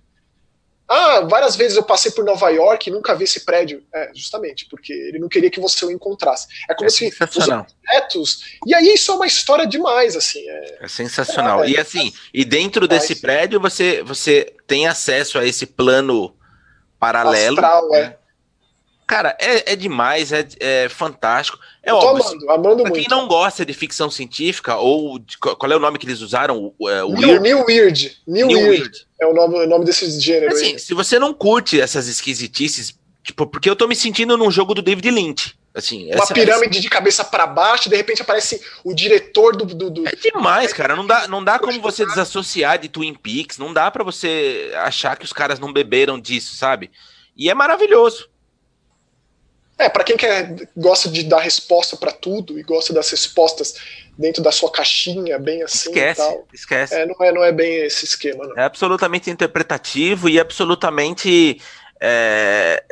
Ah, 0.86 1.20
várias 1.20 1.56
vezes 1.56 1.78
eu 1.78 1.82
passei 1.82 2.10
por 2.10 2.24
Nova 2.24 2.50
York 2.50 2.90
e 2.90 2.92
nunca 2.92 3.14
vi 3.14 3.24
esse 3.24 3.44
prédio. 3.46 3.82
É, 3.94 4.10
justamente, 4.14 4.66
porque 4.68 4.92
ele 4.92 5.18
não 5.18 5.30
queria 5.30 5.50
que 5.50 5.60
você 5.60 5.82
o 5.86 5.90
encontrasse. 5.90 6.46
É 6.68 6.74
como 6.74 6.88
é 6.88 6.90
se 6.90 7.08
os 7.08 7.48
objetos. 7.48 8.58
E 8.66 8.74
aí 8.74 8.92
isso 8.92 9.12
é 9.12 9.14
uma 9.14 9.26
história 9.26 9.66
demais, 9.66 10.14
assim. 10.14 10.46
É, 10.46 10.84
é 10.84 10.88
sensacional. 10.88 11.64
É, 11.64 11.70
e 11.70 11.78
assim, 11.78 12.12
e 12.34 12.44
dentro 12.44 12.86
desse 12.86 13.14
prédio 13.14 13.58
você, 13.58 14.02
você 14.02 14.52
tem 14.66 14.86
acesso 14.86 15.38
a 15.38 15.46
esse 15.46 15.64
plano 15.64 16.36
paralelo. 16.98 17.54
Astral, 17.54 17.88
né? 17.88 18.16
Cara, 19.10 19.36
é, 19.40 19.72
é 19.72 19.74
demais, 19.74 20.30
é, 20.30 20.46
é 20.60 20.88
fantástico. 20.88 21.58
É 21.82 21.92
óbvio. 21.92 22.24
Amando, 22.24 22.50
amando 22.52 22.82
pra 22.84 22.92
quem 22.92 23.00
muito. 23.00 23.10
não 23.10 23.26
gosta 23.26 23.66
de 23.66 23.74
ficção 23.74 24.08
científica, 24.08 24.76
ou 24.76 25.18
de, 25.18 25.36
qual 25.36 25.72
é 25.72 25.74
o 25.74 25.80
nome 25.80 25.98
que 25.98 26.06
eles 26.06 26.20
usaram? 26.20 26.72
O, 26.78 26.88
é, 26.88 27.02
New, 27.02 27.18
Weird? 27.18 27.40
New 27.40 27.64
Weird. 27.66 28.22
New, 28.24 28.46
New 28.46 28.58
Weird. 28.58 28.82
Weird. 28.82 29.06
É 29.20 29.26
o 29.26 29.34
nome, 29.34 29.64
o 29.64 29.66
nome 29.66 29.84
desse 29.84 30.08
gênero. 30.20 30.52
Assim, 30.52 30.78
se 30.78 30.94
você 30.94 31.18
não 31.18 31.34
curte 31.34 31.80
essas 31.80 32.06
esquisitices, 32.06 32.96
tipo, 33.24 33.48
porque 33.48 33.68
eu 33.68 33.74
tô 33.74 33.88
me 33.88 33.96
sentindo 33.96 34.36
num 34.36 34.48
jogo 34.48 34.74
do 34.74 34.80
David 34.80 35.10
Lynch. 35.10 35.58
Assim, 35.74 36.06
uma 36.06 36.22
essa, 36.22 36.32
pirâmide 36.32 36.74
essa... 36.74 36.80
de 36.80 36.88
cabeça 36.88 37.24
para 37.24 37.48
baixo, 37.48 37.90
de 37.90 37.96
repente 37.96 38.22
aparece 38.22 38.62
o 38.84 38.94
diretor 38.94 39.56
do, 39.56 39.64
do, 39.64 39.90
do, 39.90 40.06
É 40.06 40.14
demais, 40.14 40.72
cara. 40.72 40.94
Não 40.94 41.04
dá, 41.04 41.26
não 41.26 41.42
dá 41.42 41.58
como 41.58 41.80
você 41.80 42.06
desassociar 42.06 42.78
de 42.78 42.88
Twin 42.88 43.14
Peaks. 43.14 43.58
Não 43.58 43.72
dá 43.72 43.90
para 43.90 44.04
você 44.04 44.70
achar 44.76 45.16
que 45.16 45.24
os 45.24 45.32
caras 45.32 45.58
não 45.58 45.72
beberam 45.72 46.16
disso, 46.20 46.54
sabe? 46.54 46.92
E 47.36 47.50
é 47.50 47.54
maravilhoso. 47.54 48.30
É, 49.80 49.88
para 49.88 50.04
quem 50.04 50.14
quer, 50.14 50.68
gosta 50.76 51.08
de 51.08 51.22
dar 51.22 51.40
resposta 51.40 51.96
para 51.96 52.12
tudo 52.12 52.58
e 52.58 52.62
gosta 52.62 52.92
das 52.92 53.08
respostas 53.08 53.76
dentro 54.18 54.42
da 54.42 54.52
sua 54.52 54.70
caixinha, 54.70 55.38
bem 55.38 55.62
assim 55.62 55.88
esquece, 55.88 56.20
tal. 56.20 56.46
Esquece. 56.52 56.94
É, 56.94 57.06
não, 57.06 57.16
é, 57.18 57.32
não 57.32 57.42
é 57.42 57.50
bem 57.50 57.76
esse 57.86 58.04
esquema, 58.04 58.46
não. 58.46 58.58
É 58.58 58.64
absolutamente 58.64 59.30
interpretativo 59.30 60.28
e 60.28 60.38
absolutamente 60.38 61.58
é, 61.98 62.84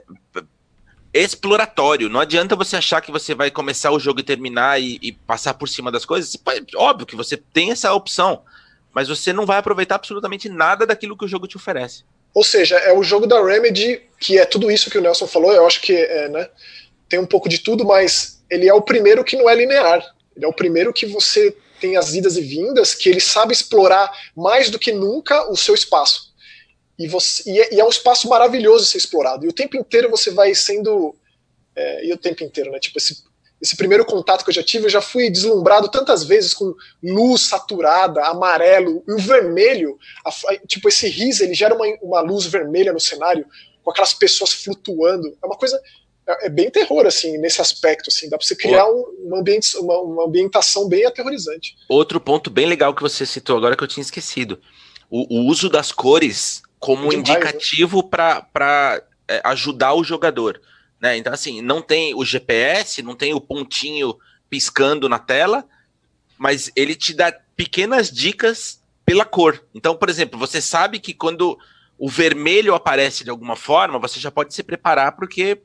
exploratório. 1.12 2.08
Não 2.08 2.20
adianta 2.20 2.56
você 2.56 2.76
achar 2.76 3.02
que 3.02 3.12
você 3.12 3.34
vai 3.34 3.50
começar 3.50 3.90
o 3.90 4.00
jogo 4.00 4.20
e 4.20 4.22
terminar 4.22 4.80
e, 4.80 4.98
e 5.02 5.12
passar 5.12 5.52
por 5.52 5.68
cima 5.68 5.92
das 5.92 6.06
coisas. 6.06 6.38
Óbvio 6.74 7.06
que 7.06 7.14
você 7.14 7.36
tem 7.36 7.70
essa 7.70 7.92
opção, 7.92 8.44
mas 8.94 9.08
você 9.08 9.30
não 9.30 9.44
vai 9.44 9.58
aproveitar 9.58 9.96
absolutamente 9.96 10.48
nada 10.48 10.86
daquilo 10.86 11.18
que 11.18 11.26
o 11.26 11.28
jogo 11.28 11.46
te 11.46 11.58
oferece. 11.58 12.02
Ou 12.34 12.44
seja, 12.44 12.76
é 12.76 12.92
o 12.92 13.02
jogo 13.02 13.26
da 13.26 13.42
Remedy, 13.44 14.02
que 14.20 14.38
é 14.38 14.44
tudo 14.44 14.70
isso 14.70 14.90
que 14.90 14.98
o 14.98 15.00
Nelson 15.00 15.26
falou, 15.26 15.52
eu 15.52 15.66
acho 15.66 15.80
que 15.80 15.94
é, 15.94 16.28
né, 16.28 16.48
tem 17.08 17.18
um 17.18 17.26
pouco 17.26 17.48
de 17.48 17.58
tudo, 17.58 17.84
mas 17.84 18.42
ele 18.50 18.68
é 18.68 18.74
o 18.74 18.82
primeiro 18.82 19.24
que 19.24 19.36
não 19.36 19.48
é 19.48 19.54
linear. 19.54 20.04
Ele 20.36 20.44
é 20.44 20.48
o 20.48 20.52
primeiro 20.52 20.92
que 20.92 21.06
você 21.06 21.54
tem 21.80 21.96
as 21.96 22.14
idas 22.14 22.36
e 22.36 22.40
vindas, 22.40 22.94
que 22.94 23.08
ele 23.08 23.20
sabe 23.20 23.52
explorar 23.52 24.10
mais 24.36 24.70
do 24.70 24.78
que 24.78 24.92
nunca 24.92 25.50
o 25.50 25.56
seu 25.56 25.74
espaço. 25.74 26.32
E, 26.98 27.06
você, 27.06 27.48
e 27.50 27.60
é, 27.60 27.74
e, 27.74 27.80
é, 27.80 27.84
um 27.84 27.88
espaço 27.88 28.28
maravilhoso 28.28 28.84
ser 28.84 28.98
explorado. 28.98 29.46
E 29.46 29.48
o 29.48 29.52
tempo 29.52 29.76
inteiro 29.76 30.10
você 30.10 30.30
vai 30.30 30.54
sendo. 30.54 31.14
É, 31.76 32.06
e 32.06 32.12
o 32.12 32.16
tempo 32.16 32.42
inteiro, 32.42 32.72
né? 32.72 32.80
Tipo, 32.80 32.98
esse, 32.98 33.22
esse 33.62 33.76
primeiro 33.76 34.04
contato 34.04 34.42
que 34.42 34.50
eu 34.50 34.54
já 34.54 34.64
tive, 34.64 34.86
eu 34.86 34.90
já 34.90 35.00
fui 35.00 35.30
deslumbrado 35.30 35.88
tantas 35.88 36.24
vezes 36.24 36.52
com 36.52 36.74
luz 37.00 37.42
saturada, 37.42 38.24
amarelo, 38.24 39.04
e 39.06 39.12
o 39.12 39.18
vermelho, 39.18 39.96
a, 40.24 40.56
tipo, 40.66 40.88
esse 40.88 41.08
riso, 41.08 41.44
ele 41.44 41.54
gera 41.54 41.74
uma, 41.74 41.86
uma 42.02 42.20
luz 42.20 42.46
vermelha 42.46 42.92
no 42.92 42.98
cenário, 42.98 43.46
com 43.84 43.92
aquelas 43.92 44.12
pessoas 44.12 44.52
flutuando. 44.52 45.36
É 45.40 45.46
uma 45.46 45.56
coisa 45.56 45.80
é, 46.28 46.46
é 46.46 46.48
bem 46.48 46.70
terror, 46.70 47.06
assim, 47.06 47.38
nesse 47.38 47.60
aspecto, 47.60 48.08
assim, 48.08 48.28
dá 48.28 48.36
pra 48.36 48.46
você 48.46 48.54
criar 48.54 48.86
um, 48.86 49.02
uma, 49.24 49.38
ambiente, 49.40 49.76
uma, 49.78 49.98
uma, 50.00 50.24
ambientação 50.26 50.88
bem 50.88 51.06
aterrorizante. 51.06 51.76
Outro 51.88 52.20
ponto 52.20 52.50
bem 52.50 52.66
legal 52.66 52.94
que 52.94 53.02
você 53.02 53.24
citou 53.24 53.56
agora 53.56 53.74
que 53.74 53.82
eu 53.82 53.88
tinha 53.88 54.02
esquecido, 54.02 54.60
o, 55.10 55.38
o 55.38 55.46
uso 55.46 55.70
das 55.70 55.90
cores 55.90 56.62
como 56.78 57.06
é 57.06 57.16
demais, 57.16 57.28
indicativo 57.30 58.02
né? 58.02 58.08
para 58.52 59.02
é, 59.26 59.40
ajudar 59.44 59.94
o 59.94 60.04
jogador, 60.04 60.60
né? 61.00 61.16
Então, 61.16 61.32
assim, 61.32 61.62
não 61.62 61.80
tem 61.80 62.14
o 62.14 62.24
GPS, 62.24 63.02
não 63.02 63.16
tem 63.16 63.32
o 63.32 63.40
pontinho 63.40 64.14
piscando 64.50 65.08
na 65.08 65.18
tela, 65.18 65.64
mas 66.36 66.70
ele 66.76 66.94
te 66.94 67.14
dá 67.14 67.32
pequenas 67.56 68.10
dicas 68.10 68.80
pela 69.04 69.24
cor. 69.24 69.64
Então, 69.74 69.96
por 69.96 70.08
exemplo, 70.08 70.38
você 70.38 70.60
sabe 70.60 71.00
que 71.00 71.14
quando 71.14 71.58
o 71.98 72.08
vermelho 72.08 72.74
aparece 72.74 73.24
de 73.24 73.30
alguma 73.30 73.56
forma, 73.56 73.98
você 73.98 74.20
já 74.20 74.30
pode 74.30 74.54
se 74.54 74.62
preparar 74.62 75.16
porque 75.16 75.60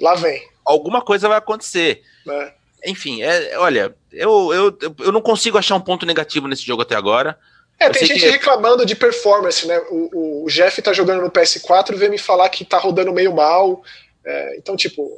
Lá 0.00 0.14
vem. 0.14 0.46
Alguma 0.64 1.02
coisa 1.02 1.28
vai 1.28 1.38
acontecer. 1.38 2.02
É. 2.28 2.52
Enfim, 2.86 3.22
é, 3.22 3.58
olha, 3.58 3.94
eu, 4.12 4.52
eu, 4.52 4.96
eu 5.00 5.12
não 5.12 5.20
consigo 5.20 5.58
achar 5.58 5.74
um 5.74 5.80
ponto 5.80 6.06
negativo 6.06 6.46
nesse 6.46 6.64
jogo 6.64 6.82
até 6.82 6.94
agora. 6.94 7.38
É, 7.80 7.88
eu 7.88 7.92
tem 7.92 8.06
gente 8.06 8.20
que... 8.20 8.28
reclamando 8.28 8.84
de 8.84 8.94
performance, 8.94 9.66
né? 9.66 9.78
O, 9.90 10.44
o 10.44 10.48
Jeff 10.48 10.80
tá 10.82 10.92
jogando 10.92 11.22
no 11.22 11.30
PS4 11.30 11.92
e 11.92 11.96
veio 11.96 12.10
me 12.10 12.18
falar 12.18 12.48
que 12.48 12.64
tá 12.64 12.78
rodando 12.78 13.12
meio 13.12 13.34
mal. 13.34 13.82
É, 14.24 14.56
então, 14.56 14.76
tipo, 14.76 15.08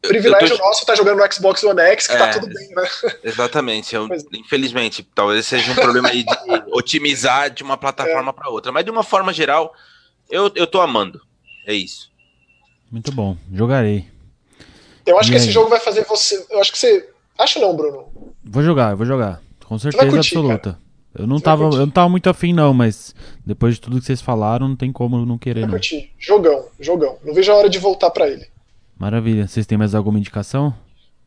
privilégio 0.00 0.56
tô... 0.56 0.64
nosso 0.64 0.84
tá 0.84 0.94
jogando 0.94 1.18
no 1.18 1.32
Xbox 1.32 1.62
One 1.62 1.80
X, 1.80 2.06
que 2.06 2.16
tá 2.16 2.28
é, 2.28 2.32
tá 2.32 2.40
tudo 2.40 2.52
bem, 2.52 2.68
né? 2.70 2.88
Exatamente. 3.22 3.94
Eu, 3.94 4.08
infelizmente, 4.34 5.06
talvez 5.14 5.46
seja 5.46 5.70
um 5.70 5.74
problema 5.74 6.08
aí 6.08 6.24
de 6.24 6.34
otimizar 6.72 7.50
de 7.50 7.62
uma 7.62 7.76
plataforma 7.76 8.30
é. 8.30 8.32
para 8.32 8.50
outra. 8.50 8.72
Mas 8.72 8.84
de 8.84 8.90
uma 8.90 9.04
forma 9.04 9.32
geral, 9.32 9.72
eu, 10.28 10.50
eu 10.54 10.66
tô 10.66 10.80
amando. 10.80 11.20
É 11.66 11.74
isso. 11.74 12.10
Muito 12.90 13.12
bom. 13.12 13.36
Jogarei. 13.52 14.17
Eu 15.08 15.18
acho 15.18 15.30
e 15.30 15.32
que 15.32 15.38
aí? 15.38 15.42
esse 15.42 15.50
jogo 15.50 15.70
vai 15.70 15.80
fazer 15.80 16.04
você. 16.04 16.44
Eu 16.50 16.60
acho 16.60 16.70
que 16.70 16.78
você. 16.78 17.08
Acho 17.38 17.60
não, 17.60 17.74
Bruno. 17.74 18.08
Vou 18.44 18.62
jogar, 18.62 18.94
vou 18.94 19.06
jogar. 19.06 19.40
Com 19.64 19.78
certeza 19.78 20.04
curtir, 20.04 20.36
absoluta. 20.36 20.72
Cara. 20.72 20.88
Eu 21.18 21.26
não, 21.26 21.40
tava, 21.40 21.64
eu 21.64 21.86
não 21.86 21.90
tava 21.90 22.08
muito 22.08 22.28
afim, 22.28 22.52
não, 22.52 22.72
mas 22.72 23.14
depois 23.44 23.74
de 23.74 23.80
tudo 23.80 23.98
que 23.98 24.06
vocês 24.06 24.20
falaram, 24.20 24.68
não 24.68 24.76
tem 24.76 24.92
como 24.92 25.24
não 25.24 25.38
querer, 25.38 25.62
não. 25.62 25.70
Curtir. 25.70 26.12
Jogão, 26.18 26.66
jogão. 26.78 27.18
Não 27.24 27.34
vejo 27.34 27.50
a 27.50 27.56
hora 27.56 27.68
de 27.68 27.78
voltar 27.78 28.10
para 28.10 28.28
ele. 28.28 28.46
Maravilha. 28.96 29.48
Vocês 29.48 29.66
têm 29.66 29.78
mais 29.78 29.94
alguma 29.94 30.18
indicação? 30.18 30.74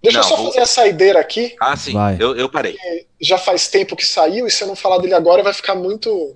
Deixa 0.02 0.20
não, 0.20 0.26
eu 0.26 0.30
só 0.30 0.36
vou... 0.36 0.48
fazer 0.48 0.60
a 0.60 0.66
saideira 0.66 1.20
aqui. 1.20 1.56
Ah, 1.60 1.76
sim. 1.76 1.94
Vai. 1.94 2.18
Eu, 2.20 2.36
eu 2.36 2.50
parei. 2.50 2.78
Já 3.20 3.38
faz 3.38 3.68
tempo 3.68 3.96
que 3.96 4.06
saiu, 4.06 4.48
e 4.48 4.52
se 4.52 4.64
eu 4.64 4.68
não 4.68 4.76
falar 4.76 5.00
dele 5.00 5.14
agora, 5.14 5.44
vai 5.44 5.54
ficar 5.54 5.76
muito 5.76 6.36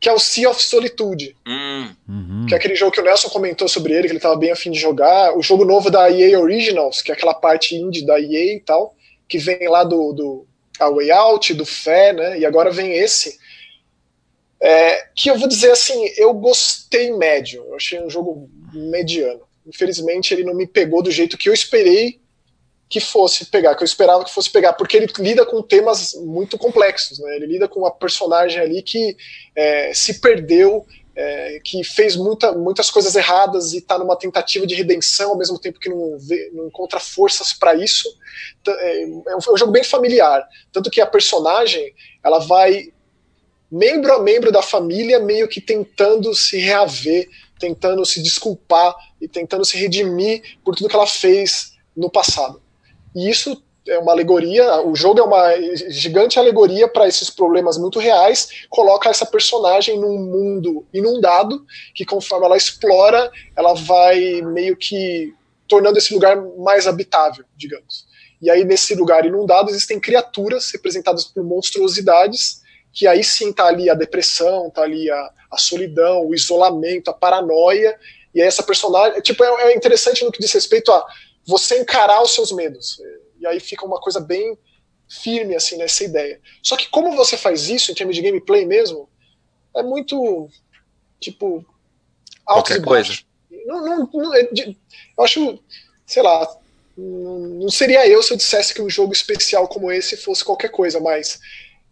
que 0.00 0.08
é 0.08 0.12
o 0.12 0.18
Sea 0.18 0.48
of 0.48 0.62
Solitude. 0.62 1.36
Hum. 1.46 1.94
Uhum. 2.08 2.46
Que 2.48 2.54
é 2.54 2.56
aquele 2.56 2.74
jogo 2.74 2.90
que 2.90 3.00
o 3.00 3.04
Nelson 3.04 3.28
comentou 3.28 3.68
sobre 3.68 3.92
ele, 3.92 4.04
que 4.04 4.12
ele 4.12 4.16
estava 4.16 4.34
bem 4.34 4.50
afim 4.50 4.70
de 4.70 4.78
jogar. 4.78 5.36
O 5.36 5.42
jogo 5.42 5.64
novo 5.64 5.90
da 5.90 6.10
EA 6.10 6.40
Originals, 6.40 7.02
que 7.02 7.12
é 7.12 7.14
aquela 7.14 7.34
parte 7.34 7.76
indie 7.76 8.06
da 8.06 8.18
EA 8.18 8.54
e 8.54 8.60
tal, 8.60 8.96
que 9.28 9.36
vem 9.36 9.68
lá 9.68 9.84
do, 9.84 10.12
do 10.14 10.46
A 10.78 10.88
Way 10.88 11.10
Out, 11.10 11.52
do 11.52 11.66
Fé, 11.66 12.14
né? 12.14 12.38
E 12.38 12.46
agora 12.46 12.70
vem 12.70 12.94
esse. 12.94 13.38
É, 14.58 15.06
que 15.14 15.30
eu 15.30 15.38
vou 15.38 15.46
dizer 15.46 15.70
assim, 15.70 16.02
eu 16.16 16.32
gostei 16.32 17.12
médio. 17.12 17.62
Eu 17.66 17.76
achei 17.76 18.00
um 18.02 18.08
jogo 18.08 18.48
mediano. 18.72 19.42
Infelizmente, 19.66 20.32
ele 20.32 20.44
não 20.44 20.54
me 20.54 20.66
pegou 20.66 21.02
do 21.02 21.10
jeito 21.10 21.36
que 21.36 21.48
eu 21.48 21.52
esperei 21.52 22.18
que 22.90 22.98
fosse 22.98 23.46
pegar, 23.46 23.76
que 23.76 23.84
eu 23.84 23.86
esperava 23.86 24.24
que 24.24 24.34
fosse 24.34 24.50
pegar, 24.50 24.72
porque 24.72 24.96
ele 24.96 25.06
lida 25.20 25.46
com 25.46 25.62
temas 25.62 26.12
muito 26.14 26.58
complexos, 26.58 27.20
né? 27.20 27.36
Ele 27.36 27.46
lida 27.46 27.68
com 27.68 27.78
uma 27.78 27.90
personagem 27.92 28.60
ali 28.60 28.82
que 28.82 29.16
é, 29.54 29.94
se 29.94 30.20
perdeu, 30.20 30.84
é, 31.14 31.60
que 31.64 31.84
fez 31.84 32.16
muita, 32.16 32.50
muitas 32.50 32.90
coisas 32.90 33.14
erradas 33.14 33.72
e 33.72 33.78
está 33.78 33.96
numa 33.96 34.16
tentativa 34.16 34.66
de 34.66 34.74
redenção, 34.74 35.30
ao 35.30 35.38
mesmo 35.38 35.56
tempo 35.56 35.78
que 35.78 35.88
não, 35.88 36.18
vê, 36.18 36.50
não 36.52 36.66
encontra 36.66 36.98
forças 36.98 37.52
para 37.52 37.76
isso. 37.76 38.08
É, 38.66 39.02
é, 39.02 39.06
um, 39.06 39.22
é 39.28 39.52
um 39.52 39.56
jogo 39.56 39.70
bem 39.70 39.84
familiar, 39.84 40.44
tanto 40.72 40.90
que 40.90 41.00
a 41.00 41.06
personagem 41.06 41.94
ela 42.24 42.40
vai 42.40 42.92
membro 43.70 44.12
a 44.12 44.18
membro 44.20 44.50
da 44.50 44.62
família, 44.62 45.20
meio 45.20 45.46
que 45.46 45.60
tentando 45.60 46.34
se 46.34 46.58
reaver, 46.58 47.28
tentando 47.56 48.04
se 48.04 48.20
desculpar 48.20 48.96
e 49.20 49.28
tentando 49.28 49.64
se 49.64 49.76
redimir 49.76 50.58
por 50.64 50.74
tudo 50.74 50.88
que 50.88 50.96
ela 50.96 51.06
fez 51.06 51.74
no 51.96 52.10
passado. 52.10 52.60
E 53.14 53.28
isso 53.28 53.62
é 53.88 53.98
uma 53.98 54.12
alegoria, 54.12 54.86
o 54.86 54.94
jogo 54.94 55.20
é 55.20 55.22
uma 55.22 55.54
gigante 55.88 56.38
alegoria 56.38 56.86
para 56.86 57.08
esses 57.08 57.30
problemas 57.30 57.78
muito 57.78 57.98
reais, 57.98 58.66
coloca 58.68 59.08
essa 59.08 59.26
personagem 59.26 59.98
num 59.98 60.18
mundo 60.18 60.86
inundado, 60.92 61.64
que 61.94 62.04
conforme 62.04 62.46
ela 62.46 62.56
explora, 62.56 63.30
ela 63.56 63.74
vai 63.74 64.42
meio 64.42 64.76
que 64.76 65.34
tornando 65.66 65.98
esse 65.98 66.12
lugar 66.12 66.36
mais 66.58 66.86
habitável, 66.86 67.44
digamos. 67.56 68.06
E 68.40 68.50
aí 68.50 68.64
nesse 68.64 68.94
lugar 68.94 69.24
inundado 69.24 69.70
existem 69.70 70.00
criaturas 70.00 70.70
representadas 70.70 71.24
por 71.24 71.42
monstruosidades, 71.42 72.60
que 72.92 73.06
aí 73.06 73.22
sim 73.22 73.52
tá 73.52 73.66
ali 73.66 73.88
a 73.88 73.94
depressão, 73.94 74.70
tá 74.70 74.82
ali 74.82 75.10
a, 75.10 75.30
a 75.50 75.58
solidão, 75.58 76.26
o 76.26 76.34
isolamento, 76.34 77.08
a 77.08 77.14
paranoia, 77.14 77.96
e 78.34 78.40
aí 78.40 78.46
essa 78.46 78.62
personagem, 78.62 79.20
tipo, 79.20 79.42
é, 79.42 79.72
é 79.72 79.76
interessante 79.76 80.24
no 80.24 80.30
que 80.30 80.40
diz 80.40 80.52
respeito 80.52 80.92
a 80.92 81.04
você 81.46 81.80
encarar 81.80 82.22
os 82.22 82.34
seus 82.34 82.52
medos. 82.52 83.00
E 83.38 83.46
aí 83.46 83.60
fica 83.60 83.86
uma 83.86 84.00
coisa 84.00 84.20
bem 84.20 84.58
firme 85.08 85.56
assim 85.56 85.76
nessa 85.76 86.04
ideia. 86.04 86.40
Só 86.62 86.76
que 86.76 86.88
como 86.88 87.16
você 87.16 87.36
faz 87.36 87.68
isso 87.68 87.90
em 87.90 87.94
termos 87.94 88.14
de 88.14 88.22
gameplay 88.22 88.64
mesmo, 88.64 89.08
é 89.74 89.82
muito 89.82 90.48
tipo 91.18 91.64
alto 92.46 92.68
Qualquer 92.68 92.82
coisa. 92.82 93.18
Não, 93.66 93.84
não, 93.84 94.10
não 94.12 94.34
é 94.34 94.48
eu 94.52 95.24
acho, 95.24 95.58
sei 96.06 96.22
lá, 96.22 96.56
não 96.96 97.68
seria 97.70 98.06
eu 98.06 98.22
se 98.22 98.32
eu 98.32 98.36
dissesse 98.36 98.74
que 98.74 98.82
um 98.82 98.90
jogo 98.90 99.12
especial 99.12 99.68
como 99.68 99.90
esse 99.90 100.16
fosse 100.16 100.44
qualquer 100.44 100.70
coisa, 100.70 101.00
mas 101.00 101.40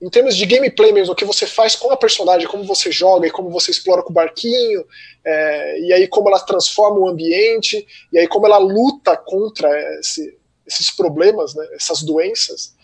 em 0.01 0.09
termos 0.09 0.37
de 0.37 0.47
gameplay 0.47 0.93
mesmo, 0.93 1.13
o 1.13 1.17
que 1.17 1.25
você 1.25 1.47
faz 1.47 1.75
com 1.75 1.91
a 1.91 1.97
personagem, 1.97 2.47
como 2.47 2.63
você 2.65 2.91
joga 2.91 3.27
e 3.27 3.31
como 3.31 3.51
você 3.51 3.73
explora 3.73 4.03
com 4.03 4.11
o 4.11 4.15
barquinho, 4.15 4.85
é, 5.25 5.81
e 5.81 5.93
aí 5.93 6.07
como 6.07 6.29
ela 6.29 6.39
transforma 6.39 7.01
o 7.01 7.09
ambiente, 7.09 7.85
e 8.13 8.19
aí 8.19 8.29
como 8.29 8.47
ela 8.47 8.59
luta 8.59 9.17
contra 9.17 9.69
esse, 9.99 10.39
esses 10.65 10.91
problemas, 10.91 11.55
né, 11.55 11.67
essas 11.73 12.03
doenças, 12.03 12.77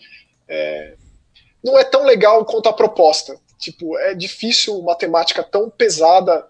é, 0.47 0.95
não 1.63 1.79
é 1.79 1.85
tão 1.85 2.03
legal 2.03 2.43
quanto 2.43 2.67
a 2.67 2.73
proposta. 2.73 3.39
Tipo, 3.57 3.97
é 3.97 4.13
difícil 4.13 4.77
uma 4.77 4.95
temática 4.95 5.41
tão 5.41 5.69
pesada 5.69 6.45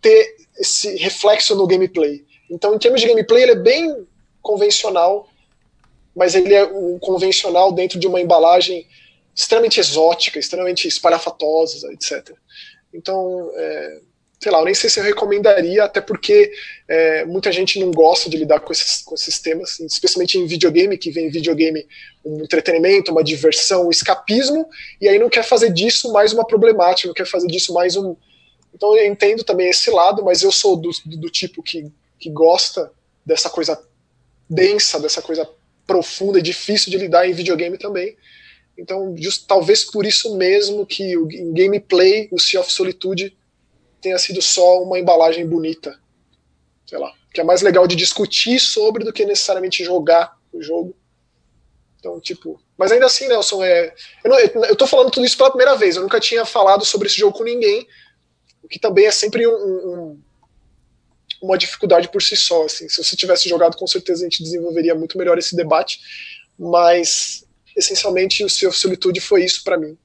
ter 0.00 0.36
esse 0.58 0.96
reflexo 0.96 1.54
no 1.54 1.66
gameplay. 1.66 2.24
Então, 2.50 2.74
em 2.74 2.78
termos 2.78 3.00
de 3.00 3.06
gameplay, 3.06 3.42
ele 3.42 3.52
é 3.52 3.56
bem 3.56 4.06
convencional, 4.40 5.28
mas 6.16 6.34
ele 6.34 6.54
é 6.54 6.64
um 6.64 6.98
convencional 6.98 7.72
dentro 7.72 7.98
de 7.98 8.06
uma 8.06 8.20
embalagem 8.20 8.86
extremamente 9.34 9.80
exótica, 9.80 10.38
extremamente 10.38 10.86
espalhafatosa, 10.86 11.92
etc. 11.92 12.34
Então, 12.92 13.50
é, 13.54 14.00
sei 14.42 14.50
lá, 14.50 14.58
eu 14.58 14.64
nem 14.64 14.74
sei 14.74 14.90
se 14.90 14.98
eu 14.98 15.04
recomendaria, 15.04 15.84
até 15.84 16.00
porque 16.00 16.52
é, 16.88 17.24
muita 17.24 17.52
gente 17.52 17.78
não 17.78 17.92
gosta 17.92 18.28
de 18.28 18.36
lidar 18.36 18.60
com 18.60 18.72
esses, 18.72 19.02
com 19.02 19.14
esses 19.14 19.38
temas, 19.40 19.78
especialmente 19.80 20.36
em 20.36 20.46
videogame, 20.46 20.98
que 20.98 21.10
vem 21.10 21.30
videogame 21.30 21.86
um 22.24 22.42
entretenimento, 22.42 23.12
uma 23.12 23.22
diversão, 23.22 23.86
um 23.86 23.90
escapismo, 23.90 24.68
e 25.00 25.08
aí 25.08 25.18
não 25.18 25.28
quer 25.28 25.44
fazer 25.44 25.72
disso 25.72 26.12
mais 26.12 26.32
uma 26.32 26.46
problemática, 26.46 27.06
não 27.06 27.14
quer 27.14 27.26
fazer 27.26 27.46
disso 27.46 27.72
mais 27.72 27.96
um. 27.96 28.16
Então 28.74 28.96
eu 28.96 29.06
entendo 29.06 29.44
também 29.44 29.68
esse 29.68 29.90
lado, 29.90 30.24
mas 30.24 30.42
eu 30.42 30.50
sou 30.50 30.76
do, 30.76 30.90
do 31.06 31.30
tipo 31.30 31.62
que, 31.62 31.90
que 32.18 32.28
gosta 32.28 32.90
dessa 33.24 33.48
coisa 33.48 33.80
densa, 34.50 34.98
dessa 34.98 35.22
coisa 35.22 35.48
profunda 35.86 36.38
e 36.38 36.42
difícil 36.42 36.90
de 36.90 36.98
lidar 36.98 37.28
em 37.28 37.32
videogame 37.32 37.78
também. 37.78 38.16
Então, 38.76 39.14
just, 39.16 39.46
talvez 39.46 39.84
por 39.84 40.06
isso 40.06 40.36
mesmo 40.36 40.86
que 40.86 41.16
o, 41.16 41.30
em 41.30 41.52
gameplay 41.52 42.28
o 42.32 42.38
Sea 42.38 42.60
of 42.60 42.72
Solitude 42.72 43.36
tenha 44.00 44.18
sido 44.18 44.42
só 44.42 44.82
uma 44.82 44.98
embalagem 44.98 45.46
bonita. 45.46 45.98
Sei 46.86 46.98
lá. 46.98 47.12
Que 47.32 47.40
é 47.40 47.44
mais 47.44 47.62
legal 47.62 47.86
de 47.86 47.96
discutir 47.96 48.58
sobre 48.58 49.04
do 49.04 49.12
que 49.12 49.24
necessariamente 49.24 49.84
jogar 49.84 50.36
o 50.52 50.60
jogo. 50.60 50.94
Então, 51.98 52.20
tipo. 52.20 52.60
Mas 52.76 52.90
ainda 52.90 53.06
assim, 53.06 53.28
Nelson, 53.28 53.62
é. 53.62 53.94
Eu, 54.24 54.30
não, 54.30 54.64
eu 54.64 54.76
tô 54.76 54.86
falando 54.86 55.10
tudo 55.10 55.24
isso 55.24 55.36
pela 55.36 55.50
primeira 55.50 55.76
vez. 55.76 55.96
Eu 55.96 56.02
nunca 56.02 56.18
tinha 56.18 56.44
falado 56.44 56.84
sobre 56.84 57.06
esse 57.06 57.16
jogo 57.16 57.38
com 57.38 57.44
ninguém. 57.44 57.86
O 58.62 58.68
que 58.68 58.78
também 58.78 59.06
é 59.06 59.10
sempre 59.10 59.46
um, 59.46 59.52
um, 59.52 60.20
uma 61.40 61.56
dificuldade 61.56 62.08
por 62.08 62.20
si 62.20 62.36
só. 62.36 62.64
Assim. 62.64 62.88
Se 62.88 63.02
você 63.02 63.14
tivesse 63.14 63.48
jogado, 63.48 63.76
com 63.76 63.86
certeza 63.86 64.22
a 64.22 64.24
gente 64.24 64.42
desenvolveria 64.42 64.94
muito 64.94 65.16
melhor 65.16 65.38
esse 65.38 65.54
debate. 65.54 66.00
Mas 66.58 67.44
essencialmente 67.76 68.44
o 68.44 68.48
Sea 68.48 68.68
of 68.68 68.78
Solitude 68.78 69.20
foi 69.20 69.44
isso 69.44 69.62
para 69.64 69.78
mim. 69.78 69.96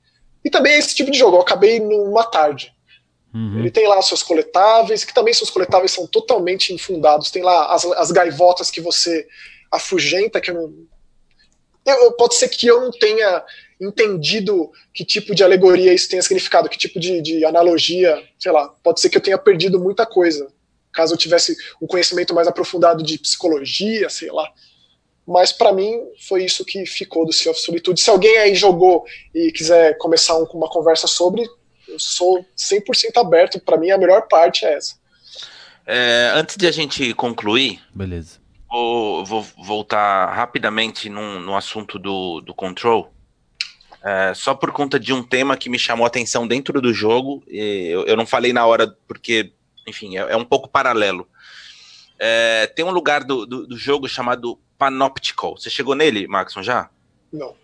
E 0.43 0.49
também 0.49 0.77
esse 0.77 0.95
tipo 0.95 1.11
de 1.11 1.17
jogo, 1.17 1.37
eu 1.37 1.41
acabei 1.41 1.79
numa 1.79 2.25
tarde. 2.25 2.73
Uhum. 3.33 3.59
Ele 3.59 3.71
tem 3.71 3.87
lá 3.87 4.01
seus 4.01 4.23
coletáveis, 4.23 5.03
que 5.03 5.13
também 5.13 5.33
seus 5.33 5.49
coletáveis 5.49 5.91
são 5.91 6.07
totalmente 6.07 6.73
infundados. 6.73 7.29
Tem 7.29 7.43
lá 7.43 7.73
as, 7.73 7.85
as 7.85 8.11
gaivotas 8.11 8.71
que 8.71 8.81
você 8.81 9.27
afugenta, 9.71 10.39
que 10.39 10.49
eu 10.49 10.55
não. 10.55 10.73
Eu, 11.85 12.11
pode 12.13 12.35
ser 12.35 12.49
que 12.49 12.67
eu 12.67 12.81
não 12.81 12.91
tenha 12.91 13.43
entendido 13.79 14.71
que 14.93 15.05
tipo 15.05 15.35
de 15.35 15.43
alegoria 15.43 15.93
isso 15.93 16.09
tenha 16.09 16.21
significado, 16.21 16.67
que 16.67 16.77
tipo 16.77 16.99
de, 16.99 17.21
de 17.21 17.45
analogia, 17.45 18.21
sei 18.39 18.51
lá. 18.51 18.67
Pode 18.83 18.99
ser 18.99 19.09
que 19.09 19.17
eu 19.17 19.21
tenha 19.21 19.37
perdido 19.37 19.79
muita 19.79 20.05
coisa. 20.05 20.51
Caso 20.91 21.13
eu 21.13 21.17
tivesse 21.17 21.55
um 21.81 21.85
conhecimento 21.85 22.33
mais 22.33 22.47
aprofundado 22.47 23.03
de 23.03 23.19
psicologia, 23.19 24.09
sei 24.09 24.31
lá. 24.31 24.51
Mas 25.27 25.51
para 25.51 25.73
mim 25.73 25.99
foi 26.27 26.45
isso 26.45 26.63
que 26.63 26.85
ficou 26.85 27.25
do 27.25 27.33
Sea 27.33 27.51
of 27.51 27.59
Solitude. 27.59 27.99
Se 27.99 28.09
alguém 28.09 28.37
aí 28.37 28.55
jogou 28.55 29.03
e 29.35 29.51
quiser 29.51 29.97
começar 29.97 30.37
um, 30.37 30.45
uma 30.53 30.69
conversa 30.69 31.05
sobre, 31.05 31.45
eu 31.85 31.99
sou 31.99 32.45
100% 32.57 33.17
aberto. 33.17 33.59
Para 33.59 33.77
mim 33.77 33.91
a 33.91 33.97
melhor 33.97 34.27
parte 34.29 34.65
é 34.65 34.73
essa. 34.73 34.95
É, 35.85 36.31
antes 36.33 36.55
de 36.55 36.65
a 36.65 36.71
gente 36.71 37.13
concluir, 37.13 37.81
beleza. 37.93 38.39
Vou, 38.69 39.25
vou 39.25 39.45
voltar 39.57 40.33
rapidamente 40.33 41.09
no, 41.09 41.39
no 41.39 41.55
assunto 41.55 41.99
do, 41.99 42.41
do 42.41 42.53
Control. 42.53 43.11
É, 44.03 44.33
só 44.33 44.53
por 44.53 44.71
conta 44.71 44.97
de 44.97 45.11
um 45.11 45.23
tema 45.23 45.57
que 45.57 45.69
me 45.69 45.79
chamou 45.79 46.05
a 46.05 46.07
atenção 46.07 46.47
dentro 46.47 46.81
do 46.81 46.93
jogo. 46.93 47.43
Eu, 47.47 48.05
eu, 48.05 48.15
não 48.15 48.25
falei 48.25 48.53
na 48.53 48.65
hora 48.65 48.95
porque, 49.07 49.51
enfim, 49.85 50.17
é, 50.17 50.21
é 50.21 50.37
um 50.37 50.45
pouco 50.45 50.69
paralelo. 50.69 51.27
É, 52.19 52.67
tem 52.67 52.85
um 52.85 52.91
lugar 52.91 53.23
do, 53.23 53.45
do, 53.45 53.67
do, 53.67 53.77
jogo 53.77 54.07
chamado 54.07 54.59
Panoptical. 54.77 55.57
Você 55.57 55.69
chegou 55.69 55.95
nele, 55.95 56.27
Maxon, 56.27 56.63
já? 56.63 56.89
Não. 57.31 57.55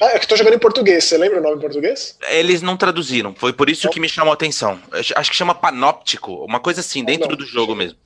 Ah, 0.00 0.10
é 0.10 0.18
que 0.18 0.28
tô 0.28 0.36
jogando 0.36 0.54
em 0.54 0.58
português. 0.58 1.04
Você 1.04 1.16
lembra 1.16 1.40
o 1.40 1.42
nome 1.42 1.56
em 1.56 1.60
português? 1.60 2.18
Eles 2.28 2.60
não 2.60 2.76
traduziram. 2.76 3.34
Foi 3.34 3.52
por 3.52 3.70
isso 3.70 3.86
não. 3.86 3.92
que 3.92 4.00
me 4.00 4.08
chamou 4.08 4.30
a 4.30 4.34
atenção. 4.34 4.80
Acho 4.92 5.30
que 5.30 5.36
chama 5.36 5.54
Panóptico, 5.54 6.44
uma 6.44 6.60
coisa 6.60 6.80
assim, 6.80 7.02
dentro 7.02 7.30
não, 7.30 7.36
do 7.36 7.46
jogo 7.46 7.74
mesmo. 7.74 7.98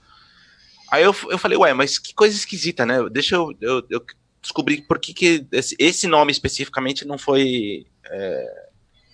Aí 0.90 1.02
eu, 1.02 1.14
eu 1.28 1.38
falei, 1.38 1.58
ué, 1.58 1.72
mas 1.72 1.98
que 1.98 2.14
coisa 2.14 2.36
esquisita, 2.36 2.86
né? 2.86 2.96
Deixa 3.10 3.36
eu, 3.36 3.52
eu, 3.60 3.82
eu 3.90 4.04
descobrir 4.40 4.82
por 4.82 4.98
que, 4.98 5.12
que 5.12 5.46
esse, 5.52 5.76
esse 5.78 6.06
nome 6.06 6.32
especificamente 6.32 7.04
não 7.04 7.18
foi 7.18 7.86
é, 8.04 8.68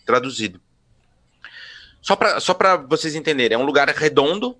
traduzido. 0.04 0.60
Só 2.00 2.14
para 2.14 2.38
só 2.40 2.56
vocês 2.88 3.14
entenderem, 3.14 3.56
é 3.56 3.58
um 3.58 3.64
lugar 3.64 3.88
redondo 3.88 4.56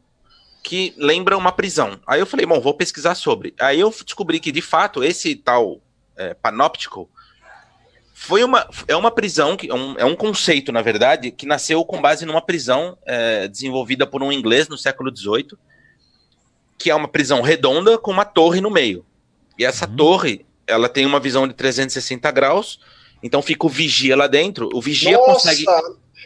que 0.66 0.92
lembra 0.96 1.38
uma 1.38 1.52
prisão. 1.52 2.00
Aí 2.04 2.18
eu 2.18 2.26
falei, 2.26 2.44
bom, 2.44 2.60
vou 2.60 2.74
pesquisar 2.74 3.14
sobre. 3.14 3.54
Aí 3.56 3.78
eu 3.78 3.88
descobri 4.04 4.40
que, 4.40 4.50
de 4.50 4.60
fato, 4.60 5.04
esse 5.04 5.36
tal 5.36 5.80
é, 6.16 6.34
panóptico 6.34 7.08
foi 8.12 8.42
uma, 8.42 8.68
é 8.88 8.96
uma 8.96 9.12
prisão, 9.12 9.56
que, 9.56 9.70
é, 9.70 9.74
um, 9.74 9.94
é 9.96 10.04
um 10.04 10.16
conceito, 10.16 10.72
na 10.72 10.82
verdade, 10.82 11.30
que 11.30 11.46
nasceu 11.46 11.84
com 11.84 12.02
base 12.02 12.26
numa 12.26 12.42
prisão 12.42 12.98
é, 13.06 13.46
desenvolvida 13.46 14.08
por 14.08 14.24
um 14.24 14.32
inglês 14.32 14.66
no 14.66 14.76
século 14.76 15.16
XVIII, 15.16 15.56
que 16.76 16.90
é 16.90 16.94
uma 16.96 17.06
prisão 17.06 17.42
redonda 17.42 17.96
com 17.96 18.10
uma 18.10 18.24
torre 18.24 18.60
no 18.60 18.68
meio. 18.68 19.06
E 19.56 19.64
essa 19.64 19.88
uhum. 19.88 19.94
torre, 19.94 20.44
ela 20.66 20.88
tem 20.88 21.06
uma 21.06 21.20
visão 21.20 21.46
de 21.46 21.54
360 21.54 22.28
graus, 22.32 22.80
então 23.22 23.40
fica 23.40 23.66
o 23.66 23.68
vigia 23.68 24.16
lá 24.16 24.26
dentro. 24.26 24.68
O 24.74 24.82
vigia 24.82 25.16
Nossa! 25.16 25.32
consegue. 25.32 25.64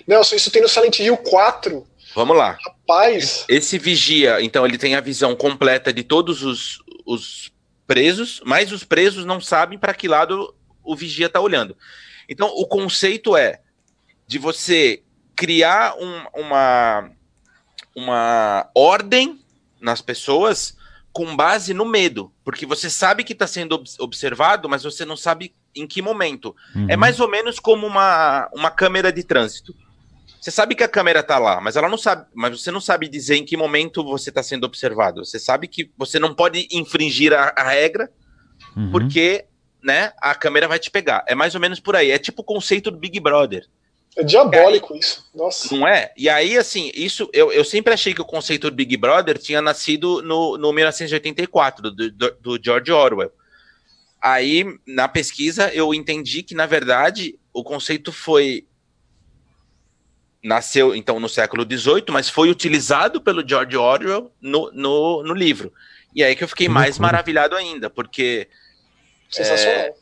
Nelson, 0.07 0.37
isso 0.37 0.51
tem 0.51 0.63
no 0.63 0.69
Silent 0.69 0.99
Hill 0.99 1.19
4. 1.19 1.87
Vamos 2.15 2.37
lá. 2.37 2.59
Rapaz. 2.65 3.45
Esse 3.49 3.79
vigia, 3.79 4.41
então, 4.43 4.65
ele 4.67 4.79
tem 4.79 4.95
a 4.95 5.01
visão 5.01 5.35
completa 5.37 5.93
de 5.93 6.03
todos 6.03 6.43
os, 6.43 6.79
os 7.07 7.53
presos, 7.87 8.41
mas 8.45 8.73
os 8.73 8.85
presos 8.85 9.25
não 9.25 9.41
sabem 9.41 9.79
para 9.79 9.95
que 9.95 10.09
lado 10.09 10.55
o 10.83 10.97
vigia 10.97 11.27
está 11.27 11.41
olhando. 11.41 11.77
Então, 12.29 12.49
o 12.49 12.67
conceito 12.67 13.37
é 13.37 13.61
de 14.27 14.39
você 14.39 15.03
criar 15.35 15.95
um, 15.97 16.41
uma, 16.41 17.11
uma 17.97 18.71
ordem 18.75 19.41
nas 19.81 20.01
pessoas 20.01 20.77
com 21.13 21.35
base 21.35 21.75
no 21.75 21.85
medo, 21.85 22.33
porque 22.45 22.65
você 22.65 22.89
sabe 22.89 23.25
que 23.25 23.33
está 23.33 23.47
sendo 23.47 23.83
observado, 23.99 24.69
mas 24.69 24.85
você 24.85 25.05
não 25.05 25.17
sabe 25.17 25.55
em 25.75 25.87
que 25.87 26.01
momento. 26.01 26.55
Uhum. 26.75 26.87
É 26.89 26.97
mais 26.97 27.19
ou 27.19 27.29
menos 27.29 27.59
como 27.59 27.87
uma, 27.87 28.49
uma 28.53 28.71
câmera 28.71 29.13
de 29.13 29.25
trânsito. 29.25 29.75
Você 30.41 30.51
sabe 30.51 30.75
que 30.75 30.83
a 30.83 30.89
câmera 30.89 31.23
tá 31.23 31.39
lá, 31.39 31.61
mas 31.61 31.77
ela 31.77 31.89
não 31.89 31.99
sabe, 31.99 32.27
mas 32.35 32.59
você 32.59 32.71
não 32.71 32.81
sabe 32.81 33.09
dizer 33.09 33.37
em 33.37 33.45
que 33.45 33.59
momento 33.59 34.03
você 34.03 34.31
está 34.31 34.43
sendo 34.43 34.65
observado. 34.65 35.23
Você 35.23 35.39
sabe 35.39 35.69
que 35.69 35.91
você 35.99 36.19
não 36.19 36.35
pode 36.35 36.67
infringir 36.73 37.35
a, 37.35 37.53
a 37.55 37.69
regra, 37.69 38.11
uhum. 38.75 38.91
porque, 38.91 39.45
né, 39.83 40.13
a 40.19 40.35
câmera 40.35 40.67
vai 40.67 40.79
te 40.79 40.91
pegar. 40.91 41.23
É 41.29 41.35
mais 41.35 41.55
ou 41.55 41.61
menos 41.61 41.79
por 41.79 41.95
aí. 41.95 42.11
É 42.11 42.19
tipo 42.19 42.41
o 42.41 42.45
conceito 42.45 42.91
do 42.91 42.97
Big 42.97 43.21
Brother. 43.21 43.67
É 44.17 44.25
diabólico 44.25 44.95
aí, 44.95 45.01
isso. 45.01 45.29
Nossa. 45.35 45.77
Não 45.77 45.87
é? 45.87 46.11
E 46.17 46.27
aí, 46.27 46.57
assim, 46.57 46.91
isso 46.95 47.29
eu, 47.35 47.53
eu 47.53 47.65
sempre 47.65 47.93
achei 47.93 48.15
que 48.15 48.23
o 48.23 48.25
conceito 48.25 48.71
do 48.71 48.77
Big 48.77 48.97
Brother 48.97 49.37
tinha 49.37 49.61
nascido 49.61 50.23
no, 50.23 50.57
no 50.57 50.73
1984, 50.73 51.91
do, 51.91 52.11
do, 52.11 52.31
do 52.41 52.61
George 52.65 52.91
Orwell. 52.91 53.31
Aí, 54.23 54.65
na 54.87 55.07
pesquisa, 55.07 55.73
eu 55.75 55.93
entendi 55.93 56.43
que, 56.43 56.55
na 56.55 56.65
verdade, 56.65 57.39
o 57.53 57.63
conceito 57.63 58.11
foi 58.11 58.67
nasceu 60.43 60.95
então 60.95 61.21
no 61.21 61.29
século 61.29 61.65
XVIII, 61.65 62.05
mas 62.11 62.29
foi 62.29 62.51
utilizado 62.51 63.21
pelo 63.21 63.47
George 63.47 63.77
Orwell 63.77 64.33
no, 64.41 64.71
no, 64.73 65.23
no 65.23 65.35
livro. 65.35 65.73
E 66.15 66.25
aí 66.25 66.35
que 66.35 66.43
eu 66.43 66.49
fiquei 66.49 66.67
que 66.67 66.73
mais 66.73 66.99
maravilhado 66.99 67.55
ainda, 67.55 67.89
porque 67.89 68.49
é, 69.39 69.95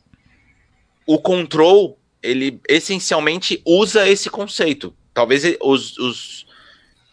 o 1.06 1.19
Control 1.19 1.98
ele 2.23 2.60
essencialmente 2.69 3.60
usa 3.65 4.09
esse 4.09 4.31
conceito. 4.31 4.94
Talvez 5.12 5.43
os, 5.60 5.98
os, 5.98 6.47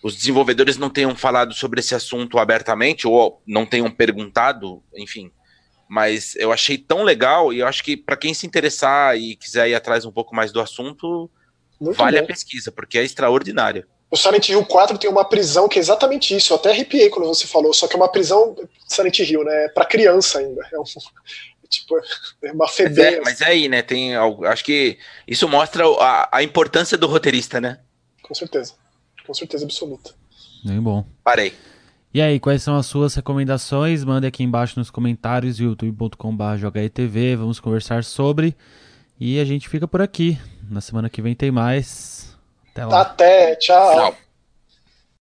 os 0.01 0.15
desenvolvedores 0.15 0.77
não 0.77 0.89
tenham 0.89 1.15
falado 1.15 1.53
sobre 1.53 1.79
esse 1.79 1.95
assunto 1.95 2.37
abertamente 2.37 3.07
ou 3.07 3.41
não 3.45 3.65
tenham 3.65 3.89
perguntado, 3.89 4.83
enfim. 4.95 5.31
Mas 5.87 6.35
eu 6.35 6.51
achei 6.51 6.77
tão 6.77 7.03
legal 7.03 7.53
e 7.53 7.59
eu 7.59 7.67
acho 7.67 7.83
que 7.83 7.95
para 7.95 8.17
quem 8.17 8.33
se 8.33 8.47
interessar 8.47 9.17
e 9.17 9.35
quiser 9.35 9.69
ir 9.69 9.75
atrás 9.75 10.05
um 10.05 10.11
pouco 10.11 10.35
mais 10.35 10.51
do 10.51 10.59
assunto, 10.59 11.29
muito 11.79 11.97
vale 11.97 12.17
bom. 12.17 12.23
a 12.23 12.27
pesquisa, 12.27 12.71
porque 12.71 12.97
é 12.97 13.03
extraordinário. 13.03 13.85
O 14.09 14.17
Silent 14.17 14.49
Hill 14.49 14.63
4 14.65 14.97
tem 14.97 15.09
uma 15.09 15.25
prisão 15.25 15.67
que 15.67 15.79
é 15.79 15.81
exatamente 15.81 16.35
isso. 16.35 16.53
Eu 16.53 16.57
até 16.57 16.71
arrepiei 16.71 17.09
quando 17.09 17.27
você 17.27 17.47
falou, 17.47 17.73
só 17.73 17.87
que 17.87 17.95
é 17.95 17.97
uma 17.97 18.07
prisão 18.07 18.55
Silent 18.87 19.19
Hill, 19.19 19.43
né? 19.43 19.67
Para 19.69 19.85
criança 19.85 20.39
ainda. 20.39 20.65
É 20.71 20.79
um, 20.79 20.83
tipo, 21.69 21.97
é 22.43 22.51
uma. 22.51 22.65
Mas, 22.65 22.79
é, 22.79 23.21
mas 23.21 23.41
é 23.41 23.45
aí, 23.45 23.67
né? 23.67 23.81
Tem 23.81 24.15
algo. 24.15 24.45
Acho 24.45 24.63
que 24.63 24.97
isso 25.27 25.47
mostra 25.49 25.85
a, 25.99 26.37
a 26.37 26.43
importância 26.43 26.97
do 26.97 27.07
roteirista, 27.07 27.59
né? 27.59 27.79
Com 28.21 28.33
certeza. 28.33 28.73
Com 29.25 29.33
certeza 29.33 29.65
absoluta. 29.65 30.13
Bem 30.63 30.79
bom. 30.79 31.05
Parei. 31.23 31.53
E 32.13 32.21
aí, 32.21 32.39
quais 32.39 32.63
são 32.63 32.77
as 32.77 32.85
suas 32.85 33.13
recomendações? 33.13 34.03
Mande 34.03 34.25
aqui 34.25 34.41
embaixo 34.41 34.79
nos 34.79 34.89
comentários, 34.89 35.59
youtube.com.br 35.59 36.55
JogaETV. 36.57 37.35
Vamos 37.35 37.59
conversar 37.59 38.05
sobre. 38.05 38.55
E 39.19 39.39
a 39.39 39.45
gente 39.45 39.69
fica 39.69 39.87
por 39.87 40.01
aqui. 40.01 40.37
Na 40.69 40.81
semana 40.81 41.09
que 41.09 41.21
vem 41.21 41.35
tem 41.35 41.51
mais. 41.51 42.35
Até 42.71 42.85
lá. 42.85 43.01
Até, 43.01 43.55
tchau. 43.55 43.93
tchau. 43.93 44.24